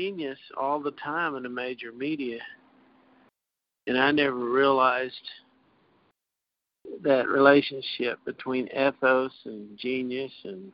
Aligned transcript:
genius 0.00 0.38
all 0.56 0.80
the 0.80 0.92
time 0.92 1.36
in 1.36 1.42
the 1.42 1.48
major 1.48 1.92
media, 1.92 2.38
and 3.86 3.98
I 3.98 4.10
never 4.10 4.34
realized 4.34 5.14
that 7.02 7.28
relationship 7.28 8.18
between 8.24 8.68
ethos 8.68 9.32
and 9.44 9.78
genius 9.78 10.32
and 10.44 10.72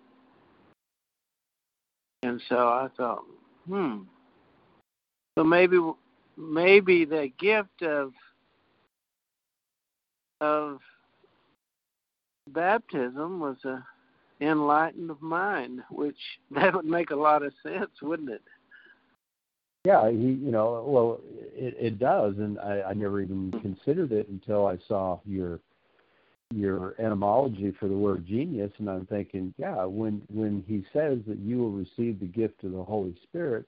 and 2.23 2.41
so 2.49 2.57
I 2.57 2.89
thought, 2.97 3.23
hmm. 3.69 3.99
So 5.37 5.45
maybe 5.45 5.79
maybe 6.37 7.05
the 7.05 7.31
gift 7.39 7.83
of 7.83 8.13
of 10.41 10.79
baptism 12.53 13.41
was 13.41 13.57
a 13.65 13.85
enlightened 14.41 15.11
mind, 15.21 15.83
which 15.91 16.19
that 16.53 16.75
would 16.75 16.85
make 16.85 17.11
a 17.11 17.17
lot 17.17 17.43
of 17.43 17.53
sense, 17.65 17.91
wouldn't 18.01 18.31
it? 18.31 18.43
Yeah, 19.87 20.11
he, 20.11 20.17
you 20.17 20.51
know, 20.51 20.83
well, 20.85 21.21
it, 21.55 21.77
it 21.79 21.99
does, 22.01 22.35
and 22.39 22.59
I, 22.59 22.83
I 22.91 22.93
never 22.93 23.21
even 23.21 23.53
considered 23.63 24.11
it 24.11 24.29
until 24.29 24.67
I 24.67 24.79
saw 24.89 25.21
your 25.25 25.61
your 26.53 26.97
etymology 26.99 27.73
for 27.79 27.87
the 27.87 27.97
word 27.97 28.27
genius, 28.27 28.73
and 28.79 28.91
I'm 28.91 29.07
thinking, 29.07 29.55
yeah, 29.59 29.85
when 29.85 30.23
when 30.29 30.65
he 30.67 30.85
says 30.93 31.19
that 31.29 31.39
you 31.39 31.59
will 31.59 31.71
receive 31.71 32.19
the 32.19 32.27
gift 32.27 32.65
of 32.65 32.73
the 32.73 32.83
Holy 32.83 33.17
Spirit, 33.23 33.65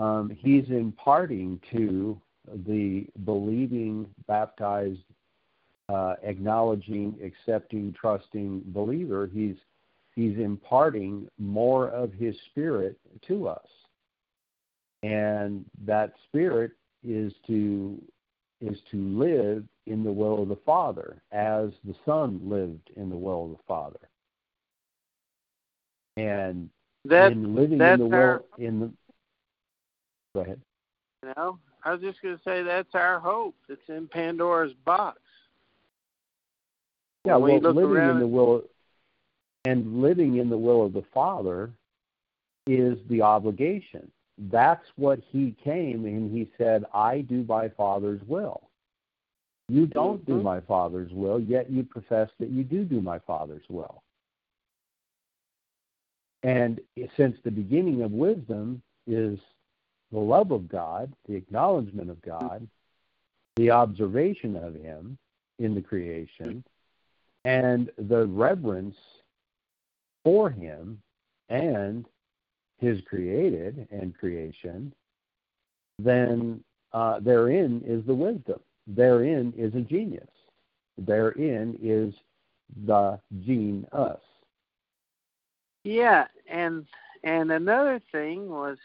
um, 0.00 0.36
he's 0.36 0.68
imparting 0.70 1.60
to 1.70 2.20
the 2.66 3.06
believing, 3.24 4.12
baptized, 4.26 5.04
uh, 5.88 6.14
acknowledging, 6.24 7.14
accepting, 7.22 7.92
trusting 7.92 8.62
believer. 8.66 9.30
He's 9.32 9.56
he's 10.16 10.36
imparting 10.36 11.28
more 11.38 11.90
of 11.90 12.12
his 12.12 12.34
spirit 12.50 12.98
to 13.28 13.46
us, 13.46 13.68
and 15.02 15.64
that 15.84 16.12
spirit 16.28 16.72
is 17.04 17.32
to 17.46 18.00
is 18.60 18.78
to 18.90 18.96
live 18.96 19.64
in 19.86 20.02
the 20.02 20.12
will 20.12 20.42
of 20.42 20.48
the 20.48 20.58
Father, 20.66 21.22
as 21.30 21.70
the 21.84 21.94
Son 22.04 22.40
lived 22.42 22.90
in 22.96 23.08
the 23.08 23.16
will 23.16 23.44
of 23.44 23.50
the 23.52 23.62
Father. 23.68 24.00
And 26.16 26.68
that, 27.04 27.32
in 27.32 27.54
living 27.54 27.80
in 27.80 27.98
the 27.98 28.06
will 28.06 28.44
in 28.58 28.80
the 28.80 28.92
go 30.34 30.40
ahead. 30.40 30.60
You 31.22 31.32
know, 31.36 31.58
I 31.84 31.92
was 31.92 32.00
just 32.00 32.20
gonna 32.20 32.40
say 32.44 32.62
that's 32.62 32.94
our 32.94 33.20
hope. 33.20 33.54
It's 33.68 33.88
in 33.88 34.08
Pandora's 34.08 34.74
box. 34.84 35.20
Yeah, 37.24 37.36
when 37.36 37.62
well, 37.62 37.72
we 37.74 37.82
living 37.82 38.10
in 38.10 38.18
the 38.18 38.26
will 38.26 38.62
and 39.64 40.00
living 40.00 40.36
in 40.36 40.48
the 40.48 40.58
will 40.58 40.84
of 40.84 40.92
the 40.92 41.04
Father 41.14 41.70
is 42.66 42.98
the 43.08 43.22
obligation. 43.22 44.10
That's 44.38 44.84
what 44.96 45.18
he 45.30 45.56
came 45.64 46.04
and 46.04 46.30
he 46.30 46.48
said, 46.56 46.84
I 46.94 47.22
do 47.22 47.44
my 47.48 47.68
Father's 47.70 48.20
will. 48.26 48.68
You 49.68 49.86
don't 49.86 50.22
mm-hmm. 50.22 50.38
do 50.38 50.42
my 50.42 50.60
Father's 50.60 51.12
will, 51.12 51.40
yet 51.40 51.70
you 51.70 51.82
profess 51.82 52.30
that 52.38 52.50
you 52.50 52.64
do 52.64 52.84
do 52.84 53.00
my 53.00 53.18
Father's 53.18 53.64
will. 53.68 54.02
And 56.42 56.80
since 57.16 57.36
the 57.42 57.50
beginning 57.50 58.02
of 58.02 58.12
wisdom 58.12 58.80
is 59.06 59.38
the 60.12 60.18
love 60.18 60.52
of 60.52 60.68
God, 60.68 61.12
the 61.26 61.34
acknowledgement 61.34 62.10
of 62.10 62.22
God, 62.22 62.66
the 63.56 63.72
observation 63.72 64.56
of 64.56 64.74
Him 64.74 65.18
in 65.58 65.74
the 65.74 65.82
creation, 65.82 66.64
and 67.44 67.90
the 67.98 68.26
reverence 68.26 68.96
for 70.24 70.48
Him 70.48 71.02
and 71.48 72.06
His 72.78 73.00
created 73.06 73.88
and 73.90 74.16
creation, 74.16 74.92
then 75.98 76.62
uh, 76.92 77.20
therein 77.20 77.82
is 77.84 78.04
the 78.06 78.14
wisdom 78.14 78.60
therein 78.88 79.52
is 79.56 79.74
a 79.74 79.80
genius. 79.80 80.28
Therein 80.96 81.78
is 81.82 82.14
the 82.86 83.20
gene 83.44 83.86
us. 83.92 84.20
Yeah, 85.84 86.26
and 86.48 86.86
and 87.24 87.52
another 87.52 88.00
thing 88.10 88.48
was 88.48 88.78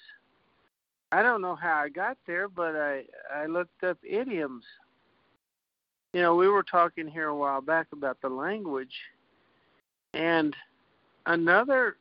I 1.11 1.21
don't 1.21 1.41
know 1.41 1.55
how 1.55 1.77
I 1.77 1.89
got 1.89 2.17
there, 2.27 2.47
but 2.47 2.75
I 2.75 3.03
I 3.33 3.45
looked 3.45 3.83
up 3.83 3.97
idioms. 4.03 4.65
You 6.13 6.21
know, 6.21 6.35
we 6.35 6.47
were 6.47 6.63
talking 6.63 7.07
here 7.07 7.29
a 7.29 7.35
while 7.35 7.61
back 7.61 7.87
about 7.91 8.21
the 8.21 8.29
language, 8.29 8.95
and 10.13 10.55
another 11.25 11.97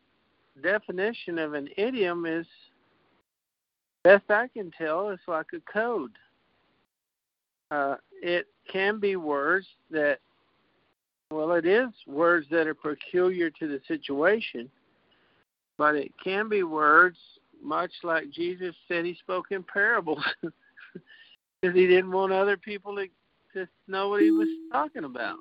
definition 0.60 1.38
of 1.38 1.54
an 1.54 1.68
idiom 1.76 2.26
is, 2.26 2.46
best 4.04 4.24
I 4.30 4.48
can 4.48 4.70
tell, 4.76 5.10
it's 5.10 5.22
like 5.26 5.46
a 5.54 5.72
code. 5.72 6.12
Uh, 7.70 7.96
it 8.22 8.46
can 8.70 9.00
be 9.00 9.16
words 9.16 9.66
that, 9.90 10.18
well, 11.30 11.52
it 11.52 11.66
is 11.66 11.88
words 12.06 12.46
that 12.50 12.66
are 12.66 12.74
peculiar 12.74 13.50
to 13.50 13.68
the 13.68 13.80
situation, 13.88 14.70
but 15.78 15.94
it 15.94 16.12
can 16.22 16.48
be 16.48 16.62
words 16.62 17.16
much 17.62 17.92
like 18.02 18.30
Jesus 18.30 18.74
said 18.88 19.04
he 19.04 19.14
spoke 19.14 19.46
in 19.50 19.62
parables 19.62 20.22
because 20.42 21.74
he 21.74 21.86
didn't 21.86 22.10
want 22.10 22.32
other 22.32 22.56
people 22.56 22.96
to 22.96 23.06
just 23.54 23.70
know 23.86 24.08
what 24.08 24.22
he 24.22 24.30
was 24.30 24.48
talking 24.70 25.04
about. 25.04 25.38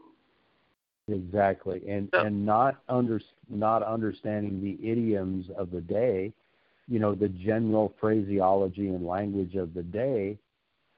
Exactly, 1.12 1.82
and 1.88 2.10
so, 2.14 2.22
and 2.22 2.46
not 2.46 2.82
under 2.90 3.20
not 3.50 3.84
understanding 3.84 4.62
the 4.62 4.90
idioms 4.90 5.48
of 5.58 5.72
the 5.72 5.82
day, 5.82 6.32
you 6.88 7.00
know, 7.00 7.16
the 7.16 7.30
general 7.30 7.94
phraseology 8.00 8.88
and 8.90 9.06
language 9.06 9.56
of 9.56 9.74
the 9.74 9.84
day 9.84 10.38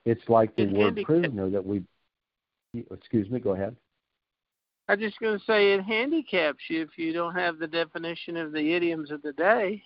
it's 0.05 0.27
like 0.27 0.55
the 0.55 0.65
word 0.65 0.99
prisoner 1.03 1.49
that 1.49 1.65
we. 1.65 1.83
Excuse 2.91 3.29
me. 3.29 3.39
Go 3.39 3.51
ahead. 3.51 3.75
I'm 4.89 4.99
just 4.99 5.19
going 5.19 5.37
to 5.37 5.45
say 5.45 5.73
it 5.73 5.83
handicaps 5.83 6.59
you 6.67 6.81
if 6.81 6.97
you 6.97 7.13
don't 7.13 7.33
have 7.35 7.57
the 7.57 7.67
definition 7.67 8.35
of 8.35 8.51
the 8.51 8.73
idioms 8.73 9.11
of 9.11 9.21
the 9.21 9.31
day. 9.33 9.81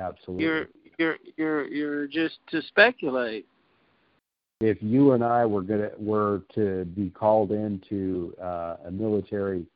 Absolutely. 0.00 0.44
You're 0.44 0.66
you're 0.98 1.16
you're 1.36 1.68
you're 1.68 2.06
just 2.08 2.38
to 2.50 2.62
speculate. 2.62 3.46
If 4.62 4.78
you 4.80 5.12
and 5.12 5.24
I 5.24 5.44
were 5.44 5.62
gonna 5.62 5.90
were 5.98 6.42
to 6.54 6.84
be 6.84 7.10
called 7.10 7.50
into 7.50 8.34
uh, 8.40 8.76
a 8.86 8.90
military 8.90 9.66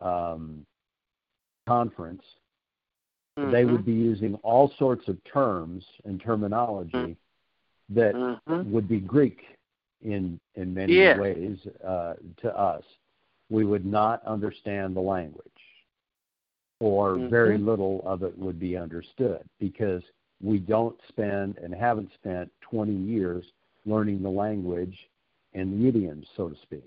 um, 0.00 0.66
conference, 1.68 2.22
mm-hmm. 3.38 3.50
they 3.50 3.64
would 3.64 3.84
be 3.84 3.92
using 3.92 4.34
all 4.42 4.72
sorts 4.78 5.08
of 5.08 5.16
terms 5.24 5.84
and 6.04 6.20
terminology 6.20 6.92
mm-hmm 6.92 7.12
that 7.90 8.14
mm-hmm. 8.14 8.70
would 8.70 8.88
be 8.88 9.00
Greek 9.00 9.42
in 10.02 10.38
in 10.54 10.74
many 10.74 10.94
yeah. 10.94 11.18
ways 11.18 11.58
uh, 11.86 12.14
to 12.38 12.56
us. 12.58 12.82
We 13.48 13.64
would 13.64 13.86
not 13.86 14.24
understand 14.26 14.96
the 14.96 15.00
language, 15.00 15.46
or 16.80 17.16
mm-hmm. 17.16 17.28
very 17.28 17.58
little 17.58 18.02
of 18.04 18.22
it 18.22 18.36
would 18.36 18.58
be 18.58 18.76
understood 18.76 19.42
because 19.60 20.02
we 20.42 20.58
don't 20.58 20.96
spend 21.08 21.58
and 21.58 21.74
haven't 21.74 22.10
spent 22.14 22.50
20 22.62 22.92
years 22.92 23.44
learning 23.86 24.22
the 24.22 24.28
language 24.28 24.96
and 25.54 25.80
the 25.80 25.88
idioms, 25.88 26.26
so 26.36 26.48
to 26.48 26.56
speak. 26.62 26.84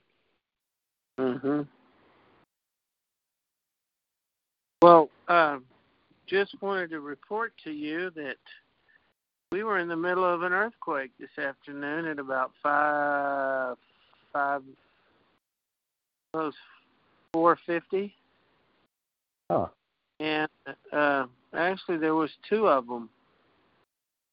Mm-hmm. 1.20 1.62
Well, 4.82 5.10
uh, 5.28 5.58
just 6.28 6.56
wanted 6.62 6.92
to 6.92 7.00
report 7.00 7.54
to 7.64 7.72
you 7.72 8.12
that 8.12 8.38
we 9.52 9.64
were 9.64 9.80
in 9.80 9.88
the 9.88 9.96
middle 9.96 10.24
of 10.24 10.44
an 10.44 10.54
earthquake 10.54 11.12
this 11.20 11.44
afternoon 11.44 12.06
at 12.06 12.20
about 12.20 12.52
five 12.62 13.78
five 14.32 14.62
close 16.32 16.54
four 17.34 17.58
fifty. 17.66 18.14
Oh. 19.50 19.72
And 20.20 20.50
uh 20.94 21.26
actually 21.56 21.98
there 21.98 22.14
was 22.14 22.30
two 22.48 22.68
of 22.68 22.86
them. 22.86 23.10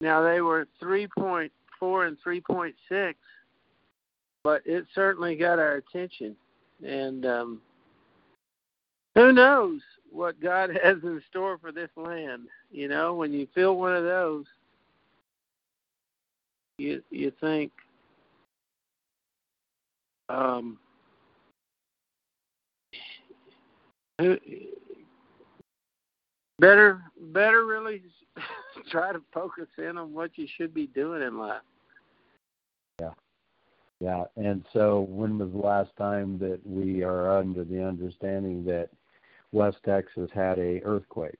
Now 0.03 0.23
they 0.23 0.43
were 0.43 0.69
three 0.79 1.09
point 1.19 1.53
four 1.79 2.07
and 2.07 2.17
three 2.23 2.41
point 2.41 2.75
six, 2.89 3.19
but 4.45 4.63
it 4.65 4.87
certainly 4.95 5.37
got 5.37 5.59
our 5.59 5.75
attention. 5.75 6.37
And 6.85 7.27
um 7.27 7.61
who 9.15 9.33
knows 9.33 9.81
what 10.11 10.41
God 10.41 10.71
has 10.83 10.97
in 11.03 11.23
store 11.29 11.59
for 11.59 11.73
this 11.73 11.91
land? 11.97 12.45
You 12.71 12.89
know, 12.89 13.15
when 13.15 13.33
you 13.33 13.49
feel 13.55 13.77
one 13.77 13.95
of 13.95 14.05
those, 14.05 14.45
you 16.79 17.03
you 17.11 17.33
think 17.41 17.73
um, 20.29 20.79
better 26.59 27.03
better 27.19 27.67
really 27.67 28.03
try 28.89 29.13
to 29.13 29.21
focus 29.33 29.69
in 29.79 29.97
on 29.99 30.13
what 30.13 30.33
you 30.37 30.49
should 30.57 30.75
be 30.75 30.89
doing 30.89 31.23
in 31.23 31.39
life. 31.39 31.63
Yeah. 33.01 33.13
Yeah, 34.01 34.25
and 34.37 34.65
so 34.73 35.03
when 35.09 35.39
was 35.39 35.53
the 35.53 35.59
last 35.59 35.91
time 35.97 36.39
that 36.39 36.61
we 36.65 37.03
are 37.03 37.39
under 37.39 37.65
the 37.65 37.83
understanding 37.83 38.65
that 38.67 38.91
West 39.53 39.79
Texas 39.85 40.31
had 40.35 40.59
a 40.59 40.83
earthquake? 40.83 41.39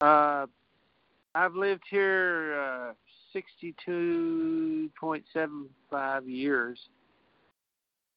Uh, 0.00 0.46
I've 1.34 1.54
lived 1.54 1.82
here 1.90 2.58
uh, 2.58 2.92
62.75 3.34 6.22
years. 6.26 6.78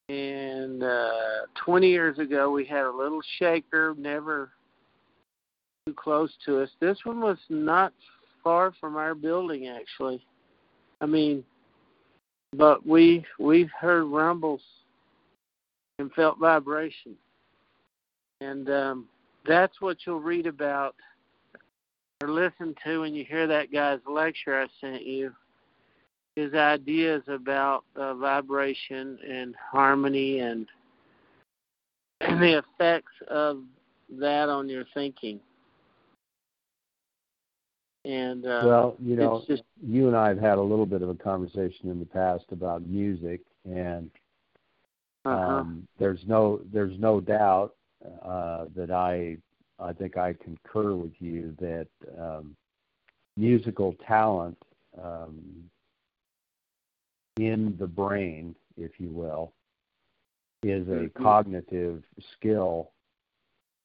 And 0.08 0.82
uh, 0.82 1.46
20 1.64 1.88
years 1.88 2.18
ago, 2.18 2.50
we 2.50 2.64
had 2.64 2.84
a 2.84 2.90
little 2.90 3.20
shaker, 3.38 3.94
never 3.98 4.52
too 5.86 5.94
close 5.94 6.32
to 6.44 6.60
us. 6.60 6.70
This 6.80 6.98
one 7.04 7.20
was 7.20 7.38
not 7.48 7.92
far 8.42 8.72
from 8.80 8.96
our 8.96 9.14
building, 9.14 9.68
actually. 9.68 10.24
I 11.00 11.06
mean, 11.06 11.44
but 12.56 12.86
we 12.86 13.24
we've 13.38 13.70
heard 13.78 14.04
rumbles 14.04 14.62
and 15.98 16.12
felt 16.12 16.38
vibration, 16.38 17.14
and 18.40 18.68
um, 18.68 19.06
that's 19.46 19.80
what 19.80 19.98
you'll 20.06 20.20
read 20.20 20.46
about 20.46 20.94
or 22.22 22.30
listen 22.30 22.74
to 22.84 23.00
when 23.00 23.14
you 23.14 23.24
hear 23.24 23.46
that 23.46 23.72
guy's 23.72 24.00
lecture 24.08 24.60
I 24.60 24.66
sent 24.80 25.04
you. 25.04 25.32
His 26.34 26.52
ideas 26.54 27.22
about 27.28 27.84
uh, 27.94 28.14
vibration 28.14 29.18
and 29.26 29.54
harmony 29.72 30.40
and 30.40 30.66
and 32.20 32.40
the 32.42 32.58
effects 32.58 33.12
of 33.28 33.62
that 34.18 34.48
on 34.48 34.68
your 34.68 34.84
thinking. 34.94 35.40
And 38.06 38.46
uh, 38.46 38.62
well, 38.64 38.96
you 39.00 39.16
know, 39.16 39.42
just, 39.48 39.64
you 39.84 40.06
and 40.06 40.16
I 40.16 40.28
have 40.28 40.38
had 40.38 40.58
a 40.58 40.62
little 40.62 40.86
bit 40.86 41.02
of 41.02 41.08
a 41.08 41.14
conversation 41.14 41.90
in 41.90 41.98
the 41.98 42.06
past 42.06 42.44
about 42.52 42.86
music, 42.86 43.40
and 43.64 44.12
uh-huh. 45.24 45.36
um, 45.36 45.88
there's 45.98 46.20
no 46.24 46.60
there's 46.72 46.96
no 47.00 47.20
doubt 47.20 47.74
uh, 48.22 48.66
that 48.76 48.92
I 48.92 49.38
I 49.80 49.92
think 49.92 50.16
I 50.16 50.34
concur 50.34 50.94
with 50.94 51.14
you 51.18 51.56
that 51.58 51.88
um, 52.16 52.54
musical 53.36 53.96
talent 54.06 54.56
um, 55.02 55.64
in 57.38 57.76
the 57.76 57.88
brain, 57.88 58.54
if 58.76 59.00
you 59.00 59.08
will, 59.08 59.52
is 60.62 60.86
a 60.86 60.92
mm-hmm. 60.92 61.22
cognitive 61.24 62.04
skill 62.36 62.92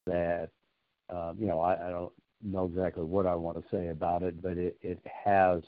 that 0.06 0.50
um, 1.10 1.34
you 1.40 1.48
know 1.48 1.60
I, 1.60 1.88
I 1.88 1.90
don't 1.90 2.12
know 2.42 2.64
exactly 2.66 3.04
what 3.04 3.26
I 3.26 3.34
want 3.34 3.58
to 3.58 3.76
say 3.76 3.88
about 3.88 4.22
it, 4.22 4.42
but 4.42 4.58
it, 4.58 4.76
it 4.82 5.00
has 5.24 5.62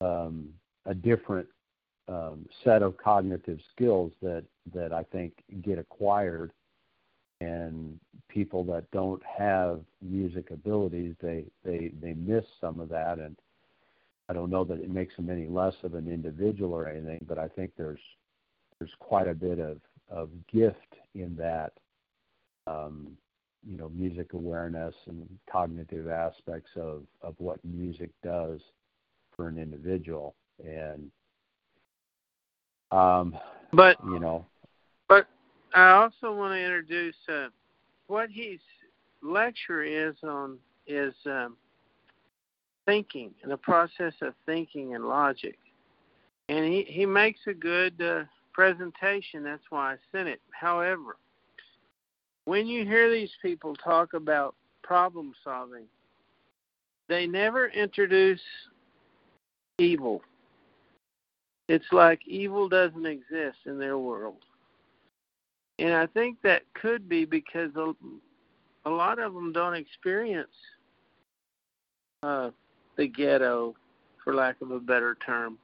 um, 0.00 0.48
a 0.86 0.94
different 0.94 1.46
um, 2.08 2.46
set 2.64 2.82
of 2.82 2.96
cognitive 2.96 3.58
skills 3.74 4.12
that 4.22 4.44
that 4.74 4.92
I 4.92 5.02
think 5.04 5.32
get 5.62 5.78
acquired. 5.78 6.52
And 7.40 8.00
people 8.28 8.64
that 8.64 8.90
don't 8.90 9.22
have 9.24 9.80
music 10.02 10.50
abilities 10.50 11.14
they 11.22 11.44
they 11.64 11.92
they 12.00 12.14
miss 12.14 12.44
some 12.60 12.80
of 12.80 12.88
that. 12.88 13.18
And 13.18 13.36
I 14.28 14.32
don't 14.32 14.50
know 14.50 14.64
that 14.64 14.80
it 14.80 14.90
makes 14.90 15.14
them 15.14 15.30
any 15.30 15.46
less 15.46 15.74
of 15.84 15.94
an 15.94 16.08
individual 16.08 16.72
or 16.72 16.88
anything 16.88 17.24
but 17.28 17.38
I 17.38 17.46
think 17.46 17.72
there's 17.76 18.00
there's 18.78 18.90
quite 18.98 19.28
a 19.28 19.34
bit 19.34 19.58
of 19.60 19.78
of 20.10 20.30
gift 20.52 20.96
in 21.14 21.36
that. 21.36 21.72
Um, 22.66 23.16
you 23.66 23.76
know 23.76 23.88
music 23.90 24.32
awareness 24.34 24.94
and 25.06 25.26
cognitive 25.50 26.08
aspects 26.08 26.70
of 26.76 27.02
of 27.22 27.34
what 27.38 27.58
music 27.64 28.10
does 28.22 28.60
for 29.34 29.48
an 29.48 29.58
individual 29.58 30.34
and 30.64 31.10
um 32.92 33.36
but 33.72 33.96
you 34.04 34.18
know 34.18 34.46
but 35.08 35.26
I 35.74 35.90
also 35.92 36.34
want 36.34 36.54
to 36.54 36.58
introduce 36.62 37.16
uh, 37.28 37.48
what 38.06 38.30
his 38.30 38.58
lecture 39.22 39.82
is 39.82 40.14
on 40.22 40.58
is 40.86 41.14
um, 41.26 41.56
thinking 42.86 43.32
and 43.42 43.52
the 43.52 43.56
process 43.56 44.14
of 44.22 44.34
thinking 44.46 44.94
and 44.94 45.04
logic, 45.04 45.58
and 46.48 46.64
he 46.64 46.84
he 46.88 47.04
makes 47.04 47.40
a 47.46 47.54
good 47.54 48.00
uh, 48.00 48.24
presentation. 48.52 49.42
That's 49.42 49.62
why 49.70 49.94
I 49.94 49.96
sent 50.12 50.28
it. 50.28 50.40
However, 50.50 51.16
when 52.48 52.66
you 52.66 52.82
hear 52.82 53.10
these 53.10 53.32
people 53.42 53.76
talk 53.76 54.14
about 54.14 54.54
problem 54.82 55.34
solving, 55.44 55.84
they 57.06 57.26
never 57.26 57.68
introduce 57.68 58.40
evil. 59.78 60.22
It's 61.68 61.92
like 61.92 62.20
evil 62.26 62.66
doesn't 62.66 63.04
exist 63.04 63.58
in 63.66 63.78
their 63.78 63.98
world. 63.98 64.38
And 65.78 65.92
I 65.92 66.06
think 66.06 66.38
that 66.42 66.62
could 66.72 67.06
be 67.06 67.26
because 67.26 67.70
a, 67.76 67.92
a 68.86 68.90
lot 68.90 69.18
of 69.18 69.34
them 69.34 69.52
don't 69.52 69.74
experience 69.74 70.48
uh, 72.22 72.48
the 72.96 73.08
ghetto, 73.08 73.76
for 74.24 74.34
lack 74.34 74.62
of 74.62 74.70
a 74.70 74.80
better 74.80 75.18
term. 75.26 75.58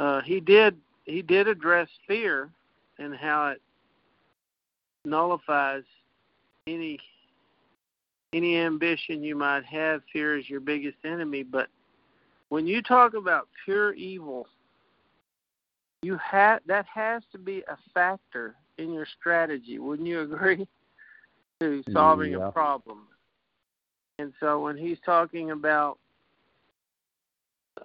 Uh, 0.00 0.20
he 0.22 0.40
did 0.40 0.76
he 1.04 1.22
did 1.22 1.46
address 1.46 1.88
fear 2.08 2.50
and 2.98 3.14
how 3.14 3.50
it 3.50 3.62
nullifies 5.04 5.84
any 6.66 6.98
any 8.32 8.56
ambition 8.56 9.24
you 9.24 9.34
might 9.34 9.64
have. 9.64 10.02
Fear 10.12 10.38
is 10.38 10.48
your 10.48 10.60
biggest 10.60 10.98
enemy, 11.04 11.42
but 11.42 11.68
when 12.48 12.66
you 12.66 12.82
talk 12.82 13.14
about 13.14 13.48
pure 13.64 13.92
evil, 13.94 14.46
you 16.02 16.16
have 16.18 16.60
that 16.66 16.86
has 16.92 17.22
to 17.32 17.38
be 17.38 17.62
a 17.68 17.76
factor 17.92 18.54
in 18.78 18.92
your 18.92 19.06
strategy. 19.18 19.78
Wouldn't 19.78 20.08
you 20.08 20.20
agree? 20.20 20.66
To 21.60 21.82
solving 21.92 22.32
yeah. 22.32 22.48
a 22.48 22.52
problem. 22.52 23.00
And 24.18 24.32
so 24.40 24.62
when 24.62 24.78
he's 24.78 24.96
talking 25.04 25.50
about 25.50 25.98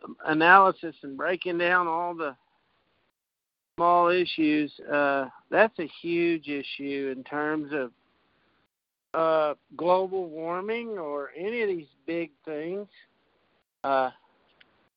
um, 0.02 0.16
analysis 0.26 0.96
and 1.04 1.18
breaking 1.18 1.58
down 1.58 1.86
all 1.86 2.16
the 2.16 2.38
small 3.76 4.10
issues, 4.10 4.72
uh, 4.92 5.26
that's 5.50 5.78
a 5.80 5.90
huge 6.02 6.48
issue 6.48 7.14
in 7.16 7.24
terms 7.24 7.72
of 7.74 7.92
uh, 9.14 9.54
global 9.76 10.30
warming 10.30 10.98
or 10.98 11.32
any 11.38 11.62
of 11.62 11.70
these 11.70 11.88
big 12.06 12.32
things. 12.46 12.88
Uh, 13.84 14.10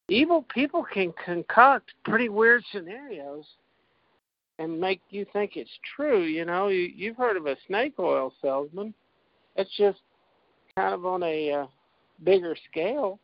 evil 0.09 0.45
people 0.55 0.85
can 0.93 1.13
concoct 1.25 1.93
pretty 2.05 2.29
weird 2.29 2.63
scenarios 2.73 3.45
and 4.59 4.81
make 4.81 5.01
you 5.11 5.27
think 5.33 5.57
it's 5.57 5.71
true. 5.97 6.23
You 6.23 6.45
know, 6.45 6.69
you, 6.69 6.91
you've 6.95 7.17
heard 7.17 7.37
of 7.37 7.47
a 7.47 7.57
snake 7.67 7.95
oil 7.99 8.33
salesman. 8.43 8.95
It's 9.57 9.71
just 9.77 9.99
kind 10.77 10.95
of 10.95 11.05
on 11.05 11.23
a 11.23 11.53
uh, 11.53 11.67
bigger 12.25 12.57
scale, 12.71 13.19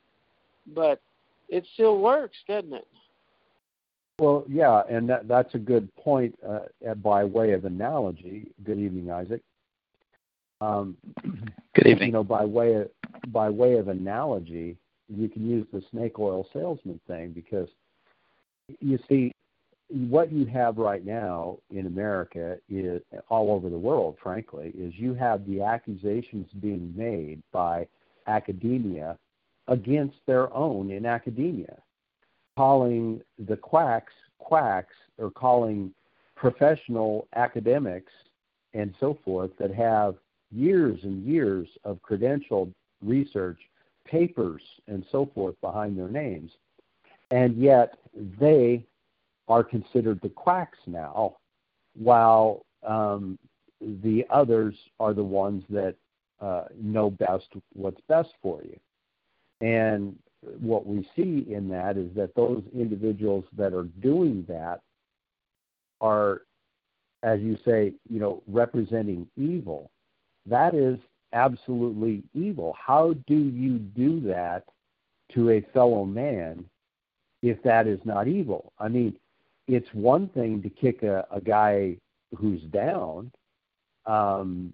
but 0.74 1.00
it 1.48 1.64
still 1.74 1.98
works, 1.98 2.36
doesn't 2.48 2.72
it? 2.72 2.86
Well, 4.18 4.44
yeah, 4.48 4.82
and 4.88 5.08
that, 5.08 5.26
that's 5.26 5.54
a 5.54 5.58
good 5.58 5.94
point 5.96 6.38
uh, 6.48 6.94
by 7.02 7.24
way 7.24 7.52
of 7.52 7.64
analogy. 7.64 8.52
Good 8.64 8.78
evening, 8.78 9.10
Isaac. 9.10 9.42
Um, 10.60 10.96
good 11.74 11.86
evening. 11.86 12.08
You 12.08 12.12
know, 12.12 12.24
by 12.24 12.44
way 12.44 12.74
of 12.74 12.90
by 13.28 13.50
way 13.50 13.74
of 13.74 13.88
analogy, 13.88 14.76
you 15.08 15.28
can 15.28 15.48
use 15.48 15.66
the 15.72 15.82
snake 15.90 16.18
oil 16.18 16.46
salesman 16.52 17.00
thing 17.08 17.32
because 17.32 17.68
you 18.80 18.98
see 19.08 19.32
what 19.88 20.32
you 20.32 20.46
have 20.46 20.78
right 20.78 21.04
now 21.04 21.58
in 21.70 21.86
America 21.86 22.56
is 22.68 23.02
all 23.28 23.50
over 23.50 23.68
the 23.68 23.78
world, 23.78 24.16
frankly, 24.22 24.72
is 24.78 24.94
you 24.96 25.14
have 25.14 25.46
the 25.46 25.60
accusations 25.60 26.46
being 26.60 26.92
made 26.96 27.42
by 27.52 27.86
academia 28.26 29.18
against 29.68 30.16
their 30.26 30.52
own 30.54 30.90
in 30.90 31.04
academia, 31.04 31.76
calling 32.56 33.20
the 33.38 33.56
quacks 33.56 34.12
quacks 34.38 34.94
or 35.18 35.30
calling 35.30 35.92
professional 36.36 37.26
academics 37.34 38.12
and 38.74 38.94
so 39.00 39.18
forth 39.24 39.50
that 39.58 39.74
have 39.74 40.16
years 40.52 41.00
and 41.02 41.24
years 41.24 41.68
of 41.84 41.98
credentialed 42.02 42.72
research, 43.02 43.58
papers, 44.06 44.62
and 44.88 45.04
so 45.10 45.30
forth 45.34 45.54
behind 45.60 45.98
their 45.98 46.08
names. 46.08 46.50
And 47.30 47.56
yet 47.56 47.94
they 48.14 48.84
are 49.48 49.64
considered 49.64 50.20
the 50.22 50.28
quacks 50.28 50.78
now, 50.86 51.36
while 51.96 52.64
um, 52.86 53.38
the 53.80 54.24
others 54.30 54.74
are 55.00 55.14
the 55.14 55.24
ones 55.24 55.64
that 55.70 55.94
uh, 56.40 56.64
know 56.80 57.10
best 57.10 57.48
what's 57.72 58.00
best 58.08 58.30
for 58.42 58.60
you. 58.62 58.78
And 59.60 60.16
what 60.60 60.86
we 60.86 61.08
see 61.16 61.46
in 61.50 61.68
that 61.68 61.96
is 61.96 62.10
that 62.14 62.34
those 62.34 62.62
individuals 62.74 63.44
that 63.56 63.72
are 63.72 63.88
doing 64.00 64.44
that 64.48 64.80
are, 66.00 66.42
as 67.22 67.40
you 67.40 67.58
say, 67.64 67.92
you 68.08 68.20
know, 68.20 68.42
representing 68.46 69.26
evil. 69.36 69.90
That 70.46 70.74
is 70.74 70.98
absolutely 71.32 72.22
evil. 72.34 72.76
How 72.78 73.14
do 73.26 73.36
you 73.36 73.78
do 73.78 74.20
that 74.20 74.64
to 75.32 75.50
a 75.50 75.60
fellow 75.72 76.04
man 76.04 76.64
if 77.42 77.62
that 77.62 77.86
is 77.86 78.00
not 78.04 78.28
evil? 78.28 78.72
I 78.78 78.88
mean, 78.88 79.16
it's 79.66 79.88
one 79.92 80.28
thing 80.28 80.62
to 80.62 80.68
kick 80.68 81.02
a, 81.02 81.26
a 81.30 81.40
guy 81.40 81.96
who's 82.36 82.62
down 82.64 83.32
um, 84.06 84.72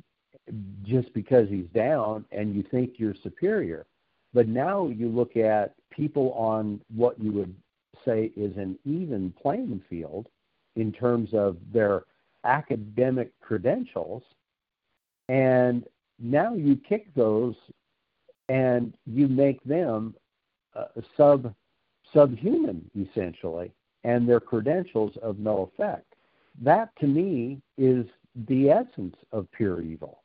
just 0.83 1.13
because 1.15 1.49
he's 1.49 1.69
down 1.75 2.25
and 2.33 2.55
you 2.55 2.65
think 2.71 2.95
you're 2.97 3.15
superior. 3.23 3.87
But 4.33 4.49
now 4.49 4.89
you 4.89 5.09
look 5.09 5.37
at 5.37 5.75
people 5.91 6.33
on 6.35 6.81
what 6.95 7.21
you 7.21 7.33
would 7.33 7.55
say 8.05 8.33
is 8.37 8.57
an 8.57 8.79
even 8.85 9.33
playing 9.41 9.83
field 9.91 10.29
in 10.77 10.93
terms 10.93 11.31
of 11.35 11.57
their 11.73 12.05
academic 12.45 13.33
credentials, 13.41 14.23
and 15.29 15.85
now 16.19 16.55
you 16.55 16.77
kick 16.77 17.13
those 17.15 17.55
and 18.49 18.95
you 19.07 19.29
make 19.29 19.63
them 19.65 20.15
uh, 20.75 20.87
sub 21.17 21.55
subhuman 22.13 22.91
essentially, 22.99 23.73
and 24.05 24.29
their 24.29 24.41
credentials 24.41 25.17
of 25.23 25.39
no 25.39 25.71
effect. 25.73 26.15
That 26.61 26.91
to 27.01 27.07
me 27.07 27.61
is 27.79 28.07
the 28.49 28.71
essence 28.71 29.17
of 29.33 29.51
pure 29.53 29.81
evil. 29.81 30.20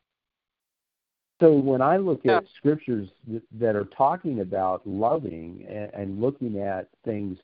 So 1.39 1.53
when 1.53 1.81
I 1.81 1.97
look 1.97 2.21
yeah. 2.23 2.37
at 2.37 2.45
scriptures 2.57 3.09
that 3.59 3.75
are 3.75 3.85
talking 3.85 4.39
about 4.39 4.85
loving 4.87 5.65
and, 5.67 5.93
and 5.93 6.21
looking 6.21 6.59
at 6.59 6.89
things, 7.03 7.37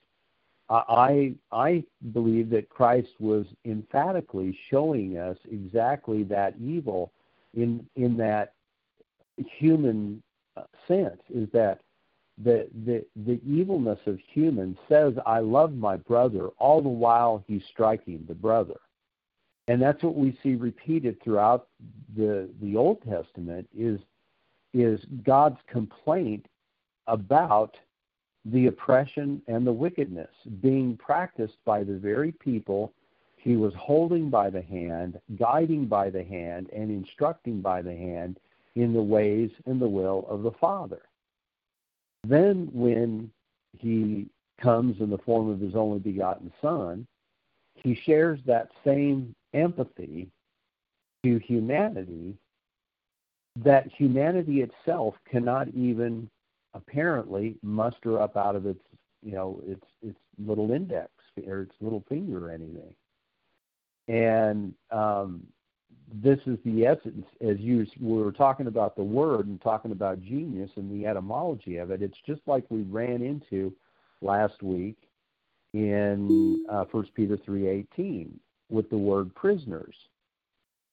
I 0.70 1.34
I 1.52 1.84
believe 2.14 2.50
that 2.52 2.70
Christ 2.70 3.10
was 3.20 3.46
emphatically 3.66 4.58
showing 4.70 5.18
us 5.18 5.38
exactly 5.52 6.24
that 6.24 6.56
evil 6.62 7.12
in 7.54 7.86
in 7.98 8.16
that 8.18 8.54
human 9.38 10.24
uh, 10.56 10.64
sense 10.88 11.22
is 11.30 11.50
that 11.52 11.82
the 12.42 12.70
the 12.86 13.06
the 13.26 13.42
evilness 13.46 14.00
of 14.06 14.18
humans 14.32 14.78
says 14.88 15.14
I 15.26 15.40
love 15.40 15.74
my 15.74 15.98
brother 15.98 16.48
all 16.58 16.82
the 16.82 16.90
while 16.90 17.44
he's 17.48 17.64
striking 17.70 18.24
the 18.28 18.36
brother. 18.36 18.80
And 19.68 19.82
that's 19.82 20.04
what 20.04 20.16
we 20.16 20.38
see 20.44 20.56
repeated 20.56 21.22
throughout 21.24 21.68
the 22.16 22.50
the 22.62 22.76
Old 22.76 23.02
Testament 23.04 23.68
is 23.78 24.00
is 24.74 25.00
God's 25.24 25.60
complaint 25.68 26.46
about 27.08 27.76
the 28.46 28.68
oppression 28.68 29.42
and 29.48 29.66
the 29.68 29.74
wickedness 29.74 30.30
being 30.62 30.98
practiced 30.98 31.58
by 31.66 31.84
the 31.84 31.98
very 31.98 32.32
people 32.32 32.94
he 33.38 33.56
was 33.56 33.74
holding 33.76 34.30
by 34.30 34.50
the 34.50 34.62
hand, 34.62 35.20
guiding 35.38 35.88
by 35.88 36.10
the 36.10 36.24
hand, 36.24 36.70
and 36.72 36.92
instructing 36.92 37.60
by 37.60 37.82
the 37.82 37.96
hand 37.96 38.40
in 38.76 38.94
the 38.94 39.02
ways 39.02 39.50
and 39.66 39.82
the 39.82 39.88
will 39.88 40.26
of 40.30 40.44
the 40.44 40.52
Father. 40.52 41.02
Then, 42.24 42.70
when 42.72 43.32
he 43.78 44.28
comes 44.62 45.00
in 45.00 45.10
the 45.10 45.18
form 45.20 45.50
of 45.50 45.60
his 45.60 45.76
only 45.76 46.00
begotten 46.00 46.52
Son, 46.62 47.08
he 47.76 47.96
shares 48.06 48.40
that 48.46 48.70
same 48.86 49.34
empathy 49.54 50.30
to 51.24 51.40
humanity 51.40 52.36
that 53.58 53.88
humanity 53.92 54.62
itself 54.62 55.16
cannot 55.30 55.68
even 55.70 56.30
apparently 56.74 57.58
muster 57.62 58.20
up 58.22 58.38
out 58.38 58.56
of 58.56 58.66
its 58.66 58.82
you 59.22 59.34
know 59.34 59.62
its 59.66 59.86
its 60.02 60.18
little 60.44 60.72
index 60.72 61.10
or 61.48 61.62
its 61.62 61.76
little 61.82 62.04
finger 62.08 62.48
or 62.48 62.52
anything. 62.52 62.94
And 64.08 64.74
um, 64.90 65.46
this 66.14 66.40
is 66.46 66.58
the 66.66 66.86
essence 66.86 67.26
as 67.42 67.60
you 67.60 67.86
we 68.00 68.22
were 68.22 68.32
talking 68.32 68.68
about 68.68 68.96
the 68.96 69.04
word 69.04 69.48
and 69.48 69.62
talking 69.62 69.92
about 69.92 70.22
genius 70.22 70.72
and 70.76 70.92
the 70.92 71.06
etymology 71.06 71.78
of 71.78 71.92
it. 71.92 72.02
It's 72.02 72.18
just 72.26 72.42
like 72.48 72.66
we 72.70 72.82
ran 72.84 73.22
into 73.22 73.74
last 74.22 74.62
week 74.64 74.98
in 75.74 76.66
uh, 76.70 76.84
1 76.92 77.08
peter 77.16 77.38
3.18 77.38 78.30
with 78.72 78.90
the 78.90 78.98
word 78.98 79.34
prisoners 79.36 79.96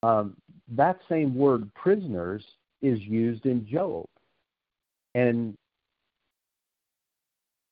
um, 0.02 0.36
that 0.68 0.98
same 1.08 1.34
word 1.34 1.72
prisoners 1.74 2.44
is 2.82 3.00
used 3.00 3.46
in 3.46 3.66
Job. 3.66 4.06
And 5.14 5.56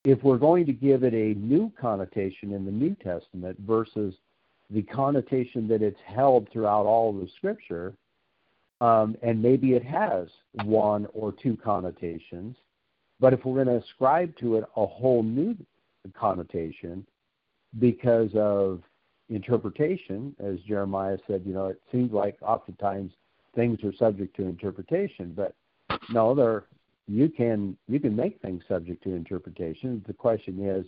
if 0.04 0.22
we're 0.22 0.38
going 0.38 0.66
to 0.66 0.72
give 0.72 1.04
it 1.04 1.14
a 1.14 1.38
new 1.38 1.72
connotation 1.80 2.52
in 2.52 2.64
the 2.64 2.72
New 2.72 2.96
Testament 2.96 3.56
versus 3.60 4.14
the 4.70 4.82
connotation 4.82 5.68
that 5.68 5.82
it's 5.82 6.00
held 6.04 6.48
throughout 6.52 6.86
all 6.86 7.12
the 7.12 7.28
Scripture, 7.36 7.94
um, 8.80 9.16
and 9.22 9.40
maybe 9.40 9.75
it 9.75 9.84
has 9.84 10.28
one 10.64 11.06
or 11.14 11.32
two 11.32 11.56
connotations, 11.56 12.56
but 13.20 13.32
if 13.32 13.44
we're 13.44 13.64
going 13.64 13.80
to 13.80 13.84
ascribe 13.84 14.36
to 14.38 14.56
it 14.56 14.64
a 14.76 14.86
whole 14.86 15.22
new 15.22 15.56
connotation 16.14 17.06
because 17.78 18.30
of 18.34 18.82
interpretation, 19.28 20.35
as 20.38 20.61
Jeremiah 20.61 21.18
said, 21.26 21.42
you 21.45 21.52
know, 21.52 21.66
it 21.66 21.80
seems 21.90 22.12
like 22.12 22.37
oftentimes 22.42 23.12
things 23.54 23.83
are 23.83 23.95
subject 23.95 24.37
to 24.37 24.42
interpretation, 24.42 25.33
but 25.35 25.54
no, 26.11 26.35
they're 26.35 26.64
you 27.09 27.28
can 27.28 27.76
you 27.88 28.00
can 28.00 28.16
make 28.16 28.40
things 28.40 28.62
subject 28.68 29.02
to 29.04 29.14
interpretation. 29.14 30.04
The 30.06 30.12
question 30.12 30.66
is, 30.66 30.85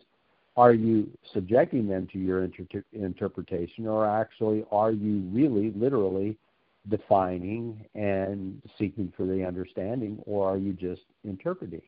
are 0.57 0.73
you 0.73 1.09
subjecting 1.33 1.87
them 1.87 2.09
to 2.13 2.19
your 2.19 2.45
inter- 2.45 2.85
interpretation, 2.93 3.87
or 3.87 4.07
actually 4.07 4.65
are 4.71 4.91
you 4.93 5.21
really 5.33 5.73
literally 5.77 6.37
defining 6.89 7.85
and 7.95 8.61
seeking 8.79 9.13
for 9.17 9.27
the 9.27 9.45
understanding, 9.45 10.21
or 10.27 10.49
are 10.49 10.57
you 10.57 10.73
just 10.73 11.03
interpreting? 11.25 11.83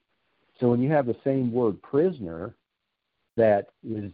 So 0.61 0.69
when 0.69 0.83
you 0.83 0.90
have 0.92 1.07
the 1.07 1.16
same 1.25 1.52
word 1.52 1.80
prisoner 1.83 2.54
that 3.37 3.68
is 3.88 4.12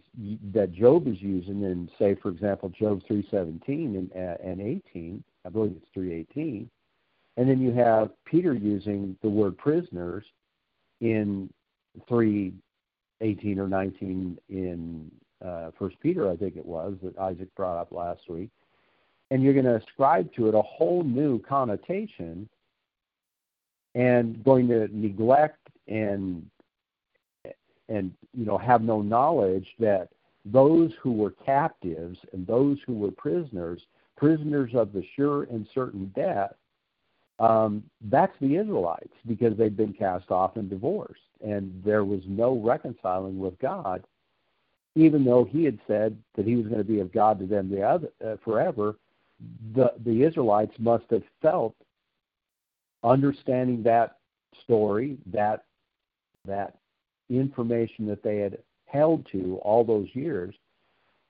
that 0.53 0.73
Job 0.73 1.09
is 1.09 1.21
using 1.21 1.63
in, 1.63 1.91
say, 1.99 2.15
for 2.15 2.29
example, 2.29 2.69
Job 2.69 3.03
3:17 3.11 3.61
and, 3.69 4.13
and 4.13 4.61
18. 4.61 5.23
I 5.45 5.49
believe 5.49 5.77
it's 5.77 5.97
3:18, 5.97 6.69
and 7.37 7.49
then 7.49 7.61
you 7.61 7.73
have 7.73 8.11
Peter 8.25 8.55
using 8.55 9.17
the 9.23 9.29
word 9.29 9.57
prisoners 9.57 10.25
in 11.01 11.51
3:18 12.09 13.59
or 13.59 13.69
19 13.69 14.39
in 14.49 15.11
uh, 15.45 15.71
First 15.79 15.99
Peter, 16.01 16.31
I 16.31 16.37
think 16.37 16.57
it 16.57 16.65
was 16.65 16.97
that 17.03 17.19
Isaac 17.19 17.55
brought 17.55 17.79
up 17.79 17.93
last 17.93 18.29
week, 18.29 18.51
and 19.31 19.43
you're 19.43 19.53
going 19.53 19.67
to 19.67 19.77
ascribe 19.77 20.33
to 20.35 20.49
it 20.49 20.55
a 20.55 20.63
whole 20.63 21.03
new 21.03 21.41
connotation, 21.41 22.49
and 23.95 24.43
going 24.45 24.69
to 24.69 24.89
neglect 24.93 25.69
and 25.89 26.49
and 27.89 28.13
you 28.33 28.45
know 28.45 28.59
have 28.59 28.83
no 28.83 29.03
knowledge 29.03 29.67
that 29.79 30.09
those 30.45 30.93
who 31.03 31.13
were 31.13 31.33
captives 31.45 32.19
and 32.33 32.47
those 32.47 32.79
who 32.87 32.95
were 32.95 33.11
prisoners, 33.11 33.83
prisoners 34.17 34.71
of 34.75 34.93
the 34.93 35.05
sure 35.17 35.45
and 35.45 35.67
certain 35.75 36.13
death, 36.15 36.55
um, 37.39 37.83
that's 38.03 38.33
the 38.41 38.57
Israelites 38.57 39.13
because 39.27 39.57
they'd 39.57 39.77
been 39.77 39.93
cast 39.93 40.31
off 40.31 40.57
and 40.57 40.71
divorced, 40.71 41.21
and 41.45 41.83
there 41.85 42.05
was 42.05 42.23
no 42.27 42.57
reconciling 42.59 43.39
with 43.39 43.59
God, 43.59 44.05
even 44.95 45.25
though 45.25 45.45
He 45.45 45.65
had 45.65 45.79
said 45.87 46.17
that 46.37 46.47
He 46.47 46.57
was 46.57 46.67
going 46.67 46.79
to 46.79 46.85
be 46.85 47.01
of 47.01 47.13
God 47.13 47.39
to 47.41 47.47
them 47.47 47.69
the 47.69 47.83
other 47.83 48.09
uh, 48.25 48.37
forever. 48.45 48.97
The 49.75 49.93
the 50.05 50.23
Israelites 50.23 50.75
must 50.79 51.05
have 51.11 51.25
felt 51.43 51.75
understanding 53.05 53.83
that 53.83 54.17
story, 54.65 55.19
that 55.27 55.65
that 56.47 56.79
information 57.31 58.07
that 58.07 58.23
they 58.23 58.39
had 58.39 58.59
held 58.87 59.27
to 59.33 59.59
all 59.63 59.85
those 59.85 60.09
years, 60.13 60.55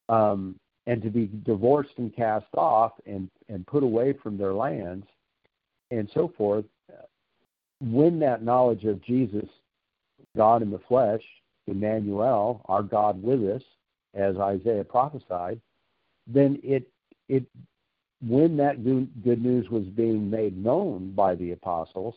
um, 0.09 0.59
and 0.87 1.03
to 1.03 1.11
be 1.11 1.29
divorced 1.45 1.95
and 1.97 2.15
cast 2.15 2.47
off 2.55 2.93
and, 3.07 3.29
and 3.49 3.67
put 3.67 3.83
away 3.83 4.13
from 4.23 4.37
their 4.37 4.55
lands 4.55 5.07
and 5.91 6.09
so 6.15 6.33
forth, 6.37 6.65
when 7.81 8.19
that 8.21 8.43
knowledge 8.43 8.85
of 8.85 9.03
Jesus, 9.03 9.49
God 10.37 10.63
in 10.63 10.71
the 10.71 10.81
flesh, 10.89 11.23
Emmanuel, 11.67 12.63
our 12.67 12.83
God 12.83 13.23
with 13.23 13.43
us, 13.43 13.63
as 14.15 14.37
Isaiah 14.37 14.85
prophesied, 14.85 15.61
then 16.27 16.59
it 16.63 16.89
it 17.29 17.45
when 18.27 18.57
that 18.57 18.83
good 18.85 19.43
news 19.43 19.69
was 19.69 19.85
being 19.85 20.31
made 20.31 20.57
known 20.57 21.13
by 21.13 21.35
the 21.35 21.53
apostles 21.53 22.15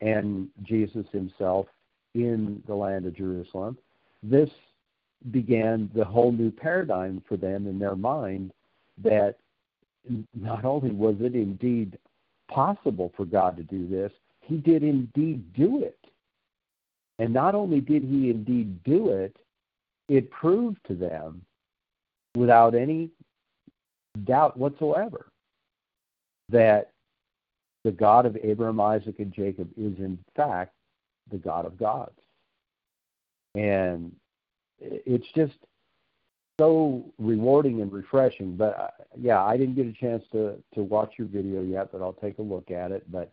and 0.00 0.48
Jesus 0.62 1.06
himself 1.12 1.66
in 2.14 2.62
the 2.66 2.74
land 2.74 3.06
of 3.06 3.14
Jerusalem, 3.14 3.78
this 4.22 4.50
began 5.30 5.90
the 5.94 6.04
whole 6.04 6.32
new 6.32 6.50
paradigm 6.50 7.22
for 7.28 7.36
them 7.36 7.66
in 7.66 7.78
their 7.78 7.96
mind 7.96 8.52
that 9.02 9.36
not 10.34 10.64
only 10.64 10.90
was 10.90 11.16
it 11.20 11.34
indeed 11.34 11.98
possible 12.48 13.12
for 13.16 13.24
God 13.24 13.56
to 13.56 13.62
do 13.62 13.86
this, 13.88 14.12
he 14.40 14.56
did 14.56 14.82
indeed 14.82 15.52
do 15.52 15.82
it. 15.82 15.98
And 17.18 17.32
not 17.32 17.54
only 17.54 17.80
did 17.80 18.02
he 18.02 18.30
indeed 18.30 18.82
do 18.84 19.10
it, 19.10 19.36
it 20.08 20.30
proved 20.30 20.78
to 20.86 20.94
them 20.94 21.42
without 22.34 22.74
any 22.74 23.10
doubt 24.24 24.56
whatsoever 24.56 25.26
that 26.48 26.92
the 27.84 27.90
God 27.90 28.26
of 28.26 28.36
Abraham, 28.42 28.80
Isaac, 28.80 29.16
and 29.18 29.32
Jacob 29.32 29.68
is 29.76 29.98
in 29.98 30.18
fact 30.34 30.72
the 31.30 31.38
God 31.38 31.66
of 31.66 31.78
gods. 31.78 32.18
And 33.54 34.12
it's 34.80 35.26
just 35.34 35.54
so 36.58 37.04
rewarding 37.18 37.80
and 37.80 37.92
refreshing. 37.92 38.56
But 38.56 38.78
uh, 38.78 38.88
yeah, 39.18 39.42
I 39.42 39.56
didn't 39.56 39.76
get 39.76 39.86
a 39.86 39.92
chance 39.92 40.24
to 40.32 40.56
to 40.74 40.82
watch 40.82 41.14
your 41.18 41.28
video 41.28 41.62
yet, 41.62 41.90
but 41.92 42.02
I'll 42.02 42.12
take 42.12 42.38
a 42.38 42.42
look 42.42 42.70
at 42.70 42.90
it. 42.90 43.10
But 43.10 43.32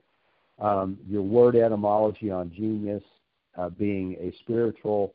um, 0.60 0.98
your 1.08 1.24
word 1.24 1.56
etymology 1.56 2.32
on 2.32 2.52
genius, 2.56 3.04
uh, 3.58 3.70
being 3.70 4.16
a 4.20 4.34
spiritual, 4.40 5.14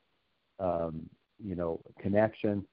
um, 0.59 1.09
you 1.43 1.55
know, 1.55 1.81
connection. 1.99 2.67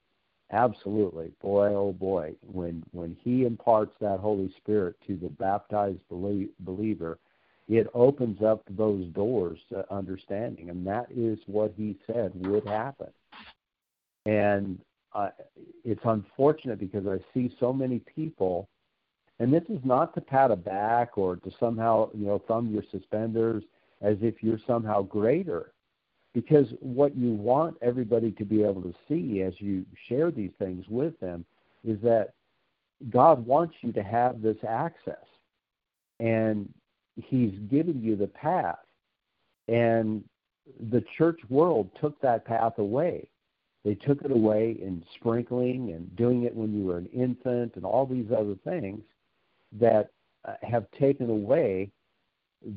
Absolutely, 0.51 1.31
boy, 1.41 1.73
oh 1.73 1.91
boy, 1.91 2.33
when 2.41 2.83
when 2.91 3.17
He 3.21 3.45
imparts 3.45 3.93
that 3.99 4.19
Holy 4.19 4.53
Spirit 4.57 4.95
to 5.05 5.17
the 5.17 5.27
baptized 5.27 5.99
believer, 6.09 7.19
it 7.67 7.87
opens 7.93 8.41
up 8.41 8.63
those 8.69 9.05
doors 9.07 9.59
to 9.69 9.85
understanding, 9.93 10.69
and 10.69 10.85
that 10.87 11.07
is 11.15 11.39
what 11.47 11.73
He 11.75 11.97
said 12.07 12.31
would 12.35 12.65
happen. 12.67 13.09
And 14.25 14.79
uh, 15.13 15.29
it's 15.83 16.01
unfortunate 16.03 16.79
because 16.79 17.05
I 17.07 17.17
see 17.33 17.53
so 17.59 17.73
many 17.73 17.99
people, 17.99 18.69
and 19.39 19.53
this 19.53 19.63
is 19.69 19.79
not 19.83 20.13
to 20.15 20.21
pat 20.21 20.51
a 20.51 20.55
back 20.55 21.17
or 21.17 21.35
to 21.37 21.51
somehow 21.59 22.09
you 22.13 22.25
know 22.27 22.41
thumb 22.47 22.71
your 22.71 22.83
suspenders 22.91 23.63
as 24.01 24.17
if 24.21 24.43
you're 24.43 24.59
somehow 24.67 25.01
greater 25.01 25.73
because 26.37 26.67
what 26.81 27.17
you 27.17 27.31
want 27.33 27.75
everybody 27.81 28.31
to 28.31 28.45
be 28.45 28.61
able 28.61 28.83
to 28.83 28.93
see 29.07 29.41
as 29.41 29.59
you 29.59 29.83
share 30.07 30.29
these 30.29 30.51
things 30.59 30.85
with 30.87 31.19
them 31.19 31.43
is 31.83 31.99
that 32.03 32.33
God 33.09 33.43
wants 33.43 33.73
you 33.81 33.91
to 33.93 34.03
have 34.03 34.39
this 34.41 34.57
access. 34.67 35.25
And 36.19 36.71
He's 37.17 37.57
given 37.69 38.01
you 38.01 38.15
the 38.15 38.27
path. 38.27 38.79
And 39.67 40.23
the 40.91 41.03
church 41.17 41.39
world 41.49 41.89
took 41.99 42.19
that 42.21 42.45
path 42.45 42.77
away. 42.77 43.27
They 43.83 43.95
took 43.95 44.21
it 44.21 44.31
away 44.31 44.77
in 44.81 45.03
sprinkling 45.15 45.91
and 45.91 46.13
doing 46.15 46.43
it 46.43 46.55
when 46.55 46.77
you 46.77 46.85
were 46.85 46.97
an 46.97 47.09
infant 47.13 47.75
and 47.75 47.85
all 47.85 48.05
these 48.05 48.31
other 48.31 48.55
things 48.63 49.01
that 49.79 50.11
uh, 50.45 50.53
have 50.61 50.89
taken 50.91 51.29
away 51.29 51.89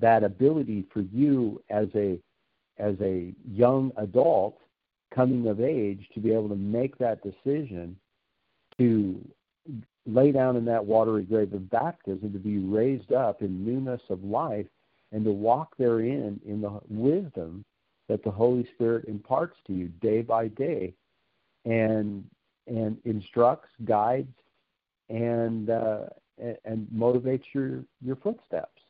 that 0.01 0.23
ability 0.23 0.85
for 0.93 1.01
you 1.01 1.63
as 1.71 1.89
a 1.95 2.19
as 2.79 2.95
a 3.01 3.35
young 3.51 3.93
adult 3.97 4.59
coming 5.15 5.49
of 5.49 5.61
age 5.61 6.09
to 6.15 6.21
be 6.21 6.33
able 6.33 6.49
to 6.49 6.57
make 6.57 6.97
that 6.99 7.21
decision 7.23 7.97
to 8.79 9.21
lay 10.15 10.33
down 10.33 10.57
in 10.57 10.65
that 10.65 10.85
watery 10.85 11.23
grave 11.23 11.53
of 11.53 11.71
baptism 11.71 12.33
to 12.33 12.39
be 12.39 12.59
raised 12.59 13.13
up 13.13 13.43
in 13.43 13.65
newness 13.65 14.01
of 14.09 14.23
life 14.25 14.67
and 15.13 15.25
to 15.25 15.33
walk 15.33 15.77
therein 15.77 16.41
in 16.47 16.61
the 16.61 16.81
wisdom 16.89 17.65
that 18.09 18.23
the 18.23 18.31
Holy 18.31 18.69
Spirit 18.75 19.07
imparts 19.07 19.57
to 19.67 19.73
you 19.73 19.89
day 20.01 20.23
by 20.23 20.49
day 20.49 20.95
and 21.65 22.25
and 22.67 22.99
instructs, 23.05 23.69
guides, 23.85 24.35
and 25.09 25.71
uh, 25.71 26.05
and 26.65 26.87
motivates 26.95 27.45
your 27.53 27.85
your 28.01 28.17
footsteps. 28.17 28.83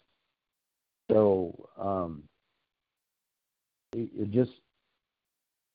So 1.11 1.69
um, 1.79 2.23
it 3.93 4.31
just 4.31 4.53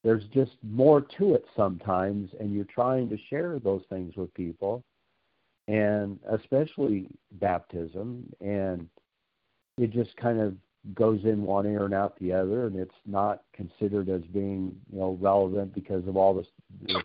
there's 0.04 0.24
just 0.26 0.52
more 0.64 1.02
to 1.18 1.34
it 1.34 1.46
sometimes 1.56 2.30
and 2.40 2.54
you're 2.54 2.66
trying 2.66 3.10
to 3.10 3.18
share 3.30 3.60
those 3.60 3.82
things 3.90 4.16
with 4.16 4.34
people 4.36 4.84
and 5.68 6.20
especially 6.32 7.08
baptism 7.34 8.24
and 8.40 8.88
it 9.78 9.92
just 9.92 10.16
kind 10.18 10.40
of 10.40 10.56
goes 10.94 11.24
in 11.24 11.42
one 11.42 11.66
ear 11.66 11.86
and 11.86 11.94
out 11.94 12.18
the 12.20 12.32
other 12.32 12.68
and 12.68 12.76
it's 12.76 12.96
not 13.06 13.42
considered 13.54 14.10
as 14.10 14.22
being 14.32 14.76
you 14.92 15.00
know 15.00 15.18
relevant 15.20 15.74
because 15.74 16.08
of 16.08 16.16
all 16.16 16.34
this 16.36 16.48
the, 16.84 17.04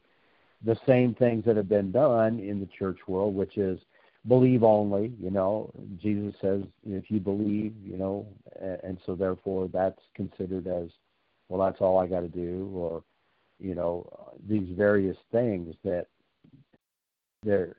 the 0.64 0.78
same 0.86 1.14
things 1.14 1.44
that 1.44 1.56
have 1.56 1.68
been 1.68 1.90
done 1.90 2.38
in 2.38 2.60
the 2.60 2.68
church 2.78 2.98
world 3.06 3.34
which 3.34 3.56
is 3.56 3.80
believe 4.28 4.62
only 4.62 5.14
you 5.18 5.30
know. 5.30 5.72
Jesus 5.96 6.34
says 6.42 6.62
if 6.86 7.10
you 7.10 7.20
believe 7.20 7.74
you 7.82 7.96
know 7.96 8.26
and 8.82 8.98
so 9.06 9.14
therefore 9.14 9.68
that's 9.72 10.02
considered 10.14 10.66
as 10.66 10.90
well 11.48 11.64
that's 11.64 11.80
all 11.80 11.98
i 11.98 12.06
got 12.06 12.20
to 12.20 12.28
do 12.28 12.70
or 12.74 13.02
you 13.58 13.74
know 13.74 14.06
these 14.46 14.68
various 14.76 15.16
things 15.32 15.75
that 15.82 16.06
there 17.42 17.76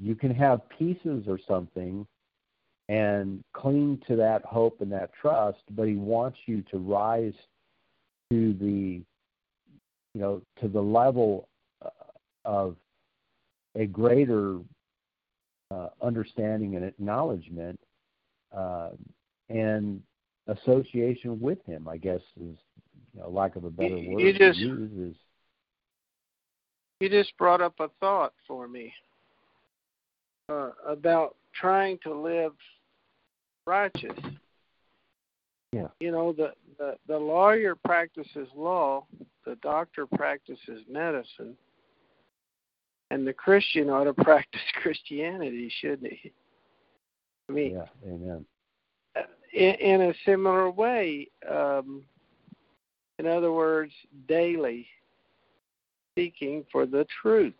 you 0.00 0.14
can 0.14 0.34
have 0.34 0.68
pieces 0.68 1.24
or 1.26 1.38
something 1.46 2.06
and 2.88 3.42
cling 3.54 4.00
to 4.06 4.16
that 4.16 4.44
hope 4.44 4.80
and 4.80 4.92
that 4.92 5.10
trust 5.20 5.62
but 5.70 5.88
he 5.88 5.96
wants 5.96 6.38
you 6.46 6.62
to 6.70 6.78
rise 6.78 7.34
to 8.30 8.52
the 8.54 9.02
you 10.14 10.20
know 10.20 10.42
to 10.60 10.68
the 10.68 10.80
level 10.80 11.48
uh, 11.84 11.88
of 12.44 12.76
a 13.76 13.86
greater 13.86 14.58
uh, 15.70 15.88
understanding 16.02 16.76
and 16.76 16.84
acknowledgement 16.84 17.78
uh, 18.56 18.90
and 19.48 20.02
association 20.48 21.40
with 21.40 21.64
him. 21.66 21.88
I 21.88 21.96
guess 21.96 22.20
is 22.40 22.56
you 23.14 23.20
know, 23.20 23.28
lack 23.28 23.56
of 23.56 23.64
a 23.64 23.70
better 23.70 23.96
word 23.96 24.20
you 24.20 24.32
just, 24.32 24.58
to 24.58 24.64
use 24.64 25.12
is. 25.12 25.16
You 27.00 27.08
just 27.08 27.36
brought 27.36 27.60
up 27.60 27.74
a 27.80 27.88
thought 28.00 28.32
for 28.46 28.68
me 28.68 28.92
uh, 30.48 30.70
about 30.86 31.36
trying 31.54 31.98
to 32.02 32.12
live 32.12 32.52
righteous. 33.66 34.18
Yeah. 35.72 35.88
You 36.00 36.12
know, 36.12 36.32
the, 36.32 36.52
the 36.78 36.94
the 37.08 37.16
lawyer 37.16 37.74
practices 37.74 38.48
law, 38.54 39.06
the 39.44 39.56
doctor 39.56 40.06
practices 40.06 40.82
medicine, 40.88 41.56
and 43.10 43.26
the 43.26 43.32
Christian 43.32 43.90
ought 43.90 44.04
to 44.04 44.14
practice 44.24 44.60
Christianity, 44.82 45.72
shouldn't 45.80 46.12
he? 46.12 46.32
I 47.48 47.52
mean, 47.52 47.72
yeah, 47.72 48.12
amen. 48.12 48.44
In, 49.52 49.74
in 49.74 50.00
a 50.02 50.14
similar 50.24 50.70
way, 50.70 51.28
um, 51.50 52.02
in 53.18 53.26
other 53.26 53.52
words, 53.52 53.92
daily 54.28 54.86
seeking 56.16 56.64
for 56.70 56.86
the 56.86 57.06
truth, 57.20 57.54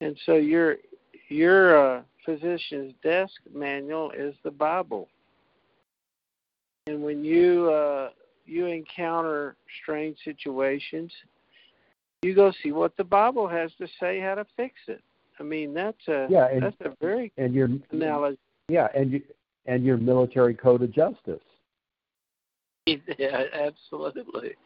and 0.00 0.16
so 0.26 0.34
your 0.34 0.76
your 1.30 1.96
uh, 1.96 2.02
physician's 2.24 2.92
desk 3.02 3.34
manual 3.54 4.10
is 4.10 4.34
the 4.44 4.50
Bible, 4.50 5.08
and 6.86 7.02
when 7.02 7.24
you 7.24 7.70
uh, 7.70 8.10
you 8.46 8.66
encounter 8.66 9.56
strange 9.82 10.18
situations, 10.24 11.12
you 12.22 12.34
go 12.34 12.52
see 12.62 12.72
what 12.72 12.96
the 12.96 13.04
Bible 13.04 13.48
has 13.48 13.70
to 13.78 13.86
say 13.98 14.20
how 14.20 14.34
to 14.34 14.44
fix 14.56 14.74
it. 14.88 15.02
I 15.38 15.42
mean, 15.42 15.72
that's 15.72 16.08
a 16.08 16.26
yeah, 16.28 16.48
and, 16.48 16.62
that's 16.62 16.76
a 16.80 16.94
very 17.00 17.32
and 17.38 17.54
your 17.54 17.68
analogy. 17.90 18.38
Yeah, 18.68 18.88
and 18.94 19.12
you, 19.12 19.22
and 19.66 19.84
your 19.84 19.96
military 19.96 20.54
code 20.54 20.82
of 20.82 20.92
justice. 20.92 21.40
Yeah, 23.18 23.44
absolutely. 23.52 24.56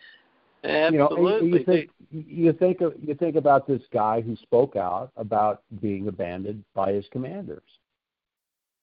Absolutely. 0.65 1.49
You 1.49 1.53
know, 1.53 1.59
you 1.59 1.65
think 1.65 1.91
you 2.11 2.53
think 2.53 2.81
of, 2.81 2.95
you 3.01 3.15
think 3.15 3.37
about 3.37 3.67
this 3.67 3.83
guy 3.93 4.21
who 4.21 4.37
spoke 4.37 4.77
out 4.77 5.11
about 5.17 5.63
being 5.81 6.09
abandoned 6.09 6.65
by 6.75 6.93
his 6.93 7.05
commanders. 7.13 7.63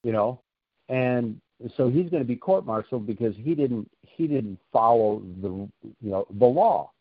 You 0.04 0.12
know, 0.12 0.42
and 0.90 1.40
so 1.78 1.90
he's 1.90 2.10
going 2.10 2.24
to 2.24 2.28
be 2.28 2.36
court-martialed 2.36 3.06
because 3.06 3.36
he 3.36 3.56
didn't 3.56 3.90
he 4.02 4.28
didn't 4.28 4.60
follow 4.72 5.22
the 5.42 5.50
you 5.50 6.12
know 6.12 6.26
the 6.40 6.46
law 6.46 6.92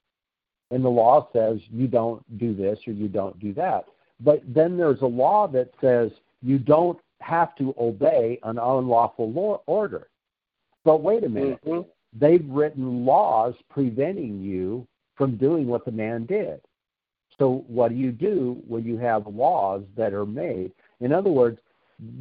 and 0.71 0.85
the 0.85 0.89
law 0.89 1.29
says 1.33 1.59
you 1.71 1.87
don't 1.87 2.23
do 2.39 2.55
this 2.55 2.79
or 2.87 2.93
you 2.93 3.09
don't 3.09 3.39
do 3.41 3.53
that. 3.55 3.87
But 4.21 4.43
then 4.47 4.77
there's 4.77 5.01
a 5.01 5.07
law 5.07 5.49
that 5.49 5.71
says 5.81 6.11
you 6.43 6.59
don't 6.59 6.99
have 7.21 7.55
to 7.57 7.75
obey 7.79 8.39
an 8.45 8.59
unlawful 8.59 9.31
law 9.33 9.63
order. 9.67 10.09
But 10.85 11.03
wait 11.03 11.25
a 11.25 11.29
minute. 11.29 11.61
Mm-hmm. 11.67 11.89
They've 12.13 12.45
written 12.49 13.05
laws 13.05 13.55
preventing 13.69 14.41
you 14.41 14.87
from 15.17 15.37
doing 15.37 15.67
what 15.67 15.85
the 15.85 15.93
man 15.93 16.27
did. 16.27 16.61
So 17.39 17.65
what 17.69 17.91
do 17.91 17.95
you 17.95 18.13
do 18.13 18.63
when 18.67 18.85
you 18.85 18.99
have 18.99 19.27
laws 19.27 19.83
that 19.97 20.13
are 20.13 20.27
made? 20.27 20.73
In 21.01 21.13
other 21.13 21.31
words, 21.31 21.59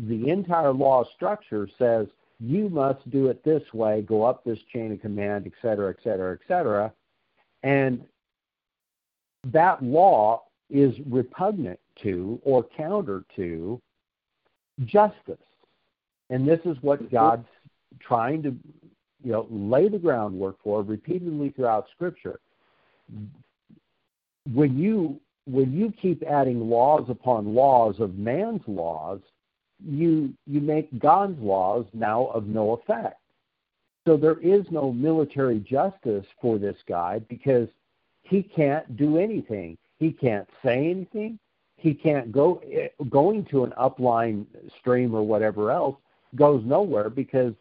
the 0.07 0.29
entire 0.29 0.73
law 0.73 1.03
structure 1.15 1.67
says 1.77 2.07
you 2.39 2.69
must 2.69 3.09
do 3.09 3.27
it 3.27 3.43
this 3.43 3.63
way, 3.73 4.01
go 4.01 4.23
up 4.23 4.43
this 4.43 4.59
chain 4.71 4.91
of 4.91 5.01
command, 5.01 5.45
et 5.45 5.53
cetera, 5.61 5.89
et 5.89 5.97
cetera, 6.03 6.33
et 6.33 6.39
cetera. 6.47 6.93
And 7.63 8.05
that 9.47 9.83
law 9.83 10.43
is 10.69 10.93
repugnant 11.09 11.79
to 12.03 12.39
or 12.43 12.63
counter 12.77 13.25
to 13.35 13.81
justice. 14.85 15.37
And 16.29 16.47
this 16.47 16.59
is 16.63 16.77
what 16.81 16.99
mm-hmm. 16.99 17.15
God's 17.15 17.47
trying 17.99 18.43
to 18.43 18.55
you 19.23 19.31
know 19.31 19.47
lay 19.49 19.87
the 19.89 19.99
groundwork 19.99 20.57
for 20.63 20.81
repeatedly 20.81 21.49
throughout 21.49 21.87
scripture. 21.95 22.39
When 24.53 24.77
you 24.77 25.19
when 25.45 25.73
you 25.73 25.93
keep 26.01 26.23
adding 26.23 26.69
laws 26.69 27.05
upon 27.09 27.53
laws 27.55 27.99
of 27.99 28.15
man's 28.15 28.61
laws, 28.67 29.19
you 29.85 30.33
you 30.45 30.61
make 30.61 30.99
God's 30.99 31.39
laws 31.39 31.85
now 31.93 32.27
of 32.27 32.47
no 32.47 32.73
effect. 32.73 33.19
So 34.05 34.17
there 34.17 34.39
is 34.39 34.65
no 34.71 34.91
military 34.91 35.59
justice 35.59 36.25
for 36.41 36.57
this 36.57 36.77
guy 36.87 37.19
because 37.29 37.67
he 38.23 38.43
can't 38.43 38.95
do 38.97 39.17
anything. 39.17 39.77
He 39.97 40.11
can't 40.11 40.47
say 40.63 40.89
anything. 40.89 41.39
He 41.77 41.93
can't 41.93 42.31
go 42.31 42.61
eh, 42.71 42.89
going 43.09 43.45
to 43.45 43.63
an 43.63 43.73
upline 43.79 44.45
stream 44.79 45.13
or 45.13 45.23
whatever 45.23 45.71
else 45.71 45.95
goes 46.35 46.63
nowhere 46.65 47.09
because 47.09 47.53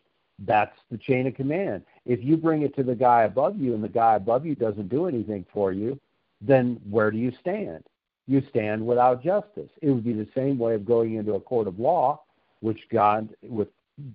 that's 0.44 0.77
the 0.90 0.98
chain 0.98 1.27
of 1.27 1.35
command. 1.35 1.83
if 2.07 2.22
you 2.22 2.37
bring 2.37 2.62
it 2.62 2.74
to 2.77 2.83
the 2.83 2.94
guy 2.94 3.22
above 3.22 3.59
you 3.59 3.74
and 3.74 3.83
the 3.83 3.88
guy 3.88 4.14
above 4.14 4.46
you 4.46 4.55
doesn't 4.55 4.88
do 4.88 5.07
anything 5.07 5.44
for 5.53 5.72
you, 5.72 5.98
then 6.40 6.81
where 6.88 7.11
do 7.11 7.18
you 7.18 7.33
stand? 7.40 7.85
You 8.27 8.42
stand 8.51 8.87
without 8.87 9.22
justice. 9.22 9.70
It 9.83 9.90
would 9.90 10.05
be 10.05 10.12
the 10.12 10.29
same 10.35 10.59
way 10.59 10.74
of 10.74 10.87
going 10.87 11.14
into 11.14 11.35
a 11.35 11.40
court 11.40 11.66
of 11.66 11.81
law, 11.81 12.22
which 12.61 12.81
God, 12.92 13.31
with 13.42 13.68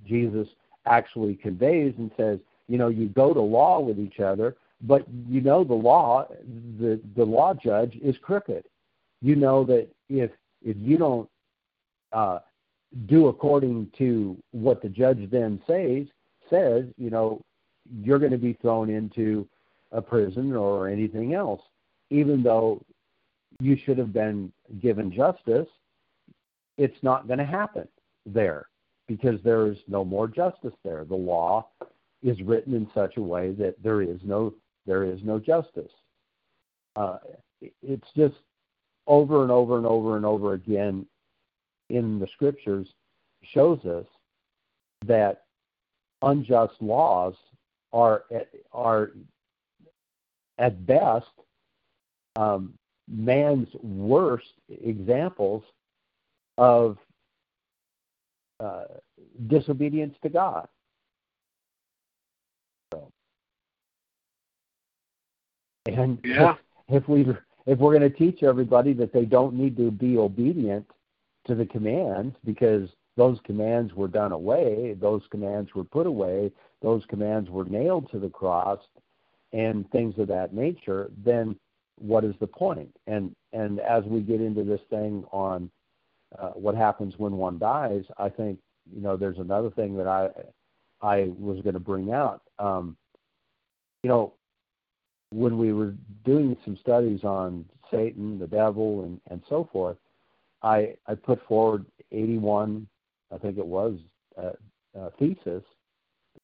Jesus, 0.06 0.48
actually 0.86 1.36
conveys 1.36 1.94
and 1.98 2.12
says, 2.16 2.40
you 2.68 2.78
know, 2.78 2.88
you 2.88 3.10
go 3.10 3.34
to 3.34 3.42
law 3.42 3.80
with 3.80 4.00
each 4.00 4.20
other, 4.20 4.56
but 4.82 5.06
you 5.28 5.42
know 5.42 5.64
the 5.64 5.74
law, 5.74 6.28
the 6.80 7.00
the 7.16 7.24
law 7.24 7.54
judge 7.54 7.98
is 8.02 8.16
crooked. 8.22 8.66
You 9.22 9.36
know 9.36 9.64
that 9.66 9.88
if 10.10 10.32
if 10.62 10.78
you 10.80 10.98
don't 10.98 11.30
uh, 12.12 12.40
do 13.06 13.28
according 13.28 13.90
to 13.98 14.38
what 14.52 14.82
the 14.82 14.90
judge 14.90 15.30
then 15.32 15.62
says, 15.68 16.06
says, 16.50 16.86
you 16.98 17.10
know, 17.10 17.42
you're 18.02 18.20
going 18.20 18.32
to 18.32 18.38
be 18.38 18.54
thrown 18.54 18.90
into 18.90 19.48
a 19.92 20.02
prison 20.02 20.54
or 20.54 20.88
anything 20.88 21.34
else, 21.34 21.62
even 22.10 22.44
though 22.44 22.84
you 23.60 23.78
should 23.86 23.98
have 23.98 24.14
been 24.14 24.52
given 24.82 25.12
justice. 25.12 25.68
It's 26.78 26.98
not 27.04 27.28
going 27.28 27.40
to 27.40 27.46
happen 27.46 27.88
there 28.26 28.68
because 29.08 29.40
there 29.44 29.68
is 29.68 29.78
no 29.88 30.04
more 30.04 30.28
justice 30.28 30.74
there. 30.84 31.06
The 31.06 31.16
law 31.16 31.68
is 32.24 32.42
written 32.42 32.74
in 32.74 32.90
such 32.94 33.18
a 33.18 33.22
way 33.22 33.52
that 33.52 33.76
there 33.84 34.02
is 34.02 34.20
no 34.24 34.54
there 34.86 35.04
is 35.04 35.20
no 35.24 35.40
justice. 35.40 35.92
Uh, 36.96 37.18
it's 37.82 38.08
just 38.16 38.36
over 39.08 39.44
and 39.44 39.52
over 39.52 39.78
and 39.78 39.86
over 39.86 40.18
and 40.18 40.26
over 40.26 40.54
again 40.54 41.06
in 41.94 42.20
the 42.20 42.28
scriptures 42.34 42.88
shows 43.44 43.80
us 43.86 44.06
that 45.06 45.44
unjust 46.22 46.74
laws 46.82 47.36
are 47.92 48.24
are 48.72 49.12
at 50.58 50.86
best 50.86 51.28
um, 52.36 52.74
man's 53.08 53.68
worst 53.82 54.54
examples 54.70 55.64
of 56.58 56.98
uh, 58.60 58.86
disobedience 59.48 60.16
to 60.24 60.30
God. 60.30 60.68
So, 62.92 63.12
and 65.86 66.18
yeah. 66.24 66.56
if, 66.88 67.04
if 67.04 67.10
we 67.10 67.28
if 67.68 67.78
we're 67.78 67.98
going 67.98 68.10
to 68.12 68.18
teach 68.18 68.42
everybody 68.42 68.94
that 68.94 69.14
they 69.14 69.26
don't 69.26 69.54
need 69.54 69.78
to 69.78 69.92
be 69.92 70.18
obedient 70.18 70.88
to 71.46 71.56
the 71.56 71.66
commands 71.66 72.36
because 72.46 72.90
those 73.16 73.38
commands 73.44 73.94
were 73.94 74.08
done 74.08 74.32
away, 74.32 74.96
those 75.00 75.22
commands 75.30 75.76
were 75.76 75.84
put 75.84 76.08
away, 76.08 76.52
those 76.82 77.04
commands 77.08 77.50
were 77.50 77.66
nailed 77.66 78.10
to 78.12 78.20
the 78.20 78.30
cross, 78.30 78.80
and 79.52 79.90
things 79.92 80.18
of 80.18 80.28
that 80.28 80.54
nature, 80.54 81.12
then 81.24 81.56
what 82.00 82.24
is 82.24 82.34
the 82.40 82.48
point? 82.48 82.96
And 83.08 83.36
and 83.54 83.80
as 83.80 84.04
we 84.06 84.22
get 84.22 84.42
into 84.42 84.64
this 84.64 84.82
thing 84.90 85.24
on 85.32 85.70
uh, 86.38 86.50
what 86.50 86.76
happens 86.76 87.14
when 87.18 87.38
one 87.38 87.60
dies, 87.60 88.04
I 88.18 88.30
think 88.30 88.60
you 88.92 89.02
know 89.02 89.16
there's 89.16 89.38
another 89.38 89.70
thing 89.70 89.96
that 89.98 90.08
I 90.08 90.30
I 91.02 91.32
was 91.38 91.62
going 91.62 91.76
to 91.76 91.80
bring 91.80 92.12
out. 92.12 92.42
Um, 92.58 92.98
you 94.02 94.10
know, 94.10 94.34
when 95.32 95.58
we 95.58 95.72
were 95.72 95.94
doing 96.26 96.58
some 96.66 96.78
studies 96.78 97.24
on 97.24 97.66
Satan, 97.92 98.40
the 98.40 98.48
devil, 98.48 99.04
and 99.04 99.22
and 99.30 99.44
so 99.48 99.70
forth, 99.72 99.98
I 100.64 100.96
I 101.08 101.16
put 101.16 101.46
forward 101.48 101.86
81, 102.12 102.88
I 103.34 103.38
think 103.38 103.58
it 103.58 103.66
was, 103.66 103.98
uh, 104.38 104.52
uh, 104.98 105.10
thesis 105.20 105.64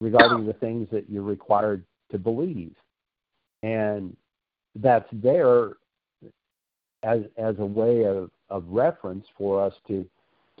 regarding 0.00 0.46
the 0.46 0.52
things 0.54 0.88
that 0.90 1.08
you're 1.08 1.22
required 1.22 1.84
to 2.10 2.18
believe, 2.18 2.74
and 3.62 4.16
that's 4.76 5.08
there 5.12 5.72
as 7.02 7.22
as 7.36 7.58
a 7.58 7.64
way 7.64 8.04
of, 8.04 8.30
of 8.50 8.64
reference 8.68 9.26
for 9.36 9.62
us 9.64 9.74
to 9.88 10.06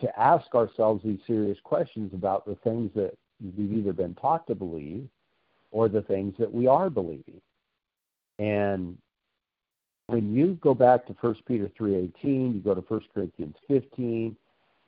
to 0.00 0.20
ask 0.20 0.54
ourselves 0.54 1.02
these 1.04 1.18
serious 1.26 1.58
questions 1.62 2.12
about 2.14 2.46
the 2.46 2.56
things 2.56 2.90
that 2.94 3.12
we've 3.56 3.72
either 3.72 3.92
been 3.92 4.14
taught 4.14 4.46
to 4.46 4.54
believe 4.54 5.06
or 5.70 5.88
the 5.88 6.02
things 6.02 6.34
that 6.38 6.52
we 6.52 6.66
are 6.66 6.90
believing. 6.90 7.40
And 8.38 8.96
when 10.10 10.34
you 10.34 10.58
go 10.60 10.74
back 10.74 11.06
to 11.06 11.12
1 11.20 11.34
Peter 11.46 11.70
3:18, 11.78 12.54
you 12.54 12.60
go 12.60 12.74
to 12.74 12.80
1 12.80 13.00
Corinthians 13.14 13.56
15, 13.68 14.36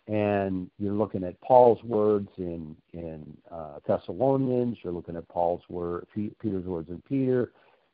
and 0.08 0.70
you're 0.78 0.92
looking 0.92 1.22
at 1.22 1.40
Paul's 1.40 1.82
words 1.84 2.28
in 2.38 2.76
in 2.92 3.36
uh, 3.50 3.78
Thessalonians, 3.86 4.78
you're 4.82 4.92
looking 4.92 5.16
at 5.16 5.28
Paul's 5.28 5.62
word, 5.68 6.06
Peter's 6.14 6.64
words 6.64 6.90
in 6.90 7.00
Peter, 7.08 7.52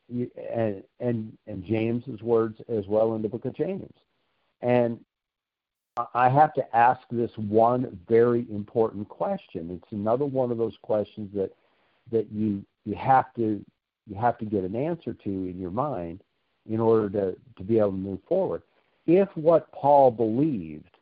and 0.09 0.83
and 1.01 1.37
and 1.47 1.65
James's 1.65 2.23
words 2.23 2.61
as 2.69 2.87
well 2.87 3.15
in 3.15 3.23
the 3.23 3.29
book 3.29 3.45
of 3.45 3.55
James. 3.55 3.93
And 4.63 4.99
I 6.15 6.29
have 6.29 6.55
to 6.55 6.77
ask 6.77 7.01
this 7.11 7.37
one 7.37 7.99
very 8.09 8.47
important 8.51 9.09
question. 9.09 9.71
It's 9.71 9.93
another 9.93 10.25
one 10.25 10.51
of 10.51 10.59
those 10.59 10.77
questions 10.81 11.31
that 11.35 11.53
that 12.11 12.33
you 12.33 12.65
you 12.87 12.95
have 12.95 13.35
to 13.35 13.63
you 14.07 14.15
have 14.15 14.39
to 14.39 14.47
get 14.47 14.65
an 14.65 14.75
answer 14.75 15.13
to 15.13 15.29
in 15.29 15.59
your 15.59 15.71
mind 15.71 16.23
in 16.69 16.81
order 16.81 17.09
to, 17.11 17.37
to 17.57 17.63
be 17.65 17.79
able 17.79 17.93
to 17.93 17.97
move 17.97 18.21
forward. 18.29 18.63
If 19.07 19.29
what 19.35 19.73
Paul 19.73 20.11
believed 20.11 20.97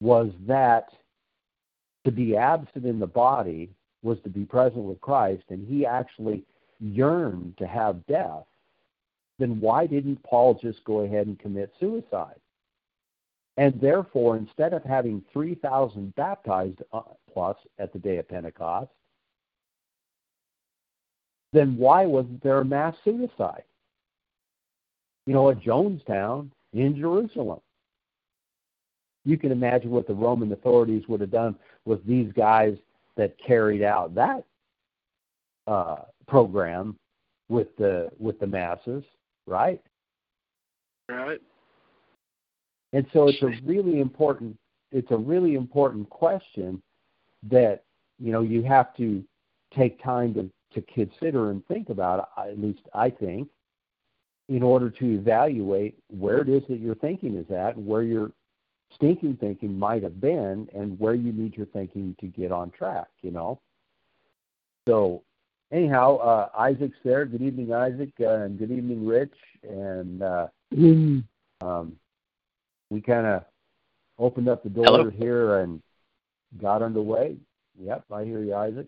was 0.00 0.30
that 0.46 0.88
to 2.04 2.10
be 2.10 2.36
absent 2.36 2.84
in 2.84 2.98
the 2.98 3.06
body 3.06 3.70
was 4.02 4.18
to 4.22 4.30
be 4.30 4.44
present 4.44 4.84
with 4.84 5.00
Christ, 5.00 5.44
and 5.48 5.66
he 5.66 5.86
actually 5.86 6.44
yearned 6.80 7.56
to 7.58 7.66
have 7.66 8.06
death, 8.06 8.44
then 9.38 9.60
why 9.60 9.86
didn't 9.86 10.22
Paul 10.22 10.58
just 10.62 10.84
go 10.84 11.00
ahead 11.00 11.26
and 11.26 11.38
commit 11.38 11.72
suicide? 11.80 12.38
And 13.56 13.80
therefore, 13.80 14.36
instead 14.36 14.72
of 14.72 14.82
having 14.84 15.22
3,000 15.32 16.14
baptized 16.14 16.82
uh, 16.92 17.02
plus 17.32 17.56
at 17.78 17.92
the 17.92 17.98
day 17.98 18.18
of 18.18 18.28
Pentecost, 18.28 18.90
then 21.52 21.76
why 21.76 22.04
wasn't 22.04 22.42
there 22.42 22.60
a 22.60 22.64
mass 22.64 22.96
suicide? 23.04 23.62
You 25.26 25.34
know, 25.34 25.50
at 25.50 25.60
Jonestown 25.60 26.50
in 26.72 26.96
Jerusalem. 26.96 27.60
You 29.24 29.38
can 29.38 29.52
imagine 29.52 29.90
what 29.90 30.06
the 30.06 30.14
Roman 30.14 30.52
authorities 30.52 31.04
would 31.08 31.20
have 31.20 31.30
done 31.30 31.56
with 31.86 32.04
these 32.06 32.30
guys 32.32 32.76
that 33.16 33.34
carried 33.38 33.82
out 33.82 34.14
that 34.14 34.44
uh, 35.66 36.02
program 36.28 36.96
with 37.48 37.74
the 37.76 38.10
with 38.18 38.38
the 38.40 38.46
masses, 38.46 39.04
right? 39.46 39.80
Right. 41.08 41.40
And 42.92 43.06
so 43.12 43.28
it's 43.28 43.42
a 43.42 43.52
really 43.64 44.00
important 44.00 44.56
it's 44.92 45.10
a 45.10 45.16
really 45.16 45.54
important 45.54 46.08
question 46.10 46.82
that 47.50 47.82
you 48.18 48.32
know 48.32 48.42
you 48.42 48.62
have 48.62 48.94
to 48.96 49.22
take 49.74 50.02
time 50.02 50.34
to 50.34 50.50
to 50.74 50.82
consider 50.92 51.50
and 51.50 51.66
think 51.66 51.88
about. 51.88 52.28
At 52.36 52.58
least 52.58 52.82
I 52.94 53.10
think, 53.10 53.48
in 54.48 54.62
order 54.62 54.90
to 54.90 55.04
evaluate 55.14 55.96
where 56.08 56.38
it 56.38 56.48
is 56.48 56.62
that 56.68 56.78
your 56.78 56.94
thinking 56.96 57.36
is 57.36 57.50
at 57.50 57.76
and 57.76 57.86
where 57.86 58.02
your 58.02 58.30
stinking 58.94 59.36
thinking 59.40 59.78
might 59.78 60.02
have 60.02 60.20
been 60.20 60.68
and 60.74 60.98
where 60.98 61.14
you 61.14 61.32
need 61.32 61.56
your 61.56 61.66
thinking 61.66 62.14
to 62.20 62.26
get 62.26 62.52
on 62.52 62.70
track. 62.70 63.08
You 63.22 63.30
know. 63.30 63.60
So 64.86 65.22
anyhow, 65.72 66.16
uh, 66.16 66.48
Isaac's 66.58 66.98
there. 67.04 67.24
Good 67.24 67.42
evening, 67.42 67.72
Isaac, 67.72 68.12
uh, 68.20 68.42
and 68.42 68.58
good 68.58 68.70
evening, 68.70 69.06
Rich. 69.06 69.34
And 69.62 70.22
uh, 70.22 70.46
mm. 70.74 71.24
um, 71.60 71.96
we 72.90 73.00
kind 73.00 73.26
of 73.26 73.44
opened 74.18 74.48
up 74.48 74.62
the 74.62 74.68
door 74.68 74.84
Hello. 74.84 75.10
here 75.10 75.58
and 75.60 75.82
got 76.60 76.82
underway. 76.82 77.36
Yep, 77.78 78.04
I 78.12 78.24
hear 78.24 78.42
you, 78.42 78.54
Isaac. 78.54 78.86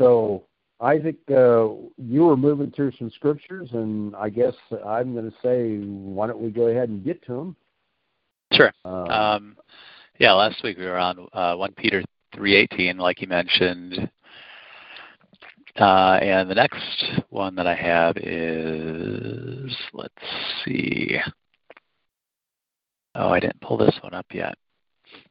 So, 0.00 0.44
Isaac, 0.80 1.16
uh, 1.30 1.68
you 1.98 2.22
were 2.22 2.36
moving 2.36 2.70
through 2.70 2.92
some 2.98 3.10
scriptures, 3.10 3.68
and 3.72 4.16
I 4.16 4.30
guess 4.30 4.54
I'm 4.86 5.12
going 5.12 5.30
to 5.30 5.36
say, 5.42 5.76
why 5.78 6.26
don't 6.26 6.40
we 6.40 6.50
go 6.50 6.68
ahead 6.68 6.88
and 6.88 7.04
get 7.04 7.24
to 7.26 7.34
them? 7.34 7.56
Sure. 8.52 8.72
Um, 8.84 9.10
um, 9.10 9.56
yeah, 10.18 10.32
last 10.32 10.62
week 10.64 10.78
we 10.78 10.86
were 10.86 10.98
on 10.98 11.26
uh, 11.32 11.54
1 11.54 11.72
Peter 11.72 12.02
3:18, 12.34 12.98
like 12.98 13.20
you 13.20 13.28
mentioned. 13.28 14.10
Uh, 15.78 16.18
and 16.20 16.50
the 16.50 16.54
next 16.54 17.22
one 17.28 17.54
that 17.54 17.66
I 17.66 17.74
have 17.74 18.16
is, 18.16 19.74
let's 19.92 20.14
see. 20.64 21.16
Oh, 23.14 23.28
I 23.28 23.40
didn't 23.40 23.60
pull 23.60 23.76
this 23.76 23.96
one 24.02 24.14
up 24.14 24.26
yet. 24.32 24.54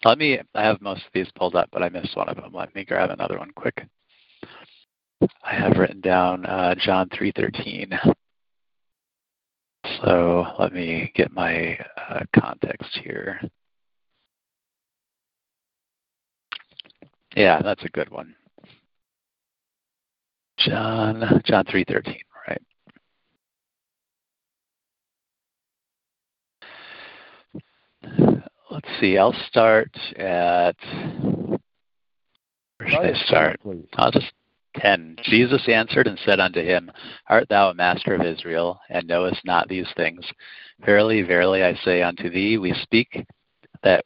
Let 0.06 0.18
me, 0.18 0.40
I 0.56 0.64
have 0.64 0.82
most 0.82 1.06
of 1.06 1.12
these 1.14 1.30
pulled 1.36 1.56
up, 1.56 1.70
but 1.72 1.84
I 1.84 1.90
missed 1.90 2.16
one 2.16 2.30
of 2.30 2.36
them. 2.36 2.54
Let 2.54 2.74
me 2.74 2.86
grab 2.86 3.10
another 3.10 3.38
one 3.38 3.52
quick. 3.56 3.86
I 5.22 5.54
have 5.54 5.78
written 5.78 6.02
down 6.02 6.46
uh, 6.46 6.76
John 6.76 7.10
3.13. 7.10 8.16
So 10.04 10.46
let 10.60 10.74
me 10.74 11.12
get 11.16 11.32
my 11.32 11.78
uh, 12.10 12.22
context 12.40 13.00
here. 13.04 13.40
Yeah, 17.36 17.62
that's 17.62 17.84
a 17.84 17.90
good 17.90 18.10
one. 18.10 18.36
John 20.58 21.42
John 21.46 21.64
three 21.66 21.86
thirteen, 21.88 22.20
right? 22.48 22.62
Let's 28.70 28.88
see. 29.00 29.18
I'll 29.18 29.36
start 29.48 29.90
at 30.18 30.76
where 32.78 32.90
should 32.90 33.00
I 33.00 33.14
start? 33.26 33.60
I'll 33.96 34.12
just 34.12 34.32
10. 34.82 35.18
Jesus 35.24 35.68
answered 35.68 36.08
and 36.08 36.20
said 36.26 36.40
unto 36.40 36.62
him, 36.62 36.92
Art 37.28 37.48
thou 37.50 37.70
a 37.70 37.74
master 37.74 38.14
of 38.14 38.26
Israel, 38.26 38.80
and 38.90 39.08
knowest 39.08 39.44
not 39.46 39.68
these 39.68 39.88
things? 39.96 40.26
Verily, 40.86 41.22
verily, 41.22 41.64
I 41.64 41.76
say 41.76 42.02
unto 42.02 42.30
thee, 42.30 42.58
we 42.58 42.74
speak 42.74 43.26
that, 43.84 44.06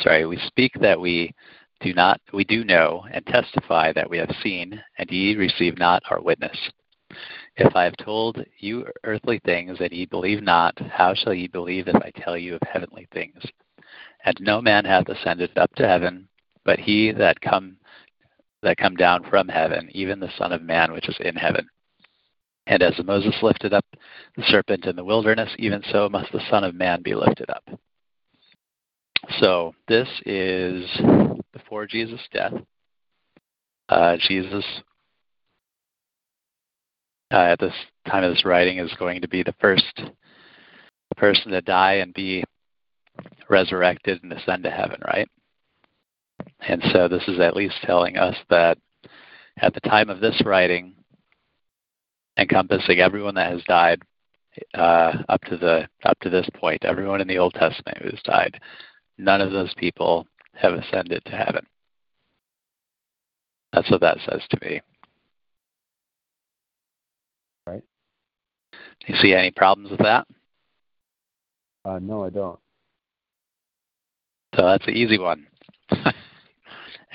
sorry, 0.00 0.26
we 0.26 0.38
speak 0.46 0.72
that 0.80 1.00
we 1.00 1.34
do 1.80 1.92
not, 1.92 2.20
we 2.32 2.44
do 2.44 2.64
know, 2.64 3.04
and 3.12 3.24
testify 3.26 3.92
that 3.92 4.08
we 4.08 4.18
have 4.18 4.34
seen, 4.42 4.80
and 4.98 5.10
ye 5.10 5.34
receive 5.36 5.78
not 5.78 6.02
our 6.10 6.20
witness. 6.20 6.56
If 7.56 7.74
I 7.74 7.84
have 7.84 7.96
told 7.96 8.44
you 8.58 8.86
earthly 9.04 9.40
things, 9.44 9.78
and 9.80 9.92
ye 9.92 10.06
believe 10.06 10.42
not, 10.42 10.78
how 10.90 11.14
shall 11.14 11.34
ye 11.34 11.48
believe 11.48 11.88
if 11.88 11.96
I 11.96 12.10
tell 12.16 12.36
you 12.36 12.54
of 12.54 12.62
heavenly 12.70 13.08
things? 13.12 13.42
And 14.24 14.36
no 14.40 14.60
man 14.60 14.84
hath 14.84 15.08
ascended 15.08 15.56
up 15.56 15.74
to 15.76 15.86
heaven, 15.86 16.28
but 16.64 16.78
he 16.78 17.12
that 17.12 17.40
come 17.40 17.76
that 18.66 18.76
come 18.76 18.96
down 18.96 19.24
from 19.30 19.46
heaven, 19.46 19.88
even 19.92 20.18
the 20.18 20.28
Son 20.36 20.52
of 20.52 20.60
Man 20.60 20.92
which 20.92 21.08
is 21.08 21.16
in 21.20 21.36
heaven. 21.36 21.68
And 22.66 22.82
as 22.82 22.94
Moses 23.04 23.36
lifted 23.40 23.72
up 23.72 23.86
the 24.36 24.42
serpent 24.48 24.86
in 24.86 24.96
the 24.96 25.04
wilderness, 25.04 25.50
even 25.56 25.84
so 25.92 26.08
must 26.08 26.32
the 26.32 26.42
Son 26.50 26.64
of 26.64 26.74
Man 26.74 27.00
be 27.00 27.14
lifted 27.14 27.48
up. 27.48 27.62
So 29.38 29.72
this 29.86 30.08
is 30.26 30.84
before 31.52 31.86
Jesus' 31.86 32.20
death. 32.32 32.54
Uh, 33.88 34.16
Jesus, 34.28 34.64
uh, 37.32 37.36
at 37.36 37.60
this 37.60 37.74
time 38.08 38.24
of 38.24 38.34
this 38.34 38.44
writing, 38.44 38.78
is 38.78 38.92
going 38.98 39.20
to 39.20 39.28
be 39.28 39.44
the 39.44 39.54
first 39.60 40.02
person 41.16 41.52
to 41.52 41.60
die 41.60 41.94
and 41.94 42.12
be 42.12 42.42
resurrected 43.48 44.24
and 44.24 44.32
ascend 44.32 44.64
to 44.64 44.70
heaven, 44.70 45.00
right? 45.06 45.28
And 46.60 46.82
so 46.92 47.08
this 47.08 47.26
is 47.28 47.38
at 47.38 47.56
least 47.56 47.76
telling 47.82 48.16
us 48.16 48.36
that 48.50 48.78
at 49.58 49.74
the 49.74 49.80
time 49.80 50.10
of 50.10 50.20
this 50.20 50.40
writing, 50.44 50.94
encompassing 52.38 52.98
everyone 52.98 53.34
that 53.34 53.52
has 53.52 53.62
died 53.64 54.02
uh, 54.74 55.12
up 55.28 55.42
to 55.44 55.56
the 55.56 55.88
up 56.04 56.18
to 56.20 56.30
this 56.30 56.48
point, 56.54 56.84
everyone 56.84 57.20
in 57.20 57.28
the 57.28 57.38
Old 57.38 57.54
Testament 57.54 57.98
who 57.98 58.10
has 58.10 58.22
died, 58.24 58.58
none 59.18 59.40
of 59.40 59.52
those 59.52 59.74
people 59.74 60.26
have 60.54 60.72
ascended 60.72 61.22
to 61.26 61.32
heaven. 61.32 61.66
That's 63.72 63.90
what 63.90 64.00
that 64.00 64.18
says 64.28 64.42
to 64.50 64.58
me. 64.66 64.80
Right. 67.66 67.82
Do 68.72 69.12
you 69.12 69.16
see 69.16 69.34
any 69.34 69.50
problems 69.50 69.90
with 69.90 70.00
that? 70.00 70.26
Uh, 71.84 71.98
no, 72.00 72.24
I 72.24 72.30
don't. 72.30 72.58
So 74.54 74.64
that's 74.64 74.86
an 74.86 74.94
easy 74.94 75.18
one. 75.18 75.46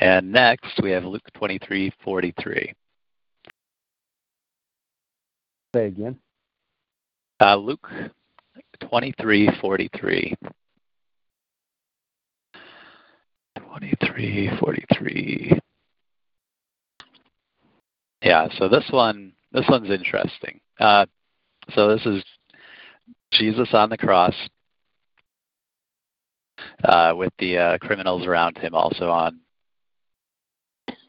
and 0.01 0.31
next 0.31 0.79
we 0.81 0.91
have 0.91 1.05
Luke 1.05 1.29
23:43. 1.35 2.73
Say 5.73 5.85
again. 5.85 6.19
Uh, 7.39 7.55
Luke 7.55 7.87
23:43. 8.81 10.35
23:43. 13.57 15.59
Yeah, 18.23 18.47
so 18.57 18.67
this 18.67 18.87
one 18.91 19.33
this 19.51 19.65
one's 19.69 19.89
interesting. 19.89 20.59
Uh, 20.79 21.05
so 21.73 21.95
this 21.95 22.05
is 22.05 22.23
Jesus 23.31 23.69
on 23.73 23.89
the 23.89 23.97
cross 23.97 24.35
uh, 26.83 27.13
with 27.15 27.33
the 27.39 27.57
uh, 27.57 27.77
criminals 27.77 28.25
around 28.25 28.57
him 28.57 28.73
also 28.73 29.09
on 29.09 29.39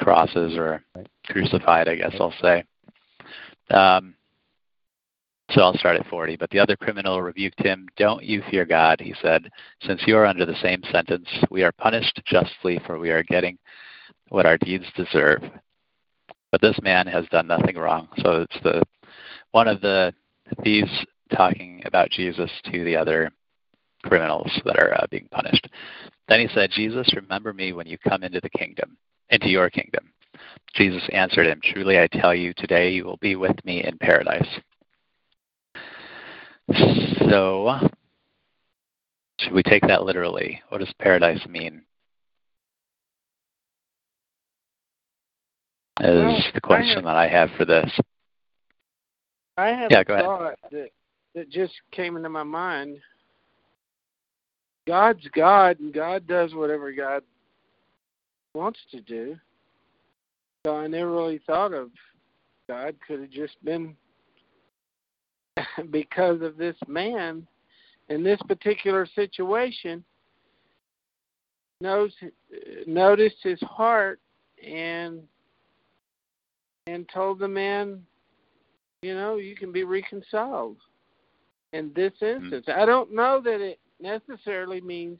crosses 0.02 0.56
or 0.56 0.82
crucified, 1.26 1.88
I 1.88 1.96
guess 1.96 2.14
I'll 2.18 2.34
say. 2.40 2.64
Um, 3.70 4.14
so 5.50 5.60
I'll 5.60 5.76
start 5.76 5.96
at 5.96 6.06
40. 6.06 6.36
But 6.36 6.50
the 6.50 6.58
other 6.58 6.76
criminal 6.76 7.20
rebuked 7.20 7.62
him. 7.64 7.86
Don't 7.96 8.24
you 8.24 8.42
fear 8.50 8.64
God, 8.64 9.00
he 9.00 9.14
said, 9.20 9.50
since 9.82 10.02
you 10.06 10.16
are 10.16 10.26
under 10.26 10.46
the 10.46 10.56
same 10.62 10.82
sentence. 10.90 11.28
We 11.50 11.62
are 11.62 11.72
punished 11.72 12.20
justly, 12.24 12.80
for 12.86 12.98
we 12.98 13.10
are 13.10 13.22
getting 13.22 13.58
what 14.28 14.46
our 14.46 14.56
deeds 14.58 14.86
deserve. 14.96 15.42
But 16.50 16.60
this 16.60 16.78
man 16.82 17.06
has 17.06 17.26
done 17.30 17.46
nothing 17.46 17.76
wrong. 17.76 18.08
So 18.18 18.42
it's 18.42 18.62
the 18.62 18.82
one 19.52 19.68
of 19.68 19.80
the 19.80 20.14
thieves 20.62 20.90
talking 21.34 21.82
about 21.84 22.10
Jesus 22.10 22.50
to 22.70 22.84
the 22.84 22.96
other 22.96 23.30
criminals 24.02 24.50
that 24.64 24.78
are 24.78 24.94
uh, 24.94 25.06
being 25.10 25.28
punished. 25.30 25.68
Then 26.28 26.40
he 26.40 26.48
said, 26.48 26.70
Jesus, 26.70 27.12
remember 27.14 27.52
me 27.52 27.72
when 27.72 27.86
you 27.86 27.98
come 27.98 28.22
into 28.22 28.40
the 28.40 28.50
kingdom, 28.50 28.96
into 29.32 29.48
your 29.48 29.70
kingdom. 29.70 30.12
Jesus 30.74 31.02
answered 31.12 31.46
him, 31.46 31.60
Truly 31.62 31.98
I 31.98 32.06
tell 32.06 32.34
you, 32.34 32.52
today 32.56 32.90
you 32.90 33.04
will 33.04 33.18
be 33.18 33.34
with 33.34 33.56
me 33.64 33.82
in 33.82 33.98
paradise. 33.98 34.46
So, 37.28 37.78
should 39.40 39.52
we 39.52 39.62
take 39.62 39.82
that 39.88 40.04
literally? 40.04 40.62
What 40.68 40.78
does 40.78 40.92
paradise 41.00 41.44
mean? 41.48 41.82
Is 46.00 46.06
well, 46.06 46.42
the 46.54 46.60
question 46.60 46.90
I 46.90 46.94
have, 46.94 47.04
that 47.04 47.16
I 47.16 47.28
have 47.28 47.50
for 47.58 47.64
this. 47.64 48.00
I 49.56 49.68
have 49.68 49.90
yeah, 49.90 50.00
a 50.00 50.04
thought 50.04 50.54
that, 50.70 50.88
that 51.34 51.50
just 51.50 51.74
came 51.90 52.16
into 52.16 52.28
my 52.28 52.42
mind. 52.42 52.98
God's 54.86 55.26
God, 55.34 55.78
and 55.78 55.92
God 55.92 56.26
does 56.26 56.54
whatever 56.54 56.92
God 56.92 57.22
wants 58.54 58.78
to 58.90 59.00
do. 59.00 59.36
So 60.64 60.76
I 60.76 60.86
never 60.86 61.10
really 61.10 61.40
thought 61.46 61.72
of 61.72 61.90
God 62.68 62.94
could 63.06 63.20
have 63.20 63.30
just 63.30 63.62
been 63.64 63.96
because 65.90 66.40
of 66.42 66.56
this 66.56 66.76
man 66.86 67.46
in 68.08 68.22
this 68.22 68.40
particular 68.46 69.06
situation 69.14 70.04
knows 71.80 72.12
noticed 72.86 73.36
his 73.42 73.58
heart 73.60 74.20
and 74.64 75.20
and 76.86 77.08
told 77.12 77.38
the 77.38 77.48
man 77.48 78.00
you 79.02 79.14
know 79.14 79.36
you 79.36 79.56
can 79.56 79.72
be 79.72 79.82
reconciled 79.82 80.76
in 81.72 81.90
this 81.96 82.12
mm-hmm. 82.22 82.44
instance 82.44 82.66
mm-hmm. 82.68 82.80
i 82.80 82.86
don't 82.86 83.12
know 83.12 83.40
that 83.42 83.60
it 83.60 83.80
necessarily 84.00 84.80
means 84.80 85.18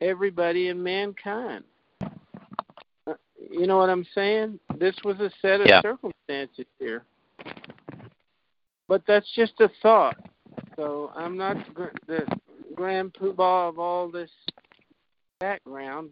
everybody 0.00 0.68
in 0.68 0.82
mankind 0.82 1.62
you 3.52 3.66
know 3.66 3.76
what 3.76 3.90
i'm 3.90 4.06
saying 4.14 4.58
this 4.78 4.96
was 5.04 5.18
a 5.20 5.30
set 5.40 5.60
of 5.60 5.66
yeah. 5.68 5.80
circumstances 5.82 6.66
here 6.78 7.04
but 8.92 9.02
that's 9.06 9.30
just 9.34 9.54
a 9.60 9.70
thought. 9.80 10.18
So 10.76 11.12
I'm 11.16 11.34
not 11.34 11.56
the 12.06 12.26
grand 12.74 13.14
poobah 13.14 13.70
of 13.70 13.78
all 13.78 14.10
this 14.10 14.30
background, 15.40 16.10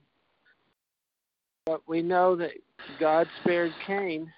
but 1.66 1.82
we 1.86 2.00
know 2.00 2.34
that 2.36 2.52
God 2.98 3.28
spared 3.42 3.72
Cain, 3.86 4.32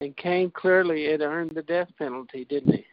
and 0.00 0.16
Cain 0.16 0.50
clearly 0.50 1.08
had 1.08 1.20
earned 1.20 1.52
the 1.54 1.62
death 1.62 1.88
penalty, 1.96 2.44
didn't 2.44 2.74
he? 2.74 2.86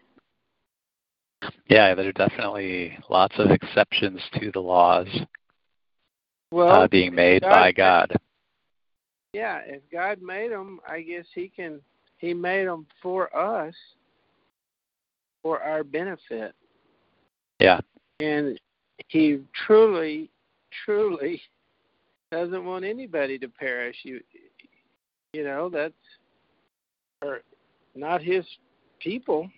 Yeah, 1.67 1.95
there 1.95 2.08
are 2.08 2.12
definitely 2.12 2.95
lots 3.10 3.34
of 3.39 3.49
exceptions 3.49 4.21
to 4.39 4.51
the 4.51 4.62
laws 4.62 5.08
well, 6.51 6.84
uh, 6.84 6.88
being 6.88 7.15
made 7.15 7.41
God, 7.41 7.49
by 7.49 7.71
God. 7.71 8.15
Yeah, 9.36 9.60
if 9.65 9.82
God 9.91 10.21
made 10.21 10.54
them, 10.54 10.80
I 10.88 11.02
guess 11.02 11.26
He 11.36 11.52
can 11.54 11.82
he 12.19 12.34
made 12.34 12.67
them 12.67 12.88
for 13.02 13.36
us, 13.36 13.74
for 15.43 15.62
our 15.62 15.84
benefit. 15.84 16.56
Yeah. 17.60 17.82
And 18.21 18.58
He 19.10 19.41
truly, 19.67 20.30
truly 20.86 21.41
doesn't 22.32 22.63
want 22.63 22.86
anybody 22.86 23.38
to 23.39 23.50
perish. 23.50 23.98
You, 24.04 24.21
you 25.34 25.43
know, 25.43 25.67
that's 25.67 25.93
or 27.21 27.41
not 27.93 28.21
His 28.21 28.45
people. 29.00 29.50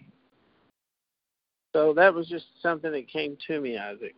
So 1.72 1.94
that 1.94 2.12
was 2.12 2.28
just 2.28 2.46
something 2.64 2.92
that 2.92 3.08
came 3.08 3.38
to 3.46 3.62
me, 3.62 3.78
Isaac. 3.78 4.16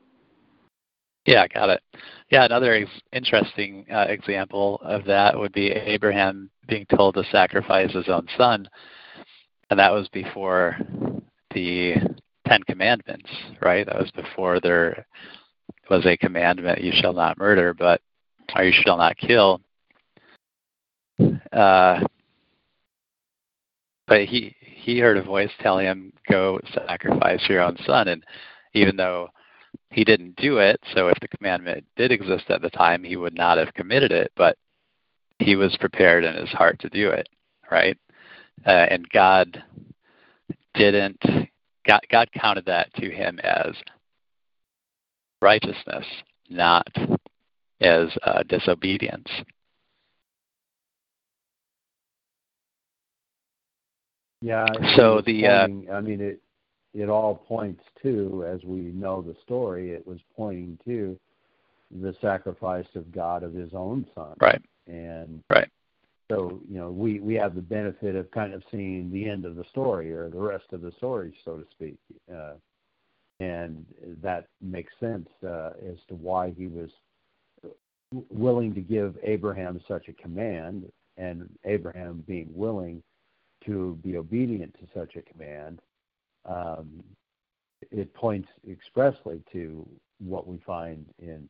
Yeah, 1.30 1.48
got 1.48 1.70
it. 1.70 1.84
Yeah, 2.32 2.46
another 2.46 2.88
interesting 3.14 3.86
uh, 3.94 4.08
example 4.10 4.82
of 4.84 5.06
that 5.06 5.38
would 5.38 5.52
be 5.54 5.68
Abraham 5.68 6.50
being 6.68 6.88
told 6.88 7.14
to 7.14 7.24
sacrifice 7.32 7.94
his 7.94 8.10
own 8.10 8.28
son, 8.36 8.68
and 9.70 9.80
that 9.80 9.94
was 9.94 10.10
before 10.10 10.76
the 11.54 11.94
Ten 12.48 12.64
Commandments, 12.64 13.30
right? 13.62 13.86
That 13.86 14.00
was 14.00 14.10
before 14.10 14.60
there 14.60 15.06
was 15.88 16.04
a 16.08 16.18
commandment: 16.18 16.82
"You 16.82 16.94
shall 17.00 17.14
not 17.14 17.38
murder," 17.38 17.76
but 17.76 18.02
or 18.56 18.64
"You 18.64 18.74
shall 18.84 18.98
not 18.98 19.16
kill." 19.16 19.62
Uh, 21.52 22.08
but 24.08 24.26
he 24.26 24.56
he 24.62 24.98
heard 24.98 25.18
a 25.18 25.22
voice 25.22 25.52
telling 25.60 25.86
him, 25.86 26.12
"Go 26.28 26.60
sacrifice 26.74 27.48
your 27.48 27.62
own 27.62 27.78
son." 27.86 28.08
And 28.08 28.24
even 28.74 28.96
though 28.96 29.30
he 29.92 30.04
didn't 30.04 30.36
do 30.36 30.60
it, 30.60 30.80
so 30.94 31.08
if 31.08 31.20
the 31.20 31.28
commandment 31.28 31.84
did 31.96 32.12
exist 32.12 32.46
at 32.50 32.62
the 32.62 32.70
time, 32.70 33.04
he 33.04 33.16
would 33.16 33.34
not 33.34 33.58
have 33.58 33.74
committed 33.74 34.12
it. 34.12 34.32
But 34.36 34.58
he 35.40 35.56
was 35.56 35.76
prepared 35.78 36.24
in 36.24 36.36
his 36.36 36.50
heart 36.50 36.80
to 36.80 36.90
do 36.90 37.10
it, 37.10 37.28
right? 37.72 37.98
Uh, 38.66 38.86
and 38.90 39.10
God 39.10 39.64
didn't. 40.76 41.22
God, 41.88 42.02
God 42.12 42.30
counted 42.40 42.66
that 42.66 42.94
to 42.96 43.10
him 43.10 43.40
as 43.40 43.74
righteousness, 45.42 46.06
not 46.50 46.88
as 47.82 48.10
uh, 48.24 48.44
disobedience. 48.44 49.30
Yeah. 54.42 54.68
So 54.96 55.22
the 55.26 55.48
uh, 55.48 55.64
I 55.92 56.02
mean 56.02 56.22
it 56.22 56.42
it 56.94 57.10
all 57.10 57.36
points 57.36 57.84
to, 58.04 58.46
as 58.48 58.64
we 58.64 58.80
know 58.80 59.22
the 59.22 59.36
story, 59.44 59.92
it 59.92 60.06
was 60.06 60.20
pointing 60.36 60.78
to 60.86 61.18
the 62.02 62.16
sacrifice 62.22 62.88
of 62.96 63.12
God 63.12 63.44
of 63.44 63.54
His 63.54 63.74
own 63.74 64.06
Son. 64.16 64.34
Right. 64.40 64.62
And 64.88 65.44
right. 65.50 65.70
So 66.32 66.62
you 66.70 66.78
know 66.78 66.92
we 66.92 67.20
we 67.20 67.34
have 67.36 67.56
the 67.56 67.62
benefit 67.62 68.16
of 68.16 68.30
kind 68.30 68.54
of 68.54 68.64
seeing 68.70 69.12
the 69.12 69.28
end 69.28 69.46
of 69.46 69.56
the 69.56 69.64
story 69.72 70.14
or 70.14 70.30
the 70.30 70.40
rest 70.40 70.66
of 70.72 70.82
the 70.82 70.92
story, 70.98 71.34
so 71.44 71.58
to 71.58 71.66
speak. 71.72 71.98
Uh, 72.32 72.54
and 73.40 73.86
that 74.22 74.48
makes 74.62 74.94
sense 75.00 75.28
uh, 75.44 75.72
as 75.90 75.98
to 76.08 76.16
why 76.16 76.54
he 76.56 76.68
was 76.68 76.90
willing 78.30 78.74
to 78.74 78.82
give 78.82 79.18
Abraham 79.24 79.80
such 79.88 80.08
a 80.08 80.14
command, 80.14 80.92
and 81.18 81.50
Abraham 81.66 82.24
being 82.28 82.50
willing 82.54 83.02
to 83.66 83.98
be 84.04 84.18
obedient 84.18 84.74
to 84.76 84.88
such 84.94 85.16
a 85.16 85.22
command, 85.22 85.80
um, 86.46 87.04
it 87.92 88.14
points 88.14 88.50
expressly 88.70 89.42
to 89.52 89.88
what 90.20 90.48
we 90.48 90.58
find 90.66 91.06
in 91.20 91.50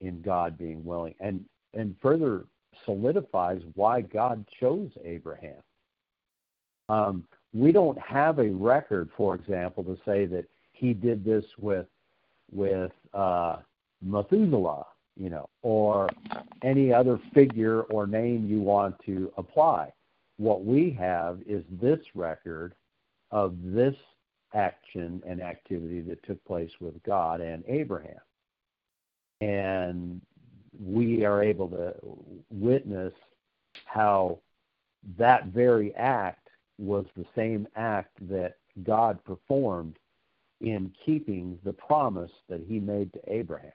in 0.00 0.22
God 0.22 0.56
being 0.56 0.84
willing, 0.84 1.14
and 1.20 1.44
and 1.74 1.94
further 2.00 2.44
solidifies 2.84 3.60
why 3.74 4.00
God 4.00 4.44
chose 4.58 4.90
Abraham. 5.04 5.62
Um, 6.88 7.24
we 7.52 7.72
don't 7.72 7.98
have 7.98 8.38
a 8.38 8.48
record, 8.50 9.10
for 9.16 9.34
example, 9.34 9.84
to 9.84 9.98
say 10.04 10.26
that 10.26 10.46
he 10.72 10.92
did 10.92 11.24
this 11.24 11.44
with 11.58 11.86
with 12.50 12.92
uh, 13.14 13.56
Methuselah, 14.02 14.86
you 15.16 15.30
know, 15.30 15.48
or 15.62 16.08
any 16.62 16.92
other 16.92 17.20
figure 17.34 17.82
or 17.82 18.06
name 18.06 18.46
you 18.46 18.60
want 18.60 18.96
to 19.06 19.32
apply. 19.36 19.92
What 20.38 20.64
we 20.64 20.90
have 20.98 21.40
is 21.46 21.62
this 21.80 22.00
record 22.14 22.74
of 23.30 23.56
this 23.62 23.94
action 24.54 25.22
and 25.26 25.40
activity 25.40 26.00
that 26.00 26.22
took 26.24 26.44
place 26.44 26.70
with 26.80 27.00
God 27.02 27.40
and 27.40 27.62
Abraham. 27.68 28.20
And 29.40 30.20
we 30.78 31.24
are 31.24 31.42
able 31.42 31.68
to 31.68 31.94
witness 32.50 33.12
how 33.84 34.38
that 35.18 35.46
very 35.46 35.94
act 35.94 36.48
was 36.78 37.06
the 37.16 37.26
same 37.34 37.66
act 37.76 38.16
that 38.28 38.56
God 38.82 39.22
performed 39.24 39.96
in 40.60 40.92
keeping 41.04 41.58
the 41.64 41.72
promise 41.72 42.30
that 42.48 42.64
he 42.66 42.78
made 42.78 43.12
to 43.12 43.20
Abraham. 43.32 43.72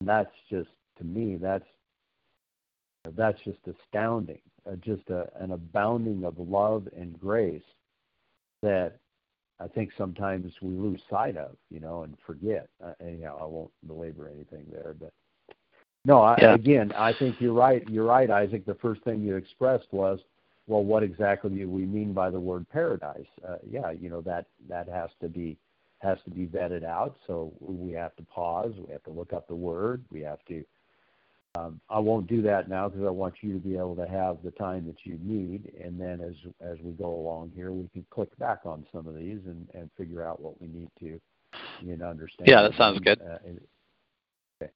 And 0.00 0.08
that's 0.08 0.34
just 0.50 0.70
to 0.98 1.04
me 1.04 1.36
that's 1.36 1.64
that's 3.16 3.40
just 3.44 3.58
astounding. 3.66 4.40
Uh, 4.64 4.76
just 4.76 5.08
a, 5.10 5.28
an 5.40 5.50
abounding 5.50 6.24
of 6.24 6.38
love 6.38 6.86
and 6.96 7.18
grace 7.18 7.62
that 8.62 8.98
I 9.60 9.68
think 9.68 9.90
sometimes 9.96 10.52
we 10.60 10.70
lose 10.70 11.00
sight 11.08 11.36
of, 11.36 11.56
you 11.70 11.80
know, 11.80 12.02
and 12.02 12.16
forget. 12.26 12.68
Uh, 12.84 12.92
anyhow, 13.00 13.38
I 13.40 13.44
won't 13.44 13.70
belabor 13.86 14.28
anything 14.28 14.66
there, 14.70 14.94
but 14.98 15.12
no, 16.04 16.20
I, 16.20 16.36
yeah. 16.40 16.54
again, 16.54 16.92
I 16.96 17.12
think 17.12 17.40
you're 17.40 17.52
right. 17.52 17.88
You're 17.88 18.06
right, 18.06 18.28
Isaac. 18.28 18.66
The 18.66 18.74
first 18.74 19.02
thing 19.04 19.22
you 19.22 19.36
expressed 19.36 19.86
was, 19.92 20.18
well, 20.66 20.82
what 20.82 21.02
exactly 21.02 21.50
do 21.50 21.68
we 21.68 21.84
mean 21.84 22.12
by 22.12 22.30
the 22.30 22.40
word 22.40 22.68
paradise? 22.70 23.26
Uh, 23.48 23.58
yeah, 23.68 23.92
you 23.92 24.08
know 24.08 24.20
that 24.22 24.46
that 24.68 24.88
has 24.88 25.10
to 25.20 25.28
be 25.28 25.56
has 25.98 26.18
to 26.24 26.30
be 26.30 26.46
vetted 26.46 26.84
out. 26.84 27.16
So 27.26 27.52
we 27.60 27.92
have 27.92 28.16
to 28.16 28.22
pause. 28.24 28.72
We 28.84 28.92
have 28.92 29.04
to 29.04 29.10
look 29.10 29.32
up 29.32 29.46
the 29.46 29.54
word. 29.54 30.04
We 30.10 30.20
have 30.22 30.44
to. 30.48 30.64
Um, 31.54 31.80
I 31.90 31.98
won't 31.98 32.26
do 32.28 32.40
that 32.42 32.70
now 32.70 32.88
because 32.88 33.04
I 33.04 33.10
want 33.10 33.34
you 33.42 33.52
to 33.52 33.58
be 33.58 33.76
able 33.76 33.94
to 33.96 34.08
have 34.08 34.38
the 34.42 34.52
time 34.52 34.86
that 34.86 35.04
you 35.04 35.18
need, 35.22 35.70
and 35.82 36.00
then 36.00 36.20
as 36.22 36.34
as 36.62 36.78
we 36.82 36.92
go 36.92 37.14
along 37.14 37.52
here, 37.54 37.72
we 37.72 37.88
can 37.92 38.06
click 38.10 38.34
back 38.38 38.60
on 38.64 38.86
some 38.90 39.06
of 39.06 39.14
these 39.14 39.38
and 39.44 39.68
and 39.74 39.90
figure 39.98 40.24
out 40.26 40.40
what 40.40 40.60
we 40.62 40.68
need 40.68 40.88
to 41.00 41.20
you 41.82 41.96
know 41.96 42.06
understand. 42.06 42.48
Yeah, 42.48 42.62
that 42.62 42.74
sounds 42.78 43.00
good. 43.00 43.20
Uh, 43.20 43.36
okay. 44.62 44.72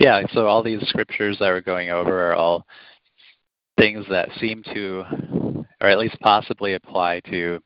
Yeah, 0.00 0.22
so 0.32 0.46
all 0.46 0.62
these 0.62 0.80
scriptures 0.88 1.36
that 1.38 1.48
we're 1.48 1.60
going 1.60 1.90
over 1.90 2.30
are 2.30 2.34
all 2.34 2.64
things 3.76 4.06
that 4.08 4.30
seem 4.38 4.62
to, 4.72 5.04
or 5.82 5.88
at 5.88 5.98
least 5.98 6.18
possibly 6.20 6.74
apply 6.74 7.20
to 7.30 7.60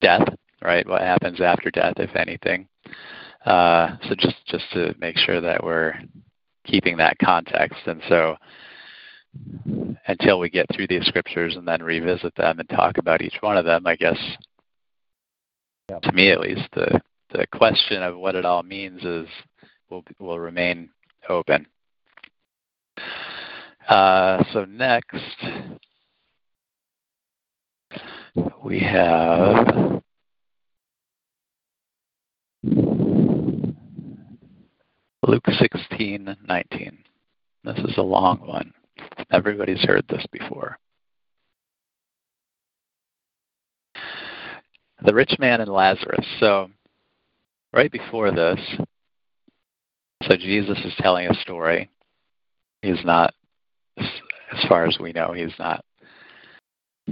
death 0.00 0.28
right? 0.62 0.86
What 0.86 1.02
happens 1.02 1.40
after 1.40 1.70
death, 1.70 1.94
if 1.96 2.14
anything. 2.16 2.68
Uh, 3.44 3.96
so 4.08 4.14
just 4.14 4.36
just 4.46 4.64
to 4.72 4.94
make 4.98 5.16
sure 5.16 5.40
that 5.40 5.64
we're 5.64 5.94
keeping 6.70 6.96
that 6.96 7.18
context, 7.18 7.78
and 7.86 8.00
so 8.08 8.36
until 10.06 10.38
we 10.38 10.50
get 10.50 10.66
through 10.74 10.86
these 10.86 11.06
scriptures 11.06 11.56
and 11.56 11.66
then 11.66 11.82
revisit 11.82 12.34
them 12.36 12.58
and 12.58 12.68
talk 12.68 12.98
about 12.98 13.22
each 13.22 13.36
one 13.40 13.56
of 13.56 13.64
them, 13.64 13.86
I 13.86 13.96
guess 13.96 14.18
to 16.02 16.12
me 16.12 16.30
at 16.30 16.40
least 16.40 16.68
the 16.72 17.00
the 17.32 17.46
question 17.52 18.02
of 18.02 18.16
what 18.16 18.34
it 18.34 18.44
all 18.44 18.62
means 18.62 19.04
is 19.04 19.26
will 19.88 20.04
will 20.18 20.38
remain 20.38 20.90
open. 21.28 21.66
Uh, 23.88 24.42
so 24.52 24.64
next 24.64 25.16
we 28.64 28.78
have 28.80 30.02
Luke 35.22 35.44
16:19. 35.46 37.04
This 37.64 37.78
is 37.78 37.98
a 37.98 38.02
long 38.02 38.38
one. 38.46 38.72
Everybody's 39.30 39.84
heard 39.84 40.04
this 40.08 40.24
before. 40.32 40.78
The 45.02 45.14
rich 45.14 45.36
man 45.38 45.60
and 45.60 45.70
Lazarus. 45.70 46.26
So, 46.38 46.70
right 47.72 47.90
before 47.90 48.30
this, 48.30 48.58
so 50.22 50.36
Jesus 50.36 50.78
is 50.84 50.94
telling 50.98 51.26
a 51.26 51.34
story. 51.34 51.90
He's 52.82 53.04
not, 53.04 53.34
as 53.98 54.64
far 54.68 54.86
as 54.86 54.98
we 54.98 55.12
know, 55.12 55.32
he's 55.32 55.58
not 55.58 55.84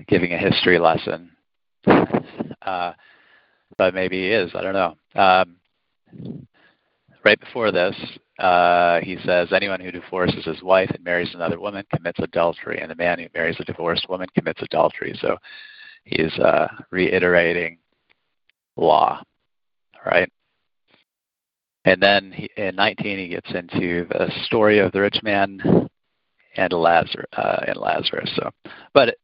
giving 0.06 0.32
a 0.32 0.38
history 0.38 0.78
lesson. 0.78 1.30
Uh, 2.60 2.92
but 3.78 3.94
maybe 3.94 4.18
he 4.18 4.28
is. 4.28 4.50
I 4.54 4.60
don't 4.60 4.74
know. 4.74 4.94
Um, 5.14 6.47
right 7.28 7.40
before 7.40 7.70
this, 7.70 7.94
uh, 8.38 9.00
he 9.00 9.18
says, 9.22 9.48
Anyone 9.52 9.80
who 9.80 9.90
divorces 9.90 10.46
his 10.46 10.62
wife 10.62 10.90
and 10.94 11.04
marries 11.04 11.34
another 11.34 11.60
woman 11.60 11.84
commits 11.94 12.18
adultery, 12.20 12.80
and 12.80 12.90
the 12.90 12.94
man 12.94 13.18
who 13.18 13.26
marries 13.34 13.56
a 13.60 13.64
divorced 13.64 14.08
woman 14.08 14.28
commits 14.34 14.62
adultery. 14.62 15.14
So 15.20 15.36
he's 16.04 16.32
uh, 16.38 16.68
reiterating 16.90 17.80
law, 18.76 19.22
right? 20.06 20.32
And 21.84 22.02
then 22.02 22.32
he, 22.32 22.48
in 22.56 22.74
19, 22.76 23.18
he 23.18 23.28
gets 23.28 23.50
into 23.54 24.06
the 24.08 24.32
story 24.44 24.78
of 24.78 24.92
the 24.92 25.02
rich 25.02 25.20
man 25.22 25.60
and 26.56 26.72
Lazarus. 26.72 27.26
Uh, 27.36 27.60
and 27.66 27.76
Lazarus. 27.76 28.32
So, 28.36 28.50
but 28.94 29.16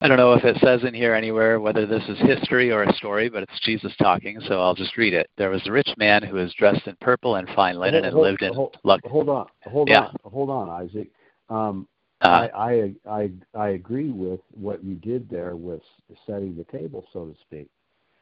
I 0.00 0.08
don't 0.08 0.18
know 0.18 0.34
if 0.34 0.44
it 0.44 0.56
says 0.62 0.82
in 0.84 0.92
here 0.92 1.14
anywhere 1.14 1.60
whether 1.60 1.86
this 1.86 2.02
is 2.08 2.18
history 2.18 2.70
or 2.70 2.82
a 2.82 2.92
story, 2.94 3.28
but 3.28 3.42
it's 3.44 3.60
Jesus 3.62 3.92
talking, 3.96 4.38
so 4.48 4.60
I'll 4.60 4.74
just 4.74 4.96
read 4.96 5.14
it. 5.14 5.30
There 5.38 5.50
was 5.50 5.62
a 5.66 5.72
rich 5.72 5.88
man 5.96 6.22
who 6.22 6.36
was 6.36 6.52
dressed 6.54 6.86
in 6.86 6.96
purple 7.00 7.36
and 7.36 7.48
fine 7.54 7.76
linen 7.76 8.04
hold, 8.04 8.14
and 8.14 8.22
lived 8.22 8.42
in 8.42 8.52
hold, 8.52 8.76
hold 9.04 9.28
on, 9.28 9.46
hold 9.62 9.88
yeah. 9.88 10.06
on, 10.06 10.16
hold 10.24 10.50
on, 10.50 10.68
Isaac. 10.68 11.10
Um, 11.48 11.88
uh, 12.20 12.48
I, 12.54 12.94
I 13.06 13.10
I 13.10 13.30
I 13.54 13.68
agree 13.70 14.10
with 14.10 14.40
what 14.50 14.82
you 14.84 14.94
did 14.94 15.28
there 15.30 15.56
with 15.56 15.82
setting 16.26 16.56
the 16.56 16.64
table, 16.76 17.06
so 17.12 17.26
to 17.26 17.34
speak. 17.40 17.68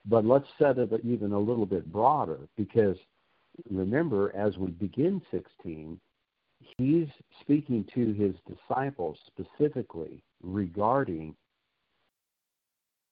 But 0.06 0.24
let's 0.24 0.48
set 0.58 0.78
it 0.78 0.90
even 1.04 1.32
a 1.32 1.38
little 1.38 1.66
bit 1.66 1.90
broader 1.90 2.40
because 2.56 2.96
remember, 3.70 4.34
as 4.36 4.56
we 4.58 4.70
begin 4.72 5.22
16, 5.30 6.00
he's 6.78 7.08
speaking 7.40 7.84
to 7.94 8.12
his 8.12 8.34
disciples 8.48 9.18
specifically 9.26 10.22
regarding 10.42 11.34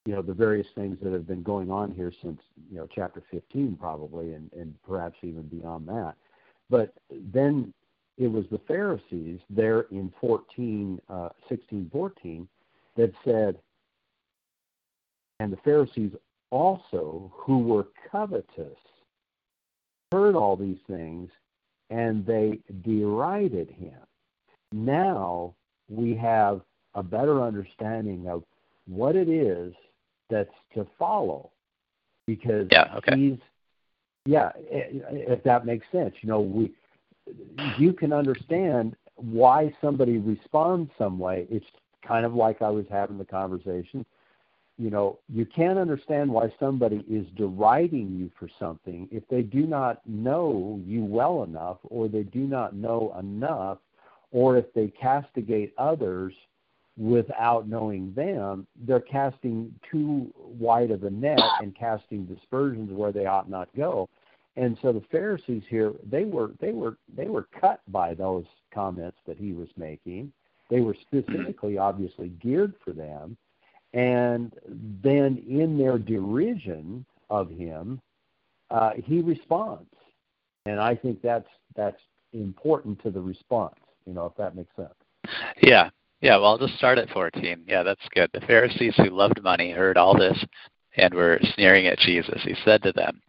you 0.05 0.13
know 0.13 0.21
the 0.21 0.33
various 0.33 0.67
things 0.75 0.97
that 1.01 1.13
have 1.13 1.27
been 1.27 1.43
going 1.43 1.69
on 1.69 1.91
here 1.91 2.11
since 2.21 2.41
you 2.71 2.77
know 2.77 2.87
chapter 2.93 3.21
15 3.31 3.77
probably 3.79 4.33
and 4.33 4.51
and 4.53 4.73
perhaps 4.87 5.17
even 5.21 5.43
beyond 5.43 5.87
that 5.87 6.15
but 6.69 6.93
then 7.09 7.73
it 8.17 8.27
was 8.27 8.45
the 8.51 8.59
pharisees 8.67 9.39
there 9.49 9.81
in 9.91 10.11
14 10.19 10.99
uh 11.09 11.29
16 11.49 11.89
14 11.91 12.47
that 12.95 13.13
said, 13.23 13.57
and 15.39 15.51
the 15.51 15.57
Pharisees 15.57 16.11
also, 16.49 17.31
who 17.35 17.59
were 17.59 17.87
covetous, 18.11 18.77
heard 20.11 20.35
all 20.35 20.55
these 20.55 20.79
things 20.87 21.29
and 21.89 22.25
they 22.25 22.59
derided 22.83 23.69
him. 23.69 23.97
Now 24.71 25.55
we 25.89 26.15
have 26.15 26.61
a 26.95 27.03
better 27.03 27.41
understanding 27.41 28.27
of 28.27 28.43
what 28.87 29.15
it 29.15 29.29
is 29.29 29.73
that's 30.31 30.49
to 30.73 30.87
follow 30.97 31.51
because 32.25 32.67
yeah, 32.71 32.95
okay. 32.95 33.15
he's 33.15 33.37
yeah 34.25 34.51
if 34.55 35.43
that 35.43 35.65
makes 35.65 35.85
sense. 35.91 36.15
You 36.21 36.29
know 36.29 36.41
we 36.41 36.73
you 37.77 37.93
can 37.93 38.13
understand 38.13 38.95
why 39.15 39.71
somebody 39.81 40.17
responds 40.17 40.89
some 40.97 41.19
way. 41.19 41.45
It's 41.51 41.65
kind 42.07 42.25
of 42.25 42.33
like 42.33 42.63
i 42.63 42.69
was 42.69 42.85
having 42.89 43.19
the 43.19 43.25
conversation. 43.25 44.05
You 44.77 44.89
know 44.89 45.19
you 45.27 45.45
can't 45.45 45.77
understand 45.77 46.31
why 46.31 46.51
somebody 46.59 47.05
is 47.09 47.27
deriding 47.35 48.17
you 48.17 48.31
for 48.39 48.49
something 48.57 49.07
if 49.11 49.27
they 49.27 49.41
do 49.41 49.67
not 49.67 50.01
know 50.07 50.81
you 50.85 51.03
well 51.03 51.43
enough 51.43 51.77
or 51.83 52.07
they 52.07 52.23
do 52.23 52.39
not 52.39 52.75
know 52.75 53.15
enough 53.19 53.79
or 54.31 54.57
if 54.57 54.73
they 54.73 54.87
castigate 54.87 55.73
others 55.77 56.33
without 56.97 57.67
knowing 57.67 58.13
them, 58.13 58.67
they're 58.85 58.99
casting 58.99 59.73
too 59.89 60.31
wide 60.35 60.91
of 60.91 61.03
a 61.03 61.09
net 61.09 61.39
and 61.61 61.75
casting 61.75 62.25
dispersions 62.25 62.91
where 62.91 63.11
they 63.11 63.25
ought 63.25 63.49
not 63.49 63.69
go. 63.75 64.09
And 64.57 64.77
so 64.81 64.91
the 64.91 65.03
Pharisees 65.11 65.63
here, 65.69 65.93
they 66.09 66.25
were 66.25 66.51
they 66.59 66.71
were 66.71 66.97
they 67.15 67.27
were 67.27 67.47
cut 67.59 67.81
by 67.87 68.13
those 68.13 68.45
comments 68.73 69.17
that 69.25 69.37
he 69.37 69.53
was 69.53 69.69
making. 69.77 70.31
They 70.69 70.81
were 70.81 70.95
specifically 71.01 71.77
obviously 71.77 72.29
geared 72.41 72.73
for 72.83 72.91
them. 72.91 73.37
And 73.93 74.53
then 75.03 75.43
in 75.49 75.77
their 75.77 75.97
derision 75.97 77.05
of 77.29 77.49
him, 77.49 78.01
uh, 78.69 78.91
he 79.03 79.21
responds. 79.21 79.93
And 80.65 80.79
I 80.79 80.95
think 80.95 81.21
that's 81.21 81.49
that's 81.75 82.01
important 82.33 83.01
to 83.03 83.09
the 83.09 83.21
response, 83.21 83.75
you 84.05 84.13
know, 84.13 84.25
if 84.25 84.35
that 84.35 84.55
makes 84.55 84.75
sense. 84.75 84.93
Yeah, 85.61 85.89
yeah, 86.21 86.37
well, 86.37 86.51
I'll 86.51 86.57
just 86.57 86.77
start 86.77 86.97
at 86.97 87.09
14. 87.09 87.65
Yeah, 87.67 87.83
that's 87.83 88.07
good. 88.13 88.29
The 88.33 88.41
Pharisees 88.41 88.93
who 88.97 89.09
loved 89.09 89.41
money 89.41 89.71
heard 89.71 89.97
all 89.97 90.17
this 90.17 90.37
and 90.95 91.13
were 91.13 91.39
sneering 91.55 91.87
at 91.87 91.99
Jesus. 91.99 92.41
He 92.43 92.55
said 92.63 92.83
to 92.83 92.91
them, 92.91 93.21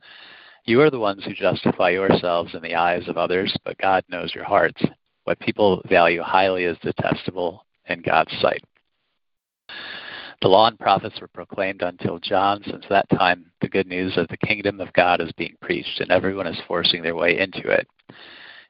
You 0.66 0.80
are 0.82 0.90
the 0.90 0.98
ones 0.98 1.24
who 1.24 1.32
justify 1.32 1.90
yourselves 1.90 2.54
in 2.54 2.62
the 2.62 2.74
eyes 2.74 3.08
of 3.08 3.16
others, 3.16 3.56
but 3.64 3.78
God 3.78 4.04
knows 4.08 4.34
your 4.34 4.44
hearts. 4.44 4.82
What 5.24 5.40
people 5.40 5.82
value 5.88 6.20
highly 6.22 6.64
is 6.64 6.76
detestable 6.82 7.64
in 7.88 8.02
God's 8.02 8.36
sight. 8.40 8.62
The 10.42 10.48
law 10.48 10.66
and 10.66 10.78
prophets 10.78 11.20
were 11.20 11.28
proclaimed 11.28 11.82
until 11.82 12.18
John. 12.18 12.62
Since 12.64 12.84
that 12.90 13.08
time, 13.10 13.52
the 13.60 13.68
good 13.68 13.86
news 13.86 14.18
of 14.18 14.26
the 14.28 14.36
kingdom 14.36 14.80
of 14.80 14.92
God 14.92 15.20
is 15.20 15.30
being 15.38 15.54
preached, 15.60 16.00
and 16.00 16.10
everyone 16.10 16.48
is 16.48 16.60
forcing 16.66 17.00
their 17.02 17.14
way 17.14 17.38
into 17.38 17.70
it. 17.70 17.86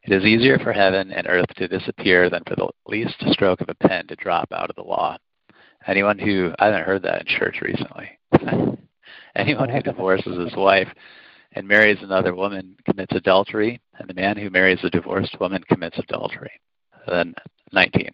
It 0.04 0.12
is 0.12 0.24
easier 0.24 0.58
for 0.58 0.72
heaven 0.72 1.12
and 1.12 1.28
earth 1.28 1.54
to 1.56 1.68
disappear 1.68 2.28
than 2.28 2.42
for 2.44 2.56
the 2.56 2.68
least 2.86 3.14
stroke 3.30 3.60
of 3.60 3.68
a 3.68 3.86
pen 3.86 4.08
to 4.08 4.16
drop 4.16 4.50
out 4.52 4.68
of 4.68 4.74
the 4.74 4.82
law. 4.82 5.16
Anyone 5.86 6.18
who, 6.18 6.52
I 6.58 6.66
haven't 6.66 6.84
heard 6.84 7.02
that 7.02 7.20
in 7.20 7.26
church 7.26 7.60
recently. 7.62 8.18
Anyone 9.36 9.68
who 9.68 9.80
divorces 9.80 10.38
his 10.38 10.56
wife 10.56 10.88
and 11.52 11.68
marries 11.68 11.98
another 12.02 12.34
woman 12.34 12.76
commits 12.84 13.14
adultery, 13.14 13.80
and 13.98 14.08
the 14.08 14.14
man 14.14 14.36
who 14.36 14.50
marries 14.50 14.82
a 14.82 14.90
divorced 14.90 15.38
woman 15.38 15.62
commits 15.68 15.98
adultery. 15.98 16.52
Then 17.06 17.34
19. 17.72 18.10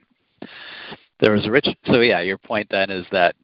There 1.20 1.32
was 1.32 1.46
a 1.46 1.50
rich, 1.50 1.68
so 1.86 2.00
yeah, 2.00 2.20
your 2.20 2.38
point 2.38 2.68
then 2.70 2.90
is 2.90 3.06
that 3.12 3.34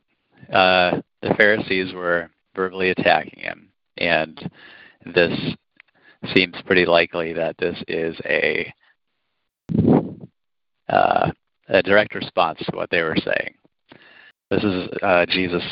uh, 0.53 1.01
the 1.23 1.35
Pharisees 1.37 1.95
were 1.95 2.31
verbally 2.55 2.91
attacking 2.91 3.41
him, 3.41 3.71
and 3.97 4.51
this 5.15 5.33
seems 6.35 6.55
pretty 6.66 6.87
likely 6.87 7.33
that 7.33 7.57
this 7.59 7.83
is 7.89 8.16
a 8.25 8.72
uh, 10.89 11.31
a 11.68 11.83
direct 11.83 12.14
response 12.14 12.59
to 12.59 12.77
what 12.77 12.91
they 12.91 13.03
were 13.03 13.16
saying. 13.16 13.55
This 14.51 14.62
is 14.62 14.89
uh, 15.03 15.27
Jesus 15.27 15.62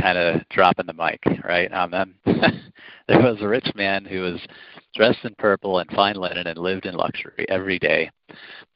kind 0.00 0.16
of 0.16 0.40
dropping 0.50 0.86
the 0.86 0.92
mic 0.92 1.20
right 1.44 1.72
on 1.72 1.90
them. 1.90 2.14
there 2.24 3.20
was 3.20 3.38
a 3.40 3.48
rich 3.48 3.68
man 3.74 4.04
who 4.04 4.20
was 4.20 4.40
dressed 4.94 5.24
in 5.24 5.34
purple 5.38 5.78
and 5.78 5.90
fine 5.90 6.14
linen 6.14 6.46
and 6.46 6.58
lived 6.58 6.86
in 6.86 6.94
luxury 6.94 7.46
every 7.48 7.78
day. 7.78 8.10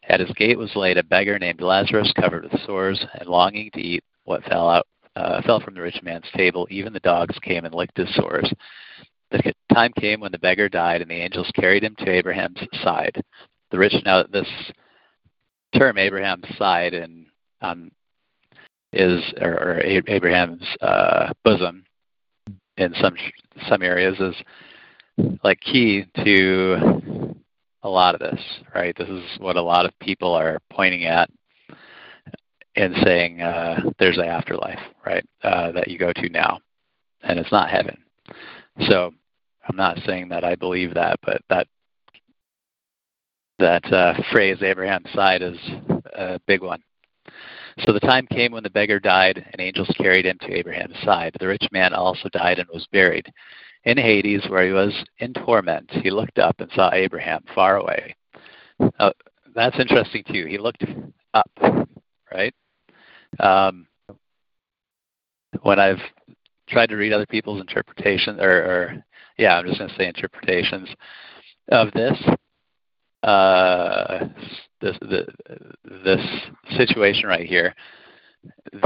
At 0.09 0.21
his 0.21 0.31
gate 0.33 0.59
was 0.59 0.75
laid 0.75 0.99
a 0.99 1.05
beggar 1.05 1.39
named 1.39 1.61
Lazarus, 1.61 2.13
covered 2.21 2.45
with 2.45 2.61
sores 2.63 3.05
and 3.19 3.29
longing 3.29 3.71
to 3.75 3.81
eat 3.81 4.03
what 4.25 4.45
fell 4.45 4.69
out 4.69 4.87
uh, 5.15 5.43
fell 5.43 5.61
from 5.61 5.75
the 5.75 5.83
rich 5.83 6.01
man's 6.03 6.25
table. 6.35 6.67
Even 6.71 6.93
the 6.93 7.01
dogs 7.01 7.39
came 7.43 7.65
and 7.65 7.75
licked 7.75 7.99
his 7.99 8.13
sores. 8.15 8.51
The 9.33 9.55
time 9.75 9.93
came 9.99 10.21
when 10.21 10.33
the 10.33 10.39
beggar 10.39 10.69
died, 10.69 11.01
and 11.01 11.11
the 11.11 11.15
angels 11.15 11.51
carried 11.55 11.83
him 11.83 11.97
to 11.99 12.11
Abraham's 12.11 12.61
side. 12.83 13.23
The 13.71 13.79
rich 13.79 13.95
now 14.05 14.23
this 14.25 14.49
term 15.77 15.97
Abraham's 15.97 16.45
side 16.59 16.93
and 16.93 17.27
um, 17.63 17.91
is 18.93 19.23
or, 19.41 19.53
or 19.53 19.81
Abraham's 19.81 20.65
uh, 20.83 21.33
bosom 21.45 21.85
in 22.77 22.93
some 23.01 23.17
some 23.69 23.83
areas 23.83 24.19
is 24.21 24.35
like 25.43 25.61
key 25.61 26.05
to 26.25 27.35
a 27.83 27.89
lot 27.89 28.15
of 28.15 28.21
this, 28.21 28.41
right? 28.75 28.97
This 28.97 29.09
is 29.09 29.25
what 29.39 29.57
a 29.57 29.63
lot 29.63 29.87
of 29.87 29.99
people 30.01 30.35
are 30.35 30.59
pointing 30.71 31.05
at 31.05 31.31
and 32.77 32.95
saying 33.03 33.41
uh, 33.41 33.81
there's 33.99 34.19
an 34.19 34.25
afterlife, 34.25 34.79
right? 35.05 35.25
Uh, 35.43 35.73
that 35.73 35.89
you 35.89 35.99
go 35.99 36.13
to 36.13 36.29
now, 36.29 36.59
and 37.23 37.39
it's 37.39 37.53
not 37.53 37.71
heaven. 37.71 37.97
So 38.89 39.13
I'm 39.69 39.77
not 39.77 39.99
saying 40.07 40.29
that 40.31 40.45
I 40.45 40.55
believe 40.57 40.95
that, 40.95 41.19
but 41.23 41.41
that 41.49 41.67
that 43.59 43.85
uh, 43.93 44.15
phrase 44.33 44.61
Abraham's 44.63 45.13
side 45.13 45.41
is 45.41 45.57
a 46.15 46.41
big 46.47 46.63
one. 46.63 46.83
So 47.81 47.93
the 47.93 48.01
time 48.01 48.27
came 48.27 48.53
when 48.53 48.65
the 48.65 48.71
beggar 48.71 48.99
died, 48.99 49.45
and 49.53 49.61
angels 49.61 49.95
carried 49.97 50.27
him 50.27 50.37
to 50.43 50.53
Abraham's 50.53 51.01
side. 51.05 51.37
The 51.39 51.47
rich 51.47 51.67
man 51.71 51.95
also 51.95 52.29
died 52.31 52.59
and 52.59 52.69
was 52.73 52.87
buried. 52.93 53.33
In 53.85 53.97
Hades, 53.97 54.43
where 54.49 54.67
he 54.67 54.73
was 54.73 54.93
in 55.19 55.33
torment, 55.33 55.91
he 55.91 56.11
looked 56.11 56.39
up 56.39 56.61
and 56.61 56.71
saw 56.73 56.91
Abraham 56.93 57.43
far 57.55 57.77
away. 57.77 58.15
Uh, 58.99 59.11
that's 59.55 59.79
interesting 59.79 60.23
too. 60.25 60.47
He 60.47 60.59
looked 60.59 60.85
up, 61.35 61.51
right? 62.33 62.55
Um, 63.41 63.87
when 65.63 65.79
I've 65.79 66.01
tried 66.69 66.89
to 66.91 66.97
read 66.97 67.13
other 67.13 67.27
people's 67.27 67.61
interpretation 67.61 68.41
or, 68.41 68.51
or 68.51 69.05
yeah, 69.39 69.57
I'm 69.57 69.67
just 69.67 69.79
going 69.79 69.91
to 69.91 69.97
say 69.97 70.07
interpretations 70.07 70.89
of 71.71 71.93
this. 71.93 72.19
Uh, 73.23 74.27
this 74.81 74.99
the, 75.01 75.27
this 76.05 76.21
situation 76.77 77.29
right 77.29 77.47
here, 77.47 77.75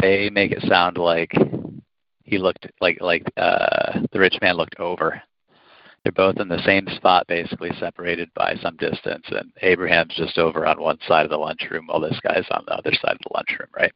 they 0.02 0.28
make 0.28 0.52
it 0.52 0.62
sound 0.68 0.98
like 0.98 1.32
he 2.24 2.38
looked 2.38 2.66
like 2.80 2.98
like 3.00 3.24
uh, 3.36 4.00
the 4.12 4.18
rich 4.18 4.36
man 4.42 4.56
looked 4.56 4.78
over. 4.78 5.22
They're 6.02 6.12
both 6.12 6.38
in 6.38 6.48
the 6.48 6.62
same 6.64 6.86
spot, 6.94 7.26
basically 7.26 7.70
separated 7.80 8.30
by 8.34 8.54
some 8.62 8.76
distance, 8.76 9.24
and 9.28 9.50
Abraham's 9.62 10.14
just 10.14 10.38
over 10.38 10.64
on 10.64 10.80
one 10.80 10.98
side 11.08 11.24
of 11.24 11.30
the 11.30 11.36
lunchroom, 11.36 11.86
while 11.86 12.00
this 12.00 12.20
guy's 12.22 12.46
on 12.52 12.64
the 12.66 12.74
other 12.74 12.92
side 12.92 13.16
of 13.16 13.18
the 13.24 13.34
lunchroom, 13.34 13.68
right? 13.76 13.92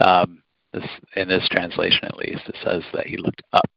Um, 0.00 0.42
this, 0.72 0.84
in 1.16 1.26
this 1.26 1.48
translation, 1.50 2.04
at 2.04 2.16
least, 2.16 2.42
it 2.46 2.56
says 2.62 2.82
that 2.92 3.06
he 3.06 3.16
looked 3.16 3.42
up 3.52 3.68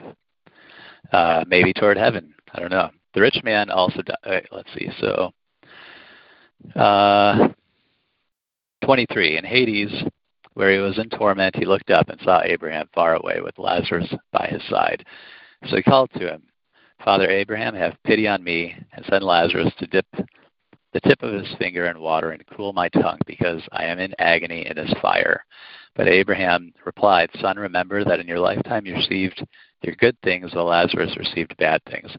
uh, 1.12 1.44
maybe 1.48 1.74
toward 1.74 1.98
heaven. 1.98 2.34
I 2.54 2.60
don't 2.60 2.72
know. 2.72 2.90
The 3.14 3.22
rich 3.22 3.42
man 3.44 3.70
also 3.70 4.02
died. 4.02 4.18
Right, 4.26 4.48
let's 4.52 4.70
see. 4.78 4.90
So, 5.00 5.32
uh, 6.76 7.50
23. 8.84 9.38
In 9.38 9.46
Hades, 9.46 10.04
where 10.54 10.72
he 10.72 10.80
was 10.80 10.98
in 10.98 11.10
torment, 11.10 11.56
he 11.56 11.66
looked 11.66 11.90
up 11.90 12.10
and 12.10 12.20
saw 12.22 12.42
Abraham 12.44 12.88
far 12.94 13.16
away 13.16 13.42
with 13.42 13.58
Lazarus 13.58 14.12
by 14.32 14.48
his 14.48 14.62
side. 14.70 15.06
So 15.68 15.76
he 15.76 15.84
called 15.84 16.10
to 16.14 16.34
him, 16.34 16.44
Father 17.04 17.30
Abraham, 17.30 17.76
have 17.76 18.02
pity 18.04 18.28
on 18.28 18.44
me 18.44 18.76
and 18.94 19.06
send 19.06 19.24
Lazarus 19.24 19.72
to 19.80 19.88
dip 19.88 20.06
the 20.94 21.00
tip 21.02 21.22
of 21.22 21.34
his 21.34 21.54
finger 21.60 21.86
in 21.86 22.00
water 22.00 22.32
and 22.32 22.44
cool 22.56 22.74
my 22.74 22.90
tongue, 22.90 23.20
because 23.28 23.62
I 23.72 23.86
am 23.86 24.00
in 24.00 24.16
agony 24.20 24.66
in 24.66 24.76
this 24.76 24.94
fire. 25.02 25.44
But 25.96 26.08
Abraham 26.08 26.74
replied, 26.86 27.30
Son, 27.40 27.58
remember 27.58 28.04
that 28.04 28.20
in 28.20 28.28
your 28.28 28.40
lifetime 28.40 28.86
you 28.86 28.96
received 28.96 29.46
your 29.82 29.96
good 29.96 30.18
things, 30.24 30.54
while 30.54 30.66
Lazarus 30.66 31.16
received 31.18 31.58
bad 31.58 31.82
things. 31.86 32.16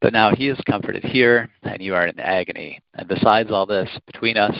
But 0.00 0.12
now 0.12 0.34
he 0.34 0.48
is 0.48 0.60
comforted 0.66 1.04
here, 1.04 1.48
and 1.62 1.80
you 1.80 1.94
are 1.94 2.06
in 2.06 2.20
agony. 2.20 2.80
And 2.94 3.08
besides 3.08 3.50
all 3.50 3.66
this, 3.66 3.88
between 4.06 4.36
us 4.36 4.56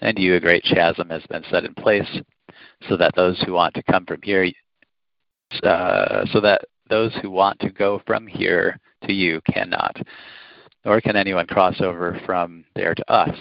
and 0.00 0.18
you 0.18 0.34
a 0.34 0.40
great 0.40 0.64
chasm 0.64 1.08
has 1.10 1.22
been 1.30 1.44
set 1.50 1.64
in 1.64 1.74
place, 1.74 2.20
so 2.88 2.96
that 2.96 3.14
those 3.14 3.40
who 3.42 3.52
want 3.52 3.74
to 3.74 3.82
come 3.82 4.04
from 4.06 4.20
here, 4.22 4.50
uh, 5.62 6.24
so 6.32 6.40
that 6.40 6.62
those 6.88 7.14
who 7.22 7.30
want 7.30 7.58
to 7.60 7.70
go 7.70 8.02
from 8.06 8.26
here 8.26 8.78
to 9.04 9.12
you 9.12 9.40
cannot, 9.50 9.96
nor 10.84 11.00
can 11.00 11.16
anyone 11.16 11.46
cross 11.46 11.80
over 11.80 12.20
from 12.26 12.64
there 12.74 12.94
to 12.94 13.12
us. 13.12 13.36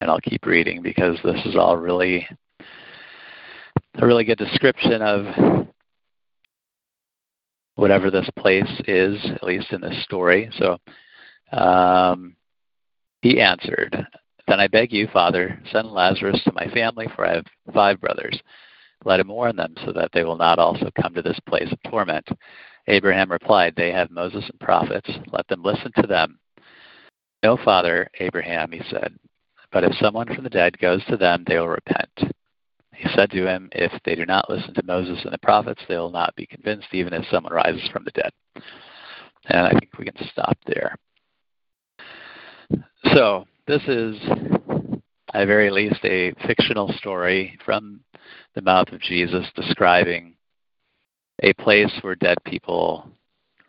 And 0.00 0.10
I'll 0.10 0.20
keep 0.20 0.46
reading 0.46 0.82
because 0.82 1.16
this 1.22 1.40
is 1.44 1.54
all 1.54 1.76
really 1.76 2.26
a 4.00 4.06
really 4.06 4.24
good 4.24 4.38
description 4.38 5.02
of 5.02 5.66
whatever 7.82 8.12
this 8.12 8.30
place 8.38 8.80
is, 8.86 9.18
at 9.34 9.42
least 9.42 9.72
in 9.72 9.80
this 9.80 10.04
story. 10.04 10.48
So 10.56 10.78
um, 11.50 12.36
he 13.22 13.40
answered, 13.40 14.06
Then 14.46 14.60
I 14.60 14.68
beg 14.68 14.92
you, 14.92 15.08
Father, 15.12 15.60
send 15.72 15.88
Lazarus 15.88 16.40
to 16.44 16.52
my 16.52 16.68
family, 16.68 17.08
for 17.16 17.26
I 17.26 17.34
have 17.34 17.46
five 17.74 18.00
brothers. 18.00 18.40
Let 19.04 19.18
him 19.18 19.26
warn 19.26 19.56
them, 19.56 19.74
so 19.84 19.92
that 19.94 20.10
they 20.12 20.22
will 20.22 20.36
not 20.36 20.60
also 20.60 20.92
come 21.02 21.12
to 21.14 21.22
this 21.22 21.40
place 21.48 21.72
of 21.72 21.90
torment. 21.90 22.28
Abraham 22.86 23.32
replied, 23.32 23.74
They 23.74 23.90
have 23.90 24.12
Moses 24.12 24.44
and 24.48 24.60
prophets. 24.60 25.10
Let 25.32 25.48
them 25.48 25.64
listen 25.64 25.90
to 25.96 26.06
them. 26.06 26.38
No, 27.42 27.58
Father, 27.64 28.08
Abraham, 28.20 28.70
he 28.70 28.80
said, 28.90 29.12
but 29.72 29.82
if 29.82 29.92
someone 29.96 30.32
from 30.32 30.44
the 30.44 30.50
dead 30.50 30.78
goes 30.78 31.04
to 31.06 31.16
them, 31.16 31.42
they 31.48 31.58
will 31.58 31.66
repent. 31.66 32.32
He 32.94 33.08
said 33.14 33.30
to 33.30 33.46
him, 33.46 33.68
If 33.72 33.92
they 34.04 34.14
do 34.14 34.26
not 34.26 34.50
listen 34.50 34.74
to 34.74 34.84
Moses 34.84 35.24
and 35.24 35.32
the 35.32 35.38
prophets, 35.38 35.82
they 35.88 35.96
will 35.96 36.10
not 36.10 36.36
be 36.36 36.46
convinced, 36.46 36.88
even 36.92 37.12
if 37.12 37.26
someone 37.30 37.52
rises 37.52 37.88
from 37.92 38.04
the 38.04 38.10
dead. 38.10 38.30
And 39.46 39.66
I 39.66 39.70
think 39.70 39.98
we 39.98 40.04
can 40.04 40.28
stop 40.28 40.56
there. 40.66 40.96
So, 43.14 43.46
this 43.66 43.82
is, 43.88 44.16
at 45.34 45.46
very 45.46 45.70
least, 45.70 46.04
a 46.04 46.32
fictional 46.46 46.92
story 46.92 47.58
from 47.64 48.00
the 48.54 48.62
mouth 48.62 48.88
of 48.92 49.00
Jesus 49.00 49.46
describing 49.56 50.34
a 51.42 51.52
place 51.54 51.92
where 52.02 52.14
dead 52.14 52.38
people 52.44 53.08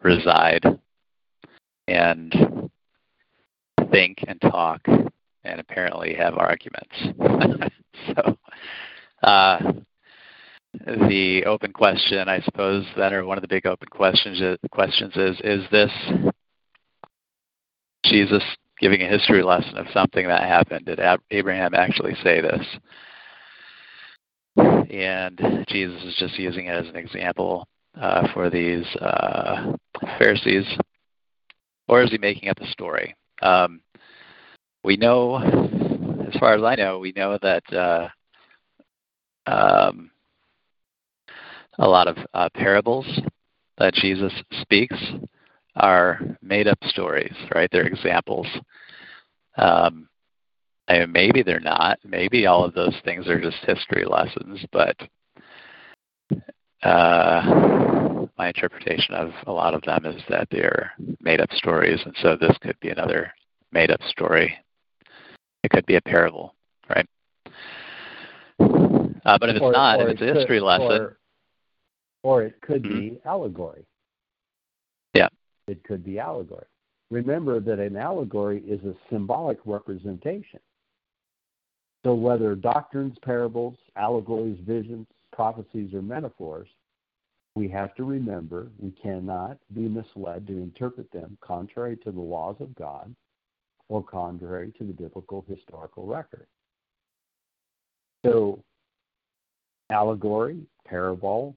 reside 0.03 0.63
and 1.87 2.69
think 3.91 4.23
and 4.27 4.39
talk 4.41 4.81
and 4.87 5.59
apparently 5.59 6.13
have 6.13 6.37
arguments. 6.37 6.95
so, 8.07 8.37
uh, 9.23 9.73
the 10.85 11.43
open 11.45 11.71
question, 11.71 12.27
I 12.27 12.41
suppose, 12.41 12.85
then, 12.97 13.13
or 13.13 13.25
one 13.25 13.37
of 13.37 13.41
the 13.41 13.47
big 13.47 13.65
open 13.65 13.87
questions 13.89 14.41
questions 14.71 15.13
is: 15.15 15.39
Is 15.43 15.63
this 15.71 15.91
Jesus 18.05 18.43
giving 18.79 19.01
a 19.01 19.07
history 19.07 19.43
lesson 19.43 19.77
of 19.77 19.85
something 19.93 20.27
that 20.27 20.43
happened? 20.43 20.85
Did 20.85 20.99
Abraham 21.31 21.73
actually 21.73 22.15
say 22.23 22.41
this? 22.41 22.65
And 24.57 25.65
Jesus 25.69 26.03
is 26.03 26.15
just 26.19 26.37
using 26.37 26.65
it 26.65 26.75
as 26.75 26.87
an 26.87 26.95
example 26.95 27.67
uh, 27.99 28.27
for 28.33 28.49
these 28.49 28.85
uh, 28.97 29.73
Pharisees, 30.19 30.65
or 31.87 32.03
is 32.03 32.11
he 32.11 32.17
making 32.17 32.49
up 32.49 32.59
a 32.59 32.67
story? 32.67 33.15
Um, 33.41 33.81
we 34.83 34.97
know, 34.97 35.37
as 36.27 36.39
far 36.39 36.55
as 36.55 36.63
I 36.63 36.75
know, 36.75 36.99
we 36.99 37.13
know 37.15 37.37
that 37.41 37.73
uh, 37.73 38.09
um, 39.45 40.11
a 41.79 41.87
lot 41.87 42.07
of 42.07 42.17
uh, 42.33 42.49
parables 42.53 43.05
that 43.77 43.93
Jesus 43.93 44.33
speaks 44.61 44.97
are 45.75 46.19
made 46.41 46.67
up 46.67 46.77
stories, 46.83 47.33
right? 47.53 47.69
They're 47.71 47.87
examples. 47.87 48.47
Um, 49.57 50.07
and 50.87 51.11
maybe 51.11 51.43
they're 51.43 51.59
not. 51.59 51.99
Maybe 52.03 52.45
all 52.45 52.63
of 52.63 52.73
those 52.73 52.95
things 53.03 53.27
are 53.27 53.39
just 53.39 53.57
history 53.65 54.05
lessons, 54.05 54.63
but 54.71 54.95
uh, 56.83 58.27
my 58.37 58.47
interpretation 58.47 59.15
of 59.15 59.31
a 59.47 59.51
lot 59.51 59.73
of 59.73 59.81
them 59.83 60.05
is 60.05 60.21
that 60.29 60.47
they're 60.51 60.91
made 61.21 61.39
up 61.39 61.51
stories, 61.53 62.01
and 62.05 62.13
so 62.21 62.35
this 62.35 62.57
could 62.61 62.79
be 62.81 62.89
another 62.89 63.31
made 63.71 63.91
up 63.91 64.01
story. 64.03 64.53
It 65.63 65.71
could 65.71 65.85
be 65.85 65.95
a 65.95 66.01
parable, 66.01 66.53
right? 66.89 67.07
Uh, 69.25 69.37
but 69.37 69.49
if 69.49 69.55
it's 69.55 69.63
or, 69.63 69.71
not, 69.71 69.99
or 69.99 70.09
if 70.09 70.13
it's 70.13 70.21
it 70.21 70.29
a 70.29 70.33
history 70.39 70.59
could, 70.59 70.65
lesson, 70.65 71.01
or, 71.01 71.17
or 72.23 72.43
it 72.43 72.59
could 72.61 72.83
mm-hmm. 72.83 72.99
be 72.99 73.21
allegory. 73.25 73.85
Yeah, 75.13 75.29
it 75.67 75.83
could 75.83 76.03
be 76.03 76.19
allegory. 76.19 76.65
Remember 77.09 77.59
that 77.59 77.79
an 77.79 77.95
allegory 77.95 78.59
is 78.61 78.83
a 78.85 78.95
symbolic 79.09 79.59
representation. 79.65 80.59
So 82.03 82.13
whether 82.13 82.55
doctrines, 82.55 83.15
parables, 83.23 83.77
allegories, 83.95 84.57
visions, 84.65 85.07
prophecies, 85.31 85.93
or 85.93 86.01
metaphors, 86.01 86.67
we 87.55 87.69
have 87.69 87.93
to 87.95 88.03
remember 88.03 88.67
we 88.79 88.91
cannot 88.91 89.57
be 89.73 89.87
misled 89.87 90.47
to 90.47 90.53
interpret 90.53 91.11
them 91.11 91.37
contrary 91.41 91.97
to 91.97 92.11
the 92.11 92.19
laws 92.19 92.55
of 92.59 92.75
God 92.75 93.15
or 93.89 94.03
contrary 94.03 94.73
to 94.77 94.83
the 94.83 94.93
biblical 94.93 95.45
historical 95.47 96.05
record. 96.05 96.47
So 98.25 98.63
allegory, 99.89 100.59
parable. 100.85 101.55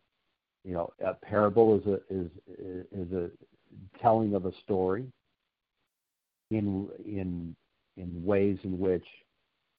You 0.64 0.74
know, 0.74 0.90
a 1.04 1.14
parable 1.14 1.78
is 1.78 1.86
a 1.86 1.94
is 2.12 2.30
is 2.92 3.12
a 3.12 3.30
telling 4.00 4.34
of 4.34 4.46
a 4.46 4.52
story 4.64 5.06
in 6.50 6.88
in 7.04 7.54
in 7.96 8.24
ways 8.24 8.58
in 8.64 8.78
which 8.78 9.06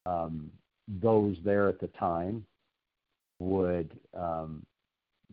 um, 0.06 0.50
those 1.02 1.36
there 1.44 1.68
at 1.68 1.80
the 1.80 1.88
time 2.00 2.46
would 3.40 3.92
um, 4.18 4.66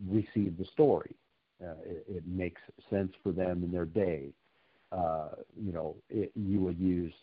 receive 0.07 0.57
the 0.57 0.65
story. 0.73 1.15
Uh, 1.63 1.71
it, 1.85 2.05
it, 2.09 2.23
makes 2.27 2.61
sense 2.89 3.13
for 3.23 3.31
them 3.31 3.63
in 3.63 3.71
their 3.71 3.85
day. 3.85 4.27
Uh, 4.91 5.29
you 5.57 5.71
know, 5.71 5.95
it, 6.09 6.29
you 6.35 6.59
would 6.59 6.77
use 6.77 7.13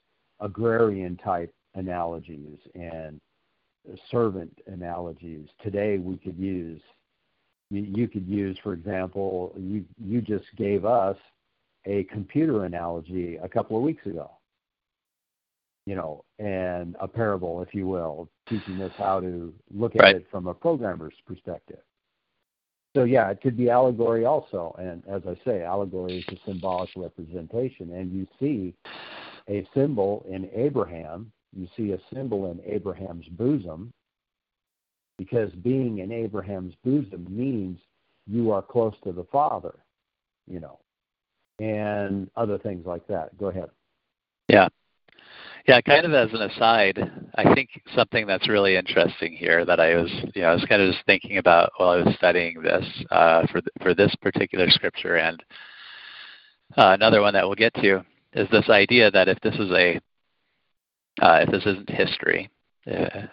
agrarian 0.40 1.16
type 1.18 1.52
analogies 1.74 2.58
and 2.74 3.20
servant 4.10 4.56
analogies. 4.66 5.48
Today 5.62 5.98
we 5.98 6.16
could 6.16 6.38
use 6.38 6.80
you 7.72 8.06
could 8.06 8.28
use, 8.28 8.58
for 8.62 8.74
example, 8.74 9.54
you 9.58 9.84
you 9.98 10.20
just 10.20 10.44
gave 10.56 10.84
us 10.84 11.16
a 11.86 12.04
computer 12.04 12.64
analogy 12.64 13.36
a 13.36 13.48
couple 13.48 13.76
of 13.76 13.82
weeks 13.82 14.04
ago. 14.06 14.30
You 15.86 15.96
know, 15.96 16.24
and 16.38 16.94
a 17.00 17.08
parable, 17.08 17.60
if 17.62 17.74
you 17.74 17.88
will, 17.88 18.28
teaching 18.48 18.80
us 18.82 18.92
how 18.96 19.20
to 19.20 19.52
look 19.74 19.96
at 19.96 20.02
right. 20.02 20.16
it 20.16 20.26
from 20.30 20.46
a 20.46 20.54
programmer's 20.54 21.14
perspective. 21.26 21.80
So 22.94 23.04
yeah, 23.04 23.30
it 23.30 23.40
could 23.40 23.56
be 23.56 23.70
allegory 23.70 24.26
also, 24.26 24.76
and 24.78 25.02
as 25.08 25.22
I 25.26 25.34
say, 25.44 25.62
allegory 25.62 26.18
is 26.18 26.24
a 26.28 26.38
symbolic 26.46 26.90
representation, 26.94 27.94
and 27.94 28.12
you 28.12 28.28
see 28.38 28.74
a 29.48 29.66
symbol 29.74 30.24
in 30.28 30.48
Abraham 30.54 31.32
you 31.54 31.68
see 31.76 31.92
a 31.92 31.98
symbol 32.14 32.50
in 32.50 32.60
Abraham's 32.64 33.26
bosom 33.28 33.92
because 35.18 35.52
being 35.62 35.98
in 35.98 36.10
Abraham's 36.10 36.74
bosom 36.84 37.26
means 37.28 37.78
you 38.26 38.50
are 38.50 38.62
close 38.62 38.94
to 39.04 39.12
the 39.12 39.24
Father, 39.24 39.74
you 40.46 40.60
know, 40.60 40.78
and 41.58 42.30
other 42.36 42.58
things 42.58 42.86
like 42.86 43.06
that. 43.08 43.36
Go 43.38 43.46
ahead. 43.46 43.70
Yeah. 44.48 44.68
Yeah, 45.68 45.80
kind 45.80 46.04
of 46.04 46.12
as 46.12 46.32
an 46.32 46.42
aside, 46.42 46.98
I 47.36 47.54
think 47.54 47.68
something 47.94 48.26
that's 48.26 48.48
really 48.48 48.74
interesting 48.74 49.32
here 49.32 49.64
that 49.64 49.78
I 49.78 49.94
was, 49.94 50.10
you 50.34 50.42
know, 50.42 50.48
I 50.48 50.54
was 50.54 50.64
kind 50.68 50.82
of 50.82 50.92
just 50.92 51.06
thinking 51.06 51.38
about 51.38 51.70
while 51.76 51.90
I 51.90 51.96
was 52.02 52.14
studying 52.16 52.60
this 52.60 52.84
uh, 53.12 53.46
for 53.46 53.60
for 53.80 53.94
this 53.94 54.12
particular 54.20 54.68
scripture, 54.70 55.18
and 55.18 55.40
uh, 56.76 56.90
another 56.98 57.20
one 57.20 57.32
that 57.34 57.46
we'll 57.46 57.54
get 57.54 57.74
to 57.74 58.04
is 58.32 58.48
this 58.50 58.68
idea 58.70 59.08
that 59.12 59.28
if 59.28 59.38
this 59.40 59.54
is 59.54 59.70
a 59.70 60.00
uh, 61.22 61.38
if 61.42 61.50
this 61.50 61.64
isn't 61.64 61.88
history, 61.88 62.50
uh, 62.86 63.26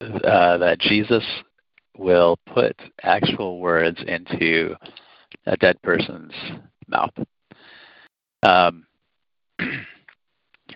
uh, 0.00 0.58
that 0.58 0.80
Jesus 0.80 1.24
will 1.96 2.38
put 2.52 2.74
actual 3.02 3.60
words 3.60 4.02
into 4.06 4.74
a 5.46 5.56
dead 5.58 5.80
person's 5.82 6.32
mouth. 6.88 7.12
Um, 8.42 8.86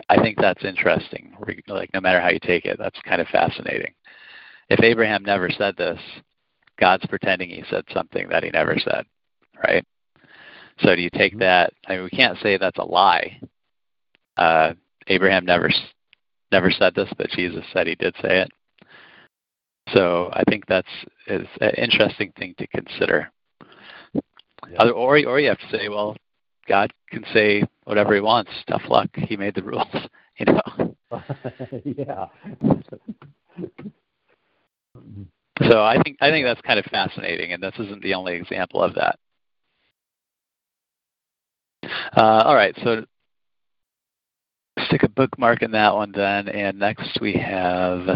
I 0.09 0.23
think 0.23 0.37
that's 0.39 0.65
interesting. 0.65 1.35
Like 1.67 1.91
no 1.95 2.01
matter 2.01 2.21
how 2.21 2.29
you 2.29 2.39
take 2.39 2.67
it, 2.67 2.79
that's 2.79 3.01
kind 3.03 3.21
of 3.21 3.27
fascinating. 3.29 3.95
If 4.69 4.81
Abraham 4.81 5.25
never 5.25 5.49
said 5.51 5.77
this, 5.77 5.99
God's 6.79 7.07
pretending 7.07 7.49
he 7.49 7.65
said 7.71 7.85
something 7.93 8.29
that 8.29 8.45
he 8.45 8.51
never 8.51 8.79
said, 8.79 9.05
right? 9.65 9.85
So 10.81 10.95
do 10.95 11.01
you 11.01 11.11
take 11.11 11.33
mm-hmm. 11.33 11.41
that? 11.41 11.73
I 11.87 11.95
mean, 11.95 12.05
we 12.05 12.11
can't 12.11 12.39
say 12.39 12.57
that's 12.59 12.79
a 12.79 12.85
lie. 12.85 13.41
Uh, 14.37 14.75
Abraham 15.09 15.45
never 15.45 15.71
never 16.53 16.71
said 16.71 16.95
this, 16.95 17.09
but 17.17 17.31
Jesus 17.31 17.65
said 17.73 17.87
he 17.87 17.95
did 17.95 18.15
say 18.23 18.43
it. 18.43 18.51
So 19.93 20.31
I 20.33 20.43
think 20.49 20.67
that's 20.67 20.89
is 21.27 21.47
an 21.61 21.71
interesting 21.77 22.33
thing 22.39 22.55
to 22.59 22.67
consider. 22.69 23.31
Yeah. 24.15 24.91
Or 24.91 25.19
or 25.27 25.41
you 25.41 25.49
have 25.49 25.59
to 25.59 25.71
say, 25.71 25.89
well, 25.89 26.17
God 26.69 26.93
can 27.11 27.25
say 27.33 27.63
whatever 27.85 28.15
He 28.15 28.21
wants. 28.21 28.51
Tough 28.69 28.83
luck. 28.89 29.09
He 29.15 29.37
made 29.37 29.55
the 29.55 29.63
rules. 29.63 29.87
You 30.41 30.45
know. 30.53 30.95
yeah. 31.85 32.27
so 35.69 35.83
I 35.83 36.01
think 36.05 36.17
I 36.21 36.31
think 36.31 36.47
that's 36.47 36.61
kind 36.61 36.79
of 36.79 36.85
fascinating, 36.85 37.53
and 37.53 37.61
this 37.61 37.75
isn't 37.77 38.05
the 38.05 38.15
only 38.15 38.35
example 38.35 38.81
of 38.81 38.95
that. 38.95 39.19
Uh, 42.17 42.43
all 42.45 42.55
right, 42.55 42.73
so 42.85 43.05
stick 44.87 45.03
a 45.03 45.09
bookmark 45.09 45.63
in 45.63 45.71
that 45.73 45.95
one 45.95 46.13
then. 46.13 46.49
And 46.49 46.79
next 46.79 47.19
we 47.21 47.35
have 47.35 48.07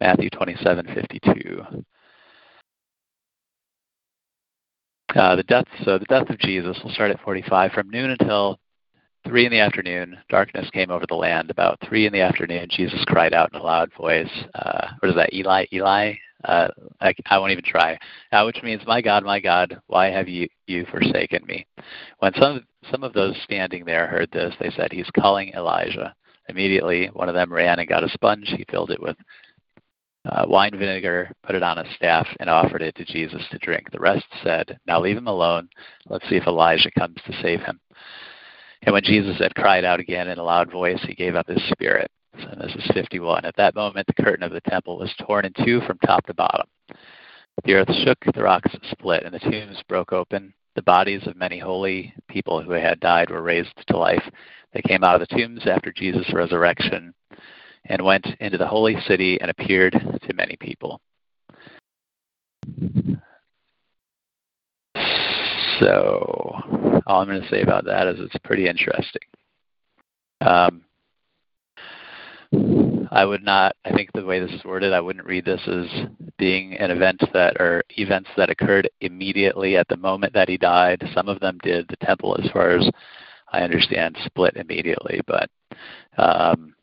Matthew 0.00 0.30
27:52. 0.30 1.84
Uh, 5.14 5.36
the 5.36 5.42
death. 5.44 5.66
So 5.84 5.98
the 5.98 6.06
death 6.06 6.28
of 6.30 6.38
Jesus. 6.38 6.78
We'll 6.82 6.92
start 6.92 7.10
at 7.10 7.20
45. 7.20 7.72
From 7.72 7.90
noon 7.90 8.10
until 8.10 8.58
three 9.26 9.46
in 9.46 9.52
the 9.52 9.60
afternoon, 9.60 10.18
darkness 10.28 10.68
came 10.70 10.90
over 10.90 11.06
the 11.08 11.14
land. 11.14 11.50
About 11.50 11.78
three 11.86 12.06
in 12.06 12.12
the 12.12 12.20
afternoon, 12.20 12.66
Jesus 12.70 13.04
cried 13.06 13.32
out 13.32 13.50
in 13.52 13.60
a 13.60 13.62
loud 13.62 13.90
voice. 13.96 14.30
Uh, 14.54 14.88
what 14.98 15.08
is 15.08 15.14
that? 15.14 15.32
Eli, 15.32 15.66
Eli. 15.72 16.14
Uh, 16.44 16.68
I, 17.00 17.14
I 17.26 17.38
won't 17.38 17.52
even 17.52 17.64
try. 17.64 17.98
Uh, 18.32 18.44
which 18.44 18.62
means, 18.62 18.82
My 18.86 19.00
God, 19.00 19.24
my 19.24 19.40
God, 19.40 19.80
why 19.86 20.06
have 20.06 20.28
you 20.28 20.48
you 20.66 20.86
forsaken 20.86 21.44
me? 21.46 21.66
When 22.18 22.32
some 22.38 22.64
some 22.90 23.02
of 23.02 23.12
those 23.12 23.36
standing 23.44 23.84
there 23.84 24.06
heard 24.06 24.30
this, 24.32 24.54
they 24.60 24.70
said, 24.70 24.92
He's 24.92 25.10
calling 25.18 25.52
Elijah. 25.54 26.14
Immediately, 26.48 27.10
one 27.14 27.28
of 27.28 27.34
them 27.34 27.52
ran 27.52 27.78
and 27.78 27.88
got 27.88 28.04
a 28.04 28.08
sponge. 28.10 28.52
He 28.54 28.66
filled 28.70 28.90
it 28.90 29.00
with 29.00 29.16
uh, 30.26 30.44
wine 30.46 30.72
vinegar, 30.78 31.30
put 31.42 31.54
it 31.54 31.62
on 31.62 31.78
a 31.78 31.94
staff, 31.94 32.26
and 32.40 32.48
offered 32.48 32.82
it 32.82 32.94
to 32.96 33.04
Jesus 33.04 33.42
to 33.50 33.58
drink. 33.58 33.90
The 33.90 34.00
rest 34.00 34.26
said, 34.42 34.78
Now 34.86 35.00
leave 35.00 35.16
him 35.16 35.26
alone. 35.26 35.68
Let's 36.08 36.28
see 36.28 36.36
if 36.36 36.46
Elijah 36.46 36.90
comes 36.98 37.16
to 37.26 37.42
save 37.42 37.60
him. 37.60 37.80
And 38.82 38.92
when 38.92 39.02
Jesus 39.02 39.38
had 39.38 39.54
cried 39.54 39.84
out 39.84 40.00
again 40.00 40.28
in 40.28 40.38
a 40.38 40.42
loud 40.42 40.70
voice, 40.70 41.00
he 41.06 41.14
gave 41.14 41.34
up 41.34 41.48
his 41.48 41.62
spirit. 41.70 42.10
So 42.40 42.56
this 42.60 42.74
is 42.74 42.90
51. 42.92 43.44
At 43.44 43.56
that 43.56 43.74
moment, 43.74 44.06
the 44.06 44.22
curtain 44.22 44.42
of 44.42 44.52
the 44.52 44.60
temple 44.62 44.98
was 44.98 45.14
torn 45.20 45.44
in 45.44 45.52
two 45.64 45.80
from 45.82 45.98
top 45.98 46.26
to 46.26 46.34
bottom. 46.34 46.66
The 47.64 47.74
earth 47.74 47.94
shook, 48.04 48.18
the 48.34 48.42
rocks 48.42 48.72
split, 48.90 49.22
and 49.24 49.32
the 49.32 49.38
tombs 49.38 49.82
broke 49.88 50.12
open. 50.12 50.52
The 50.74 50.82
bodies 50.82 51.26
of 51.26 51.36
many 51.36 51.58
holy 51.58 52.12
people 52.28 52.60
who 52.60 52.72
had 52.72 52.98
died 52.98 53.30
were 53.30 53.42
raised 53.42 53.72
to 53.86 53.96
life. 53.96 54.24
They 54.72 54.82
came 54.82 55.04
out 55.04 55.20
of 55.20 55.28
the 55.28 55.36
tombs 55.36 55.62
after 55.66 55.92
Jesus' 55.92 56.32
resurrection 56.32 57.14
and 57.86 58.02
went 58.02 58.26
into 58.40 58.58
the 58.58 58.66
holy 58.66 58.96
city 59.06 59.40
and 59.40 59.50
appeared 59.50 59.92
to 59.92 60.34
many 60.34 60.56
people. 60.56 61.00
So, 65.80 66.56
all 67.06 67.20
I'm 67.20 67.28
going 67.28 67.42
to 67.42 67.48
say 67.48 67.62
about 67.62 67.84
that 67.84 68.06
is 68.08 68.18
it's 68.20 68.36
pretty 68.44 68.66
interesting. 68.66 69.22
Um, 70.40 70.83
I 73.10 73.24
would 73.24 73.44
not, 73.44 73.76
I 73.84 73.92
think 73.92 74.10
the 74.12 74.24
way 74.24 74.40
this 74.40 74.50
is 74.50 74.64
worded, 74.64 74.92
I 74.92 75.00
wouldn't 75.00 75.26
read 75.26 75.44
this 75.44 75.60
as 75.66 75.86
being 76.36 76.74
an 76.74 76.90
event 76.90 77.22
that, 77.32 77.56
or 77.60 77.84
events 77.90 78.28
that 78.36 78.50
occurred 78.50 78.90
immediately 79.00 79.76
at 79.76 79.86
the 79.88 79.96
moment 79.96 80.32
that 80.34 80.48
he 80.48 80.56
died. 80.56 81.02
Some 81.14 81.28
of 81.28 81.40
them 81.40 81.58
did. 81.62 81.86
The 81.88 82.04
temple, 82.04 82.36
as 82.42 82.50
far 82.50 82.70
as 82.70 82.88
I 83.52 83.60
understand, 83.60 84.16
split 84.24 84.56
immediately, 84.56 85.20
but 85.26 85.48
um, 86.18 86.74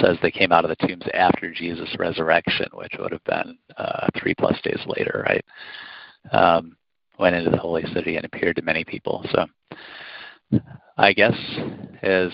says 0.00 0.18
they 0.22 0.30
came 0.30 0.52
out 0.52 0.64
of 0.64 0.68
the 0.70 0.86
tombs 0.86 1.04
after 1.14 1.50
Jesus' 1.52 1.96
resurrection, 1.98 2.66
which 2.74 2.92
would 2.98 3.12
have 3.12 3.24
been 3.24 3.56
uh, 3.76 4.08
three 4.20 4.34
plus 4.34 4.60
days 4.62 4.80
later, 4.86 5.24
right? 5.26 5.44
Um, 6.32 6.76
went 7.18 7.36
into 7.36 7.50
the 7.50 7.56
holy 7.56 7.84
city 7.94 8.16
and 8.16 8.24
appeared 8.24 8.56
to 8.56 8.62
many 8.62 8.84
people. 8.84 9.24
So 9.32 10.60
I 10.96 11.12
guess 11.12 11.34
as 12.02 12.30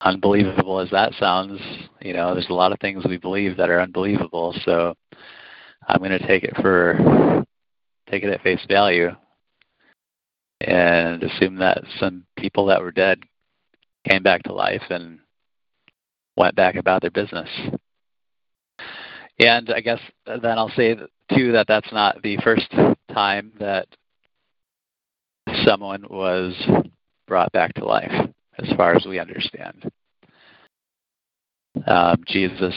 unbelievable 0.00 0.80
as 0.80 0.90
that 0.90 1.12
sounds, 1.14 1.60
you 2.00 2.12
know, 2.12 2.32
there's 2.34 2.50
a 2.50 2.54
lot 2.54 2.72
of 2.72 2.78
things 2.80 3.04
we 3.04 3.16
believe 3.16 3.56
that 3.56 3.70
are 3.70 3.80
unbelievable. 3.80 4.54
So 4.64 4.94
I'm 5.86 5.98
going 5.98 6.10
to 6.10 6.26
take 6.26 6.44
it 6.44 6.56
for 6.60 7.44
take 8.10 8.22
it 8.22 8.30
at 8.30 8.42
face 8.42 8.64
value 8.68 9.10
and 10.60 11.22
assume 11.22 11.56
that 11.56 11.82
some 11.98 12.24
people 12.36 12.66
that 12.66 12.80
were 12.80 12.90
dead 12.90 13.20
came 14.08 14.22
back 14.22 14.42
to 14.44 14.52
life 14.52 14.82
and 14.90 15.18
went 16.36 16.54
back 16.54 16.76
about 16.76 17.02
their 17.02 17.10
business. 17.10 17.48
And 19.38 19.70
I 19.70 19.80
guess 19.80 20.00
then 20.26 20.58
I'll 20.58 20.70
say 20.70 20.96
too 21.34 21.52
that 21.52 21.66
that's 21.68 21.92
not 21.92 22.22
the 22.22 22.38
first 22.38 22.70
time 23.12 23.52
that 23.60 23.86
someone 25.64 26.04
was 26.08 26.54
brought 27.26 27.52
back 27.52 27.74
to 27.74 27.84
life, 27.84 28.30
as 28.58 28.72
far 28.76 28.94
as 28.94 29.06
we 29.06 29.18
understand. 29.18 29.90
Um, 31.86 32.22
Jesus 32.26 32.74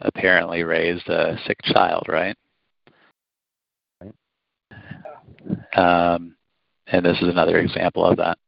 apparently 0.00 0.62
raised 0.62 1.08
a 1.08 1.38
sick 1.46 1.58
child, 1.62 2.06
right? 2.08 2.36
Um, 5.76 6.36
and 6.86 7.04
this 7.04 7.20
is 7.20 7.28
another 7.28 7.58
example 7.58 8.04
of 8.04 8.16
that 8.16 8.38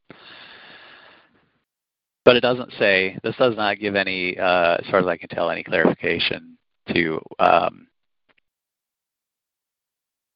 but 2.29 2.35
it 2.35 2.41
doesn't 2.41 2.71
say 2.77 3.17
this 3.23 3.35
does 3.37 3.55
not 3.55 3.79
give 3.79 3.95
any 3.95 4.37
uh, 4.37 4.75
as 4.75 4.85
far 4.91 4.99
as 4.99 5.07
i 5.07 5.17
can 5.17 5.29
tell 5.29 5.49
any 5.49 5.63
clarification 5.63 6.55
to 6.93 7.19
um, 7.39 7.87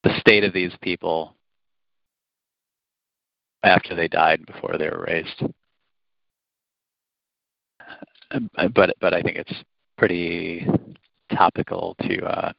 the 0.03 0.17
state 0.19 0.43
of 0.43 0.53
these 0.53 0.71
people 0.81 1.35
after 3.63 3.95
they 3.95 4.07
died 4.07 4.45
before 4.45 4.77
they 4.77 4.89
were 4.89 5.05
raised 5.07 5.43
uh, 8.31 8.67
but 8.75 8.95
but 8.99 9.13
i 9.13 9.21
think 9.21 9.37
it's 9.37 9.53
pretty 9.97 10.67
topical 11.31 11.95
to 12.01 12.23
uh, 12.25 12.51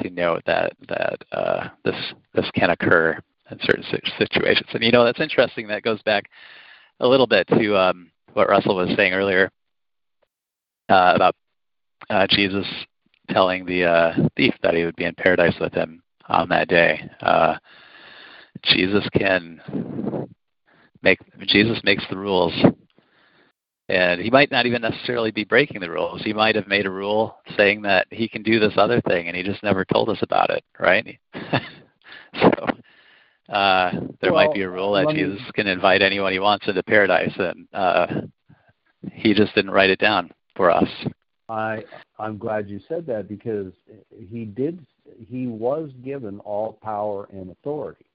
to 0.00 0.10
note 0.10 0.42
that 0.46 0.72
that 0.88 1.18
uh, 1.32 1.68
this 1.84 1.96
this 2.34 2.50
can 2.54 2.70
occur 2.70 3.18
in 3.50 3.58
certain 3.62 3.84
situations 4.18 4.68
and 4.72 4.82
you 4.82 4.92
know 4.92 5.04
that's 5.04 5.20
interesting 5.20 5.66
that 5.66 5.82
goes 5.82 6.02
back 6.02 6.30
a 7.00 7.06
little 7.06 7.26
bit 7.26 7.46
to 7.48 7.76
um, 7.76 8.10
what 8.34 8.48
Russell 8.48 8.76
was 8.76 8.94
saying 8.96 9.12
earlier 9.12 9.50
uh, 10.88 11.12
about 11.14 11.34
uh, 12.10 12.26
Jesus 12.28 12.66
telling 13.30 13.64
the 13.64 13.84
uh, 13.84 14.12
thief 14.36 14.54
that 14.62 14.74
he 14.74 14.84
would 14.84 14.96
be 14.96 15.04
in 15.04 15.14
paradise 15.14 15.54
with 15.60 15.72
him 15.72 16.02
on 16.28 16.48
that 16.48 16.68
day. 16.68 17.08
Uh, 17.20 17.56
Jesus 18.66 19.06
can 19.16 19.60
make 21.02 21.18
Jesus 21.46 21.80
makes 21.84 22.04
the 22.08 22.16
rules, 22.16 22.52
and 23.88 24.20
he 24.20 24.30
might 24.30 24.50
not 24.50 24.66
even 24.66 24.82
necessarily 24.82 25.30
be 25.30 25.44
breaking 25.44 25.80
the 25.80 25.90
rules. 25.90 26.22
He 26.22 26.32
might 26.32 26.56
have 26.56 26.66
made 26.66 26.86
a 26.86 26.90
rule 26.90 27.36
saying 27.56 27.82
that 27.82 28.06
he 28.10 28.28
can 28.28 28.42
do 28.42 28.58
this 28.58 28.74
other 28.76 29.00
thing, 29.02 29.28
and 29.28 29.36
he 29.36 29.42
just 29.42 29.62
never 29.62 29.84
told 29.84 30.08
us 30.08 30.18
about 30.22 30.50
it, 30.50 30.64
right? 30.78 31.18
so 32.40 32.50
uh, 33.52 33.90
there 34.20 34.32
well, 34.32 34.46
might 34.46 34.54
be 34.54 34.62
a 34.62 34.70
rule 34.70 34.92
that 34.94 35.14
Jesus 35.14 35.40
can 35.54 35.66
invite 35.66 36.02
anyone 36.02 36.32
he 36.32 36.38
wants 36.38 36.66
into 36.66 36.82
paradise, 36.82 37.34
and 37.38 37.68
uh, 37.74 38.06
he 39.12 39.34
just 39.34 39.54
didn't 39.54 39.70
write 39.70 39.90
it 39.90 39.98
down 39.98 40.30
for 40.56 40.70
us. 40.70 40.88
I 41.48 41.84
I'm 42.18 42.38
glad 42.38 42.70
you 42.70 42.80
said 42.88 43.06
that 43.06 43.28
because 43.28 43.72
he 44.30 44.46
did 44.46 44.84
he 45.28 45.46
was 45.46 45.90
given 46.02 46.40
all 46.40 46.78
power 46.82 47.28
and 47.30 47.50
authority. 47.50 48.06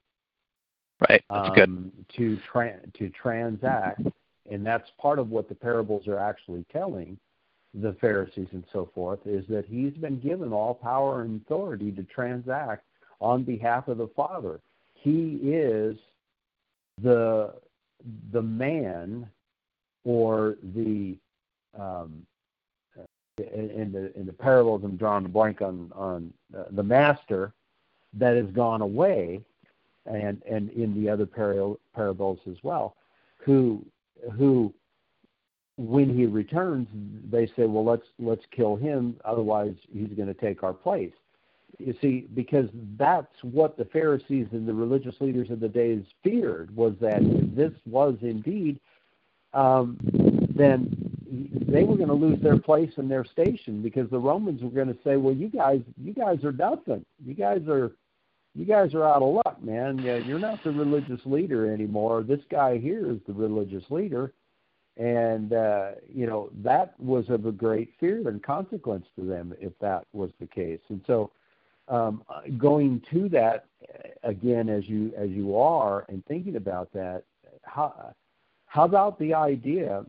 Right. 1.08 1.24
That's 1.30 1.50
um, 1.50 1.56
good. 1.56 1.92
To 2.18 2.38
tra- 2.52 2.80
to 2.98 3.10
transact, 3.10 4.02
and 4.52 4.66
that's 4.66 4.90
part 5.00 5.20
of 5.20 5.30
what 5.30 5.48
the 5.48 5.56
parables 5.56 6.08
are 6.08 6.20
actually 6.20 6.66
telling 6.72 7.18
the 7.74 7.94
Pharisees 8.02 8.48
and 8.52 8.64
so 8.74 8.90
forth 8.96 9.20
is 9.26 9.46
that 9.48 9.66
he's 9.66 9.94
been 9.94 10.20
given 10.20 10.52
all 10.52 10.74
power 10.74 11.22
and 11.22 11.42
authority 11.42 11.92
to 11.92 12.04
transact 12.04 12.84
on 13.22 13.44
behalf 13.44 13.88
of 13.88 14.00
the 14.00 14.08
Father 14.16 14.60
he 15.02 15.40
is 15.44 15.98
the 17.02 17.54
the 18.32 18.42
man 18.42 19.28
or 20.04 20.56
the 20.76 21.16
um, 21.78 22.26
in 23.38 23.92
the 23.94 24.18
in 24.20 24.26
the 24.26 24.34
parables 24.34 24.82
I'm 24.84 24.98
drawing 24.98 25.26
a 25.26 25.30
blank 25.30 25.62
on 25.62 25.92
on 25.96 26.34
uh, 26.58 26.64
the 26.72 26.84
master 26.84 27.54
that 28.14 28.36
has 28.36 28.48
gone 28.48 28.82
away 28.82 29.42
and 30.10 30.42
and 30.50 30.70
in 30.72 30.94
the 31.02 31.10
other 31.10 31.26
parables 31.26 32.40
as 32.50 32.58
well 32.64 32.96
who 33.38 33.86
who 34.38 34.74
when 35.80 36.14
he 36.14 36.26
returns 36.26 36.88
they 37.32 37.48
say 37.48 37.66
well 37.66 37.86
let's 37.86 38.06
let's 38.20 38.44
kill 38.52 38.76
him. 38.76 39.16
Otherwise 39.24 39.74
he's 39.92 40.10
going 40.10 40.28
to 40.28 40.34
take 40.34 40.62
our 40.62 40.74
place. 40.74 41.14
You 41.78 41.96
see, 42.02 42.28
because 42.34 42.68
that's 42.98 43.34
what 43.42 43.78
the 43.78 43.86
Pharisees 43.86 44.48
and 44.52 44.68
the 44.68 44.74
religious 44.74 45.16
leaders 45.22 45.50
of 45.50 45.62
the 45.62 45.70
days 45.70 46.04
feared 46.24 46.76
was 46.76 46.94
that 47.00 47.22
if 47.22 47.56
this 47.56 47.72
was 47.86 48.18
indeed, 48.22 48.80
um, 49.54 49.98
then 50.54 51.12
they 51.70 51.84
were 51.84 51.96
going 51.96 52.10
to 52.10 52.14
lose 52.14 52.42
their 52.42 52.58
place 52.58 52.92
and 52.98 53.10
their 53.10 53.24
station 53.24 53.82
because 53.82 54.10
the 54.10 54.20
Romans 54.20 54.62
were 54.62 54.70
going 54.70 54.94
to 54.94 54.98
say, 55.04 55.16
"Well, 55.16 55.34
you 55.34 55.48
guys, 55.48 55.82
you 55.96 56.14
guys 56.14 56.44
are 56.44 56.52
nothing. 56.52 57.06
You 57.26 57.36
guys 57.36 57.62
are, 57.70 57.92
you 58.56 58.66
guys 58.66 58.94
are 58.94 59.06
out 59.06 59.22
of 59.22 59.34
man. 59.64 60.00
You're 60.00 60.40
not 60.40 60.64
the 60.64 60.72
religious 60.72 61.22
leader 61.26 61.72
anymore. 61.72 62.24
This 62.24 62.42
guy 62.50 62.78
here 62.78 63.10
is 63.12 63.20
the 63.28 63.34
religious 63.34 63.84
leader." 63.90 64.34
And 64.98 65.54
uh, 65.54 65.92
you 66.14 66.28
know 66.28 66.50
that 66.64 67.00
was 67.00 67.30
of 67.30 67.46
a 67.46 67.52
great 67.52 67.94
fear 68.00 68.28
and 68.28 68.44
consequence 68.44 69.06
to 69.18 69.26
them 69.26 69.54
if 69.60 69.74
that 69.80 70.06
was 70.14 70.32
the 70.40 70.48
case. 70.48 70.82
And 70.90 71.02
so, 71.08 71.32
um, 71.88 72.24
going 72.58 73.02
to 73.12 73.30
that 73.30 73.66
again 74.24 74.68
as 74.70 74.88
you 74.88 75.14
as 75.18 75.30
you 75.30 75.56
are 75.56 76.06
and 76.10 76.26
thinking 76.26 76.58
about 76.58 76.92
that, 76.94 77.24
how 77.64 78.14
how 78.66 78.86
about 78.86 79.18
the 79.20 79.34
idea 79.34 80.06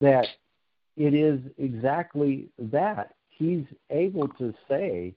that 0.00 0.26
it 0.96 1.14
is 1.14 1.40
exactly 1.58 2.48
that. 2.58 3.14
He's 3.28 3.64
able 3.90 4.28
to 4.28 4.54
say 4.68 5.14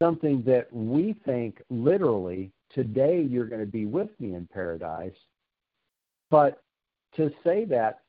something 0.00 0.42
that 0.46 0.72
we 0.72 1.14
think 1.24 1.60
literally, 1.70 2.50
today 2.72 3.22
you're 3.22 3.46
going 3.46 3.60
to 3.60 3.66
be 3.66 3.86
with 3.86 4.08
me 4.20 4.34
in 4.34 4.48
paradise. 4.52 5.14
But 6.30 6.62
to 7.16 7.30
say 7.44 7.64
that 7.66 8.00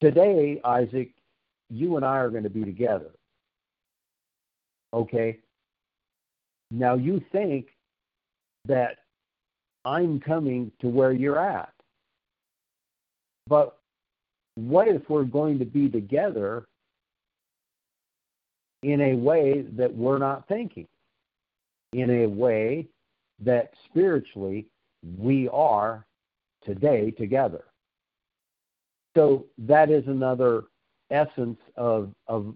today, 0.00 0.60
Isaac, 0.64 1.10
you 1.70 1.96
and 1.96 2.04
I 2.04 2.18
are 2.18 2.30
going 2.30 2.44
to 2.44 2.50
be 2.50 2.64
together. 2.64 3.10
Okay? 4.92 5.38
Now 6.70 6.94
you 6.94 7.22
think 7.32 7.68
that 8.66 8.98
I'm 9.84 10.20
coming 10.20 10.72
to 10.80 10.88
where 10.88 11.12
you're 11.12 11.38
at. 11.38 11.72
But 13.48 13.78
what 14.56 14.88
if 14.88 15.08
we're 15.08 15.24
going 15.24 15.58
to 15.58 15.64
be 15.64 15.88
together 15.88 16.66
in 18.82 19.00
a 19.00 19.14
way 19.14 19.62
that 19.76 19.94
we're 19.94 20.18
not 20.18 20.46
thinking? 20.48 20.86
In 21.92 22.10
a 22.10 22.26
way 22.26 22.86
that 23.40 23.72
spiritually 23.88 24.66
we 25.18 25.48
are 25.48 26.06
today 26.64 27.10
together. 27.10 27.64
So 29.16 29.46
that 29.58 29.90
is 29.90 30.06
another 30.06 30.64
essence 31.10 31.58
of 31.76 32.12
of 32.26 32.54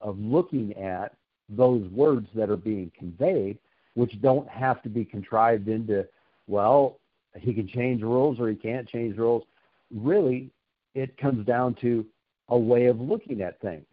of 0.00 0.18
looking 0.18 0.76
at 0.76 1.14
those 1.48 1.88
words 1.90 2.28
that 2.34 2.50
are 2.50 2.56
being 2.56 2.90
conveyed, 2.96 3.58
which 3.94 4.20
don't 4.20 4.48
have 4.48 4.82
to 4.82 4.88
be 4.88 5.04
contrived 5.04 5.68
into, 5.68 6.06
well, 6.46 7.00
he 7.38 7.54
can 7.54 7.66
change 7.68 8.02
rules 8.02 8.38
or 8.38 8.48
he 8.48 8.56
can't 8.56 8.88
change 8.88 9.16
rules. 9.16 9.44
Really, 9.92 10.50
it 10.94 11.16
comes 11.16 11.46
down 11.46 11.74
to 11.80 12.04
a 12.48 12.58
way 12.58 12.86
of 12.86 13.00
looking 13.00 13.40
at 13.40 13.60
things, 13.60 13.86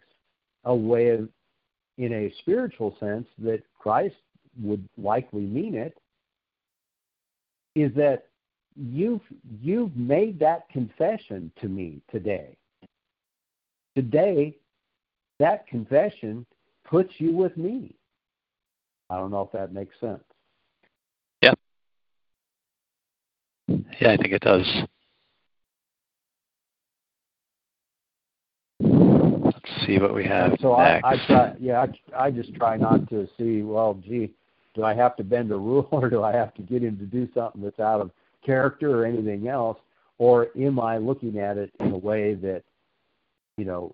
a 0.66 0.76
way 0.76 1.10
of, 1.10 1.30
in 1.98 2.14
a 2.14 2.34
spiritual 2.40 2.96
sense, 3.00 3.28
that 3.40 3.62
Christ 3.80 4.16
would 4.62 4.88
likely 4.98 5.42
mean 5.42 5.76
it, 5.76 5.98
is 7.76 7.94
that 7.96 8.28
you've 8.76 9.22
you've 9.62 9.96
made 9.96 10.40
that 10.40 10.68
confession 10.70 11.52
to 11.62 11.68
me 11.68 12.02
today. 12.12 12.56
Today, 13.96 14.56
that 15.40 15.68
confession 15.68 16.46
puts 16.86 17.14
you 17.18 17.34
with 17.36 17.56
me. 17.58 17.96
I 19.10 19.18
don't 19.18 19.32
know 19.32 19.42
if 19.42 19.52
that 19.52 19.74
makes 19.74 20.00
sense. 20.00 20.24
Yeah. 21.42 21.54
Yeah, 23.68 24.12
I 24.12 24.18
think 24.18 24.32
it 24.32 24.42
does. 24.42 24.66
Let's 28.80 29.60
see 29.86 30.00
what 30.00 30.14
we 30.14 30.26
have. 30.26 30.58
So 30.62 30.76
next. 30.78 31.06
I, 31.06 31.10
I 31.10 31.26
try, 31.28 31.54
yeah, 31.60 31.86
I, 32.16 32.26
I 32.26 32.32
just 32.32 32.54
try 32.56 32.78
not 32.78 33.10
to 33.10 33.28
see. 33.38 33.62
Well, 33.62 34.00
gee, 34.04 34.34
do 34.74 34.84
I 34.84 34.94
have 34.94 35.16
to 35.18 35.24
bend 35.24 35.52
a 35.52 35.58
rule, 35.58 35.88
or 35.92 36.10
do 36.10 36.24
I 36.24 36.34
have 36.34 36.54
to 36.56 36.62
get 36.62 36.84
him 36.84 36.98
to 36.98 37.06
do 37.06 37.28
something 37.34 37.62
that's 37.62 37.80
out 37.80 38.02
of 38.02 38.12
character 38.46 39.02
or 39.02 39.06
anything 39.06 39.48
else, 39.48 39.78
or 40.18 40.50
am 40.60 40.80
I 40.80 40.98
looking 40.98 41.40
at 41.40 41.58
it 41.58 41.72
in 41.80 41.92
a 41.92 41.98
way 41.98 42.34
that, 42.36 42.64
you 43.58 43.66
know, 43.66 43.94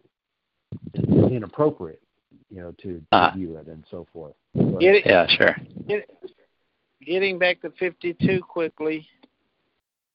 is 0.93 1.31
inappropriate? 1.31 2.01
you 2.49 2.61
know, 2.61 2.73
to, 2.81 2.99
to 2.99 3.05
uh, 3.11 3.31
view 3.35 3.57
it 3.57 3.67
and 3.67 3.83
so 3.89 4.07
forth. 4.13 4.33
It, 4.55 5.03
yeah, 5.05 5.27
sure. 5.27 5.55
Get, 5.87 6.09
getting 7.05 7.37
back 7.37 7.61
to 7.61 7.71
52 7.77 8.41
quickly, 8.41 9.07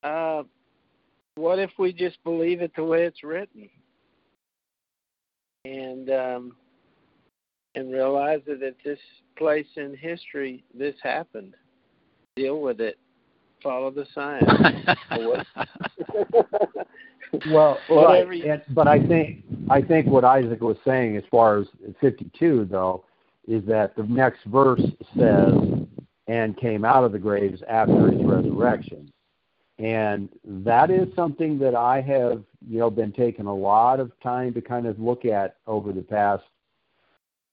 uh, 0.03 0.43
what 1.35 1.59
if 1.59 1.71
we 1.79 1.93
just 1.93 2.23
believe 2.25 2.61
it 2.63 2.73
the 2.77 2.85
way 2.85 3.05
it's 3.05 3.23
written, 3.23 3.69
and 5.65 6.11
um, 6.11 6.57
and 7.75 7.93
realize 7.93 8.41
that 8.47 8.63
at 8.63 8.77
this 8.85 8.99
place 9.37 9.67
in 9.77 9.97
history 9.97 10.65
this 10.75 10.95
happened? 11.03 11.55
Deal 12.37 12.61
with 12.61 12.81
it. 12.81 12.99
Follow 13.63 13.91
the 13.91 14.07
science. 14.15 14.49
well, 17.51 17.79
right. 17.91 18.45
And, 18.45 18.63
but 18.71 18.89
I 18.89 19.07
think 19.07 19.45
I 19.71 19.81
think 19.81 20.09
what 20.09 20.25
Isaac 20.25 20.61
was 20.61 20.77
saying, 20.85 21.17
as 21.17 21.23
far 21.31 21.59
as 21.59 21.67
52, 22.01 22.67
though, 22.71 23.05
is 23.47 23.65
that 23.67 23.95
the 23.97 24.05
next 24.05 24.45
verse 24.47 24.83
says, 25.17 25.55
"And 26.27 26.57
came 26.57 26.85
out 26.85 27.05
of 27.05 27.13
the 27.13 27.19
graves 27.19 27.63
after 27.69 28.11
his 28.11 28.25
resurrection," 28.25 29.13
and 29.83 30.29
that 30.45 30.93
is 30.93 31.09
something 31.17 31.59
that 31.59 31.75
I 31.75 32.01
have, 32.03 32.45
you 32.69 32.79
know, 32.79 32.89
been 32.89 33.11
taking 33.11 33.47
a 33.47 33.55
lot 33.55 33.99
of 33.99 34.13
time 34.21 34.55
to 34.55 34.61
kind 34.61 34.87
of 34.87 35.01
look 35.01 35.25
at 35.25 35.57
over 35.67 35.93
the 35.93 36.03
past, 36.03 36.45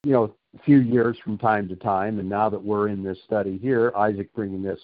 you 0.04 0.12
know, 0.12 0.36
few 0.64 0.78
years 0.78 1.18
from 1.24 1.40
time 1.40 1.68
to 1.70 1.76
time. 1.76 2.20
And 2.20 2.30
now 2.30 2.48
that 2.48 2.64
we're 2.64 2.90
in 2.90 3.04
this 3.04 3.18
study 3.26 3.58
here, 3.58 3.92
Isaac 3.98 4.32
bringing 4.36 4.62
this 4.62 4.80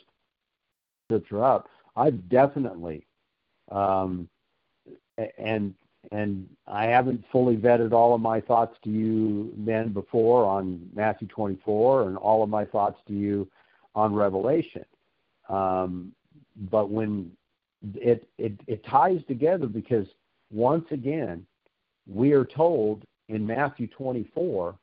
scripture 1.06 1.43
up, 1.43 1.70
I've 1.96 2.28
definitely 2.30 3.06
um, 3.72 4.28
and 5.38 5.76
and 6.12 6.50
I 6.68 6.86
haven't 6.86 7.24
fully 7.32 7.58
vetted 7.58 7.91
all 7.91 8.16
of 8.16 8.22
my 8.22 8.41
thoughts 8.41 8.76
to 8.86 8.89
you 8.89 9.54
then 9.58 9.93
before 9.93 10.46
on 10.46 10.89
Matthew 10.96 11.28
24 11.28 12.08
and 12.08 12.18
all 12.18 12.41
of 12.41 12.50
my 12.50 12.66
thoughts 12.66 13.00
to 13.08 13.14
you 13.14 13.48
on 13.93 14.14
Revelation. 14.16 14.86
Um, 15.48 16.12
but 16.72 16.89
when 16.89 17.32
it, 17.95 18.28
it 18.38 18.60
it 18.68 18.86
ties 18.86 19.20
together 19.28 19.68
because 19.68 20.08
once 20.51 20.86
again 20.91 21.45
we 22.08 22.34
are 22.34 22.45
told 22.45 23.03
in 23.30 23.45
Matthew 23.45 23.88
24, 23.88 24.76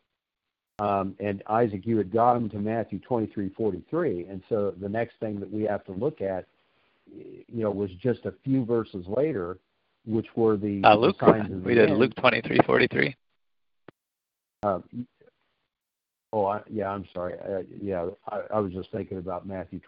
um, 0.81 1.15
and 1.21 1.43
Isaac, 1.47 1.83
you 1.85 1.97
had 1.97 2.13
got 2.13 2.37
him 2.37 2.49
to 2.51 2.59
Matthew 2.59 3.01
23:43, 3.09 4.31
and 4.31 4.43
so 4.49 4.75
the 4.81 4.89
next 4.89 5.15
thing 5.21 5.39
that 5.41 5.51
we 5.51 5.63
have 5.63 5.85
to 5.85 5.93
look 5.93 6.21
at, 6.21 6.47
you 7.07 7.45
know, 7.63 7.71
was 7.71 7.91
just 8.01 8.27
a 8.27 8.35
few 8.45 8.65
verses 8.65 9.05
later 9.07 9.59
which 10.05 10.27
were 10.35 10.57
the, 10.57 10.83
uh, 10.85 10.97
Luke, 10.97 11.19
the 11.21 11.63
we 11.65 11.75
did 11.75 11.91
end. 11.91 11.99
Luke 11.99 12.15
twenty 12.17 12.41
three 12.41 12.59
forty 12.67 12.89
three. 12.89 13.15
Uh, 14.63 14.81
oh, 16.33 16.47
I, 16.47 16.61
yeah, 16.71 16.91
I'm 16.91 17.07
sorry. 17.13 17.35
Uh, 17.39 17.63
yeah, 17.81 18.07
I, 18.29 18.41
I 18.55 18.61
was 18.61 18.73
just 18.73 18.91
thinking 18.91 19.19
about 19.19 19.47
Matthew 19.47 19.81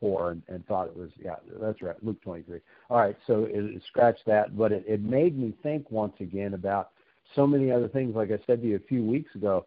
24 0.00 0.30
and, 0.32 0.42
and 0.48 0.66
thought 0.66 0.88
it 0.88 0.96
was, 0.96 1.10
yeah, 1.22 1.36
that's 1.60 1.82
right, 1.82 1.96
Luke 2.02 2.20
23. 2.22 2.60
All 2.88 2.98
right, 2.98 3.16
so 3.26 3.44
it, 3.44 3.64
it 3.64 3.82
scratched 3.88 4.24
that, 4.26 4.56
but 4.56 4.72
it, 4.72 4.84
it 4.86 5.02
made 5.02 5.38
me 5.38 5.54
think 5.62 5.90
once 5.90 6.14
again 6.20 6.54
about 6.54 6.90
so 7.34 7.46
many 7.46 7.70
other 7.70 7.88
things, 7.88 8.14
like 8.14 8.30
I 8.30 8.38
said 8.46 8.60
to 8.62 8.68
you 8.68 8.76
a 8.76 8.88
few 8.88 9.04
weeks 9.04 9.34
ago, 9.34 9.66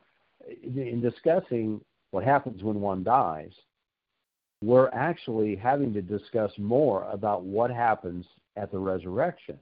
in 0.64 1.01
discussing 1.01 1.82
what 2.11 2.24
happens 2.24 2.61
when 2.64 2.82
one 2.82 3.03
dies, 3.03 3.51
we're 4.61 4.89
actually 4.89 5.55
having 5.55 5.93
to 5.93 6.01
discuss 6.01 6.51
more 6.57 7.09
about 7.11 7.43
what 7.43 7.72
happens 7.72 8.26
at 8.55 8.72
the 8.72 8.78
resurrection. 8.78 9.57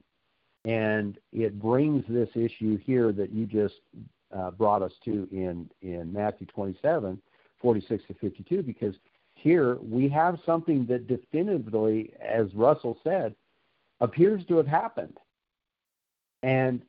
And 0.64 1.18
it 1.32 1.60
brings 1.60 2.04
this 2.08 2.28
issue 2.34 2.78
here 2.78 3.10
that 3.12 3.32
you 3.32 3.46
just 3.46 3.74
uh, 4.36 4.50
brought 4.52 4.82
us 4.82 4.92
to 5.04 5.26
in, 5.32 5.68
in 5.82 6.12
Matthew 6.12 6.46
27, 6.48 7.20
46 7.60 8.04
to 8.08 8.14
52, 8.14 8.62
because 8.62 8.94
here 9.42 9.76
we 9.82 10.08
have 10.08 10.38
something 10.46 10.86
that 10.86 11.08
definitively, 11.08 12.12
as 12.20 12.46
Russell 12.54 12.96
said, 13.02 13.34
appears 14.00 14.44
to 14.46 14.56
have 14.56 14.68
happened. 14.68 15.18
And 16.44 16.80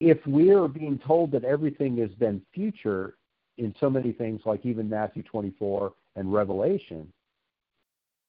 if 0.00 0.18
we 0.26 0.50
are 0.50 0.66
being 0.66 0.98
told 0.98 1.30
that 1.32 1.44
everything 1.44 1.96
has 1.98 2.10
been 2.10 2.42
future 2.52 3.14
in 3.58 3.72
so 3.78 3.88
many 3.88 4.10
things, 4.10 4.40
like 4.44 4.66
even 4.66 4.88
Matthew 4.88 5.22
24 5.22 5.92
and 6.16 6.32
Revelation, 6.32 7.12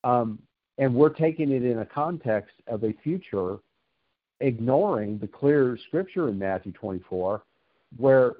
um, 0.03 0.37
and 0.77 0.93
we're 0.93 1.09
taking 1.09 1.51
it 1.51 1.63
in 1.63 1.79
a 1.79 1.85
context 1.85 2.53
of 2.67 2.83
a 2.83 2.93
future 3.03 3.57
ignoring 4.41 5.17
the 5.17 5.27
clear 5.27 5.77
scripture 5.87 6.29
in 6.29 6.37
Matthew 6.37 6.71
24, 6.73 7.41
where 7.97 8.35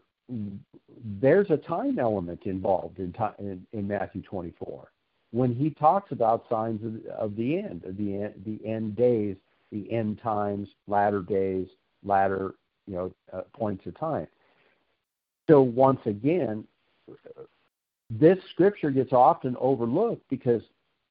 there's 1.20 1.50
a 1.50 1.58
time 1.58 2.00
element 2.00 2.44
involved 2.46 3.00
in, 3.00 3.14
in, 3.40 3.66
in 3.74 3.88
Matthew 3.88 4.22
24 4.22 4.90
when 5.32 5.54
he 5.54 5.72
talks 5.72 6.12
about 6.12 6.46
signs 6.48 6.80
of, 6.86 7.06
of 7.12 7.36
the 7.36 7.58
end, 7.58 7.84
of 7.86 7.98
the 7.98 8.22
end, 8.22 8.34
the 8.46 8.60
end 8.68 8.96
days, 8.96 9.36
the 9.72 9.92
end 9.92 10.20
times, 10.22 10.70
latter 10.88 11.22
days, 11.22 11.68
latter 12.04 12.54
you 12.86 12.94
know 12.94 13.14
uh, 13.34 13.42
points 13.54 13.86
of 13.86 13.98
time. 14.00 14.28
So 15.50 15.62
once 15.62 16.00
again, 16.06 16.66
this 18.10 18.38
scripture 18.52 18.92
gets 18.92 19.12
often 19.12 19.58
overlooked 19.60 20.24
because 20.30 20.62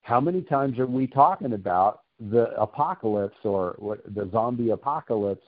how 0.02 0.20
many 0.20 0.42
times 0.42 0.78
are 0.78 0.86
we 0.86 1.06
talking 1.06 1.52
about 1.54 2.02
the 2.30 2.50
apocalypse 2.60 3.38
or 3.42 3.74
what 3.78 4.02
the 4.14 4.28
zombie 4.32 4.70
apocalypse, 4.70 5.44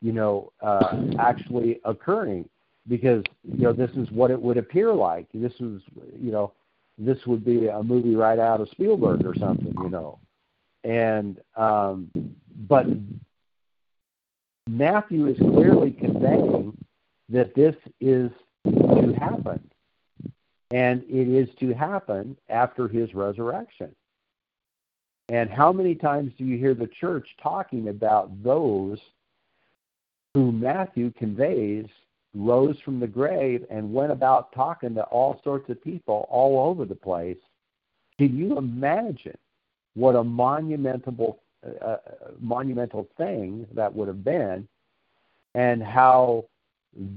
you 0.00 0.12
know, 0.12 0.52
uh, 0.60 0.96
actually 1.18 1.80
occurring? 1.84 2.48
Because 2.88 3.22
you 3.44 3.62
know 3.64 3.72
this 3.72 3.90
is 3.92 4.10
what 4.10 4.30
it 4.30 4.40
would 4.40 4.58
appear 4.58 4.92
like. 4.92 5.26
This 5.32 5.52
is 5.60 5.82
you 6.20 6.32
know, 6.32 6.52
this 6.98 7.18
would 7.26 7.44
be 7.44 7.68
a 7.68 7.82
movie 7.82 8.16
right 8.16 8.38
out 8.38 8.60
of 8.60 8.68
Spielberg 8.70 9.24
or 9.24 9.34
something, 9.36 9.74
you 9.82 9.88
know. 9.88 10.18
And 10.84 11.40
um, 11.56 12.10
but 12.68 12.86
Matthew 14.68 15.26
is 15.26 15.38
clearly 15.38 15.92
conveying 15.92 16.76
that 17.28 17.54
this 17.54 17.74
is 18.00 18.30
to 18.64 19.14
happen. 19.18 19.68
And 20.70 21.02
it 21.04 21.28
is 21.28 21.48
to 21.60 21.74
happen 21.74 22.36
after 22.48 22.88
his 22.88 23.14
resurrection. 23.14 23.94
And 25.28 25.50
how 25.50 25.72
many 25.72 25.94
times 25.94 26.32
do 26.38 26.44
you 26.44 26.58
hear 26.58 26.74
the 26.74 26.86
church 26.86 27.28
talking 27.42 27.88
about 27.88 28.42
those 28.42 28.98
who 30.34 30.50
Matthew 30.50 31.10
conveys 31.12 31.86
rose 32.34 32.76
from 32.84 32.98
the 32.98 33.06
grave 33.06 33.64
and 33.70 33.92
went 33.92 34.12
about 34.12 34.52
talking 34.52 34.94
to 34.94 35.02
all 35.04 35.40
sorts 35.44 35.68
of 35.70 35.82
people 35.82 36.26
all 36.30 36.68
over 36.68 36.84
the 36.84 36.94
place? 36.94 37.38
Can 38.18 38.36
you 38.36 38.56
imagine 38.58 39.36
what 39.94 40.16
a 40.16 40.24
monumental, 40.24 41.40
uh, 41.66 41.84
uh 41.84 41.96
monumental 42.40 43.08
thing 43.16 43.66
that 43.74 43.92
would 43.92 44.08
have 44.08 44.24
been, 44.24 44.66
and 45.54 45.82
how 45.82 46.44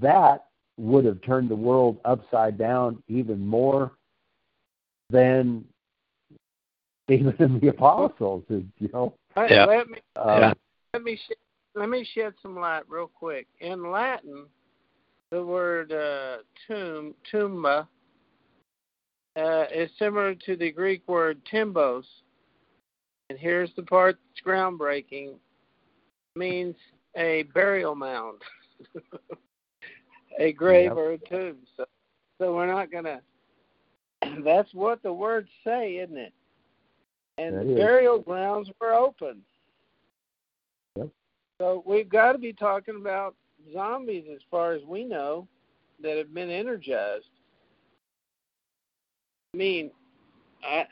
that 0.01 0.45
would 0.77 1.05
have 1.05 1.21
turned 1.21 1.49
the 1.49 1.55
world 1.55 1.97
upside 2.05 2.57
down 2.57 3.01
even 3.07 3.45
more 3.45 3.91
than 5.09 5.63
even 7.07 7.35
in 7.39 7.59
the 7.61 7.69
apostles, 7.69 8.43
you 8.49 8.89
know. 8.93 9.13
Yeah. 9.37 9.65
Let 9.65 9.89
me 9.89 9.97
uh, 10.15 10.37
yeah. 10.39 10.53
let 10.93 11.03
me 11.03 11.17
sh- 11.17 11.35
let 11.75 11.89
me 11.89 12.07
shed 12.13 12.33
some 12.41 12.57
light 12.57 12.83
real 12.87 13.07
quick. 13.07 13.47
In 13.59 13.91
Latin, 13.91 14.45
the 15.31 15.43
word 15.43 15.91
uh, 15.91 16.37
tomb, 16.67 17.13
tumba, 17.29 17.87
uh, 19.35 19.65
is 19.73 19.89
similar 19.99 20.33
to 20.33 20.55
the 20.55 20.71
Greek 20.71 21.01
word 21.07 21.41
timbos, 21.51 22.03
and 23.29 23.37
here's 23.37 23.71
the 23.75 23.83
part 23.83 24.17
that's 24.29 24.47
groundbreaking. 24.47 25.35
Means 26.37 26.75
a 27.15 27.43
burial 27.53 27.95
mound, 27.95 28.41
a 30.39 30.51
grave 30.51 30.85
yep. 30.89 30.97
or 30.97 31.13
a 31.13 31.17
tomb. 31.17 31.57
So, 31.77 31.85
so 32.39 32.53
we're 32.53 32.67
not 32.67 32.91
gonna. 32.91 33.21
That's 34.43 34.73
what 34.73 35.01
the 35.01 35.13
words 35.13 35.49
say, 35.63 35.95
isn't 35.97 36.17
it? 36.17 36.33
And 37.37 37.55
that 37.55 37.65
the 37.65 37.71
is. 37.71 37.77
burial 37.77 38.19
grounds 38.19 38.69
were 38.81 38.93
open. 38.93 39.41
Yep. 40.97 41.09
So 41.59 41.83
we've 41.85 42.09
got 42.09 42.33
to 42.33 42.37
be 42.37 42.51
talking 42.51 42.95
about 42.95 43.35
zombies, 43.73 44.25
as 44.33 44.41
far 44.49 44.73
as 44.73 44.81
we 44.87 45.03
know, 45.03 45.47
that 46.01 46.17
have 46.17 46.33
been 46.33 46.49
energized. 46.49 47.25
I 49.53 49.57
mean, 49.57 49.91
I 50.63 50.85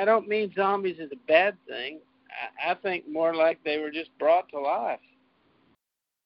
I, 0.00 0.04
don't 0.04 0.28
mean 0.28 0.52
zombies 0.54 0.98
is 0.98 1.10
a 1.12 1.26
bad 1.26 1.56
thing. 1.66 1.98
I, 2.64 2.70
I 2.70 2.74
think 2.74 3.08
more 3.08 3.34
like 3.34 3.58
they 3.64 3.78
were 3.78 3.90
just 3.90 4.16
brought 4.18 4.48
to 4.50 4.60
life. 4.60 5.00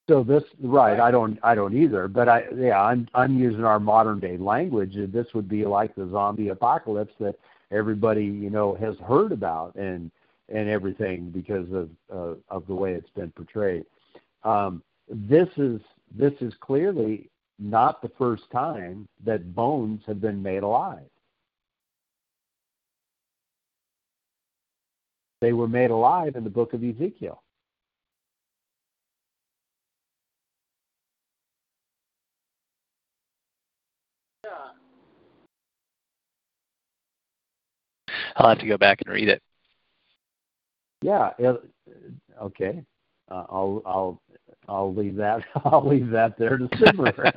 So 0.09 0.23
this 0.23 0.43
right, 0.61 0.99
I 0.99 1.09
don't 1.09 1.39
I 1.41 1.55
don't 1.55 1.75
either, 1.75 2.07
but 2.07 2.27
I 2.27 2.43
yeah, 2.55 2.81
I'm 2.81 3.07
I'm 3.13 3.37
using 3.37 3.63
our 3.63 3.79
modern 3.79 4.19
day 4.19 4.37
language. 4.37 4.95
This 5.11 5.27
would 5.33 5.47
be 5.47 5.65
like 5.65 5.95
the 5.95 6.09
zombie 6.11 6.49
apocalypse 6.49 7.13
that 7.19 7.35
everybody, 7.71 8.25
you 8.25 8.49
know, 8.49 8.75
has 8.75 8.95
heard 8.97 9.31
about 9.31 9.75
and 9.75 10.11
and 10.49 10.69
everything 10.69 11.29
because 11.29 11.67
of 11.71 11.89
uh, 12.13 12.35
of 12.49 12.67
the 12.67 12.75
way 12.75 12.93
it's 12.93 13.09
been 13.11 13.31
portrayed. 13.31 13.85
Um, 14.43 14.83
this 15.11 15.49
is 15.57 15.81
this 16.15 16.33
is 16.41 16.53
clearly 16.61 17.29
not 17.59 18.01
the 18.01 18.11
first 18.17 18.43
time 18.51 19.07
that 19.23 19.53
bones 19.53 20.01
have 20.07 20.21
been 20.21 20.41
made 20.41 20.63
alive. 20.63 21.05
They 25.41 25.53
were 25.53 25.67
made 25.67 25.91
alive 25.91 26.35
in 26.35 26.43
the 26.43 26.49
book 26.49 26.73
of 26.73 26.83
Ezekiel. 26.83 27.41
I'll 38.35 38.49
have 38.49 38.59
to 38.59 38.67
go 38.67 38.77
back 38.77 39.01
and 39.05 39.13
read 39.13 39.27
it. 39.27 39.41
Yeah. 41.01 41.31
It, 41.37 41.61
okay. 42.41 42.83
Uh, 43.29 43.45
I'll 43.49 43.81
I'll 43.85 44.21
I'll 44.67 44.93
leave 44.93 45.15
that 45.15 45.43
I'll 45.65 45.87
leave 45.87 46.09
that 46.11 46.37
there 46.37 46.57
to 46.57 46.69
simmer. 46.85 47.13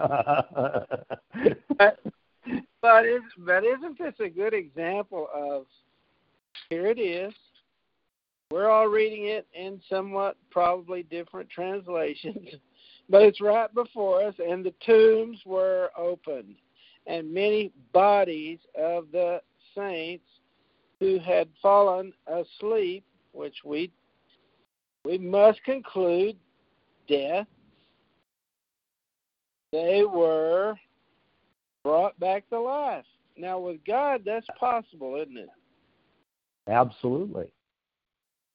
but 1.79 2.01
but, 2.83 3.07
is, 3.07 3.23
but 3.39 3.65
isn't 3.65 3.99
this 3.99 4.15
a 4.21 4.29
good 4.29 4.53
example 4.53 5.29
of 5.35 5.65
here 6.69 6.87
it 6.87 6.99
is 6.99 7.33
we're 8.51 8.71
all 8.71 8.87
reading 8.87 9.27
it 9.27 9.47
in 9.53 9.81
somewhat 9.89 10.37
probably 10.51 11.03
different 11.03 11.51
translations, 11.51 12.49
but 13.09 13.23
it's 13.23 13.41
right 13.41 13.73
before 13.75 14.23
us, 14.23 14.35
and 14.39 14.65
the 14.65 14.75
tombs 14.87 15.41
were 15.45 15.91
opened, 15.99 16.55
and 17.07 17.35
many 17.35 17.73
bodies 17.93 18.61
of 18.79 19.07
the 19.13 19.41
saints 19.75 20.25
who 21.01 21.19
had 21.19 21.49
fallen 21.61 22.13
asleep, 22.29 23.05
which 23.33 23.57
we 23.65 23.91
we 25.05 25.19
must 25.19 25.63
conclude 25.65 26.37
death, 27.09 27.47
they 29.73 30.05
were 30.05 30.75
brought 31.83 32.19
back 32.21 32.49
to 32.51 32.61
life. 32.61 33.05
Now 33.37 33.59
with 33.59 33.85
God 33.87 34.23
that's 34.25 34.47
possible, 34.59 35.17
isn't 35.17 35.37
it? 35.39 35.49
Absolutely 36.69 37.51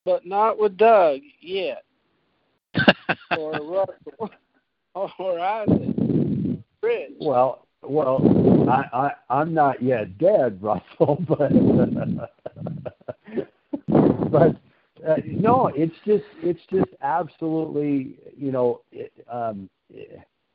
but 0.09 0.25
not 0.25 0.59
with 0.59 0.75
Doug 0.75 1.19
yet, 1.39 1.83
or 3.37 3.51
Russell, 3.51 4.31
or 4.95 5.39
Isaac, 5.39 5.95
Rich. 6.81 7.11
Well, 7.19 7.67
well, 7.83 8.67
I, 8.67 8.85
I 8.91 9.11
I'm 9.29 9.53
not 9.53 9.83
yet 9.83 10.17
dead, 10.17 10.57
Russell, 10.61 11.23
but 11.27 11.51
but 14.31 14.55
uh, 15.07 15.15
no, 15.25 15.67
it's 15.67 15.95
just 16.05 16.23
it's 16.41 16.61
just 16.71 16.89
absolutely 17.01 18.17
you 18.37 18.51
know 18.51 18.81
it, 18.91 19.11
um, 19.31 19.69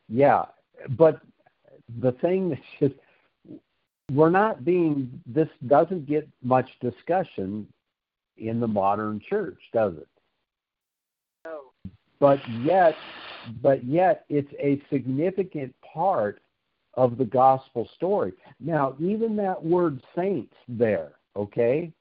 yeah, 0.09 0.45
but 0.91 1.21
the 2.01 2.13
thing 2.13 2.51
that's 2.51 2.61
just 2.81 2.95
we're 4.13 4.31
not 4.31 4.65
being 4.65 5.21
this 5.27 5.49
doesn't 5.67 6.07
get 6.07 6.29
much 6.43 6.69
discussion 6.81 7.67
in 8.37 8.61
the 8.61 8.69
modern 8.69 9.21
church, 9.29 9.59
does 9.73 9.95
it? 9.97 10.09
No. 11.45 11.61
But 12.21 12.39
yet, 12.63 12.95
but 13.63 13.85
yet, 13.85 14.25
it's 14.29 14.53
a 14.59 14.83
significant 14.91 15.75
part 15.83 16.41
of 16.95 17.19
the 17.19 17.25
gospel 17.25 17.89
story. 17.95 18.33
Now, 18.61 18.95
even 18.99 19.37
that 19.37 19.63
word 19.63 20.03
saints 20.17 20.55
there, 20.69 21.13
okay? 21.37 21.93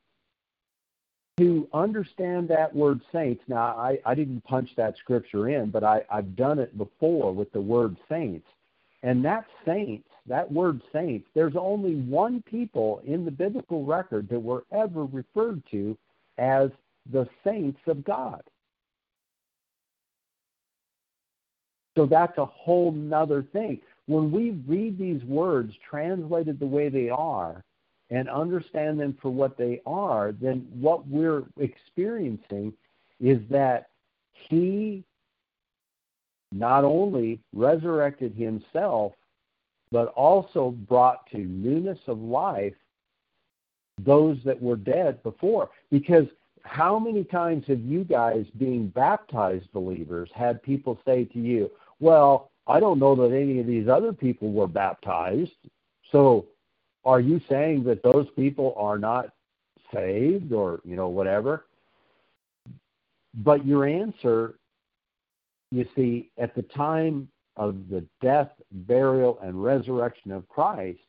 To 1.37 1.67
understand 1.73 2.47
that 2.49 2.75
word 2.75 3.01
saints, 3.11 3.43
now 3.47 3.75
I, 3.75 3.97
I 4.05 4.13
didn't 4.13 4.43
punch 4.43 4.69
that 4.77 4.97
scripture 4.97 5.49
in, 5.49 5.71
but 5.71 5.83
I, 5.83 6.03
I've 6.11 6.35
done 6.35 6.59
it 6.59 6.77
before 6.77 7.33
with 7.33 7.51
the 7.53 7.61
word 7.61 7.97
saints. 8.07 8.47
And 9.01 9.25
that 9.25 9.45
saints, 9.65 10.07
that 10.27 10.49
word 10.51 10.81
saints, 10.93 11.27
there's 11.33 11.55
only 11.57 11.95
one 11.95 12.43
people 12.43 13.01
in 13.05 13.25
the 13.25 13.31
biblical 13.31 13.83
record 13.83 14.29
that 14.29 14.39
were 14.39 14.63
ever 14.71 15.05
referred 15.05 15.63
to 15.71 15.97
as 16.37 16.69
the 17.11 17.27
saints 17.43 17.79
of 17.87 18.03
God. 18.03 18.43
So 21.97 22.05
that's 22.05 22.37
a 22.37 22.45
whole 22.45 22.91
nother 22.91 23.41
thing. 23.41 23.79
When 24.05 24.31
we 24.31 24.51
read 24.67 24.97
these 24.97 25.23
words 25.23 25.73
translated 25.89 26.59
the 26.59 26.65
way 26.65 26.89
they 26.89 27.09
are 27.09 27.63
and 28.13 28.29
understand 28.29 28.99
them 28.99 29.17
for 29.19 29.31
what 29.31 29.57
they 29.57 29.81
are, 29.87 30.33
then 30.39 30.67
what 30.71 31.05
we're 31.07 31.43
experiencing 31.59 32.71
is 33.19 33.39
that 33.49 33.87
He 34.33 35.03
not 36.51 36.83
only 36.83 37.39
resurrected 37.53 38.35
Himself, 38.35 39.13
but 39.91 40.09
also 40.09 40.75
brought 40.87 41.25
to 41.31 41.39
newness 41.39 41.97
of 42.05 42.19
life 42.19 42.75
those 43.99 44.37
that 44.45 44.61
were 44.61 44.75
dead 44.75 45.21
before. 45.23 45.71
Because 45.89 46.27
how 46.61 46.99
many 46.99 47.23
times 47.23 47.63
have 47.67 47.81
you 47.81 48.03
guys, 48.03 48.45
being 48.59 48.89
baptized 48.89 49.71
believers, 49.73 50.29
had 50.35 50.61
people 50.61 50.99
say 51.03 51.25
to 51.25 51.39
you, 51.39 51.71
Well, 51.99 52.51
I 52.67 52.79
don't 52.79 52.99
know 52.99 53.15
that 53.15 53.35
any 53.35 53.59
of 53.59 53.65
these 53.65 53.87
other 53.87 54.13
people 54.13 54.51
were 54.51 54.67
baptized. 54.67 55.51
So 56.11 56.45
are 57.05 57.19
you 57.19 57.41
saying 57.49 57.83
that 57.85 58.03
those 58.03 58.27
people 58.35 58.73
are 58.77 58.97
not 58.97 59.29
saved 59.93 60.53
or, 60.53 60.79
you 60.83 60.95
know, 60.95 61.09
whatever? 61.09 61.65
But 63.33 63.65
your 63.65 63.85
answer, 63.85 64.55
you 65.71 65.85
see, 65.95 66.29
at 66.37 66.55
the 66.55 66.61
time 66.61 67.27
of 67.57 67.89
the 67.89 68.05
death, 68.21 68.51
burial, 68.71 69.39
and 69.41 69.63
resurrection 69.63 70.31
of 70.31 70.47
Christ, 70.47 70.99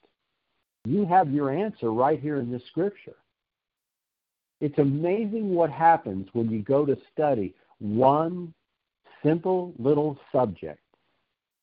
you 0.84 1.06
have 1.06 1.32
your 1.32 1.50
answer 1.50 1.92
right 1.92 2.20
here 2.20 2.38
in 2.38 2.50
this 2.50 2.62
scripture. 2.68 3.16
It's 4.60 4.78
amazing 4.78 5.50
what 5.54 5.70
happens 5.70 6.28
when 6.32 6.50
you 6.50 6.60
go 6.60 6.84
to 6.86 6.96
study 7.12 7.54
one 7.78 8.52
simple 9.22 9.72
little 9.78 10.18
subject, 10.32 10.80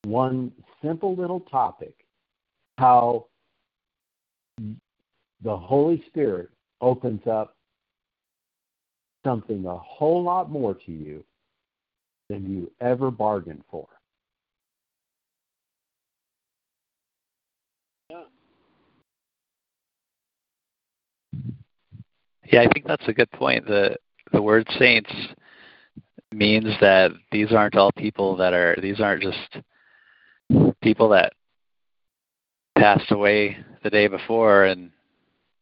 one 0.03 0.51
simple 0.83 1.15
little 1.15 1.39
topic, 1.39 1.93
how 2.77 3.27
the 5.43 5.57
Holy 5.57 6.03
Spirit 6.07 6.49
opens 6.81 7.25
up 7.27 7.55
something 9.25 9.65
a 9.65 9.77
whole 9.77 10.23
lot 10.23 10.49
more 10.49 10.73
to 10.73 10.91
you 10.91 11.23
than 12.29 12.49
you 12.49 12.71
ever 12.81 13.11
bargained 13.11 13.63
for. 13.69 13.87
Yeah. 22.51 22.61
I 22.61 22.67
think 22.73 22.85
that's 22.85 23.07
a 23.07 23.13
good 23.13 23.31
point. 23.31 23.65
The 23.65 23.95
the 24.31 24.41
word 24.41 24.67
saints 24.79 25.11
means 26.31 26.65
that 26.79 27.11
these 27.31 27.51
aren't 27.51 27.75
all 27.75 27.91
people 27.93 28.35
that 28.37 28.53
are 28.53 28.75
these 28.81 28.99
aren't 28.99 29.23
just 29.23 29.59
people 30.81 31.09
that 31.09 31.33
passed 32.81 33.11
away 33.11 33.57
the 33.83 33.91
day 33.91 34.07
before 34.07 34.65
and 34.65 34.89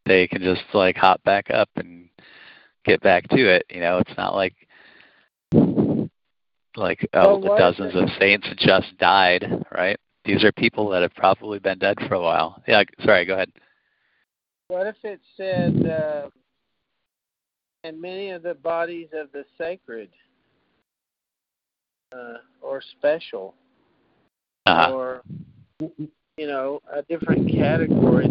they 0.05 0.25
can 0.25 0.41
just 0.41 0.63
like 0.73 0.95
hop 0.95 1.21
back 1.23 1.49
up 1.51 1.69
and 1.75 2.07
get 2.85 3.01
back 3.01 3.27
to 3.27 3.55
it. 3.55 3.65
You 3.69 3.81
know, 3.81 3.97
it's 3.97 4.17
not 4.17 4.33
like 4.35 4.55
like 6.77 7.07
oh, 7.13 7.37
well, 7.37 7.57
dozens 7.57 7.93
of 7.93 8.07
saints 8.17 8.47
just 8.57 8.97
died, 8.99 9.65
right? 9.75 9.99
These 10.23 10.45
are 10.45 10.51
people 10.53 10.89
that 10.89 11.01
have 11.01 11.13
probably 11.13 11.59
been 11.59 11.77
dead 11.77 11.97
for 12.07 12.15
a 12.15 12.21
while. 12.21 12.63
Yeah, 12.67 12.83
sorry, 13.03 13.25
go 13.25 13.33
ahead. 13.33 13.51
What 14.69 14.87
if 14.87 14.95
it 15.03 15.19
said, 15.35 15.91
uh, 15.91 16.29
and 17.83 18.01
many 18.01 18.29
of 18.29 18.43
the 18.43 18.53
bodies 18.53 19.09
of 19.13 19.31
the 19.33 19.43
sacred 19.57 20.09
uh, 22.13 22.37
or 22.61 22.81
special 22.97 23.55
uh-huh. 24.65 24.93
or 24.93 25.23
you 26.39 26.47
know 26.47 26.81
a 26.91 27.01
different 27.03 27.51
category 27.51 28.29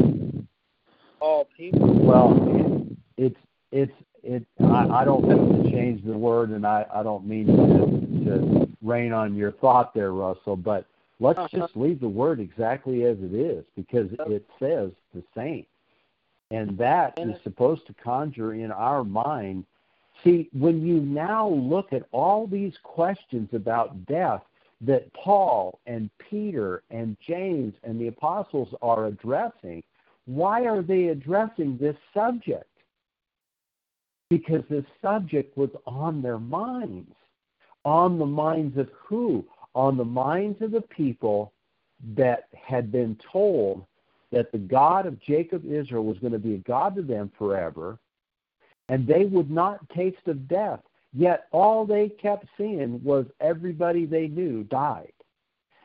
all 1.20 1.48
people. 1.56 1.92
Well 1.94 2.86
it's 3.16 3.36
it's 3.70 3.92
it 4.22 4.44
I, 4.60 4.88
I 4.88 5.04
don't 5.04 5.28
mean 5.28 5.62
to 5.62 5.70
change 5.70 6.04
the 6.04 6.16
word 6.16 6.50
and 6.50 6.66
I, 6.66 6.86
I 6.92 7.02
don't 7.02 7.26
mean 7.26 7.46
to, 7.46 8.24
to 8.24 8.68
rain 8.82 9.12
on 9.12 9.34
your 9.34 9.52
thought 9.52 9.94
there 9.94 10.12
russell 10.12 10.56
but 10.56 10.86
let's 11.20 11.38
uh-huh. 11.38 11.58
just 11.58 11.76
leave 11.76 12.00
the 12.00 12.08
word 12.08 12.40
exactly 12.40 13.04
as 13.04 13.18
it 13.20 13.34
is 13.34 13.64
because 13.76 14.08
it 14.26 14.46
says 14.58 14.90
the 15.14 15.22
saint 15.34 15.66
and 16.50 16.78
that 16.78 17.18
is 17.18 17.34
supposed 17.42 17.86
to 17.86 17.94
conjure 17.94 18.54
in 18.54 18.72
our 18.72 19.04
mind. 19.04 19.66
See, 20.24 20.48
when 20.52 20.84
you 20.84 21.00
now 21.00 21.48
look 21.48 21.92
at 21.92 22.04
all 22.10 22.46
these 22.46 22.72
questions 22.82 23.50
about 23.52 24.06
death 24.06 24.42
that 24.80 25.12
Paul 25.12 25.80
and 25.86 26.10
Peter 26.30 26.82
and 26.90 27.16
James 27.26 27.74
and 27.82 28.00
the 28.00 28.08
apostles 28.08 28.68
are 28.80 29.06
addressing, 29.06 29.82
why 30.26 30.66
are 30.66 30.82
they 30.82 31.08
addressing 31.08 31.78
this 31.78 31.96
subject? 32.14 32.68
Because 34.30 34.62
this 34.68 34.84
subject 35.02 35.56
was 35.56 35.70
on 35.86 36.22
their 36.22 36.38
minds. 36.38 37.12
On 37.84 38.18
the 38.18 38.26
minds 38.26 38.76
of 38.76 38.88
who? 39.06 39.44
On 39.74 39.96
the 39.96 40.04
minds 40.04 40.60
of 40.62 40.70
the 40.70 40.82
people 40.82 41.52
that 42.14 42.48
had 42.54 42.92
been 42.92 43.18
told 43.32 43.84
that 44.30 44.52
the 44.52 44.58
God 44.58 45.06
of 45.06 45.20
Jacob 45.20 45.64
Israel 45.64 46.04
was 46.04 46.18
going 46.18 46.34
to 46.34 46.38
be 46.38 46.54
a 46.54 46.58
God 46.58 46.94
to 46.96 47.02
them 47.02 47.32
forever 47.38 47.98
and 48.88 49.06
they 49.06 49.24
would 49.24 49.50
not 49.50 49.88
taste 49.90 50.26
of 50.26 50.48
death. 50.48 50.80
Yet 51.12 51.46
all 51.52 51.86
they 51.86 52.08
kept 52.08 52.46
seeing 52.56 53.02
was 53.02 53.26
everybody 53.40 54.04
they 54.04 54.28
knew 54.28 54.64
died. 54.64 55.12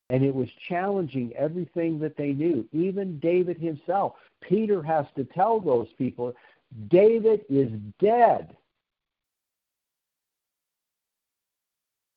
And 0.10 0.24
it 0.24 0.36
was 0.36 0.50
challenging 0.68 1.34
everything 1.36 1.98
that 2.00 2.18
they 2.18 2.34
knew, 2.34 2.68
even 2.72 3.20
David 3.20 3.58
himself. 3.58 4.14
Peter 4.42 4.84
has 4.84 5.06
to 5.16 5.24
tell 5.24 5.60
those 5.60 5.88
people 5.98 6.34
David 6.90 7.46
is 7.50 7.72
dead. 8.00 8.56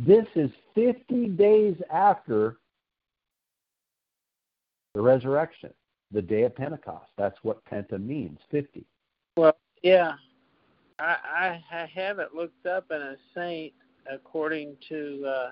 This 0.03 0.27
is 0.35 0.51
50 0.75 1.29
days 1.29 1.77
after 1.91 2.59
the 4.95 5.01
resurrection, 5.01 5.71
the 6.11 6.23
day 6.23 6.43
of 6.43 6.55
Pentecost. 6.55 7.11
That's 7.17 7.39
what 7.43 7.65
Penta 7.65 8.03
means, 8.03 8.39
50. 8.51 8.85
Well, 9.37 9.57
yeah, 9.83 10.15
I, 10.99 11.16
I 11.72 11.82
I 11.82 11.90
haven't 11.94 12.34
looked 12.34 12.66
up 12.66 12.86
in 12.90 13.01
a 13.01 13.16
saint 13.34 13.72
according 14.11 14.76
to 14.88 15.24
uh, 15.26 15.51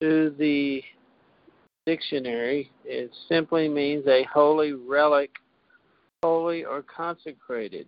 to 0.00 0.34
the 0.38 0.82
dictionary. 1.86 2.70
It 2.84 3.10
simply 3.28 3.68
means 3.68 4.06
a 4.06 4.24
holy 4.32 4.72
relic, 4.72 5.30
holy 6.22 6.64
or 6.64 6.82
consecrated. 6.82 7.86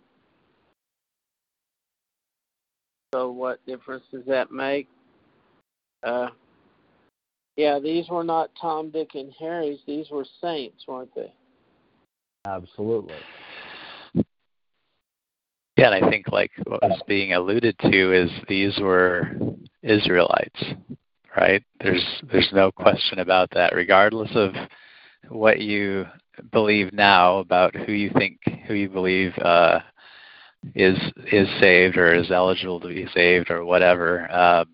So 3.14 3.30
what 3.30 3.64
difference 3.66 4.04
does 4.12 4.24
that 4.26 4.50
make? 4.50 4.88
Uh, 6.02 6.28
yeah, 7.56 7.78
these 7.78 8.08
were 8.10 8.24
not 8.24 8.50
Tom, 8.60 8.90
Dick, 8.90 9.10
and 9.14 9.32
Harry's. 9.38 9.78
These 9.86 10.10
were 10.10 10.26
saints, 10.42 10.84
weren't 10.86 11.14
they? 11.14 11.32
Absolutely. 12.44 13.14
Yeah, 15.76 15.92
and 15.92 16.04
I 16.04 16.10
think 16.10 16.32
like 16.32 16.50
what 16.66 16.82
was 16.82 17.02
being 17.06 17.34
alluded 17.34 17.78
to 17.80 18.12
is 18.12 18.30
these 18.48 18.78
were 18.78 19.30
Israelites, 19.82 20.64
right? 21.36 21.62
There's 21.80 22.04
there's 22.32 22.50
no 22.52 22.72
question 22.72 23.18
about 23.18 23.50
that, 23.52 23.74
regardless 23.74 24.30
of 24.34 24.54
what 25.28 25.60
you 25.60 26.06
believe 26.50 26.92
now 26.92 27.38
about 27.38 27.74
who 27.74 27.92
you 27.92 28.10
think 28.16 28.38
who 28.66 28.74
you 28.74 28.88
believe 28.88 29.36
uh, 29.38 29.80
is 30.74 30.98
is 31.30 31.48
saved 31.60 31.98
or 31.98 32.14
is 32.14 32.30
eligible 32.30 32.80
to 32.80 32.88
be 32.88 33.06
saved 33.14 33.50
or 33.50 33.62
whatever. 33.64 34.30
Uh, 34.30 34.64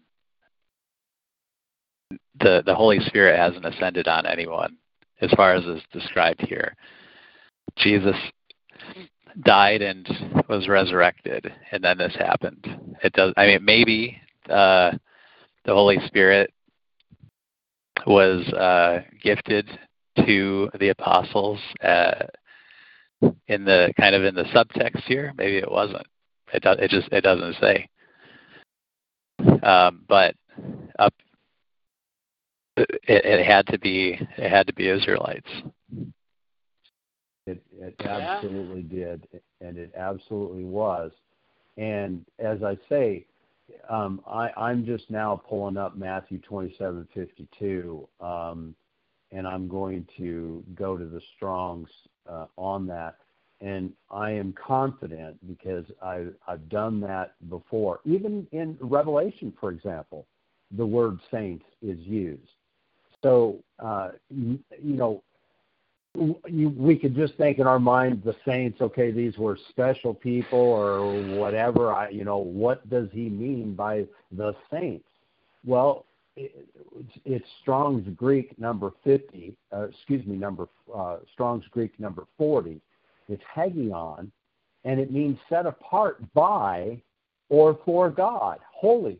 the 2.38 2.62
the 2.64 2.74
Holy 2.74 3.00
Spirit 3.00 3.36
hasn't 3.36 3.66
ascended 3.66 4.06
on 4.06 4.24
anyone, 4.24 4.76
as 5.20 5.32
far 5.32 5.54
as 5.54 5.64
is 5.64 5.82
described 5.92 6.42
here. 6.46 6.76
Jesus 7.76 8.16
died 9.40 9.82
and 9.82 10.06
was 10.48 10.68
resurrected, 10.68 11.52
and 11.70 11.82
then 11.82 11.98
this 11.98 12.14
happened. 12.16 12.96
It 13.02 13.12
does. 13.12 13.32
I 13.36 13.46
mean, 13.46 13.64
maybe 13.64 14.20
uh, 14.48 14.92
the 15.64 15.72
Holy 15.72 15.98
Spirit 16.06 16.52
was 18.06 18.46
uh, 18.48 19.00
gifted 19.22 19.68
to 20.26 20.70
the 20.78 20.90
apostles 20.90 21.58
uh, 21.82 22.26
in 23.48 23.64
the 23.64 23.92
kind 23.98 24.14
of 24.14 24.24
in 24.24 24.34
the 24.34 24.44
subtext 24.44 25.02
here. 25.04 25.32
Maybe 25.36 25.58
it 25.58 25.70
wasn't. 25.70 26.06
It 26.52 26.62
does. 26.62 26.78
It 26.80 26.90
just 26.90 27.08
it 27.12 27.22
doesn't 27.22 27.56
say. 27.60 27.88
Um, 29.62 30.04
but 30.08 30.34
up, 30.98 31.14
it, 32.76 32.88
it 33.06 33.46
had 33.46 33.66
to 33.68 33.78
be 33.78 34.18
it 34.36 34.50
had 34.50 34.66
to 34.66 34.74
be 34.74 34.88
Israelites. 34.88 35.50
It, 37.46 37.62
it 37.80 37.96
absolutely 38.06 38.82
did, 38.82 39.26
and 39.60 39.76
it 39.76 39.92
absolutely 39.96 40.64
was. 40.64 41.10
And 41.76 42.24
as 42.38 42.62
I 42.62 42.78
say, 42.88 43.26
um, 43.88 44.20
I, 44.26 44.50
I'm 44.56 44.84
just 44.84 45.10
now 45.10 45.42
pulling 45.48 45.76
up 45.76 45.96
Matthew 45.96 46.40
27:52, 46.48 48.06
um, 48.20 48.74
and 49.32 49.46
I'm 49.46 49.66
going 49.66 50.06
to 50.18 50.62
go 50.74 50.96
to 50.96 51.04
the 51.04 51.20
Strong's 51.36 51.88
uh, 52.28 52.46
on 52.56 52.86
that. 52.88 53.16
And 53.60 53.92
I 54.10 54.30
am 54.32 54.52
confident 54.54 55.36
because 55.46 55.84
I, 56.02 56.26
I've 56.48 56.68
done 56.68 57.00
that 57.02 57.34
before. 57.48 58.00
Even 58.04 58.46
in 58.52 58.76
Revelation, 58.80 59.52
for 59.60 59.70
example, 59.70 60.26
the 60.76 60.86
word 60.86 61.18
saints 61.30 61.64
is 61.80 61.98
used. 62.00 62.42
So, 63.22 63.62
uh, 63.78 64.10
you 64.30 64.58
know, 64.82 65.22
you, 66.14 66.74
we 66.76 66.96
could 66.96 67.14
just 67.14 67.34
think 67.36 67.58
in 67.58 67.66
our 67.66 67.78
mind 67.78 68.22
the 68.24 68.36
saints 68.44 68.80
okay 68.80 69.10
these 69.10 69.38
were 69.38 69.58
special 69.70 70.12
people 70.12 70.58
or 70.58 71.22
whatever. 71.38 71.92
I 71.92 72.10
you 72.10 72.24
know 72.24 72.38
what 72.38 72.88
does 72.90 73.08
he 73.12 73.28
mean 73.28 73.74
by 73.74 74.06
the 74.30 74.54
saints? 74.70 75.06
Well 75.64 76.04
it, 76.36 76.66
it's 77.24 77.46
strong's 77.60 78.06
greek 78.16 78.58
number 78.58 78.92
50 79.04 79.54
uh, 79.72 79.88
excuse 79.88 80.24
me 80.26 80.36
number 80.36 80.68
uh, 80.94 81.18
strong's 81.32 81.64
greek 81.70 81.98
number 81.98 82.24
40 82.38 82.80
it's 83.28 83.42
hagion 83.54 84.32
and 84.84 85.00
it 85.00 85.12
means 85.12 85.38
set 85.48 85.66
apart 85.66 86.22
by 86.32 87.00
or 87.48 87.78
for 87.84 88.08
god 88.10 88.58
holy 88.72 89.18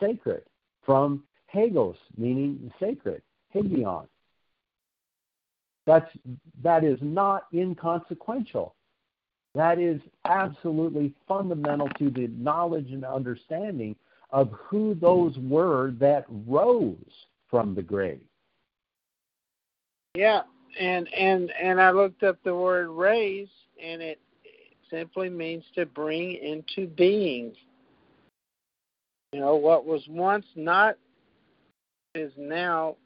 sacred 0.00 0.42
from 0.84 1.22
hagos 1.46 1.96
meaning 2.16 2.72
sacred 2.80 3.20
hagion 3.50 4.06
that's, 5.86 6.10
that 6.62 6.84
is 6.84 6.98
not 7.02 7.46
inconsequential. 7.52 8.74
That 9.54 9.78
is 9.78 10.00
absolutely 10.24 11.14
fundamental 11.28 11.88
to 11.98 12.10
the 12.10 12.28
knowledge 12.28 12.90
and 12.90 13.04
understanding 13.04 13.94
of 14.30 14.50
who 14.52 14.94
those 14.94 15.36
were 15.38 15.92
that 16.00 16.24
rose 16.46 16.96
from 17.48 17.74
the 17.74 17.82
grave. 17.82 18.20
Yeah, 20.16 20.42
and 20.78 21.08
and 21.14 21.52
and 21.60 21.80
I 21.80 21.90
looked 21.90 22.24
up 22.24 22.38
the 22.42 22.54
word 22.54 22.88
raise, 22.88 23.48
and 23.82 24.02
it 24.02 24.20
simply 24.90 25.28
means 25.28 25.64
to 25.76 25.86
bring 25.86 26.34
into 26.34 26.88
being. 26.88 27.52
You 29.32 29.40
know, 29.40 29.56
what 29.56 29.86
was 29.86 30.02
once 30.08 30.46
not 30.56 30.96
is 32.14 32.32
now 32.36 32.96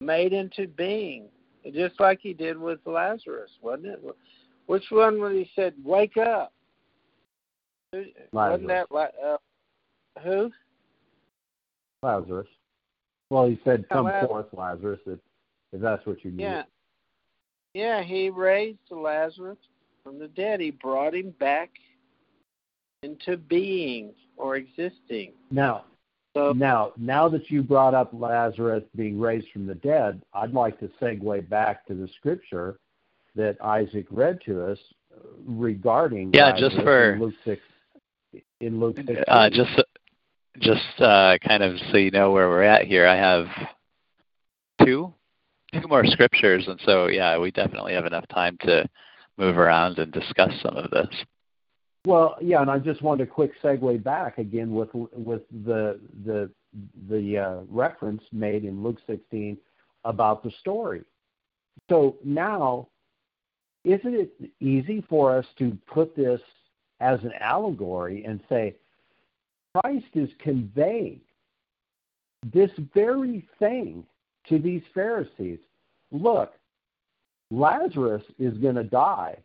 made 0.00 0.32
into 0.32 0.66
being, 0.66 1.28
just 1.74 2.00
like 2.00 2.18
he 2.20 2.32
did 2.32 2.58
with 2.58 2.80
Lazarus, 2.86 3.50
wasn't 3.62 3.86
it? 3.86 4.00
Which 4.66 4.84
one 4.90 5.20
when 5.20 5.34
he 5.34 5.50
said, 5.54 5.74
"Wake 5.84 6.16
up"? 6.16 6.52
Lazarus. 7.92 8.12
Wasn't 8.32 8.68
that 8.68 8.86
uh, 8.92 9.36
who? 10.22 10.50
Lazarus. 12.02 12.48
Well, 13.30 13.46
he 13.46 13.60
said, 13.64 13.88
"Come 13.90 14.10
forth, 14.26 14.46
Lazarus," 14.52 15.00
if, 15.06 15.18
if 15.72 15.80
that's 15.80 16.04
what 16.06 16.24
you 16.24 16.30
need. 16.30 16.42
Yeah. 16.42 16.62
Yeah, 17.74 18.02
he 18.02 18.30
raised 18.30 18.78
Lazarus 18.90 19.58
from 20.02 20.18
the 20.18 20.28
dead. 20.28 20.60
He 20.60 20.72
brought 20.72 21.14
him 21.14 21.32
back 21.38 21.70
into 23.02 23.36
being 23.36 24.12
or 24.36 24.56
existing. 24.56 25.32
Now, 25.50 25.84
So 26.34 26.52
now, 26.52 26.92
now 26.96 27.28
that 27.28 27.50
you 27.50 27.62
brought 27.62 27.94
up 27.94 28.10
Lazarus 28.12 28.84
being 28.94 29.18
raised 29.18 29.48
from 29.52 29.66
the 29.66 29.74
dead, 29.74 30.22
I'd 30.32 30.52
like 30.52 30.78
to 30.80 30.88
segue 31.00 31.48
back 31.48 31.84
to 31.86 31.94
the 31.94 32.08
scripture 32.18 32.78
that 33.34 33.56
Isaac 33.62 34.06
read 34.10 34.38
to 34.46 34.64
us 34.64 34.78
regarding 35.44 36.32
Yeah, 36.32 36.50
Lazarus 36.50 36.72
just 36.72 36.84
for- 36.84 37.12
in 37.14 37.20
Luke 37.20 37.34
six. 37.44 37.62
In 38.60 38.78
Luke 38.80 38.96
six, 39.06 39.22
Uh, 39.26 39.50
just 39.50 39.80
just 40.58 41.00
uh, 41.00 41.38
kind 41.46 41.62
of 41.62 41.78
so 41.90 41.96
you 41.96 42.10
know 42.10 42.30
where 42.32 42.48
we're 42.48 42.62
at 42.62 42.86
here, 42.86 43.06
I 43.06 43.16
have 43.16 43.48
two 44.84 45.12
two 45.72 45.88
more 45.88 46.04
scriptures, 46.04 46.66
and 46.68 46.80
so 46.84 47.06
yeah, 47.06 47.38
we 47.38 47.50
definitely 47.50 47.94
have 47.94 48.06
enough 48.06 48.26
time 48.28 48.56
to 48.62 48.88
move 49.36 49.58
around 49.58 49.98
and 49.98 50.12
discuss 50.12 50.52
some 50.60 50.76
of 50.76 50.90
this. 50.90 51.08
Well, 52.06 52.36
yeah, 52.40 52.62
and 52.62 52.70
I 52.70 52.78
just 52.78 53.02
wanted 53.02 53.28
a 53.28 53.30
quick 53.30 53.52
segue 53.62 54.02
back 54.02 54.38
again 54.38 54.72
with 54.72 54.88
with 54.94 55.42
the 55.64 56.00
the 56.24 56.50
the 57.08 57.38
uh, 57.38 57.60
reference 57.68 58.22
made 58.32 58.64
in 58.64 58.82
Luke 58.82 58.98
16 59.06 59.58
about 60.04 60.42
the 60.42 60.50
story. 60.60 61.02
So 61.90 62.16
now, 62.24 62.88
isn't 63.84 64.14
it 64.14 64.32
easy 64.60 65.04
for 65.08 65.36
us 65.36 65.44
to 65.58 65.76
put 65.92 66.16
this 66.16 66.40
as 67.00 67.20
an 67.22 67.32
allegory 67.40 68.24
and 68.24 68.40
say 68.48 68.76
Christ 69.74 70.06
is 70.14 70.30
conveying 70.38 71.20
this 72.52 72.70
very 72.94 73.46
thing 73.58 74.04
to 74.48 74.58
these 74.58 74.82
Pharisees? 74.94 75.58
Look, 76.12 76.52
Lazarus 77.50 78.22
is 78.38 78.56
going 78.58 78.76
to 78.76 78.84
die 78.84 79.36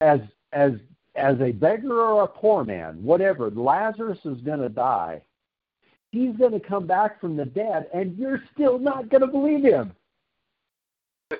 as 0.00 0.20
as 0.54 0.72
as 1.16 1.38
a 1.40 1.52
beggar 1.52 2.00
or 2.00 2.24
a 2.24 2.28
poor 2.28 2.64
man, 2.64 3.02
whatever, 3.02 3.50
Lazarus 3.50 4.18
is 4.24 4.40
going 4.40 4.60
to 4.60 4.68
die. 4.68 5.22
He's 6.10 6.36
going 6.36 6.52
to 6.52 6.60
come 6.60 6.86
back 6.86 7.20
from 7.20 7.36
the 7.36 7.44
dead, 7.44 7.86
and 7.94 8.16
you're 8.18 8.42
still 8.52 8.78
not 8.78 9.10
going 9.10 9.20
to 9.20 9.26
believe 9.26 9.64
him. 9.64 9.92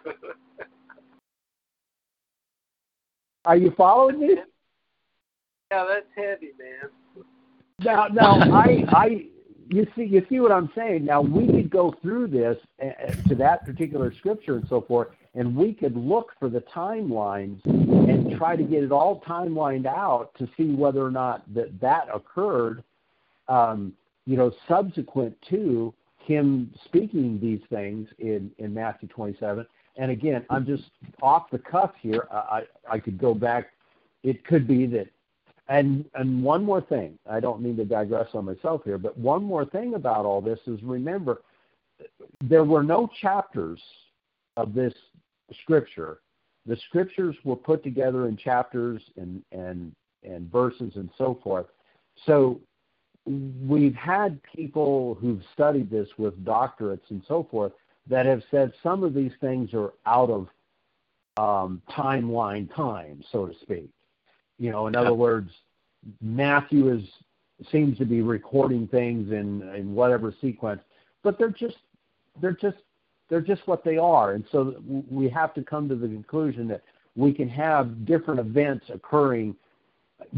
Are 3.44 3.56
you 3.56 3.72
following 3.76 4.20
me? 4.20 4.36
yeah, 5.70 5.86
that's 5.88 6.06
heavy, 6.16 6.52
man. 6.58 6.90
Now, 7.80 8.06
now, 8.06 8.38
I, 8.52 8.84
I, 8.88 9.26
you 9.68 9.86
see, 9.96 10.04
you 10.04 10.24
see 10.30 10.40
what 10.40 10.52
I'm 10.52 10.70
saying. 10.74 11.04
Now 11.04 11.20
we 11.20 11.46
could 11.46 11.70
go 11.70 11.94
through 12.00 12.28
this 12.28 12.56
uh, 12.82 13.12
to 13.28 13.34
that 13.34 13.66
particular 13.66 14.14
scripture 14.14 14.56
and 14.56 14.66
so 14.68 14.80
forth, 14.80 15.08
and 15.34 15.54
we 15.56 15.72
could 15.74 15.96
look 15.96 16.32
for 16.38 16.48
the 16.48 16.60
timelines 16.60 17.60
and 18.14 18.38
try 18.38 18.56
to 18.56 18.62
get 18.62 18.82
it 18.82 18.92
all 18.92 19.20
timelined 19.20 19.86
out 19.86 20.30
to 20.38 20.48
see 20.56 20.74
whether 20.74 21.04
or 21.04 21.10
not 21.10 21.42
that 21.54 21.80
that 21.80 22.08
occurred, 22.12 22.82
um, 23.48 23.92
you 24.26 24.36
know, 24.36 24.52
subsequent 24.68 25.36
to 25.50 25.92
him 26.18 26.72
speaking 26.84 27.38
these 27.40 27.60
things 27.70 28.08
in 28.18 28.50
in 28.58 28.72
Matthew 28.72 29.08
27. 29.08 29.66
And 29.96 30.10
again, 30.10 30.44
I'm 30.50 30.66
just 30.66 30.84
off 31.22 31.50
the 31.50 31.58
cuff 31.58 31.92
here. 32.00 32.26
I 32.30 32.62
I, 32.90 32.98
could 32.98 33.18
go 33.18 33.34
back. 33.34 33.70
It 34.22 34.44
could 34.44 34.66
be 34.66 34.86
that 34.86 35.08
and 35.68 36.04
and 36.14 36.42
one 36.42 36.64
more 36.64 36.80
thing, 36.80 37.18
I 37.28 37.40
don't 37.40 37.62
mean 37.62 37.76
to 37.76 37.84
digress 37.84 38.28
on 38.34 38.44
myself 38.44 38.82
here, 38.84 38.98
but 38.98 39.16
one 39.16 39.42
more 39.42 39.64
thing 39.64 39.94
about 39.94 40.26
all 40.26 40.40
this 40.40 40.58
is 40.66 40.82
remember 40.82 41.42
there 42.42 42.64
were 42.64 42.82
no 42.82 43.08
chapters 43.20 43.80
of 44.56 44.74
this 44.74 44.92
scripture. 45.62 46.18
The 46.66 46.76
scriptures 46.88 47.36
were 47.44 47.56
put 47.56 47.82
together 47.82 48.26
in 48.28 48.36
chapters 48.36 49.02
and 49.16 49.42
and 49.52 49.92
and 50.22 50.50
verses 50.50 50.92
and 50.96 51.10
so 51.18 51.38
forth. 51.42 51.66
So 52.26 52.60
we've 53.26 53.94
had 53.94 54.40
people 54.54 55.14
who've 55.20 55.42
studied 55.52 55.90
this 55.90 56.08
with 56.18 56.44
doctorates 56.44 57.10
and 57.10 57.22
so 57.26 57.46
forth 57.50 57.72
that 58.08 58.26
have 58.26 58.42
said 58.50 58.72
some 58.82 59.02
of 59.02 59.14
these 59.14 59.32
things 59.40 59.70
are 59.72 59.92
out 60.06 60.30
of 60.30 60.48
um, 61.36 61.82
timeline 61.90 62.74
time, 62.74 63.22
so 63.32 63.46
to 63.46 63.54
speak. 63.62 63.90
You 64.58 64.70
know, 64.70 64.86
in 64.86 64.94
other 64.94 65.14
words, 65.14 65.50
Matthew 66.20 66.92
is 66.92 67.02
seems 67.70 67.96
to 67.98 68.04
be 68.04 68.20
recording 68.20 68.86
things 68.88 69.32
in 69.32 69.62
in 69.74 69.94
whatever 69.94 70.34
sequence, 70.40 70.82
but 71.22 71.38
they're 71.38 71.48
just 71.50 71.76
they're 72.40 72.52
just 72.52 72.78
they're 73.28 73.40
just 73.40 73.66
what 73.66 73.84
they 73.84 73.96
are, 73.96 74.32
and 74.32 74.44
so 74.52 74.82
we 75.10 75.28
have 75.28 75.54
to 75.54 75.62
come 75.62 75.88
to 75.88 75.94
the 75.94 76.06
conclusion 76.06 76.68
that 76.68 76.82
we 77.16 77.32
can 77.32 77.48
have 77.48 78.04
different 78.04 78.40
events 78.40 78.86
occurring 78.92 79.56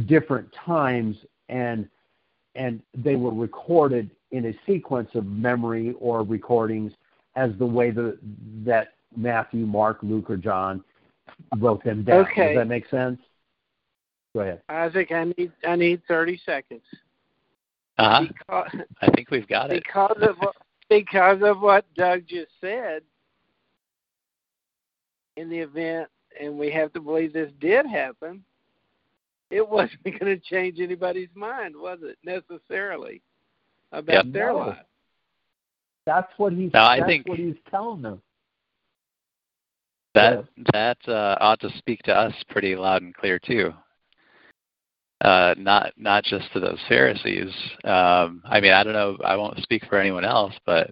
different 0.07 0.49
times 0.64 1.16
and 1.49 1.89
and 2.55 2.80
they 2.97 3.16
were 3.16 3.34
recorded 3.34 4.11
in 4.30 4.47
a 4.47 4.53
sequence 4.66 5.11
of 5.14 5.26
memory 5.26 5.95
or 6.01 6.22
recordings 6.22 6.93
as 7.37 7.50
the 7.58 7.67
way 7.67 7.91
that 7.91 8.18
that 8.64 8.88
Matthew, 9.17 9.67
Mark, 9.67 9.99
Luke, 10.03 10.30
or 10.30 10.37
John 10.37 10.83
wrote 11.58 11.84
them 11.84 12.03
down. 12.03 12.26
Okay. 12.26 12.54
Does 12.54 12.63
that 12.63 12.68
make 12.68 12.88
sense? 12.88 13.21
Go 14.34 14.41
ahead. 14.41 14.63
Isaac, 14.68 15.13
I 15.13 15.25
need 15.25 15.53
I 15.67 15.76
need 15.76 16.03
thirty 16.08 16.41
seconds. 16.45 16.83
Uh-huh. 17.99 18.26
Because, 18.29 18.71
I 19.00 19.11
think 19.13 19.30
we've 19.30 19.49
got 19.49 19.71
it. 19.71 19.83
because 19.83 20.18
of 20.21 20.37
what, 20.38 20.54
because 20.88 21.42
of 21.42 21.61
what 21.61 21.84
Doug 21.95 22.22
just 22.26 22.50
said. 22.61 23.03
In 25.37 25.50
the 25.50 25.58
event, 25.58 26.08
and 26.41 26.58
we 26.58 26.71
have 26.71 26.92
to 26.95 27.00
believe 27.00 27.34
this 27.34 27.50
did 27.61 27.84
happen, 27.87 28.42
it 29.50 29.67
wasn't 29.68 30.03
going 30.04 30.25
to 30.25 30.38
change 30.38 30.80
anybody's 30.80 31.29
mind, 31.34 31.75
was 31.76 31.99
it 32.03 32.17
necessarily 32.25 33.21
about 33.92 34.25
Yep. 34.26 34.33
their 34.33 34.53
No. 34.53 34.58
life? 34.58 34.79
That's 36.07 36.33
what 36.38 36.53
he's. 36.54 36.72
No, 36.72 36.80
I 36.80 37.00
that's 37.00 37.08
think- 37.11 37.29
what 37.29 37.38
he's 37.38 37.57
telling 37.71 38.00
them. 38.03 38.22
That 40.14 40.46
that 40.72 40.96
uh, 41.07 41.37
ought 41.41 41.61
to 41.61 41.68
speak 41.76 42.03
to 42.04 42.14
us 42.17 42.33
pretty 42.49 42.75
loud 42.75 43.03
and 43.03 43.14
clear 43.14 43.38
too. 43.38 43.75
Uh, 45.22 45.55
not 45.57 45.93
not 45.97 46.25
just 46.25 46.53
to 46.53 46.61
those 46.61 46.79
Pharisees. 46.88 47.51
Um, 47.84 48.43
I 48.45 48.61
mean, 48.61 48.72
I 48.72 48.84
don't 48.84 48.93
know. 48.93 49.17
I 49.25 49.37
won't 49.37 49.63
speak 49.63 49.84
for 49.87 49.99
anyone 49.99 50.25
else, 50.25 50.53
but 50.67 50.91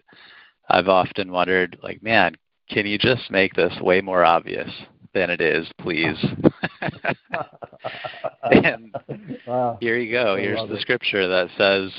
I've 0.69 0.89
often 0.89 1.31
wondered, 1.31 1.79
like, 1.83 2.03
man, 2.03 2.35
can 2.71 2.87
you 2.87 2.97
just 2.99 3.31
make 3.31 3.53
this 3.55 3.75
way 3.83 4.01
more 4.01 4.25
obvious 4.25 4.71
than 5.13 5.29
it 5.29 5.43
is, 5.43 5.69
please? 5.79 6.17
and 8.51 8.95
Wow. 9.47 9.77
here 9.81 9.99
you 9.99 10.11
go. 10.13 10.35
I 10.35 10.41
Here's 10.41 10.69
the 10.69 10.77
it. 10.77 10.81
scripture 10.81 11.29
that 11.29 11.49
says 11.59 11.93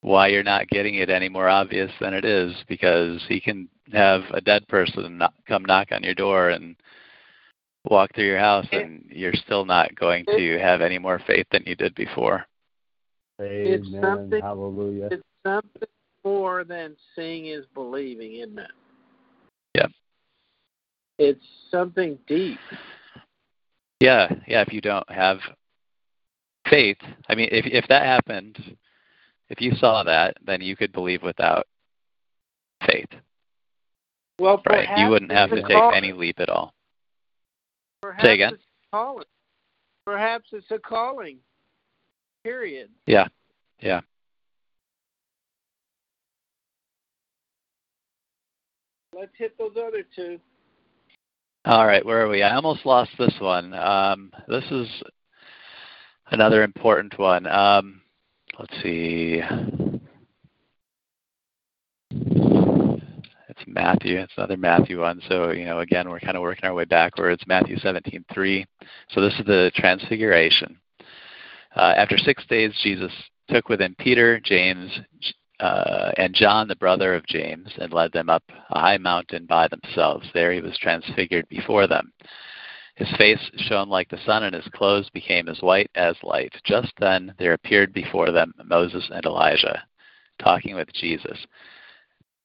why 0.00 0.28
you're 0.28 0.42
not 0.42 0.68
getting 0.68 0.96
it 0.96 1.10
any 1.10 1.28
more 1.28 1.48
obvious 1.48 1.90
than 2.00 2.12
it 2.14 2.24
is 2.24 2.54
because 2.68 3.22
he 3.28 3.40
can 3.40 3.68
have 3.92 4.22
a 4.32 4.40
dead 4.40 4.66
person 4.68 5.22
come 5.46 5.64
knock 5.64 5.88
on 5.92 6.02
your 6.02 6.14
door 6.14 6.50
and 6.50 6.76
walk 7.84 8.10
through 8.14 8.26
your 8.26 8.38
house 8.38 8.66
and 8.72 9.04
you're 9.10 9.34
still 9.34 9.64
not 9.64 9.94
going 9.94 10.24
to 10.26 10.58
have 10.58 10.80
any 10.80 10.98
more 10.98 11.20
faith 11.26 11.46
than 11.52 11.62
you 11.66 11.76
did 11.76 11.94
before. 11.94 12.46
It's 13.38 13.86
Amen. 13.86 14.02
something- 14.02 14.42
Hallelujah. 14.42 15.08
It's 15.10 15.22
something 15.44 15.88
more 16.24 16.64
than 16.64 16.96
seeing 17.14 17.46
is 17.46 17.66
believing, 17.74 18.36
isn't 18.36 18.58
it? 18.58 18.70
Yep. 19.74 19.90
It's 21.18 21.46
something 21.70 22.18
deep. 22.26 22.58
Yeah, 24.00 24.32
yeah, 24.46 24.62
if 24.62 24.72
you 24.72 24.80
don't 24.80 25.08
have 25.10 25.38
faith, 26.68 26.98
I 27.28 27.34
mean 27.34 27.48
if 27.52 27.66
if 27.66 27.86
that 27.88 28.04
happened, 28.04 28.76
if 29.48 29.60
you 29.60 29.74
saw 29.76 30.02
that, 30.02 30.36
then 30.44 30.60
you 30.60 30.76
could 30.76 30.92
believe 30.92 31.22
without 31.22 31.66
faith. 32.86 33.08
Well, 34.38 34.60
Right. 34.66 34.88
You 34.98 35.10
wouldn't 35.10 35.30
have 35.30 35.50
to 35.50 35.62
take 35.62 35.94
any 35.94 36.12
leap 36.12 36.40
at 36.40 36.48
all. 36.48 36.72
Perhaps 38.14 38.28
Say 38.28 38.34
again? 38.34 38.54
It's 38.54 38.62
a 38.62 38.96
calling. 38.96 39.24
Perhaps 40.06 40.48
it's 40.52 40.70
a 40.70 40.78
calling. 40.78 41.38
Period. 42.44 42.90
Yeah. 43.06 43.26
Yeah. 43.80 44.02
Let's 49.18 49.32
hit 49.36 49.58
those 49.58 49.72
other 49.76 50.04
two. 50.14 50.38
All 51.64 51.86
right, 51.86 52.04
where 52.04 52.24
are 52.24 52.28
we? 52.28 52.42
I 52.42 52.54
almost 52.54 52.84
lost 52.84 53.10
this 53.18 53.34
one. 53.40 53.72
Um, 53.74 54.30
this 54.48 54.64
is 54.70 54.86
another 56.30 56.62
important 56.62 57.18
one. 57.18 57.46
Um, 57.46 58.02
let's 58.58 58.74
see. 58.82 59.40
It's 62.10 63.52
Matthew. 63.66 64.18
It's 64.20 64.32
another 64.36 64.56
Matthew 64.56 65.00
one. 65.00 65.20
So 65.28 65.50
you 65.50 65.64
know, 65.64 65.80
again, 65.80 66.08
we're 66.08 66.20
kind 66.20 66.36
of 66.36 66.42
working 66.42 66.64
our 66.64 66.74
way 66.74 66.84
backwards. 66.84 67.42
Matthew 67.46 67.76
17:3. 67.78 68.64
So 69.10 69.20
this 69.20 69.34
is 69.38 69.46
the 69.46 69.72
Transfiguration. 69.74 70.78
Uh, 71.76 71.94
after 71.96 72.16
six 72.16 72.44
days, 72.46 72.72
Jesus 72.82 73.12
took 73.48 73.68
with 73.68 73.80
him 73.80 73.96
Peter, 73.98 74.40
James, 74.40 74.90
uh, 75.60 76.12
and 76.16 76.34
John, 76.34 76.68
the 76.68 76.76
brother 76.76 77.14
of 77.14 77.26
James, 77.26 77.68
and 77.78 77.92
led 77.92 78.12
them 78.12 78.30
up 78.30 78.44
a 78.70 78.80
high 78.80 78.98
mountain 78.98 79.46
by 79.46 79.68
themselves. 79.68 80.28
There 80.32 80.52
he 80.52 80.60
was 80.60 80.78
transfigured 80.78 81.48
before 81.48 81.86
them. 81.86 82.12
His 82.96 83.10
face 83.16 83.50
shone 83.56 83.88
like 83.88 84.08
the 84.08 84.24
sun, 84.24 84.44
and 84.44 84.54
his 84.54 84.68
clothes 84.72 85.10
became 85.10 85.48
as 85.48 85.60
white 85.62 85.90
as 85.96 86.16
light. 86.22 86.52
Just 86.64 86.92
then 87.00 87.34
there 87.38 87.52
appeared 87.54 87.92
before 87.92 88.30
them 88.30 88.52
Moses 88.64 89.08
and 89.12 89.24
Elijah, 89.24 89.82
talking 90.38 90.76
with 90.76 90.92
Jesus. 90.92 91.38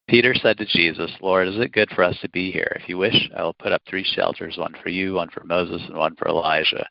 Peter 0.10 0.34
said 0.34 0.58
to 0.58 0.66
Jesus, 0.66 1.12
Lord, 1.22 1.48
is 1.48 1.60
it 1.60 1.72
good 1.72 1.92
for 1.92 2.04
us 2.04 2.18
to 2.22 2.30
be 2.30 2.52
here? 2.52 2.76
If 2.82 2.90
you 2.90 2.98
wish, 2.98 3.30
I 3.38 3.44
will 3.44 3.54
put 3.54 3.72
up 3.72 3.84
three 3.88 4.04
shelters 4.04 4.58
one 4.58 4.74
for 4.82 4.90
you, 4.90 5.14
one 5.14 5.30
for 5.30 5.44
Moses, 5.44 5.84
and 5.88 5.96
one 5.96 6.16
for 6.16 6.28
Elijah. 6.28 6.88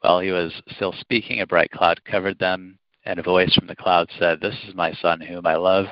While 0.00 0.20
he 0.20 0.30
was 0.30 0.54
still 0.74 0.94
speaking, 0.98 1.42
a 1.42 1.46
bright 1.46 1.70
cloud 1.70 2.02
covered 2.04 2.38
them, 2.38 2.78
and 3.04 3.18
a 3.18 3.22
voice 3.22 3.54
from 3.54 3.66
the 3.66 3.76
cloud 3.76 4.08
said, 4.18 4.40
This 4.40 4.56
is 4.66 4.74
my 4.74 4.90
son 4.94 5.20
whom 5.20 5.46
I 5.46 5.56
love. 5.56 5.84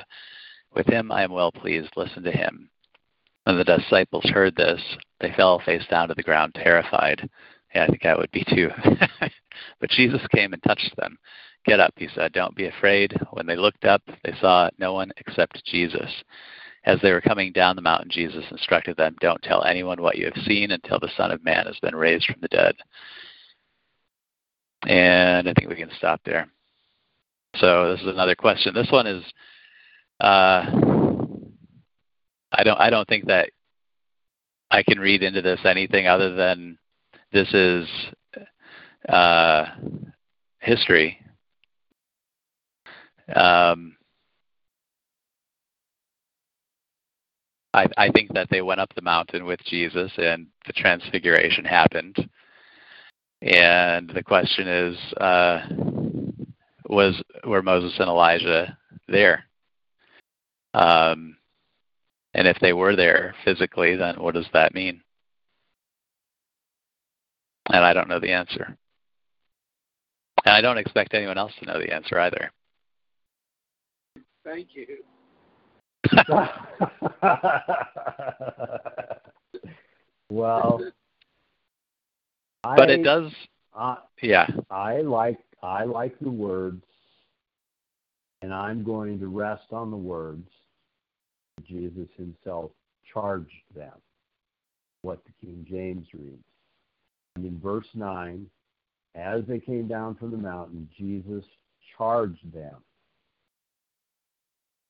With 0.73 0.87
him 0.87 1.11
I 1.11 1.21
am 1.21 1.31
well 1.31 1.51
pleased. 1.51 1.91
Listen 1.95 2.23
to 2.23 2.31
him. 2.31 2.71
When 3.43 3.57
the 3.57 3.63
disciples 3.63 4.27
heard 4.33 4.55
this, 4.55 4.81
they 5.19 5.33
fell 5.33 5.59
face 5.59 5.85
down 5.87 6.07
to 6.07 6.15
the 6.15 6.23
ground, 6.23 6.55
terrified. 6.55 7.29
Yeah, 7.75 7.83
I 7.83 7.87
think 7.87 8.07
I 8.07 8.15
would 8.15 8.31
be 8.31 8.43
too. 8.49 8.69
but 9.79 9.89
Jesus 9.91 10.21
came 10.33 10.51
and 10.53 10.63
touched 10.63 10.95
them. 10.97 11.19
Get 11.63 11.79
up, 11.79 11.93
he 11.95 12.07
said. 12.15 12.33
Don't 12.33 12.55
be 12.55 12.65
afraid. 12.65 13.15
When 13.33 13.45
they 13.45 13.55
looked 13.55 13.85
up, 13.85 14.01
they 14.23 14.33
saw 14.41 14.71
no 14.79 14.93
one 14.93 15.11
except 15.17 15.63
Jesus. 15.65 16.11
As 16.83 16.99
they 17.01 17.11
were 17.11 17.21
coming 17.21 17.51
down 17.51 17.75
the 17.75 17.81
mountain, 17.81 18.09
Jesus 18.09 18.43
instructed 18.49 18.97
them, 18.97 19.15
Don't 19.21 19.41
tell 19.43 19.63
anyone 19.63 20.01
what 20.01 20.17
you 20.17 20.25
have 20.25 20.43
seen 20.45 20.71
until 20.71 20.99
the 20.99 21.11
Son 21.15 21.31
of 21.31 21.43
Man 21.43 21.67
has 21.67 21.77
been 21.79 21.95
raised 21.95 22.25
from 22.25 22.41
the 22.41 22.47
dead. 22.47 22.75
And 24.87 25.47
I 25.47 25.53
think 25.53 25.69
we 25.69 25.75
can 25.75 25.91
stop 25.97 26.21
there. 26.25 26.47
So 27.57 27.91
this 27.91 28.01
is 28.01 28.07
another 28.07 28.35
question. 28.35 28.73
This 28.73 28.89
one 28.89 29.05
is, 29.05 29.23
uh, 30.19 30.65
I 32.51 32.63
don't, 32.63 32.79
I 32.79 32.89
don't 32.89 33.07
think 33.07 33.25
that 33.27 33.51
I 34.71 34.81
can 34.83 34.99
read 34.99 35.21
into 35.21 35.41
this 35.41 35.59
anything 35.65 36.07
other 36.07 36.33
than 36.33 36.79
this 37.31 37.53
is 37.53 37.87
uh, 39.07 39.65
history. 40.59 41.19
Um, 43.35 43.95
I, 47.73 47.87
I 47.97 48.09
think 48.09 48.33
that 48.33 48.49
they 48.49 48.61
went 48.61 48.81
up 48.81 48.93
the 48.93 49.01
mountain 49.01 49.45
with 49.45 49.59
Jesus 49.63 50.11
and 50.17 50.47
the 50.67 50.73
transfiguration 50.73 51.63
happened. 51.63 52.15
And 53.41 54.09
the 54.13 54.23
question 54.23 54.67
is, 54.67 54.97
uh, 55.19 55.61
was 56.89 57.21
were 57.45 57.61
Moses 57.61 57.97
and 57.99 58.09
Elijah 58.09 58.77
there? 59.07 59.45
Um, 60.73 61.37
and 62.33 62.47
if 62.47 62.57
they 62.59 62.73
were 62.73 62.95
there 62.95 63.33
physically, 63.43 63.95
then 63.95 64.15
what 64.21 64.35
does 64.35 64.47
that 64.53 64.73
mean? 64.73 65.01
And 67.67 67.83
I 67.83 67.93
don't 67.93 68.09
know 68.09 68.19
the 68.19 68.31
answer. 68.31 68.77
And 70.45 70.55
I 70.55 70.61
don't 70.61 70.77
expect 70.77 71.13
anyone 71.13 71.37
else 71.37 71.53
to 71.59 71.65
know 71.65 71.79
the 71.79 71.93
answer 71.93 72.19
either. 72.19 72.51
Thank 74.43 74.69
you. 74.73 75.03
well, 80.29 80.81
but 82.63 82.89
I, 82.89 82.93
it 82.93 83.03
does. 83.03 83.31
Uh, 83.77 83.95
yeah, 84.21 84.47
I 84.69 85.01
like 85.01 85.39
I 85.61 85.83
like 85.83 86.17
the 86.19 86.29
words, 86.29 86.83
and 88.41 88.53
I'm 88.53 88.83
going 88.83 89.19
to 89.19 89.27
rest 89.27 89.71
on 89.71 89.91
the 89.91 89.97
words. 89.97 90.49
Jesus 91.67 92.07
Himself 92.17 92.71
charged 93.13 93.51
them. 93.75 93.93
What 95.03 95.23
the 95.25 95.31
King 95.39 95.65
James 95.69 96.07
reads. 96.13 96.43
And 97.35 97.45
in 97.45 97.59
verse 97.59 97.87
nine, 97.93 98.47
as 99.15 99.43
they 99.47 99.59
came 99.59 99.87
down 99.87 100.15
from 100.15 100.31
the 100.31 100.37
mountain, 100.37 100.89
Jesus 100.97 101.43
charged 101.97 102.51
them. 102.53 102.75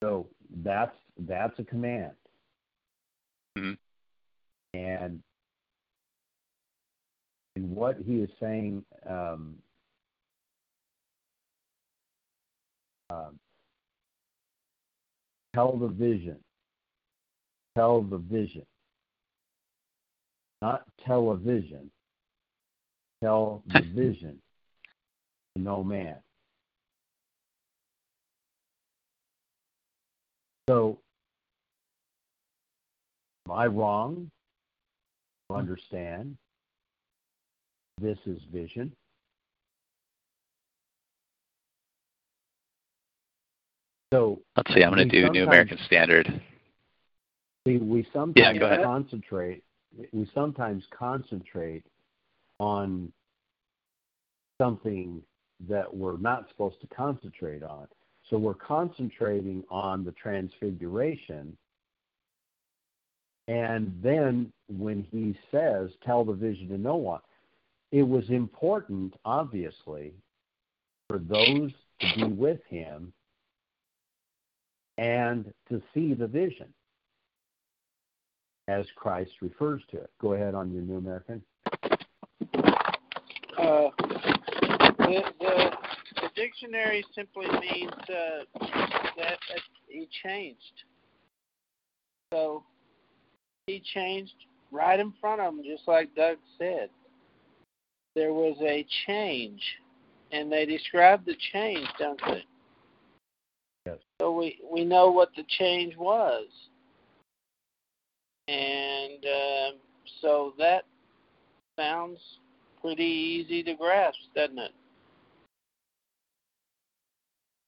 So 0.01 0.27
that's 0.63 0.95
that's 1.19 1.57
a 1.59 1.63
command. 1.63 2.11
Mm-hmm. 3.57 3.73
And 4.77 5.21
and 7.55 7.69
what 7.69 7.97
he 8.05 8.15
is 8.15 8.29
saying 8.39 8.83
um, 9.09 9.55
uh, 13.09 13.29
tell 15.53 15.77
the 15.77 15.87
vision. 15.87 16.37
Tell 17.77 18.01
the 18.01 18.17
vision. 18.17 18.65
Not 20.61 20.83
television. 21.05 21.91
Tell 23.23 23.63
the 23.67 23.81
vision 23.95 24.37
to 25.55 25.61
no 25.61 25.83
man. 25.83 26.15
So, 30.71 30.99
am 33.45 33.51
I 33.51 33.65
wrong 33.65 34.31
to 35.49 35.57
understand 35.57 36.37
this 37.99 38.17
is 38.25 38.39
vision? 38.53 38.93
So 44.13 44.39
let's 44.55 44.73
see. 44.73 44.81
I'm 44.81 44.93
going 44.93 45.09
to 45.09 45.21
do 45.21 45.29
New 45.29 45.43
American 45.43 45.77
Standard. 45.87 46.41
We 47.65 47.77
we 47.77 48.07
sometimes 48.13 48.57
yeah, 48.61 48.81
concentrate. 48.81 49.65
We 50.13 50.29
sometimes 50.33 50.85
concentrate 50.97 51.83
on 52.61 53.11
something 54.61 55.21
that 55.67 55.93
we're 55.93 56.17
not 56.17 56.47
supposed 56.47 56.79
to 56.79 56.87
concentrate 56.87 57.61
on. 57.61 57.87
So 58.31 58.37
we're 58.37 58.53
concentrating 58.53 59.63
on 59.69 60.05
the 60.05 60.13
transfiguration. 60.13 61.57
And 63.49 63.93
then 64.01 64.53
when 64.69 65.05
he 65.11 65.37
says, 65.51 65.89
tell 66.05 66.23
the 66.23 66.31
vision 66.31 66.69
to 66.69 66.77
no 66.77 66.95
one, 66.95 67.19
it 67.91 68.03
was 68.03 68.23
important, 68.29 69.13
obviously, 69.25 70.13
for 71.09 71.19
those 71.19 71.71
to 71.99 72.15
be 72.15 72.23
with 72.23 72.61
him 72.69 73.11
and 74.97 75.53
to 75.67 75.81
see 75.93 76.13
the 76.13 76.27
vision 76.27 76.73
as 78.69 78.85
Christ 78.95 79.31
refers 79.41 79.81
to 79.91 79.97
it. 79.97 80.09
Go 80.21 80.33
ahead 80.33 80.55
on 80.55 80.71
your 80.71 80.83
New 80.83 80.97
American. 80.97 81.41
Uh, 83.57 83.89
dictionary 86.41 87.05
simply 87.13 87.45
means 87.59 87.91
uh, 88.09 88.67
that 89.17 89.37
he 89.87 90.07
changed. 90.23 90.57
So 92.33 92.63
he 93.67 93.81
changed 93.93 94.33
right 94.71 94.99
in 94.99 95.13
front 95.21 95.41
of 95.41 95.53
him, 95.53 95.63
just 95.63 95.87
like 95.87 96.13
Doug 96.15 96.37
said. 96.57 96.89
There 98.15 98.33
was 98.33 98.57
a 98.61 98.85
change, 99.05 99.61
and 100.31 100.51
they 100.51 100.65
described 100.65 101.27
the 101.27 101.35
change, 101.53 101.87
don't 101.99 102.19
they? 102.25 102.43
Yes. 103.85 103.97
So 104.19 104.35
we 104.35 104.59
we 104.71 104.83
know 104.83 105.11
what 105.11 105.29
the 105.35 105.43
change 105.59 105.95
was, 105.95 106.47
and 108.47 109.25
uh, 109.25 109.77
so 110.21 110.53
that 110.57 110.85
sounds 111.79 112.19
pretty 112.81 113.03
easy 113.03 113.63
to 113.63 113.75
grasp, 113.75 114.17
doesn't 114.35 114.59
it? 114.59 114.71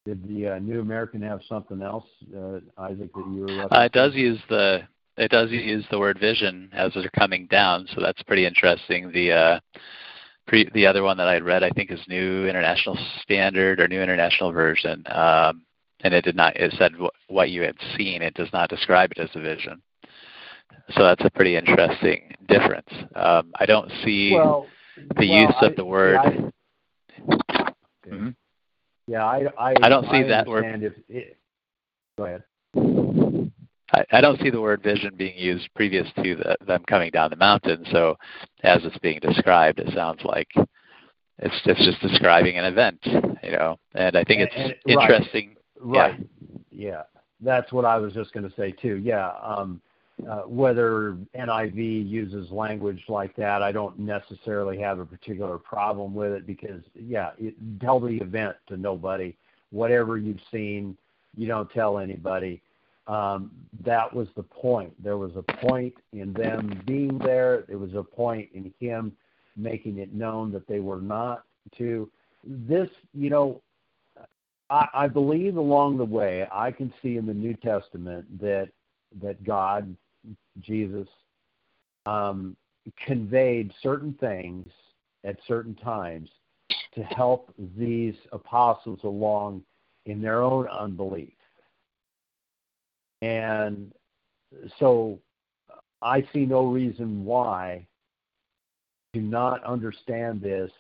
Did 0.06 0.28
the 0.28 0.48
uh, 0.48 0.60
New 0.60 0.82
American 0.82 1.22
have 1.22 1.40
something 1.48 1.82
else, 1.82 2.06
uh, 2.36 2.60
Isaac, 2.78 3.14
that 3.14 3.26
you 3.34 3.46
were? 3.48 3.74
Uh, 3.74 3.86
it 3.86 3.94
does 3.94 4.14
use 4.14 4.40
the 4.50 4.82
it 5.18 5.32
does 5.32 5.50
use 5.52 5.86
the 5.92 6.00
word 6.00 6.20
vision 6.20 6.70
as 6.74 6.92
they're 6.94 7.10
coming 7.18 7.48
down, 7.48 7.88
so 7.94 8.02
that's 8.02 8.22
pretty 8.24 8.46
interesting. 8.46 9.12
The 9.14 9.32
uh, 9.32 9.60
pre- 10.48 10.70
the 10.74 10.86
other 10.86 11.04
one 11.04 11.16
that 11.18 11.30
I 11.30 11.34
had 11.34 11.44
read, 11.44 11.64
I 11.64 11.70
think, 11.70 11.90
is 11.90 12.02
New 12.10 12.48
International 12.48 12.98
Standard 13.22 13.80
or 13.80 13.88
New 13.88 14.02
International 14.02 14.52
Version, 14.52 15.06
um, 15.08 15.64
and 16.02 16.14
it 16.14 16.26
did 16.26 16.36
not. 16.36 16.58
It 16.58 16.74
said 16.78 16.94
wh- 17.00 17.32
what 17.32 17.50
you 17.52 17.62
had 17.62 17.76
seen. 17.96 18.22
It 18.22 18.34
does 18.34 18.50
not 18.52 18.70
describe 18.70 19.12
it 19.12 19.20
as 19.20 19.30
a 19.36 19.40
vision. 19.40 19.82
So 20.96 21.04
that's 21.04 21.24
a 21.24 21.30
pretty 21.30 21.56
interesting 21.56 22.36
difference. 22.50 22.90
Um, 23.16 23.54
I 23.58 23.66
don't 23.66 23.90
see 24.04 24.34
well, 24.34 24.66
the 24.98 25.30
well, 25.30 25.42
use 25.42 25.56
I, 25.62 25.66
of 25.68 25.76
the 25.78 25.86
word. 25.86 26.20
Yeah, 26.24 26.50
I, 27.20 28.10
mm-hmm. 28.10 28.30
Yeah, 29.08 29.26
I, 29.26 29.46
I, 29.58 29.74
I 29.82 29.90
don't 29.90 30.06
see 30.06 30.18
I 30.18 30.28
that 30.28 30.48
word. 30.48 30.66
If 30.84 30.94
it, 31.10 31.38
go 32.18 32.26
ahead. 32.26 32.44
I, 33.94 34.06
I 34.12 34.22
don't 34.22 34.40
see 34.42 34.50
the 34.50 34.62
word 34.62 34.82
vision 34.82 35.14
being 35.16 35.38
used 35.38 35.70
previous 35.76 36.08
to 36.24 36.36
the, 36.36 36.58
them 36.66 36.84
coming 36.88 37.12
down 37.12 37.30
the 37.30 37.36
mountain. 37.36 37.86
So, 37.92 38.18
as 38.64 38.80
it's 38.84 38.98
being 39.00 39.20
described, 39.20 39.80
it 39.80 39.94
sounds 39.94 40.22
like 40.24 40.48
it's 41.40 41.56
it's 41.66 41.86
just 41.86 42.02
describing 42.02 42.58
an 42.58 42.66
event, 42.66 43.00
you 43.44 43.52
know. 43.52 43.78
And 43.94 44.16
I 44.16 44.24
think 44.24 44.42
it's 44.42 44.54
And- 44.56 44.76
and- 44.86 45.00
interesting. 45.02 45.56
Right. 45.80 46.18
Yeah. 46.72 46.92
yeah. 46.92 47.02
That's 47.42 47.74
what 47.74 47.84
I 47.84 47.98
was 47.98 48.14
just 48.14 48.32
going 48.32 48.48
to 48.48 48.56
say 48.56 48.72
too. 48.72 48.96
Yeah. 49.04 49.32
Um, 49.44 49.82
whether 50.46 51.18
NIV 51.36 52.10
uses 52.10 52.52
language 52.52 53.04
like 53.08 53.36
that, 53.36 53.62
I 53.62 53.72
don't 53.72 53.98
necessarily 54.00 54.80
have 54.80 55.00
a 55.00 55.06
particular 55.06 55.58
problem 55.58 56.14
with 56.14 56.32
it 56.32 56.48
because, 56.48 56.82
yeah, 56.96 57.32
it, 57.40 57.56
tell 57.80 58.00
the 58.00 58.18
event 58.18 58.56
to 58.68 58.78
nobody. 58.78 59.36
Whatever 59.72 60.18
you've 60.18 60.42
seen, 60.52 60.98
you 61.36 61.48
don't 61.48 61.70
tell 61.72 61.98
anybody. 61.98 62.62
Um, 63.08 63.52
that 63.84 64.14
was 64.14 64.28
the 64.36 64.44
point. 64.44 64.94
There 65.04 65.18
was 65.18 65.32
a 65.36 65.42
point 65.42 65.94
in 66.14 66.32
them 66.34 66.82
being 66.86 67.18
there. 67.18 67.64
There 67.68 67.78
was 67.78 67.94
a 67.96 68.04
point 68.04 68.50
in 68.54 68.74
him 68.80 69.14
making 69.58 69.98
it 69.98 70.14
known 70.14 70.52
that 70.54 70.68
they 70.68 70.80
were 70.80 71.02
not 71.02 71.44
to. 71.78 72.10
This, 72.46 72.90
you 73.14 73.30
know, 73.30 73.62
I, 74.70 74.88
I 74.94 75.08
believe 75.08 75.58
along 75.58 75.98
the 75.98 76.06
way 76.06 76.48
I 76.52 76.72
can 76.72 76.94
see 77.02 77.18
in 77.18 77.26
the 77.26 77.34
New 77.34 77.54
Testament 77.56 78.40
that 78.40 78.70
that 79.22 79.44
God, 79.44 79.96
Jesus, 80.60 81.08
um, 82.06 82.56
conveyed 83.06 83.72
certain 83.82 84.14
things 84.20 84.68
at 85.24 85.38
certain 85.48 85.76
times 85.76 86.30
to 86.96 87.04
help 87.04 87.54
these 87.78 88.16
apostles 88.32 89.00
along 89.04 89.64
in 90.06 90.22
their 90.22 90.42
own 90.44 90.68
unbelief. 90.68 91.34
And 93.22 93.94
so 94.80 95.20
I 96.02 96.28
see 96.34 96.46
no 96.46 96.66
reason 96.66 97.24
why 97.24 97.88
to 99.14 99.22
not 99.22 99.64
understand 99.64 100.42
this 100.42 100.72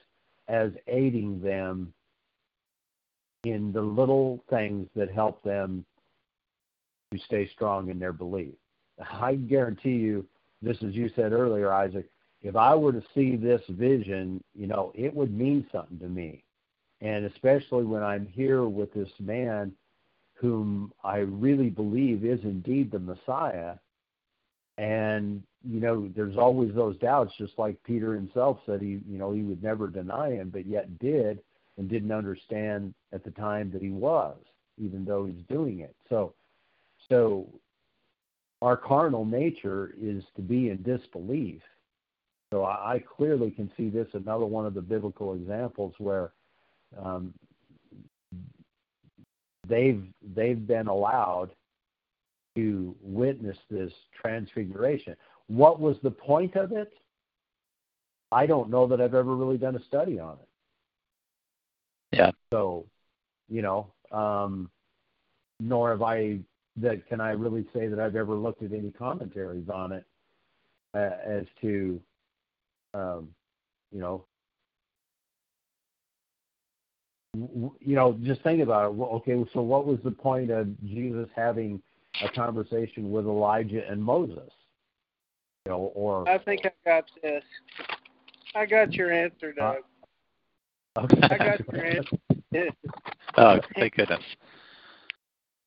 as 0.47 0.71
aiding 0.87 1.41
them 1.41 1.93
in 3.45 3.71
the 3.71 3.81
little 3.81 4.43
things 4.49 4.87
that 4.95 5.11
help 5.11 5.41
them 5.43 5.85
to 7.13 7.19
stay 7.19 7.47
strong 7.53 7.89
in 7.89 7.99
their 7.99 8.13
belief. 8.13 8.53
I 9.11 9.35
guarantee 9.35 9.95
you, 9.95 10.25
this 10.61 10.77
as 10.83 10.93
you 10.93 11.09
said 11.15 11.33
earlier, 11.33 11.71
Isaac, 11.71 12.09
if 12.41 12.55
I 12.55 12.75
were 12.75 12.91
to 12.91 13.03
see 13.15 13.35
this 13.35 13.61
vision, 13.69 14.43
you 14.53 14.67
know, 14.67 14.91
it 14.95 15.13
would 15.13 15.35
mean 15.35 15.65
something 15.71 15.99
to 15.99 16.07
me. 16.07 16.43
And 17.01 17.25
especially 17.25 17.83
when 17.83 18.03
I'm 18.03 18.27
here 18.27 18.65
with 18.65 18.93
this 18.93 19.09
man 19.19 19.73
whom 20.35 20.91
I 21.03 21.17
really 21.19 21.69
believe 21.69 22.25
is 22.25 22.39
indeed 22.43 22.91
the 22.91 22.99
Messiah. 22.99 23.75
And, 24.77 25.43
you 25.63 25.79
know, 25.79 26.09
there's 26.15 26.37
always 26.37 26.73
those 26.73 26.97
doubts, 26.97 27.33
just 27.37 27.53
like 27.57 27.81
Peter 27.83 28.13
himself 28.13 28.59
said 28.65 28.81
he, 28.81 28.99
you 29.07 29.17
know, 29.17 29.31
he 29.31 29.41
would 29.41 29.63
never 29.63 29.87
deny 29.87 30.31
him, 30.31 30.49
but 30.49 30.65
yet 30.65 30.99
did 30.99 31.39
and 31.77 31.89
didn't 31.89 32.11
understand 32.11 32.93
at 33.13 33.23
the 33.23 33.31
time 33.31 33.71
that 33.71 33.81
he 33.81 33.89
was, 33.89 34.37
even 34.77 35.05
though 35.05 35.25
he's 35.25 35.43
doing 35.49 35.79
it. 35.79 35.95
So, 36.09 36.33
so 37.09 37.47
our 38.63 38.77
carnal 38.77 39.25
nature 39.25 39.93
is 40.01 40.23
to 40.37 40.41
be 40.41 40.69
in 40.69 40.81
disbelief. 40.83 41.61
So 42.53 42.63
I, 42.63 42.93
I 42.93 43.03
clearly 43.17 43.51
can 43.51 43.69
see 43.75 43.89
this 43.89 44.07
another 44.13 44.45
one 44.45 44.65
of 44.65 44.73
the 44.73 44.81
biblical 44.81 45.33
examples 45.33 45.93
where 45.97 46.31
um, 46.97 47.33
they've 49.67 50.05
they've 50.33 50.65
been 50.65 50.87
allowed 50.87 51.49
to 52.55 52.95
witness 53.01 53.57
this 53.69 53.91
transfiguration. 54.21 55.17
What 55.47 55.81
was 55.81 55.97
the 56.01 56.11
point 56.11 56.55
of 56.55 56.71
it? 56.71 56.93
I 58.31 58.45
don't 58.45 58.69
know 58.69 58.87
that 58.87 59.01
I've 59.01 59.13
ever 59.13 59.35
really 59.35 59.57
done 59.57 59.75
a 59.75 59.83
study 59.83 60.19
on 60.19 60.37
it. 60.41 62.17
Yeah. 62.17 62.31
So, 62.53 62.85
you 63.49 63.61
know, 63.61 63.91
um, 64.11 64.69
nor 65.59 65.89
have 65.89 66.01
I 66.01 66.39
that 66.77 67.07
can 67.07 67.21
I 67.21 67.31
really 67.31 67.65
say 67.73 67.87
that 67.87 67.99
I've 67.99 68.15
ever 68.15 68.35
looked 68.35 68.63
at 68.63 68.71
any 68.71 68.91
commentaries 68.91 69.69
on 69.69 69.91
it 69.91 70.05
uh, 70.95 71.11
as 71.25 71.45
to, 71.61 72.01
um, 72.93 73.29
you 73.91 73.99
know, 73.99 74.25
w- 77.35 77.75
you 77.79 77.95
know, 77.95 78.17
just 78.23 78.41
think 78.41 78.61
about 78.61 78.87
it. 78.87 78.95
Well, 78.95 79.09
Okay, 79.09 79.43
so 79.53 79.61
what 79.61 79.85
was 79.85 79.99
the 80.03 80.11
point 80.11 80.49
of 80.49 80.67
Jesus 80.83 81.29
having 81.35 81.81
a 82.23 82.29
conversation 82.29 83.11
with 83.11 83.25
Elijah 83.25 83.87
and 83.87 84.01
Moses? 84.03 84.51
You 85.65 85.71
know, 85.71 85.91
or 85.95 86.27
I 86.27 86.37
think 86.39 86.65
I 86.65 86.71
got 86.85 87.05
this. 87.21 87.43
I 88.55 88.65
got 88.65 88.93
your 88.93 89.11
answer, 89.11 89.53
Doug. 89.53 89.77
okay. 90.97 91.21
I 91.23 91.37
got 91.37 91.59
your 91.71 91.85
answer. 91.85 92.17
oh, 93.37 93.59
thank 93.75 93.95
goodness. 93.95 94.21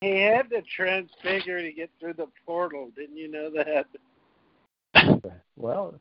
He 0.01 0.21
had 0.21 0.49
to 0.51 0.61
transfigure 0.61 1.61
to 1.61 1.71
get 1.71 1.89
through 1.99 2.13
the 2.13 2.27
portal. 2.45 2.91
Didn't 2.95 3.17
you 3.17 3.29
know 3.29 3.49
that? 3.51 3.87
Well, 5.55 5.99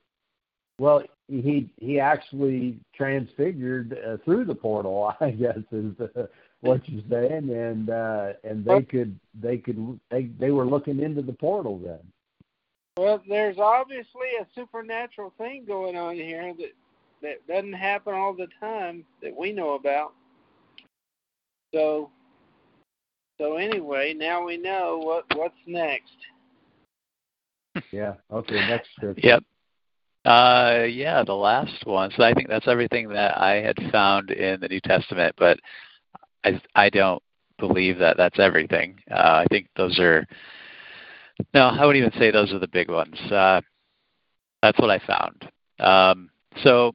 well, 0.78 1.02
he 1.28 1.70
he 1.80 1.98
actually 1.98 2.78
transfigured 2.94 3.98
uh, 4.06 4.18
through 4.24 4.44
the 4.44 4.54
portal. 4.54 5.14
I 5.20 5.30
guess 5.30 5.58
is 5.72 5.98
uh, 5.98 6.26
what 6.60 6.86
you're 6.88 7.02
saying, 7.10 7.50
and 7.50 7.88
uh, 7.88 8.32
and 8.44 8.64
they 8.64 8.82
could 8.82 9.18
they 9.40 9.56
could 9.56 9.98
they 10.10 10.24
they 10.38 10.50
were 10.50 10.66
looking 10.66 11.00
into 11.00 11.22
the 11.22 11.32
portal 11.32 11.78
then. 11.78 12.00
Well, 12.98 13.22
there's 13.28 13.58
obviously 13.58 14.28
a 14.40 14.46
supernatural 14.54 15.32
thing 15.38 15.64
going 15.66 15.96
on 15.96 16.16
here 16.16 16.54
that 16.58 16.72
that 17.22 17.46
doesn't 17.46 17.72
happen 17.72 18.14
all 18.14 18.34
the 18.34 18.48
time 18.60 19.04
that 19.22 19.34
we 19.34 19.52
know 19.52 19.74
about. 19.74 20.12
So 21.74 22.10
so 23.38 23.56
anyway, 23.56 24.14
now 24.16 24.44
we 24.44 24.56
know 24.56 25.00
what 25.02 25.24
what's 25.36 25.54
next. 25.66 26.16
Yeah. 27.92 28.14
Okay. 28.32 28.54
Next 28.54 28.88
scripture. 28.96 29.20
Yep. 29.22 29.42
Uh, 30.24 30.84
yeah, 30.88 31.22
the 31.24 31.32
last 31.32 31.86
one. 31.86 32.10
So 32.16 32.24
I 32.24 32.34
think 32.34 32.48
that's 32.48 32.66
everything 32.66 33.08
that 33.10 33.38
I 33.38 33.56
had 33.56 33.76
found 33.92 34.30
in 34.30 34.60
the 34.60 34.68
New 34.68 34.80
Testament, 34.80 35.34
but 35.38 35.58
I 36.44 36.60
I 36.74 36.90
don't 36.90 37.22
believe 37.58 37.98
that 37.98 38.16
that's 38.16 38.38
everything. 38.38 38.98
Uh, 39.10 39.44
I 39.44 39.46
think 39.50 39.68
those 39.76 39.98
are 39.98 40.26
no, 41.54 41.66
I 41.66 41.84
wouldn't 41.84 42.04
even 42.04 42.18
say 42.18 42.30
those 42.30 42.52
are 42.52 42.58
the 42.58 42.68
big 42.68 42.90
ones. 42.90 43.18
Uh, 43.30 43.60
that's 44.62 44.78
what 44.78 44.90
I 44.90 44.98
found. 45.06 45.50
Um, 45.78 46.30
so 46.62 46.92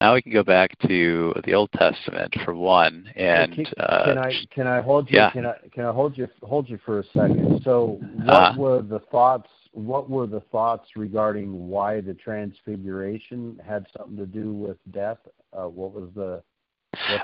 now 0.00 0.14
we 0.14 0.22
can 0.22 0.32
go 0.32 0.42
back 0.42 0.76
to 0.86 1.32
the 1.44 1.54
Old 1.54 1.70
Testament 1.72 2.34
for 2.44 2.54
one, 2.54 3.10
and 3.16 3.54
can, 3.54 3.66
uh, 3.78 4.04
can 4.04 4.18
I 4.18 4.32
can 4.54 4.66
I 4.66 4.80
hold 4.80 5.10
you? 5.10 5.16
yeah. 5.16 5.30
Can 5.30 5.46
I 5.46 5.54
can 5.72 5.84
I 5.84 5.92
hold 5.92 6.18
you 6.18 6.28
hold 6.42 6.68
you 6.68 6.78
for 6.84 7.00
a 7.00 7.04
second? 7.14 7.60
So 7.64 7.98
what 8.12 8.34
Uh-huh. 8.34 8.60
were 8.60 8.82
the 8.82 9.00
thoughts? 9.10 9.48
What 9.72 10.08
were 10.08 10.26
the 10.26 10.40
thoughts 10.52 10.88
regarding 10.96 11.68
why 11.68 12.00
the 12.00 12.14
transfiguration 12.14 13.60
had 13.66 13.86
something 13.96 14.16
to 14.16 14.26
do 14.26 14.52
with 14.52 14.78
death? 14.90 15.18
Uh, 15.52 15.68
what 15.68 15.92
was 15.92 16.10
the 16.14 16.42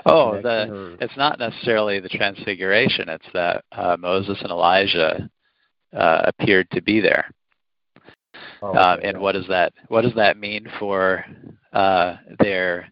Oh, 0.05 0.39
the 0.41 0.69
or- 0.71 0.97
it's 0.99 1.17
not 1.17 1.39
necessarily 1.39 1.99
the 1.99 2.09
transfiguration. 2.09 3.09
It's 3.09 3.25
that 3.33 3.65
uh, 3.71 3.97
Moses 3.99 4.39
and 4.41 4.51
Elijah 4.51 5.29
uh, 5.95 6.21
appeared 6.25 6.69
to 6.71 6.81
be 6.81 6.99
there. 6.99 7.29
oh, 8.61 8.75
Um, 8.75 8.99
and 9.03 9.19
what 9.19 9.33
does 9.33 9.47
that 9.47 9.73
what 9.89 10.01
does 10.01 10.13
that 10.15 10.37
mean 10.37 10.67
for 10.79 11.25
uh, 11.73 12.17
their 12.39 12.91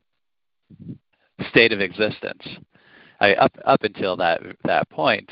state 1.49 1.72
of 1.72 1.82
existence? 1.82 2.44
I, 3.20 3.34
up 3.36 3.52
up 3.66 3.84
until 3.84 4.18
that 4.18 4.41
that 4.66 4.90
point, 4.90 5.30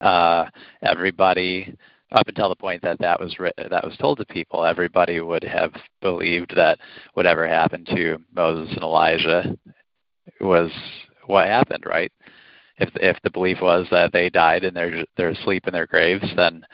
uh, 0.00 0.44
everybody 0.82 1.74
up 2.12 2.28
until 2.28 2.48
the 2.48 2.56
point 2.56 2.82
that 2.82 2.98
that 3.00 3.18
was 3.18 3.38
writ- 3.38 3.54
that 3.56 3.84
was 3.84 3.96
told 3.96 4.18
to 4.18 4.24
people, 4.26 4.64
everybody 4.64 5.20
would 5.20 5.42
have 5.42 5.72
believed 6.00 6.54
that 6.54 6.78
whatever 7.14 7.48
happened 7.48 7.86
to 7.86 8.18
Moses 8.34 8.72
and 8.74 8.82
Elijah 8.82 9.56
was 10.40 10.70
what 11.26 11.46
happened, 11.46 11.84
right? 11.86 12.12
If 12.78 12.90
if 12.96 13.16
the 13.22 13.30
belief 13.30 13.58
was 13.60 13.86
that 13.90 14.12
they 14.12 14.28
died 14.28 14.64
and 14.64 14.76
they're 14.76 15.04
they're 15.16 15.30
asleep 15.30 15.66
in 15.66 15.72
their 15.72 15.86
graves, 15.86 16.26
then 16.36 16.64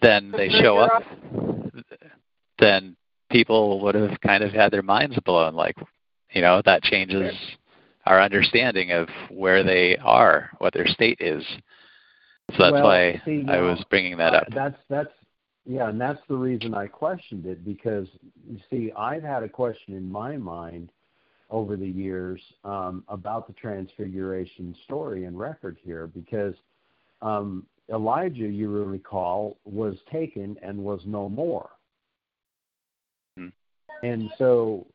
then 0.00 0.32
they 0.32 0.48
show 0.48 0.78
up. 0.78 1.02
Then 2.58 2.96
people 3.34 3.80
would 3.80 3.96
have 3.96 4.20
kind 4.20 4.44
of 4.44 4.52
had 4.52 4.72
their 4.72 4.82
minds 4.82 5.18
blown. 5.24 5.54
Like, 5.54 5.76
you 6.30 6.40
know, 6.40 6.62
that 6.64 6.84
changes 6.84 7.34
our 8.06 8.22
understanding 8.22 8.92
of 8.92 9.08
where 9.28 9.64
they 9.64 9.96
are, 9.96 10.50
what 10.58 10.72
their 10.72 10.86
state 10.86 11.18
is. 11.20 11.42
So 12.52 12.62
that's 12.62 12.72
well, 12.72 12.84
why 12.84 13.20
see, 13.24 13.44
I 13.48 13.60
was 13.60 13.82
bringing 13.90 14.16
that 14.18 14.34
up. 14.34 14.46
That's 14.54 14.76
that's 14.88 15.10
yeah, 15.66 15.88
and 15.88 16.00
that's 16.00 16.20
the 16.28 16.36
reason 16.36 16.74
I 16.74 16.86
questioned 16.86 17.46
it 17.46 17.64
because 17.64 18.06
you 18.48 18.60
see, 18.70 18.92
I've 18.96 19.22
had 19.22 19.42
a 19.42 19.48
question 19.48 19.94
in 19.94 20.10
my 20.10 20.36
mind 20.36 20.90
over 21.50 21.76
the 21.76 21.88
years 21.88 22.40
um, 22.64 23.02
about 23.08 23.48
the 23.48 23.54
Transfiguration 23.54 24.76
story 24.84 25.24
and 25.24 25.36
record 25.36 25.78
here 25.82 26.06
because 26.06 26.54
um, 27.22 27.66
Elijah, 27.92 28.46
you 28.46 28.70
will 28.70 28.84
recall, 28.84 29.56
was 29.64 29.96
taken 30.12 30.56
and 30.62 30.78
was 30.78 31.00
no 31.06 31.28
more. 31.28 31.70
And 34.02 34.30
so 34.38 34.86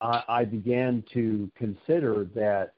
I, 0.00 0.22
I 0.28 0.44
began 0.44 1.04
to 1.12 1.50
consider 1.56 2.26
that 2.34 2.74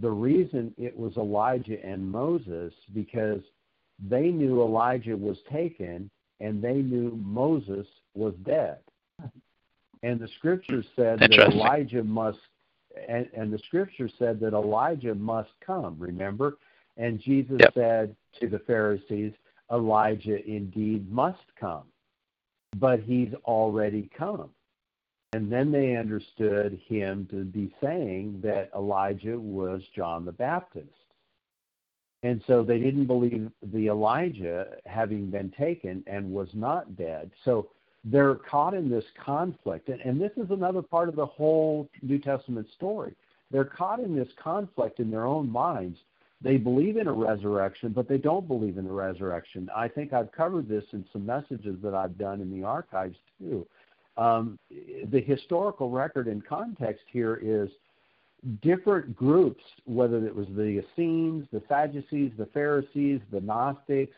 the 0.00 0.10
reason 0.10 0.74
it 0.76 0.96
was 0.96 1.16
Elijah 1.16 1.82
and 1.84 2.10
Moses 2.10 2.72
because 2.94 3.40
they 4.08 4.28
knew 4.28 4.62
Elijah 4.62 5.16
was 5.16 5.38
taken 5.50 6.10
and 6.40 6.62
they 6.62 6.74
knew 6.74 7.18
Moses 7.22 7.86
was 8.14 8.34
dead. 8.44 8.78
And 10.02 10.20
the 10.20 10.28
scripture 10.38 10.84
said 10.94 11.20
that 11.20 11.32
Elijah 11.32 12.04
must 12.04 12.38
and, 13.08 13.28
and 13.36 13.52
the 13.52 13.58
scripture 13.66 14.08
said 14.18 14.40
that 14.40 14.54
Elijah 14.54 15.14
must 15.14 15.50
come, 15.64 15.96
remember? 15.98 16.56
And 16.96 17.20
Jesus 17.20 17.56
yep. 17.60 17.74
said 17.74 18.16
to 18.40 18.48
the 18.48 18.58
Pharisees, 18.60 19.32
Elijah 19.70 20.44
indeed 20.48 21.10
must 21.10 21.44
come, 21.58 21.84
but 22.76 23.00
he's 23.00 23.34
already 23.44 24.08
come. 24.16 24.50
And 25.32 25.50
then 25.50 25.70
they 25.72 25.96
understood 25.96 26.80
him 26.86 27.26
to 27.30 27.44
be 27.44 27.74
saying 27.82 28.40
that 28.42 28.70
Elijah 28.74 29.38
was 29.38 29.82
John 29.94 30.24
the 30.24 30.32
Baptist. 30.32 30.88
And 32.22 32.42
so 32.46 32.62
they 32.62 32.78
didn't 32.78 33.06
believe 33.06 33.50
the 33.62 33.88
Elijah 33.88 34.66
having 34.86 35.30
been 35.30 35.50
taken 35.50 36.02
and 36.06 36.32
was 36.32 36.48
not 36.54 36.96
dead. 36.96 37.30
So 37.44 37.68
they're 38.04 38.36
caught 38.36 38.74
in 38.74 38.88
this 38.88 39.04
conflict. 39.24 39.88
And, 39.88 40.00
and 40.00 40.20
this 40.20 40.32
is 40.36 40.50
another 40.50 40.82
part 40.82 41.08
of 41.08 41.16
the 41.16 41.26
whole 41.26 41.88
New 42.02 42.18
Testament 42.18 42.68
story. 42.74 43.14
They're 43.50 43.64
caught 43.64 44.00
in 44.00 44.16
this 44.16 44.28
conflict 44.42 45.00
in 45.00 45.10
their 45.10 45.26
own 45.26 45.50
minds. 45.50 45.98
They 46.40 46.56
believe 46.56 46.96
in 46.96 47.06
a 47.06 47.12
resurrection, 47.12 47.92
but 47.92 48.08
they 48.08 48.18
don't 48.18 48.46
believe 48.46 48.78
in 48.78 48.84
the 48.84 48.92
resurrection. 48.92 49.68
I 49.74 49.88
think 49.88 50.12
I've 50.12 50.32
covered 50.32 50.68
this 50.68 50.84
in 50.92 51.04
some 51.12 51.24
messages 51.24 51.76
that 51.82 51.94
I've 51.94 52.18
done 52.18 52.40
in 52.40 52.52
the 52.52 52.64
archives 52.64 53.16
too. 53.38 53.66
Um, 54.16 54.58
the 55.10 55.20
historical 55.20 55.90
record 55.90 56.26
and 56.26 56.44
context 56.44 57.04
here 57.12 57.38
is 57.42 57.68
different 58.62 59.14
groups, 59.14 59.62
whether 59.84 60.24
it 60.26 60.34
was 60.34 60.46
the 60.56 60.82
Essenes, 60.82 61.46
the 61.52 61.62
Sadducees, 61.68 62.32
the 62.38 62.46
Pharisees, 62.46 63.20
the 63.30 63.40
Gnostics, 63.40 64.16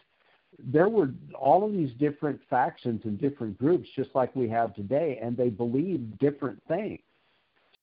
there 0.59 0.89
were 0.89 1.11
all 1.35 1.65
of 1.65 1.73
these 1.73 1.93
different 1.99 2.41
factions 2.49 3.03
and 3.05 3.21
different 3.21 3.59
groups, 3.59 3.89
just 3.95 4.11
like 4.15 4.35
we 4.35 4.49
have 4.49 4.75
today, 4.75 5.19
and 5.23 5.37
they 5.37 5.51
believed 5.51 6.19
different 6.19 6.61
things. 6.69 7.01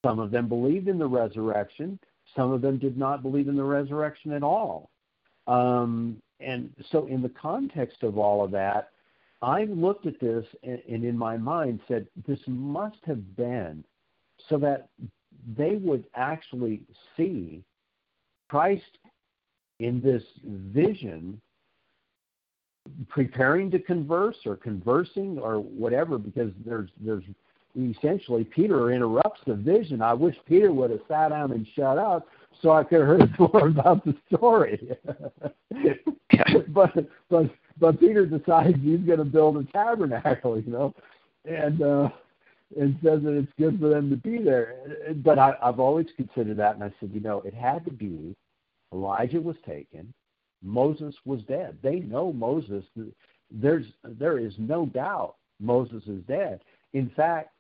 Some 0.04 0.20
of 0.20 0.32
them 0.32 0.48
believed 0.48 0.88
in 0.88 0.98
the 0.98 1.08
resurrection, 1.08 2.00
some 2.36 2.52
of 2.52 2.62
them 2.62 2.78
did 2.78 2.98
not 2.98 3.22
believe 3.22 3.48
in 3.48 3.56
the 3.56 3.64
resurrection 3.64 4.32
at 4.32 4.44
all. 4.44 4.90
Um, 5.48 6.22
and 6.40 6.72
so, 6.92 7.06
in 7.06 7.22
the 7.22 7.30
context 7.30 8.04
of 8.04 8.18
all 8.18 8.44
of 8.44 8.52
that, 8.52 8.90
I 9.42 9.66
looked 9.66 10.06
at 10.06 10.20
this 10.20 10.46
and, 10.64 10.82
and 10.90 11.04
in 11.04 11.18
my 11.18 11.38
mind 11.38 11.80
said, 11.88 12.08
this 12.28 12.40
must 12.48 12.98
have 13.06 13.36
been 13.36 13.84
so 14.50 14.58
that 14.58 14.90
they 15.58 15.76
would 15.76 16.06
actually 16.16 16.82
see 17.16 17.64
Christ 18.50 18.98
in 19.80 20.02
this 20.02 20.24
vision 20.44 21.42
preparing 23.10 23.72
to 23.72 23.80
converse 23.80 24.38
or 24.46 24.56
conversing 24.56 25.40
or 25.40 25.60
whatever 25.60 26.18
because 26.18 26.52
there's 26.66 26.90
there's 27.02 27.24
essentially 27.78 28.44
Peter 28.44 28.92
interrupts 28.92 29.42
the 29.46 29.56
vision. 29.56 30.02
I 30.02 30.14
wish 30.14 30.36
Peter 30.46 30.72
would 30.72 30.92
have 30.92 31.02
sat 31.08 31.30
down 31.30 31.52
and 31.52 31.68
shut 31.76 31.98
up 31.98 32.28
so 32.62 32.72
I 32.72 32.84
could 32.84 33.00
have 33.00 33.08
heard 33.08 33.40
more 33.40 33.68
about 33.68 34.06
the 34.06 34.16
story. 34.34 34.88
but 36.70 36.92
but 37.30 37.50
but 37.80 38.00
Peter 38.00 38.26
decides 38.26 38.78
he's 38.82 39.00
going 39.00 39.20
to 39.20 39.26
build 39.26 39.58
a 39.58 39.64
tabernacle, 39.72 40.60
you 40.60 40.72
know, 40.72 40.94
and 41.46 41.82
uh, 41.82 42.10
and 42.80 42.98
says 43.04 43.22
that 43.24 43.38
it's 43.38 43.52
good 43.60 43.80
for 43.80 43.90
them 43.90 44.10
to 44.10 44.16
be 44.16 44.38
there. 44.38 44.76
But 45.18 45.40
I, 45.40 45.54
I've 45.62 45.80
always 45.80 46.08
considered 46.16 46.58
that, 46.58 46.76
and 46.76 46.84
I 46.84 46.94
said, 47.00 47.12
you 47.14 47.20
know, 47.20 47.42
it 47.42 47.54
had 47.54 47.86
to 47.86 47.92
be 47.92 48.36
Elijah 48.94 49.42
was 49.42 49.58
taken, 49.66 50.14
Moses 50.64 51.16
was 51.26 51.42
dead. 51.44 51.78
They 51.84 52.00
know 52.00 52.34
Moses. 52.34 52.84
There's 53.52 53.86
there 54.04 54.40
is 54.40 54.54
no 54.58 54.86
doubt 54.88 55.36
Moses 55.60 56.04
is 56.08 56.24
dead. 56.28 56.62
In 56.94 57.10
fact, 57.16 57.52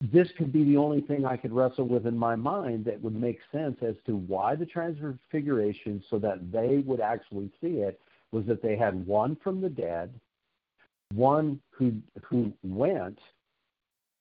this 0.00 0.28
could 0.38 0.52
be 0.52 0.64
the 0.64 0.76
only 0.76 1.00
thing 1.00 1.24
I 1.24 1.36
could 1.36 1.52
wrestle 1.52 1.88
with 1.88 2.06
in 2.06 2.16
my 2.16 2.36
mind 2.36 2.84
that 2.84 3.02
would 3.02 3.20
make 3.20 3.40
sense 3.50 3.76
as 3.82 3.96
to 4.06 4.16
why 4.16 4.54
the 4.54 4.64
transfiguration, 4.64 6.02
so 6.08 6.18
that 6.20 6.52
they 6.52 6.78
would 6.86 7.00
actually 7.00 7.50
see 7.60 7.78
it, 7.78 8.00
was 8.32 8.44
that 8.46 8.62
they 8.62 8.76
had 8.76 9.06
one 9.06 9.36
from 9.42 9.60
the 9.60 9.68
dead, 9.68 10.12
one 11.14 11.60
who 11.70 11.94
who 12.22 12.52
went, 12.62 13.18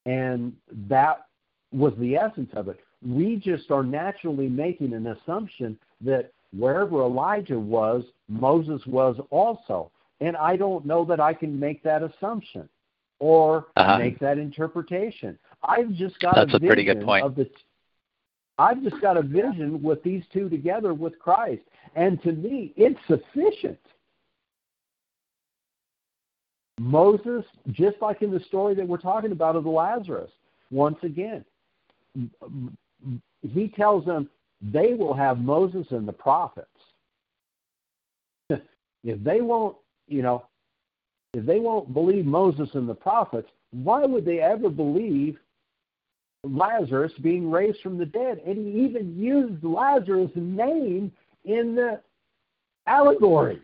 and 0.05 0.53
that 0.87 1.25
was 1.71 1.93
the 1.99 2.15
essence 2.15 2.49
of 2.53 2.67
it. 2.69 2.79
We 3.05 3.35
just 3.35 3.69
are 3.71 3.83
naturally 3.83 4.47
making 4.47 4.93
an 4.93 5.07
assumption 5.07 5.77
that 6.01 6.31
wherever 6.57 7.01
Elijah 7.01 7.59
was, 7.59 8.03
Moses 8.27 8.81
was 8.87 9.17
also. 9.29 9.91
And 10.19 10.35
I 10.35 10.55
don't 10.55 10.85
know 10.85 11.05
that 11.05 11.19
I 11.19 11.33
can 11.33 11.59
make 11.59 11.83
that 11.83 12.01
assumption 12.01 12.67
or 13.19 13.67
uh-huh. 13.75 13.99
make 13.99 14.19
that 14.19 14.37
interpretation. 14.37 15.37
I've 15.63 15.91
just 15.93 16.19
got 16.19 16.35
That's 16.35 16.53
a, 16.53 16.57
a 16.57 16.59
pretty 16.59 16.83
good 16.83 17.03
point. 17.03 17.23
of 17.23 17.35
the 17.35 17.49
I've 18.59 18.81
just 18.81 18.99
got 19.01 19.17
a 19.17 19.21
vision 19.21 19.81
with 19.83 20.01
these 20.01 20.23
two 20.33 20.49
together 20.49 20.93
with 20.93 21.19
Christ. 21.19 21.61
And 21.95 22.21
to 22.23 22.31
me, 22.31 22.73
it's 22.75 22.99
sufficient. 23.07 23.77
Moses, 26.79 27.43
just 27.71 27.97
like 28.01 28.21
in 28.21 28.31
the 28.31 28.39
story 28.41 28.75
that 28.75 28.87
we're 28.87 28.97
talking 28.97 29.31
about 29.31 29.55
of 29.55 29.63
the 29.63 29.69
Lazarus, 29.69 30.31
once 30.69 30.97
again, 31.03 31.43
he 33.41 33.67
tells 33.69 34.05
them, 34.05 34.29
they 34.61 34.93
will 34.93 35.13
have 35.13 35.39
Moses 35.39 35.87
and 35.91 36.07
the 36.07 36.13
prophets. 36.13 36.67
if 38.49 39.23
they 39.23 39.41
won't, 39.41 39.75
you 40.07 40.21
know, 40.21 40.45
if 41.33 41.45
they 41.45 41.59
won't 41.59 41.93
believe 41.93 42.25
Moses 42.25 42.69
and 42.73 42.89
the 42.89 42.95
prophets, 42.95 43.49
why 43.71 44.05
would 44.05 44.25
they 44.25 44.39
ever 44.39 44.69
believe 44.69 45.37
Lazarus 46.43 47.11
being 47.21 47.51
raised 47.51 47.81
from 47.81 47.97
the 47.97 48.05
dead? 48.05 48.41
And 48.45 48.57
he 48.57 48.85
even 48.85 49.15
used 49.17 49.63
Lazarus' 49.63 50.31
name 50.35 51.11
in 51.45 51.75
the 51.75 52.01
allegory. 52.87 53.61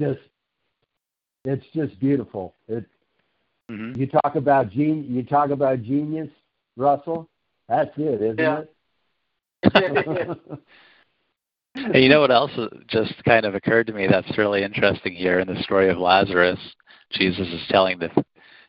Just, 0.00 0.20
it's 1.44 1.66
just 1.74 1.98
beautiful. 2.00 2.54
It, 2.68 2.84
mm-hmm. 3.70 4.00
You 4.00 4.06
talk 4.06 4.34
about 4.36 4.70
gen, 4.70 5.06
you 5.08 5.22
talk 5.22 5.50
about 5.50 5.82
genius, 5.82 6.28
Russell. 6.76 7.28
That's 7.68 7.90
it, 7.96 8.22
isn't 8.22 8.38
yeah. 8.38 8.62
it? 8.62 8.68
and 11.74 12.02
you 12.02 12.08
know 12.08 12.20
what 12.20 12.30
else 12.30 12.50
just 12.88 13.14
kind 13.24 13.46
of 13.46 13.54
occurred 13.54 13.86
to 13.86 13.92
me 13.92 14.06
that's 14.08 14.36
really 14.36 14.62
interesting 14.64 15.14
here 15.14 15.38
in 15.40 15.46
the 15.46 15.62
story 15.62 15.88
of 15.88 15.98
Lazarus? 15.98 16.58
Jesus 17.10 17.46
is 17.48 17.62
telling 17.68 17.98
the 17.98 18.10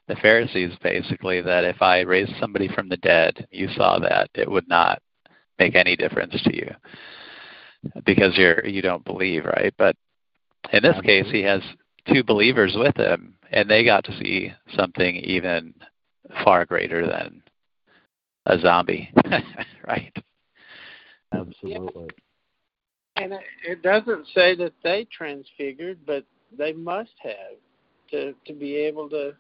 the 0.08 0.16
Pharisees 0.16 0.72
basically 0.82 1.42
that 1.42 1.64
if 1.64 1.82
I 1.82 2.02
raised 2.02 2.34
somebody 2.40 2.68
from 2.68 2.90
the 2.90 2.98
dead, 2.98 3.48
you 3.52 3.70
saw 3.70 4.00
that, 4.00 4.30
it 4.36 4.52
would 4.52 4.68
not 4.68 5.02
make 5.58 5.76
any 5.76 5.96
difference 5.96 6.34
to 6.44 6.54
you 6.54 6.70
because 8.06 8.38
you're 8.38 8.66
you 8.66 8.82
don't 8.82 9.06
believe, 9.06 9.46
right? 9.46 9.74
But 9.78 9.96
in 10.72 10.84
this 10.84 11.00
case, 11.04 11.28
he 11.32 11.42
has 11.44 11.62
two 12.12 12.24
believers 12.24 12.74
with 12.76 12.96
him, 12.98 13.36
and 13.52 13.70
they 13.70 13.84
got 13.84 14.04
to 14.06 14.18
see 14.20 14.52
something 14.76 15.16
even 15.18 15.74
far 16.44 16.66
greater 16.66 17.06
than 17.08 17.42
a 18.46 18.60
zombie, 18.60 19.12
right? 19.88 20.16
Absolutely. 21.34 22.06
Yeah. 22.06 22.10
And 23.16 23.34
it 23.68 23.84
doesn't 23.84 24.26
say 24.34 24.56
that 24.56 24.74
they 24.84 25.08
transfigured, 25.16 26.00
but 26.06 26.26
they 26.58 26.74
must 26.74 27.14
have 27.22 27.58
to 28.12 28.34
to 28.46 28.54
be 28.54 28.76
able 28.76 29.08
to 29.10 29.34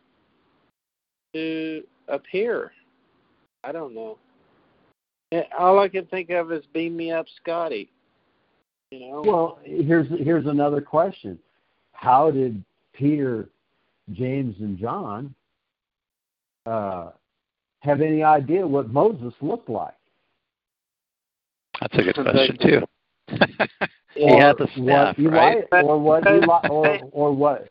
to 1.33 1.83
appear. 2.07 2.71
I 3.63 3.71
don't 3.71 3.95
know. 3.95 4.17
Eh, 5.31 5.43
all 5.57 5.79
I 5.79 5.87
can 5.89 6.05
think 6.05 6.29
of 6.29 6.51
is 6.51 6.63
beam 6.73 6.95
me 6.95 7.11
up, 7.11 7.25
Scotty. 7.41 7.89
You 8.91 8.99
know. 8.99 9.23
Well, 9.25 9.59
here's 9.63 10.07
here's 10.19 10.45
another 10.45 10.81
question: 10.81 11.39
How 11.93 12.29
did 12.31 12.63
Peter, 12.93 13.49
James, 14.11 14.55
and 14.59 14.77
John 14.77 15.33
uh, 16.65 17.11
have 17.83 18.01
any 18.01 18.23
idea 18.23 18.65
what 18.65 18.89
Moses 18.89 19.33
looked 19.41 19.69
like. 19.69 19.93
That's 21.81 21.93
a 21.97 22.03
good 22.03 22.15
question 22.15 22.57
too. 22.61 22.81
he 24.15 24.23
or 24.23 24.41
had 24.41 24.57
the 24.57 24.67
staff, 24.73 25.17
what 25.17 25.19
Eli, 25.19 25.55
right? 25.71 25.83
Or 25.83 25.99
what 25.99 26.25
Eli, 26.25 26.67
or, 26.69 26.99
or 27.11 27.33
what? 27.33 27.69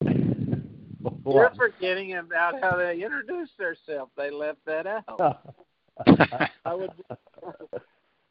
You're 0.04 1.52
forgetting 1.56 2.16
about 2.16 2.60
how 2.60 2.76
they 2.76 3.02
introduced 3.02 3.52
themselves. 3.58 4.10
They 4.16 4.30
left 4.30 4.58
that 4.66 4.86
out. 4.86 5.54
I 6.64 6.74
would. 6.74 6.90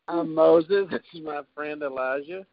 I'm 0.07 0.35
Moses. 0.35 0.87
This 0.91 1.01
is 1.13 1.21
my 1.23 1.41
friend 1.55 1.81
Elijah. 1.81 2.45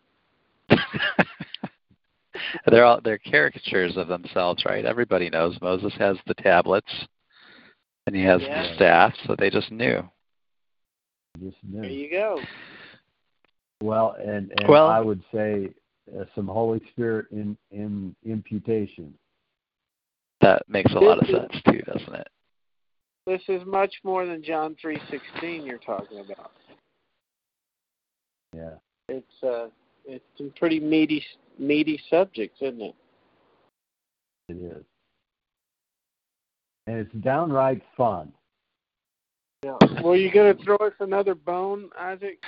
They're 2.67 2.85
all 2.85 3.01
they're 3.03 3.19
caricatures 3.19 3.97
of 3.97 4.09
themselves, 4.09 4.65
right? 4.65 4.85
Everybody 4.85 5.31
knows 5.31 5.57
Moses 5.61 5.93
has 5.99 6.17
the 6.27 6.35
tablets 6.35 6.93
and 8.07 8.15
he 8.17 8.23
has 8.23 8.41
Yeah. 8.43 8.63
the 8.63 8.75
staff, 8.75 9.15
so 9.27 9.37
they 9.37 9.51
just 9.51 9.71
knew. 9.71 10.09
Just 11.41 11.57
knew. 11.63 11.83
There 11.83 11.91
you 11.91 12.11
go. 12.11 12.41
Well, 13.83 14.17
and 14.21 14.51
and 14.59 14.69
Well- 14.69 14.89
I 14.89 15.01
would 15.01 15.23
say 15.33 15.71
uh, 16.19 16.25
some 16.35 16.47
Holy 16.49 16.81
Spirit 16.93 17.27
in 17.31 17.57
in 17.71 18.15
imputation. 18.25 19.15
That 20.41 20.63
makes 20.69 20.93
a 20.95 20.99
lot 20.99 21.19
of 21.21 21.29
sense 21.29 21.63
too, 21.69 21.83
doesn't 21.83 22.15
it? 22.15 22.29
This 23.27 23.43
is 23.49 23.65
much 23.67 23.95
more 24.03 24.27
than 24.27 24.43
John 24.43 24.75
three 24.81 24.99
sixteen 25.11 25.65
you're 25.67 25.79
talking 25.79 26.19
about. 26.21 26.53
Yeah, 28.55 28.75
It's 29.09 29.43
uh, 29.45 29.69
it's 30.05 30.25
some 30.37 30.53
pretty 30.59 30.81
meaty 30.81 31.25
meaty 31.61 32.01
subjects, 32.11 32.59
isn't 32.61 32.81
it? 32.81 32.95
it 34.49 34.57
is, 34.57 34.85
and 36.87 36.97
it's 36.99 37.15
downright 37.25 37.83
fun. 37.97 38.33
Yeah. 39.63 39.77
Were 40.03 40.17
you 40.17 40.33
going 40.33 40.57
to 40.57 40.65
throw 40.65 40.77
us 40.77 40.95
another 41.01 41.35
bone, 41.35 41.91
Isaac? 41.99 42.43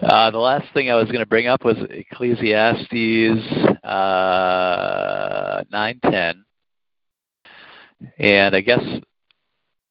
Uh, 0.00 0.30
the 0.30 0.38
last 0.38 0.66
thing 0.72 0.90
I 0.90 0.94
was 0.94 1.06
going 1.06 1.20
to 1.20 1.26
bring 1.26 1.46
up 1.46 1.64
was 1.64 1.76
Ecclesiastes 1.90 2.92
uh, 3.84 5.62
nine 5.70 6.00
ten, 6.02 6.44
and 8.18 8.56
I 8.56 8.60
guess 8.62 8.82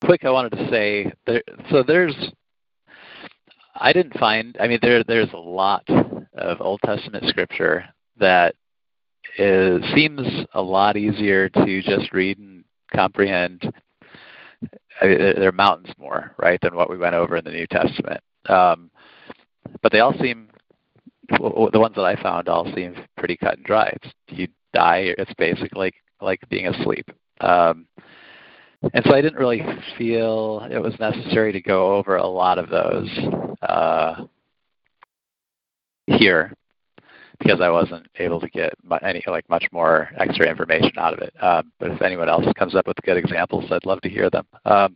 quick. 0.03 0.25
I 0.25 0.31
wanted 0.31 0.53
to 0.53 0.69
say 0.69 1.11
there. 1.25 1.43
So 1.69 1.83
there's. 1.83 2.15
I 3.75 3.93
didn't 3.93 4.19
find. 4.19 4.57
I 4.59 4.67
mean, 4.67 4.79
there 4.81 5.03
there's 5.03 5.31
a 5.33 5.37
lot 5.37 5.87
of 6.33 6.59
Old 6.59 6.81
Testament 6.83 7.23
scripture 7.29 7.85
that 8.21 8.55
is, 9.37 9.83
seems 9.93 10.21
a 10.53 10.61
lot 10.61 10.95
easier 10.95 11.49
to 11.49 11.81
just 11.81 12.13
read 12.13 12.37
and 12.39 12.63
comprehend. 12.93 13.71
They're 15.01 15.33
they're 15.33 15.51
mountains 15.51 15.93
more, 15.97 16.33
right, 16.37 16.59
than 16.61 16.75
what 16.75 16.89
we 16.89 16.97
went 16.97 17.15
over 17.15 17.35
in 17.35 17.43
the 17.43 17.51
New 17.51 17.67
Testament. 17.67 18.21
Um, 18.47 18.89
but 19.81 19.91
they 19.91 19.99
all 19.99 20.13
seem 20.21 20.49
the 21.29 21.79
ones 21.79 21.95
that 21.95 22.05
I 22.05 22.21
found 22.21 22.49
all 22.49 22.71
seem 22.73 22.95
pretty 23.17 23.37
cut 23.37 23.57
and 23.57 23.65
dry. 23.65 23.87
It's, 24.01 24.13
you 24.29 24.47
die, 24.73 25.13
it's 25.17 25.33
basically 25.37 25.93
like 26.21 26.41
being 26.49 26.67
asleep. 26.67 27.09
Um, 27.39 27.87
and 28.93 29.05
so 29.05 29.13
I 29.13 29.21
didn't 29.21 29.39
really 29.39 29.63
feel 29.97 30.67
it 30.69 30.79
was 30.79 30.99
necessary 30.99 31.51
to 31.53 31.61
go 31.61 31.95
over 31.95 32.17
a 32.17 32.27
lot 32.27 32.57
of 32.57 32.69
those 32.69 33.09
uh, 33.61 34.25
here 36.07 36.53
because 37.41 37.61
I 37.61 37.69
wasn't 37.69 38.07
able 38.19 38.39
to 38.39 38.49
get 38.49 38.73
any 39.01 39.23
like 39.27 39.49
much 39.49 39.65
more 39.71 40.09
extra 40.17 40.47
information 40.47 40.91
out 40.97 41.13
of 41.13 41.19
it. 41.19 41.33
Um, 41.41 41.71
but 41.79 41.91
if 41.91 42.01
anyone 42.01 42.29
else 42.29 42.45
comes 42.57 42.75
up 42.75 42.87
with 42.87 42.97
good 43.03 43.17
examples, 43.17 43.65
I'd 43.71 43.85
love 43.85 44.01
to 44.01 44.09
hear 44.09 44.29
them. 44.29 44.45
Um, 44.65 44.95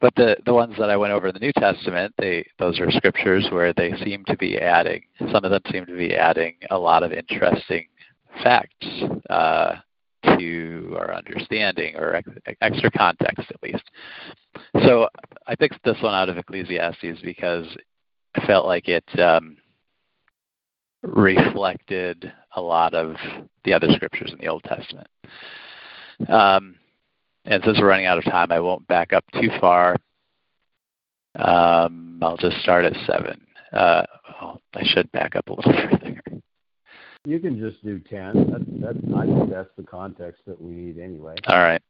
but 0.00 0.14
the 0.16 0.36
the 0.44 0.54
ones 0.54 0.74
that 0.78 0.90
I 0.90 0.96
went 0.96 1.12
over 1.12 1.28
in 1.28 1.34
the 1.34 1.40
New 1.40 1.52
Testament, 1.52 2.14
they 2.18 2.46
those 2.58 2.78
are 2.80 2.90
scriptures 2.90 3.46
where 3.50 3.72
they 3.72 3.92
seem 4.04 4.24
to 4.26 4.36
be 4.36 4.58
adding. 4.58 5.02
Some 5.32 5.44
of 5.44 5.50
them 5.50 5.62
seem 5.70 5.86
to 5.86 5.96
be 5.96 6.14
adding 6.14 6.54
a 6.70 6.78
lot 6.78 7.02
of 7.02 7.12
interesting 7.12 7.86
facts 8.42 8.86
uh, 9.30 9.76
to 10.38 10.96
our 10.98 11.14
understanding, 11.14 11.96
or 11.96 12.14
ex- 12.16 12.56
extra 12.60 12.90
context 12.90 13.50
at 13.50 13.62
least. 13.62 13.84
So 14.84 15.08
I 15.46 15.54
picked 15.54 15.82
this 15.84 16.00
one 16.00 16.14
out 16.14 16.28
of 16.28 16.38
Ecclesiastes 16.38 17.20
because 17.22 17.66
I 18.34 18.46
felt 18.46 18.66
like 18.66 18.88
it 18.88 19.04
um, 19.20 19.56
reflected 21.04 22.32
a 22.56 22.60
lot 22.60 22.94
of 22.94 23.16
the 23.64 23.72
other 23.72 23.88
scriptures 23.94 24.32
in 24.32 24.38
the 24.38 24.48
Old 24.48 24.64
Testament. 24.64 25.06
Um, 26.28 26.76
and 27.44 27.62
since 27.64 27.78
we're 27.78 27.88
running 27.88 28.06
out 28.06 28.18
of 28.18 28.24
time, 28.24 28.50
I 28.50 28.60
won't 28.60 28.86
back 28.86 29.12
up 29.12 29.24
too 29.32 29.50
far. 29.60 29.96
Um, 31.36 32.18
I'll 32.22 32.36
just 32.36 32.58
start 32.58 32.84
at 32.84 32.94
seven. 33.06 33.40
Uh, 33.72 34.04
oh, 34.40 34.60
I 34.74 34.82
should 34.84 35.10
back 35.12 35.36
up 35.36 35.48
a 35.48 35.52
little 35.52 35.72
further. 35.90 36.20
You 37.26 37.40
can 37.40 37.58
just 37.58 37.82
do 37.82 37.98
ten. 37.98 38.50
That's 38.50 38.64
that's. 38.80 39.14
I 39.16 39.26
think 39.26 39.50
that's 39.50 39.70
the 39.76 39.82
context 39.82 40.42
that 40.46 40.60
we 40.60 40.72
need 40.72 40.98
anyway. 40.98 41.34
All 41.46 41.58
right. 41.58 41.82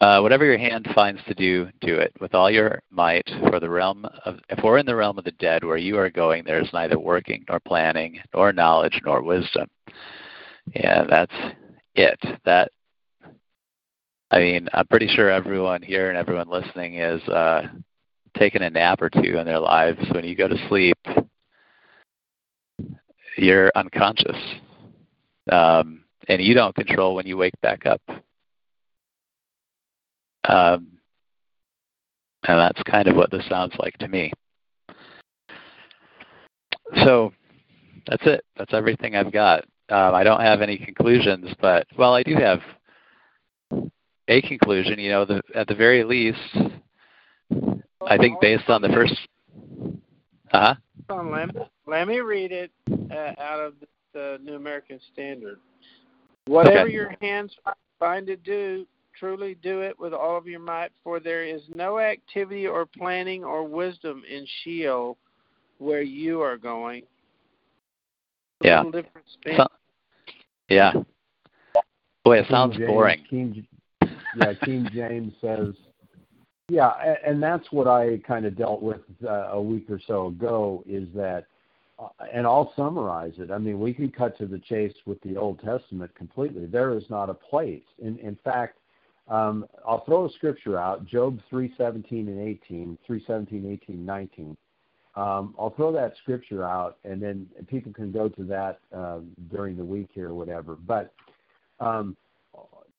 Uh, 0.00 0.20
whatever 0.20 0.44
your 0.44 0.58
hand 0.58 0.88
finds 0.94 1.22
to 1.24 1.34
do, 1.34 1.68
do 1.80 1.96
it 1.96 2.12
with 2.20 2.34
all 2.34 2.50
your 2.50 2.80
might. 2.90 3.28
For 3.48 3.60
the 3.60 3.70
realm 3.70 4.04
of, 4.24 4.38
if 4.48 4.62
we're 4.62 4.78
in 4.78 4.86
the 4.86 4.96
realm 4.96 5.18
of 5.18 5.24
the 5.24 5.30
dead, 5.32 5.64
where 5.64 5.76
you 5.76 5.96
are 5.98 6.10
going, 6.10 6.44
there 6.44 6.60
is 6.60 6.68
neither 6.72 6.98
working 6.98 7.44
nor 7.48 7.60
planning, 7.60 8.20
nor 8.34 8.52
knowledge 8.52 9.00
nor 9.04 9.22
wisdom. 9.22 9.68
Yeah, 10.74 11.04
that's 11.08 11.34
it. 11.94 12.18
That 12.44 12.72
I 14.30 14.38
mean, 14.40 14.68
I'm 14.72 14.86
pretty 14.88 15.06
sure 15.06 15.30
everyone 15.30 15.80
here 15.80 16.08
and 16.08 16.18
everyone 16.18 16.48
listening 16.48 16.96
is 16.96 17.22
uh, 17.28 17.68
taking 18.36 18.62
a 18.62 18.70
nap 18.70 19.00
or 19.00 19.08
two 19.08 19.38
in 19.38 19.46
their 19.46 19.60
lives. 19.60 20.00
When 20.10 20.24
you 20.24 20.34
go 20.34 20.48
to 20.48 20.68
sleep, 20.68 20.98
you're 23.36 23.70
unconscious, 23.76 24.36
um, 25.52 26.02
and 26.28 26.42
you 26.42 26.54
don't 26.54 26.74
control 26.74 27.14
when 27.14 27.28
you 27.28 27.36
wake 27.36 27.60
back 27.60 27.86
up. 27.86 28.00
Um, 30.48 30.88
and 32.46 32.58
that's 32.58 32.82
kind 32.82 33.08
of 33.08 33.16
what 33.16 33.30
this 33.30 33.46
sounds 33.48 33.74
like 33.78 33.96
to 33.98 34.08
me. 34.08 34.32
So 37.04 37.32
that's 38.06 38.22
it. 38.26 38.44
That's 38.56 38.74
everything 38.74 39.16
I've 39.16 39.32
got. 39.32 39.64
Um, 39.88 40.14
I 40.14 40.24
don't 40.24 40.40
have 40.40 40.60
any 40.60 40.78
conclusions, 40.78 41.48
but 41.60 41.86
well, 41.96 42.14
I 42.14 42.22
do 42.22 42.34
have 42.36 42.60
a 44.28 44.42
conclusion. 44.42 44.98
You 44.98 45.10
know, 45.10 45.24
the, 45.24 45.42
at 45.54 45.66
the 45.68 45.74
very 45.74 46.04
least, 46.04 46.38
I 48.06 48.18
think 48.18 48.40
based 48.40 48.68
on 48.68 48.82
the 48.82 48.88
first. 48.88 49.16
Uh 50.52 50.74
huh. 51.08 51.24
Let, 51.30 51.54
me, 51.54 51.60
let 51.86 52.08
me 52.08 52.20
read 52.20 52.52
it 52.52 52.70
uh, 53.10 53.40
out 53.40 53.60
of 53.60 53.74
the 54.12 54.38
New 54.42 54.54
American 54.54 55.00
Standard. 55.12 55.58
Whatever 56.46 56.86
Okay. 56.86 56.92
your 56.92 57.14
hands 57.20 57.56
find 57.98 58.26
to 58.26 58.36
do, 58.36 58.86
truly 59.18 59.56
do 59.62 59.80
it 59.80 59.98
with 59.98 60.12
all 60.12 60.36
of 60.36 60.46
your 60.46 60.60
might, 60.60 60.92
for 61.02 61.20
there 61.20 61.44
is 61.44 61.62
no 61.74 61.98
activity 61.98 62.66
or 62.66 62.86
planning 62.86 63.44
or 63.44 63.64
wisdom 63.64 64.22
in 64.30 64.46
Sheol 64.62 65.16
where 65.78 66.02
you 66.02 66.40
are 66.40 66.56
going. 66.56 67.02
Yeah. 68.62 68.78
little 68.82 69.02
different 69.02 69.26
spin. 69.32 69.56
So, 69.56 69.66
yeah. 70.68 70.92
Boy, 72.24 72.38
it 72.38 72.46
sounds 72.48 72.76
James- 72.76 72.86
boring. 72.86 73.24
King, 73.28 73.66
yeah, 74.36 74.54
King 74.64 74.88
James 74.94 75.34
says, 75.40 75.74
yeah, 76.68 77.16
and 77.26 77.42
that's 77.42 77.70
what 77.70 77.86
I 77.86 78.18
kind 78.26 78.46
of 78.46 78.56
dealt 78.56 78.80
with 78.80 79.02
uh, 79.22 79.48
a 79.52 79.60
week 79.60 79.90
or 79.90 80.00
so 80.06 80.28
ago. 80.28 80.82
Is 80.88 81.06
that, 81.14 81.44
uh, 81.98 82.08
and 82.32 82.46
I'll 82.46 82.72
summarize 82.74 83.34
it. 83.36 83.50
I 83.50 83.58
mean, 83.58 83.78
we 83.78 83.92
can 83.92 84.10
cut 84.10 84.38
to 84.38 84.46
the 84.46 84.58
chase 84.58 84.94
with 85.04 85.20
the 85.20 85.36
Old 85.36 85.60
Testament 85.60 86.14
completely. 86.14 86.64
There 86.64 86.96
is 86.96 87.04
not 87.10 87.28
a 87.28 87.34
place. 87.34 87.82
In 87.98 88.18
in 88.18 88.38
fact, 88.42 88.78
um, 89.28 89.66
I'll 89.86 90.04
throw 90.04 90.26
a 90.26 90.30
scripture 90.30 90.78
out: 90.78 91.06
Job 91.06 91.40
three 91.48 91.72
seventeen 91.78 92.28
and 92.28 92.40
eighteen, 92.40 92.98
three 93.06 93.24
seventeen, 93.26 93.70
eighteen, 93.70 94.04
nineteen. 94.04 94.56
Um, 95.16 95.54
I'll 95.58 95.70
throw 95.70 95.92
that 95.92 96.14
scripture 96.22 96.64
out, 96.64 96.98
and 97.04 97.22
then 97.22 97.46
people 97.68 97.92
can 97.92 98.10
go 98.10 98.28
to 98.28 98.44
that 98.44 98.80
um, 98.92 99.30
during 99.50 99.76
the 99.76 99.84
week 99.84 100.08
here 100.12 100.30
or 100.30 100.34
whatever. 100.34 100.74
But 100.74 101.12
um, 101.78 102.16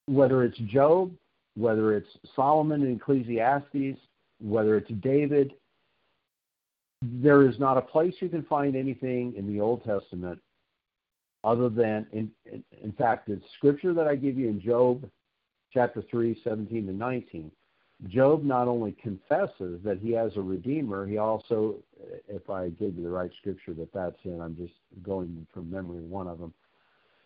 whether 0.05 0.43
it's 0.43 0.57
Job, 0.59 1.11
whether 1.55 1.95
it's 1.95 2.07
Solomon 2.35 2.83
in 2.83 2.95
Ecclesiastes, 2.95 3.99
whether 4.39 4.77
it's 4.77 4.91
David, 5.01 5.53
there 7.01 7.47
is 7.47 7.59
not 7.59 7.77
a 7.77 7.81
place 7.81 8.13
you 8.19 8.29
can 8.29 8.43
find 8.43 8.75
anything 8.75 9.33
in 9.35 9.45
the 9.45 9.59
Old 9.59 9.83
Testament 9.83 10.39
other 11.43 11.69
than, 11.69 12.07
in, 12.11 12.31
in, 12.51 12.63
in 12.81 12.91
fact, 12.93 13.27
the 13.27 13.39
scripture 13.57 13.93
that 13.93 14.07
I 14.07 14.15
give 14.15 14.37
you 14.37 14.49
in 14.49 14.59
Job 14.59 15.07
chapter 15.75 16.01
3, 16.09 16.41
17 16.43 16.87
to 16.87 16.93
19. 16.93 17.51
Job 18.07 18.43
not 18.43 18.67
only 18.67 18.93
confesses 18.93 19.79
that 19.83 19.99
he 20.01 20.11
has 20.13 20.35
a 20.35 20.41
redeemer, 20.41 21.05
he 21.05 21.17
also, 21.17 21.75
if 22.27 22.49
I 22.49 22.69
gave 22.69 22.97
you 22.97 23.03
the 23.03 23.09
right 23.09 23.31
scripture 23.39 23.73
that 23.75 23.93
that's 23.93 24.17
in, 24.25 24.41
I'm 24.41 24.55
just 24.55 24.73
going 25.03 25.45
from 25.53 25.69
memory 25.69 26.01
one 26.01 26.27
of 26.27 26.39
them. 26.39 26.53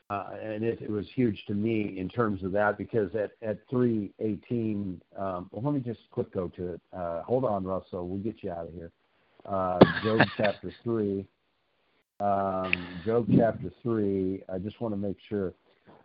uh, 0.09 0.29
and 0.41 0.63
it, 0.63 0.81
it 0.81 0.89
was 0.89 1.05
huge 1.15 1.43
to 1.47 1.53
me 1.53 1.97
in 1.99 2.09
terms 2.09 2.43
of 2.43 2.51
that 2.51 2.77
because 2.77 3.13
at 3.15 3.31
at 3.47 3.59
318, 3.69 5.01
um, 5.17 5.49
well, 5.51 5.63
let 5.63 5.73
me 5.73 5.79
just 5.79 5.99
quick 6.11 6.33
go 6.33 6.47
to 6.49 6.73
it. 6.73 6.81
Uh, 6.91 7.21
hold 7.23 7.45
on, 7.45 7.63
Russell, 7.63 8.07
we'll 8.07 8.19
get 8.19 8.41
you 8.41 8.51
out 8.51 8.67
of 8.67 8.73
here. 8.73 8.91
Uh, 9.45 9.79
Job 10.03 10.19
chapter 10.37 10.73
three. 10.83 11.25
Um, 12.19 12.73
Job 13.05 13.27
chapter 13.35 13.71
three. 13.83 14.43
I 14.51 14.57
just 14.57 14.81
want 14.81 14.93
to 14.93 14.97
make 14.97 15.17
sure. 15.29 15.53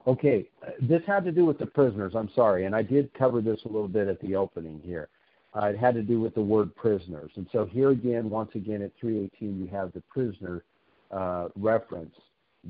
Okay, 0.07 0.49
this 0.83 1.03
had 1.07 1.25
to 1.25 1.33
do 1.33 1.47
with 1.47 1.59
the 1.59 1.67
prisoners. 1.67 2.13
I'm 2.15 2.31
sorry, 2.35 2.67
and 2.67 2.75
I 2.75 2.83
did 2.83 3.13
cover 3.15 3.41
this 3.41 3.61
a 3.65 3.69
little 3.69 3.89
bit 3.89 4.07
at 4.07 4.21
the 4.21 4.37
opening 4.37 4.81
here. 4.85 5.09
Uh, 5.57 5.67
it 5.67 5.79
had 5.79 5.95
to 5.95 6.03
do 6.03 6.21
with 6.21 6.35
the 6.35 6.43
word 6.43 6.75
prisoners, 6.75 7.31
and 7.37 7.47
so 7.53 7.65
here 7.65 7.91
again, 7.91 8.29
once 8.29 8.51
again 8.55 8.83
at 8.83 8.93
318, 9.01 9.59
you 9.59 9.67
have 9.69 9.93
the 9.93 10.03
prisoner 10.11 10.65
uh, 11.11 11.49
reference 11.57 12.15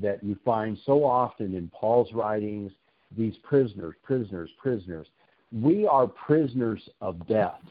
that 0.01 0.23
you 0.23 0.37
find 0.45 0.77
so 0.85 1.03
often 1.03 1.55
in 1.55 1.69
Paul's 1.73 2.11
writings. 2.13 2.71
These 3.17 3.35
prisoners, 3.43 3.95
prisoners, 4.03 4.49
prisoners. 4.57 5.07
We 5.51 5.87
are 5.87 6.07
prisoners 6.07 6.81
of 7.01 7.25
death. 7.27 7.61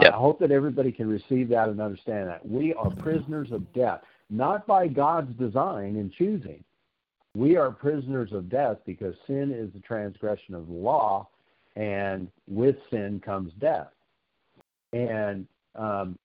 Yep. 0.00 0.12
I 0.12 0.16
hope 0.16 0.38
that 0.40 0.50
everybody 0.50 0.92
can 0.92 1.08
receive 1.08 1.48
that 1.50 1.68
and 1.68 1.80
understand 1.80 2.28
that. 2.28 2.46
We 2.46 2.74
are 2.74 2.90
prisoners 2.90 3.50
of 3.52 3.72
death, 3.72 4.00
not 4.30 4.66
by 4.66 4.88
God's 4.88 5.36
design 5.38 5.96
and 5.96 6.12
choosing. 6.12 6.62
We 7.38 7.56
are 7.56 7.70
prisoners 7.70 8.32
of 8.32 8.48
death 8.48 8.78
because 8.84 9.14
sin 9.28 9.52
is 9.52 9.72
the 9.72 9.78
transgression 9.78 10.56
of 10.56 10.66
the 10.66 10.72
law, 10.72 11.28
and 11.76 12.26
with 12.48 12.74
sin 12.90 13.22
comes 13.24 13.52
death. 13.60 13.92
And 14.92 15.46
um, 15.76 16.18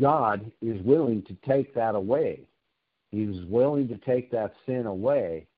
God 0.00 0.52
is 0.62 0.80
willing 0.82 1.22
to 1.22 1.36
take 1.44 1.74
that 1.74 1.96
away. 1.96 2.42
He 3.10 3.26
He's 3.26 3.44
willing 3.46 3.88
to 3.88 3.96
take 3.96 4.30
that 4.30 4.52
sin 4.66 4.86
away 4.86 5.48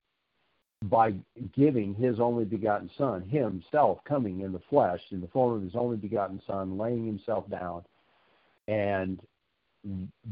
by 0.85 1.13
giving 1.55 1.93
his 1.93 2.19
only 2.19 2.45
begotten 2.45 2.89
Son, 2.97 3.21
himself 3.29 3.99
coming 4.05 4.41
in 4.41 4.51
the 4.53 4.61
flesh, 4.71 5.01
in 5.11 5.21
the 5.21 5.27
form 5.27 5.57
of 5.57 5.61
his 5.61 5.75
only 5.75 5.97
begotten 5.97 6.41
Son, 6.47 6.79
laying 6.79 7.05
himself 7.05 7.47
down, 7.47 7.83
and 8.67 9.19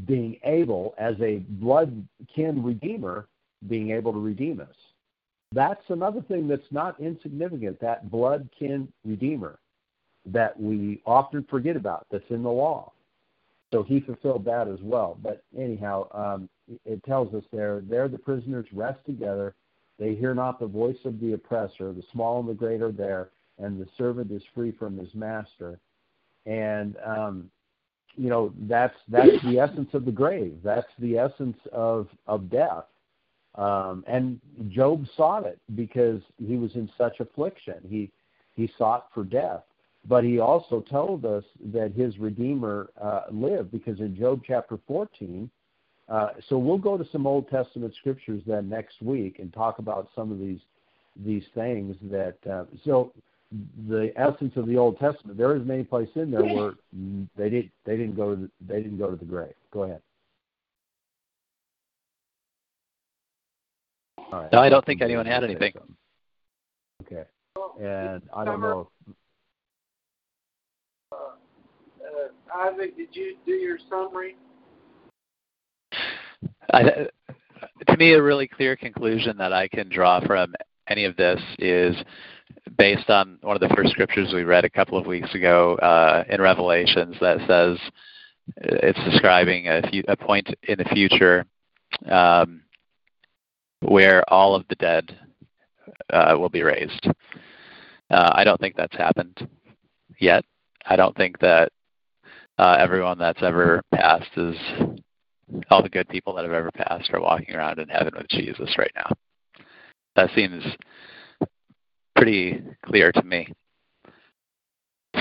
being 0.07 0.39
able, 0.43 0.95
as 0.97 1.13
a 1.21 1.43
blood 1.47 2.07
kin 2.33 2.63
redeemer, 2.63 3.27
being 3.67 3.91
able 3.91 4.13
to 4.13 4.19
redeem 4.19 4.59
us. 4.59 4.75
That's 5.51 5.83
another 5.89 6.21
thing 6.21 6.47
that's 6.47 6.71
not 6.71 6.99
insignificant, 6.99 7.79
that 7.81 8.11
blood 8.11 8.49
kin 8.57 8.87
redeemer 9.03 9.59
that 10.25 10.59
we 10.59 11.01
often 11.05 11.45
forget 11.49 11.75
about, 11.75 12.05
that's 12.11 12.29
in 12.29 12.43
the 12.43 12.51
law. 12.51 12.91
So 13.73 13.83
he 13.83 13.99
fulfilled 13.99 14.45
that 14.45 14.67
as 14.67 14.79
well. 14.81 15.17
But 15.21 15.43
anyhow, 15.57 16.07
um, 16.11 16.49
it 16.85 17.03
tells 17.03 17.33
us 17.33 17.43
there, 17.51 17.81
there 17.81 18.07
the 18.07 18.17
prisoners 18.17 18.65
rest 18.73 18.99
together. 19.05 19.55
They 19.97 20.15
hear 20.15 20.33
not 20.33 20.59
the 20.59 20.67
voice 20.67 20.97
of 21.05 21.19
the 21.19 21.33
oppressor. 21.33 21.93
The 21.93 22.03
small 22.11 22.39
and 22.39 22.49
the 22.49 22.53
great 22.53 22.81
are 22.81 22.91
there, 22.91 23.29
and 23.57 23.79
the 23.79 23.87
servant 23.97 24.31
is 24.31 24.41
free 24.55 24.71
from 24.71 24.97
his 24.97 25.13
master. 25.13 25.79
And 26.45 26.95
um, 27.05 27.51
you 28.15 28.29
know 28.29 28.53
that's 28.61 28.95
that's 29.07 29.41
the 29.43 29.59
essence 29.59 29.89
of 29.93 30.05
the 30.05 30.11
grave. 30.11 30.57
That's 30.63 30.87
the 30.99 31.17
essence 31.17 31.57
of 31.71 32.07
of 32.27 32.49
death. 32.49 32.85
Um, 33.55 34.03
and 34.07 34.39
Job 34.69 35.05
sought 35.17 35.45
it 35.45 35.59
because 35.75 36.21
he 36.37 36.55
was 36.55 36.73
in 36.75 36.89
such 36.97 37.19
affliction. 37.19 37.75
He 37.87 38.11
he 38.55 38.71
sought 38.77 39.07
for 39.13 39.23
death. 39.23 39.63
But 40.07 40.23
he 40.23 40.39
also 40.39 40.81
told 40.81 41.25
us 41.25 41.43
that 41.73 41.91
his 41.91 42.17
Redeemer 42.19 42.89
uh, 43.01 43.23
lived 43.31 43.71
because 43.71 43.99
in 43.99 44.15
Job 44.15 44.41
chapter 44.45 44.79
14, 44.87 45.49
uh, 46.07 46.29
so 46.47 46.57
we'll 46.57 46.77
go 46.77 46.97
to 46.97 47.05
some 47.11 47.27
Old 47.27 47.49
Testament 47.49 47.93
scriptures 47.99 48.41
then 48.47 48.69
next 48.69 49.01
week 49.01 49.39
and 49.39 49.53
talk 49.53 49.79
about 49.79 50.09
some 50.15 50.31
of 50.31 50.39
these 50.39 50.59
these 51.25 51.43
things 51.53 51.95
that 52.03 52.37
uh, 52.49 52.63
so 52.85 53.11
the 53.89 54.11
essence 54.15 54.53
of 54.55 54.67
the 54.67 54.77
Old 54.77 54.97
Testament 54.99 55.37
there 55.37 55.55
is 55.55 55.65
many 55.65 55.83
place 55.83 56.09
in 56.15 56.31
there 56.31 56.43
where 56.43 56.73
they 57.37 57.49
didn't 57.49 57.71
they 57.85 57.97
didn't 57.97 58.15
go 58.15 58.35
to 58.35 58.41
the, 58.41 58.49
they 58.67 58.81
didn't 58.81 58.97
go 58.97 59.09
to 59.11 59.17
the 59.17 59.25
grave. 59.25 59.53
Go 59.71 59.83
ahead. 59.83 60.01
No, 64.31 64.59
I 64.59 64.69
don't 64.69 64.85
think 64.85 65.01
anyone 65.01 65.25
had 65.25 65.43
anything. 65.43 65.73
Okay, 67.03 67.23
and 67.81 68.21
I 68.35 68.45
don't 68.45 68.61
know. 68.61 68.89
Isaac, 72.55 72.97
did 72.97 73.15
you 73.15 73.35
do 73.45 73.51
your 73.51 73.77
summary? 73.89 74.35
I, 76.71 77.07
to 77.87 77.97
me, 77.97 78.13
a 78.13 78.21
really 78.21 78.47
clear 78.47 78.75
conclusion 78.75 79.37
that 79.37 79.53
I 79.53 79.67
can 79.67 79.89
draw 79.89 80.19
from 80.25 80.53
any 80.87 81.05
of 81.05 81.15
this 81.15 81.39
is 81.59 81.95
based 82.77 83.09
on 83.09 83.37
one 83.41 83.55
of 83.55 83.61
the 83.61 83.73
first 83.75 83.91
scriptures 83.91 84.31
we 84.33 84.43
read 84.43 84.65
a 84.65 84.69
couple 84.69 84.97
of 84.97 85.05
weeks 85.05 85.33
ago 85.35 85.75
uh, 85.75 86.23
in 86.29 86.41
Revelations 86.41 87.15
that 87.21 87.37
says 87.47 87.77
it's 88.57 88.99
describing 89.05 89.67
a, 89.67 89.81
few, 89.89 90.03
a 90.07 90.17
point 90.17 90.47
in 90.63 90.77
the 90.77 90.85
future 90.85 91.45
um, 92.09 92.61
where 93.81 94.23
all 94.31 94.55
of 94.55 94.65
the 94.69 94.75
dead 94.75 95.17
uh, 96.11 96.35
will 96.37 96.49
be 96.49 96.63
raised. 96.63 97.07
Uh, 98.09 98.31
I 98.33 98.43
don't 98.43 98.59
think 98.59 98.75
that's 98.75 98.95
happened 98.95 99.47
yet. 100.19 100.43
I 100.85 100.95
don't 100.95 101.15
think 101.15 101.39
that 101.39 101.71
uh, 102.57 102.75
everyone 102.79 103.17
that's 103.17 103.43
ever 103.43 103.81
passed 103.93 104.31
is 104.37 104.55
all 105.69 105.81
the 105.81 105.89
good 105.89 106.09
people 106.09 106.33
that 106.35 106.43
have 106.43 106.53
ever 106.53 106.71
passed 106.71 107.09
are 107.13 107.21
walking 107.21 107.55
around 107.55 107.79
in 107.79 107.87
heaven 107.89 108.13
with 108.17 108.27
Jesus 108.29 108.77
right 108.77 108.91
now. 108.95 109.11
That 110.15 110.29
seems 110.35 110.63
pretty 112.15 112.61
clear 112.85 113.11
to 113.11 113.23
me. 113.23 113.51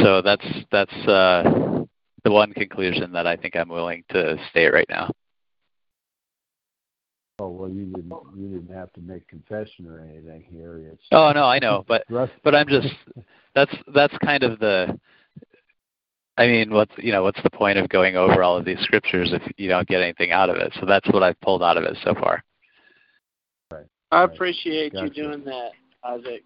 So 0.03 0.21
that's 0.23 0.45
that's 0.71 0.95
uh, 1.07 1.85
the 2.25 2.31
one 2.31 2.53
conclusion 2.53 3.13
that 3.13 3.27
I 3.27 3.37
think 3.37 3.57
I'm 3.57 3.69
willing 3.69 4.05
to 4.11 4.37
state 4.51 4.73
right 4.73 4.89
now. 4.89 5.11
Oh 7.41 7.49
well, 7.49 7.71
you 7.71 7.85
didn't 7.87 8.13
you 8.37 8.49
didn't 8.49 8.75
have 8.75 8.93
to 8.95 9.01
make 9.01 9.27
confession 9.29 9.87
or 9.87 10.01
anything 10.01 10.45
here. 10.51 10.79
It's, 10.93 11.03
oh 11.13 11.31
no, 11.33 11.45
I 11.45 11.59
know, 11.61 11.85
but 11.87 12.05
but 12.45 12.55
I'm 12.55 12.69
just 12.69 12.89
that's 13.55 13.75
that's 13.95 14.17
kind 14.19 14.43
of 14.43 14.59
the 14.59 14.99
I 16.39 16.47
mean, 16.47 16.73
what's 16.73 16.93
you 16.99 17.11
know, 17.11 17.25
what's 17.25 17.43
the 17.43 17.51
point 17.51 17.79
of 17.79 17.89
going 17.89 18.17
over 18.17 18.43
all 18.45 18.57
of 18.57 18.65
these 18.65 18.79
scriptures 18.81 19.31
if 19.33 19.43
you 19.57 19.69
don't 19.69 19.89
get 19.89 20.01
anything 20.01 20.31
out 20.31 20.49
of 20.49 20.57
it? 20.57 20.73
So 20.79 20.87
that's 20.87 21.07
what 21.13 21.25
I've 21.25 21.41
pulled 21.41 21.65
out 21.65 21.77
of 21.77 21.83
it 21.83 21.97
so 22.05 22.15
far. 22.15 22.45
Right. 23.73 23.87
I 24.13 24.23
appreciate 24.23 24.93
gotcha. 24.93 25.07
you 25.07 25.11
doing 25.11 25.45
that, 25.45 25.71
Isaac. 26.05 26.43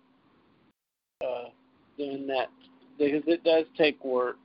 Uh, 1.23 1.51
doing 1.98 2.27
that 2.27 2.48
because 2.98 3.23
it 3.27 3.44
does 3.44 3.66
take 3.77 4.02
work. 4.02 4.36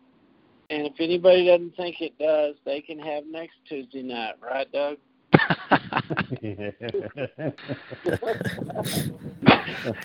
And 0.69 0.85
if 0.85 0.93
anybody 0.99 1.45
doesn't 1.45 1.77
think 1.77 2.01
it 2.01 2.17
does, 2.19 2.55
they 2.65 2.81
can 2.81 2.99
have 2.99 3.23
next 3.25 3.55
Tuesday 3.69 4.03
night, 4.03 4.35
right, 4.41 4.69
Doug? 4.73 4.97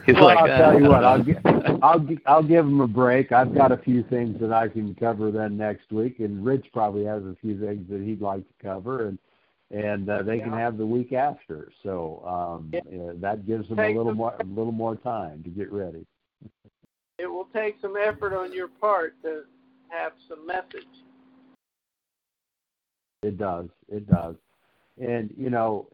He's 0.06 0.14
well, 0.14 0.24
like, 0.24 0.38
I'll 0.38 0.50
uh, 0.50 0.58
tell 0.58 0.80
you 0.80 0.88
what, 0.88 1.04
I'll, 1.04 1.24
I'll 1.82 2.06
I'll 2.26 2.42
give 2.42 2.66
him 2.66 2.80
a 2.80 2.88
break. 2.88 3.32
I've 3.32 3.54
got 3.54 3.72
a 3.72 3.76
few 3.76 4.02
things 4.04 4.40
that 4.40 4.52
I 4.52 4.68
can 4.68 4.94
cover 4.96 5.30
then 5.30 5.56
next 5.56 5.92
week, 5.92 6.20
and 6.20 6.44
Rich 6.44 6.66
probably 6.72 7.04
has 7.04 7.22
a 7.22 7.36
few 7.40 7.58
things 7.58 7.88
that 7.88 8.00
he'd 8.00 8.20
like 8.20 8.42
to 8.46 8.54
cover, 8.62 9.08
and 9.08 9.18
and 9.70 10.08
uh, 10.08 10.22
they 10.22 10.38
yeah. 10.38 10.44
can 10.44 10.52
have 10.52 10.76
the 10.76 10.86
week 10.86 11.12
after. 11.12 11.70
So 11.82 12.22
um, 12.26 12.70
yeah. 12.72 12.80
you 12.90 12.98
know, 12.98 13.14
that 13.20 13.46
gives 13.46 13.68
them 13.68 13.78
a 13.78 13.88
little 13.88 14.14
more 14.14 14.34
a 14.40 14.44
little 14.44 14.72
more 14.72 14.96
time 14.96 15.42
to 15.44 15.50
get 15.50 15.72
ready. 15.72 16.04
It 17.18 17.26
will 17.26 17.48
take 17.54 17.76
some 17.80 17.96
effort 17.96 18.36
on 18.36 18.52
your 18.52 18.68
part 18.68 19.14
to 19.22 19.42
have 19.88 20.12
some 20.28 20.46
message. 20.46 20.88
It 23.22 23.38
does. 23.38 23.68
It 23.88 24.08
does 24.10 24.34
and 25.00 25.32
you 25.36 25.50
know 25.50 25.86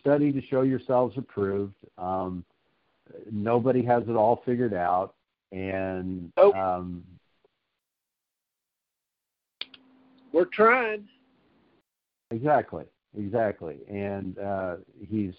study 0.00 0.32
to 0.32 0.40
show 0.46 0.62
yourselves 0.62 1.16
approved. 1.16 1.74
Um, 1.98 2.44
nobody 3.30 3.84
has 3.84 4.02
it 4.08 4.16
all 4.16 4.42
figured 4.44 4.74
out. 4.74 5.14
And 5.52 6.32
nope. 6.36 6.56
um, 6.56 7.04
we're 10.32 10.46
trying. 10.46 11.06
Exactly 12.30 12.84
exactly. 13.18 13.76
And 13.88 14.38
uh, 14.38 14.76
he's 15.08 15.34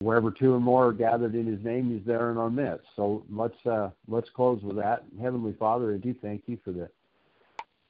wherever 0.00 0.30
two 0.30 0.52
or 0.52 0.60
more 0.60 0.88
are 0.88 0.92
gathered 0.92 1.34
in 1.34 1.46
his 1.46 1.64
name 1.64 1.90
he's 1.90 2.06
there 2.06 2.30
in 2.30 2.36
our 2.36 2.50
midst 2.50 2.86
so 2.96 3.24
let's 3.30 3.54
uh, 3.64 3.88
let's 4.08 4.28
close 4.28 4.60
with 4.62 4.76
that. 4.76 5.04
Heavenly 5.22 5.54
father 5.58 5.94
i 5.94 5.96
do 5.96 6.14
thank 6.20 6.42
you 6.44 6.58
for 6.62 6.70
the 6.70 6.86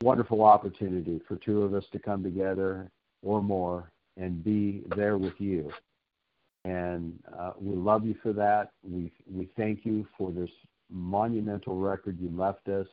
wonderful 0.03 0.45
opportunity 0.45 1.21
for 1.27 1.35
two 1.35 1.63
of 1.63 1.75
us 1.75 1.83
to 1.91 1.99
come 1.99 2.23
together 2.23 2.89
or 3.23 3.43
more 3.43 3.91
and 4.17 4.43
be 4.43 4.83
there 4.97 5.19
with 5.19 5.35
you. 5.39 5.71
And 6.65 7.19
uh, 7.39 7.53
we 7.61 7.77
love 7.77 8.05
you 8.05 8.17
for 8.23 8.33
that. 8.33 8.73
We 8.83 9.13
we 9.33 9.49
thank 9.57 9.85
you 9.85 10.07
for 10.19 10.33
this 10.33 10.51
monumental 10.91 11.79
record 11.79 12.19
you 12.21 12.31
left 12.37 12.69
us. 12.69 12.87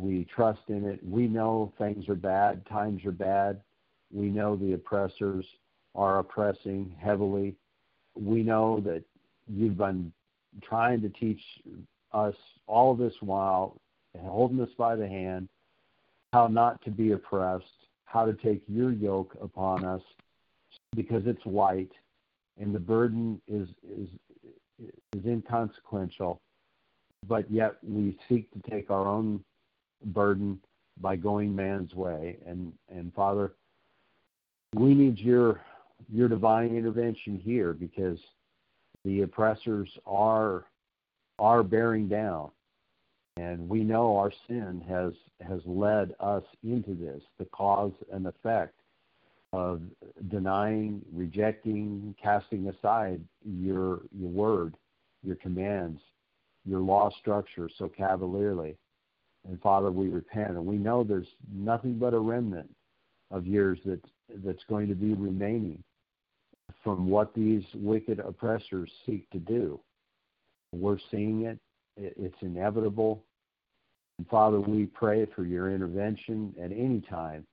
We 0.00 0.26
trust 0.34 0.62
in 0.68 0.84
it. 0.84 1.00
We 1.04 1.28
know 1.28 1.72
things 1.78 2.08
are 2.08 2.16
bad, 2.16 2.66
times 2.66 3.04
are 3.04 3.12
bad. 3.12 3.60
We 4.12 4.26
know 4.26 4.56
the 4.56 4.72
oppressors 4.72 5.44
are 5.94 6.18
oppressing 6.18 6.94
heavily. 7.00 7.54
We 8.18 8.42
know 8.42 8.80
that 8.80 9.04
you've 9.48 9.78
been 9.78 10.12
trying 10.62 11.00
to 11.02 11.08
teach 11.08 11.40
us 12.12 12.34
all 12.66 12.94
this 12.94 13.14
while, 13.20 13.80
holding 14.20 14.60
us 14.60 14.68
by 14.76 14.96
the 14.96 15.06
hand, 15.06 15.48
how 16.32 16.46
not 16.46 16.82
to 16.84 16.90
be 16.90 17.12
oppressed, 17.12 17.64
how 18.12 18.26
to 18.26 18.34
take 18.34 18.62
your 18.68 18.92
yoke 18.92 19.34
upon 19.40 19.84
us 19.86 20.02
because 20.94 21.22
it's 21.24 21.44
light 21.46 21.90
and 22.60 22.74
the 22.74 22.78
burden 22.78 23.40
is 23.48 23.68
is 23.88 24.08
is 24.78 25.24
inconsequential. 25.24 26.38
But 27.26 27.50
yet 27.50 27.76
we 27.82 28.18
seek 28.28 28.50
to 28.52 28.70
take 28.70 28.90
our 28.90 29.08
own 29.08 29.42
burden 30.06 30.60
by 31.00 31.16
going 31.16 31.56
man's 31.56 31.94
way. 31.94 32.36
And 32.46 32.74
and 32.90 33.14
father 33.14 33.52
we 34.74 34.94
need 34.94 35.18
your 35.18 35.62
your 36.12 36.28
divine 36.28 36.76
intervention 36.76 37.40
here 37.42 37.72
because 37.72 38.18
the 39.06 39.22
oppressors 39.22 39.88
are 40.04 40.66
are 41.38 41.62
bearing 41.62 42.08
down 42.08 42.50
and 43.36 43.68
we 43.68 43.82
know 43.82 44.16
our 44.16 44.32
sin 44.46 44.82
has 44.88 45.12
has 45.46 45.60
led 45.64 46.14
us 46.20 46.44
into 46.62 46.94
this 46.94 47.22
the 47.38 47.46
cause 47.46 47.92
and 48.12 48.26
effect 48.26 48.74
of 49.52 49.82
denying 50.28 51.02
rejecting 51.12 52.14
casting 52.22 52.68
aside 52.68 53.20
your 53.44 54.00
your 54.12 54.30
word 54.30 54.76
your 55.22 55.36
commands 55.36 56.00
your 56.64 56.80
law 56.80 57.10
structure 57.20 57.68
so 57.78 57.88
cavalierly. 57.88 58.76
And 59.48 59.60
father 59.60 59.90
we 59.90 60.08
repent. 60.08 60.50
And 60.50 60.64
we 60.64 60.76
know 60.76 61.02
there's 61.02 61.26
nothing 61.52 61.98
but 61.98 62.14
a 62.14 62.18
remnant 62.18 62.70
of 63.30 63.46
years 63.46 63.78
that 63.84 64.00
that's 64.44 64.62
going 64.68 64.88
to 64.88 64.94
be 64.94 65.14
remaining 65.14 65.82
from 66.84 67.08
what 67.08 67.34
these 67.34 67.64
wicked 67.74 68.18
oppressors 68.20 68.90
seek 69.04 69.28
to 69.30 69.38
do. 69.38 69.80
We're 70.72 70.98
seeing 71.10 71.42
it 71.42 71.58
it's 71.96 72.36
inevitable. 72.40 73.22
And 74.18 74.28
Father, 74.28 74.60
we 74.60 74.86
pray 74.86 75.26
for 75.34 75.44
your 75.44 75.72
intervention 75.74 76.54
at 76.62 76.72
any 76.72 77.00
time. 77.08 77.46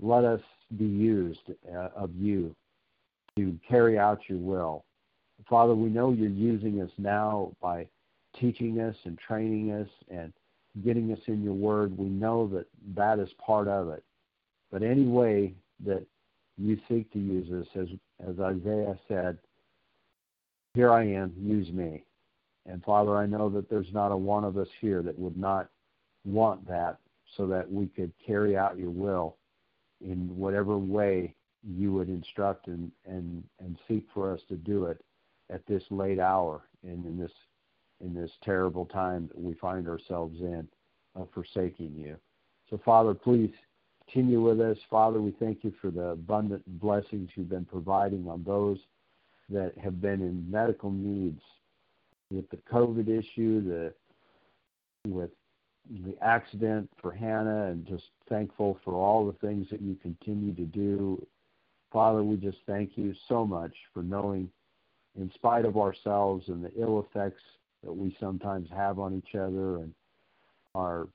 Let 0.00 0.24
us 0.24 0.40
be 0.76 0.84
used 0.84 1.40
uh, 1.72 1.88
of 1.96 2.10
you 2.16 2.54
to 3.36 3.58
carry 3.68 3.98
out 3.98 4.20
your 4.28 4.38
will. 4.38 4.84
Father, 5.48 5.74
we 5.74 5.88
know 5.88 6.12
you're 6.12 6.28
using 6.28 6.80
us 6.80 6.90
now 6.98 7.52
by 7.60 7.86
teaching 8.38 8.80
us 8.80 8.96
and 9.04 9.18
training 9.18 9.72
us 9.72 9.88
and 10.10 10.32
getting 10.84 11.12
us 11.12 11.18
in 11.26 11.42
your 11.42 11.54
word. 11.54 11.96
We 11.96 12.06
know 12.06 12.48
that 12.48 12.66
that 12.94 13.18
is 13.18 13.28
part 13.44 13.68
of 13.68 13.88
it. 13.90 14.02
But 14.70 14.82
any 14.82 15.04
way 15.04 15.54
that 15.84 16.04
you 16.56 16.78
seek 16.88 17.12
to 17.12 17.18
use 17.18 17.50
us, 17.52 17.66
as, 17.74 17.88
as 18.26 18.38
Isaiah 18.38 18.98
said, 19.08 19.38
here 20.74 20.90
I 20.90 21.04
am, 21.04 21.34
use 21.38 21.70
me. 21.70 22.04
And 22.66 22.82
Father, 22.84 23.16
I 23.16 23.26
know 23.26 23.48
that 23.50 23.68
there's 23.68 23.92
not 23.92 24.12
a 24.12 24.16
one 24.16 24.44
of 24.44 24.56
us 24.56 24.68
here 24.80 25.02
that 25.02 25.18
would 25.18 25.36
not 25.36 25.68
want 26.24 26.66
that 26.68 26.98
so 27.36 27.46
that 27.48 27.70
we 27.70 27.86
could 27.86 28.12
carry 28.24 28.56
out 28.56 28.78
your 28.78 28.90
will 28.90 29.36
in 30.00 30.36
whatever 30.36 30.78
way 30.78 31.34
you 31.64 31.92
would 31.92 32.08
instruct 32.08 32.66
and, 32.66 32.90
and, 33.06 33.42
and 33.60 33.78
seek 33.88 34.06
for 34.12 34.32
us 34.32 34.40
to 34.48 34.56
do 34.56 34.86
it 34.86 35.00
at 35.50 35.66
this 35.66 35.82
late 35.90 36.18
hour 36.18 36.62
and 36.82 37.04
in 37.04 37.18
this 37.18 37.30
in 38.00 38.12
this 38.12 38.32
terrible 38.42 38.84
time 38.86 39.28
that 39.28 39.40
we 39.40 39.54
find 39.54 39.86
ourselves 39.86 40.40
in 40.40 40.66
of 41.14 41.28
forsaking 41.32 41.94
you. 41.96 42.16
So 42.68 42.80
Father, 42.84 43.14
please 43.14 43.52
continue 44.04 44.42
with 44.42 44.60
us. 44.60 44.76
Father, 44.90 45.20
we 45.22 45.30
thank 45.38 45.62
you 45.62 45.72
for 45.80 45.92
the 45.92 46.08
abundant 46.08 46.64
blessings 46.80 47.30
you've 47.36 47.48
been 47.48 47.64
providing 47.64 48.26
on 48.28 48.42
those 48.42 48.78
that 49.50 49.72
have 49.78 50.00
been 50.00 50.20
in 50.20 50.50
medical 50.50 50.90
needs 50.90 51.40
with 52.32 52.48
the 52.50 52.56
COVID 52.72 53.08
issue, 53.08 53.62
the 53.62 53.92
with 55.08 55.30
the 56.04 56.14
accident 56.22 56.88
for 57.00 57.12
Hannah, 57.12 57.66
and 57.66 57.86
just 57.86 58.04
thankful 58.28 58.78
for 58.84 58.94
all 58.94 59.26
the 59.26 59.46
things 59.46 59.66
that 59.70 59.82
you 59.82 59.96
continue 59.96 60.54
to 60.54 60.64
do. 60.64 61.24
Father, 61.92 62.22
we 62.22 62.36
just 62.36 62.58
thank 62.66 62.96
you 62.96 63.12
so 63.28 63.44
much 63.44 63.72
for 63.92 64.02
knowing, 64.02 64.48
in 65.18 65.30
spite 65.34 65.64
of 65.64 65.76
ourselves 65.76 66.48
and 66.48 66.64
the 66.64 66.72
ill 66.78 67.00
effects 67.00 67.42
that 67.82 67.92
we 67.92 68.16
sometimes 68.20 68.68
have 68.70 68.98
on 68.98 69.14
each 69.14 69.34
other 69.34 69.78
and 69.78 69.92
our 70.74 71.08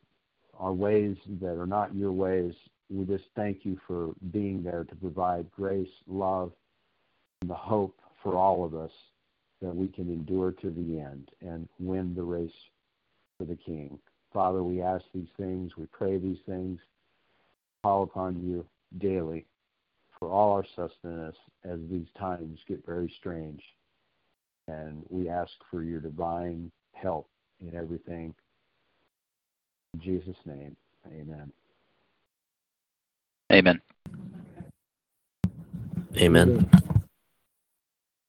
our 0.60 0.74
ways 0.74 1.16
that 1.40 1.56
are 1.60 1.68
not 1.68 1.96
your 1.96 2.12
ways, 2.12 2.54
we 2.90 3.06
just 3.06 3.26
thank 3.36 3.64
you 3.64 3.80
for 3.86 4.14
being 4.32 4.64
there 4.64 4.84
to 4.84 4.96
provide 4.96 5.46
grace, 5.52 5.88
love, 6.08 6.52
and 7.42 7.50
the 7.50 7.56
hope 7.56 8.00
for 8.24 8.36
all 8.36 8.66
of 8.66 8.74
us 8.74 8.92
that 9.62 9.76
we 9.76 9.88
can 9.88 10.12
endure 10.12 10.52
to 10.52 10.70
the 10.70 11.00
end 11.00 11.30
and 11.42 11.68
win 11.80 12.14
the 12.14 12.24
race 12.24 12.52
for 13.38 13.46
the 13.46 13.56
King. 13.56 13.98
Father, 14.34 14.64
we 14.64 14.82
ask 14.82 15.04
these 15.14 15.30
things, 15.38 15.78
we 15.78 15.86
pray 15.88 16.18
these 16.18 16.40
things, 16.46 16.80
call 17.84 18.04
upon 18.04 18.42
you 18.44 18.66
daily 19.00 19.46
for 20.20 20.30
all 20.30 20.52
our 20.54 20.66
sustenance 20.76 21.36
as 21.64 21.80
these 21.90 22.08
times 22.20 22.60
get 22.68 22.86
very 22.86 23.12
strange. 23.20 23.62
And 24.68 25.04
we 25.10 25.30
ask 25.30 25.52
for 25.72 25.84
your 25.84 26.02
divine 26.02 26.72
help 26.94 27.30
in 27.62 27.76
everything. 27.76 28.34
In 29.94 30.02
Jesus' 30.02 30.36
name, 30.46 30.76
amen. 31.08 31.52
Amen. 33.52 33.82
Amen. 36.18 36.70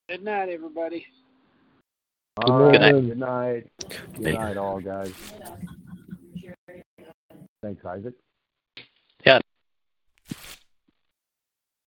Good 0.08 0.24
night, 0.24 0.48
everybody. 0.48 1.04
All 2.38 2.70
right, 2.70 2.72
Good 2.72 2.80
night. 2.80 2.92
Good 3.08 3.18
night. 3.18 3.70
Good 4.14 4.34
night, 4.34 4.56
all 4.56 4.80
guys. 4.80 5.12
Thanks, 7.62 7.84
Isaac. 7.84 8.14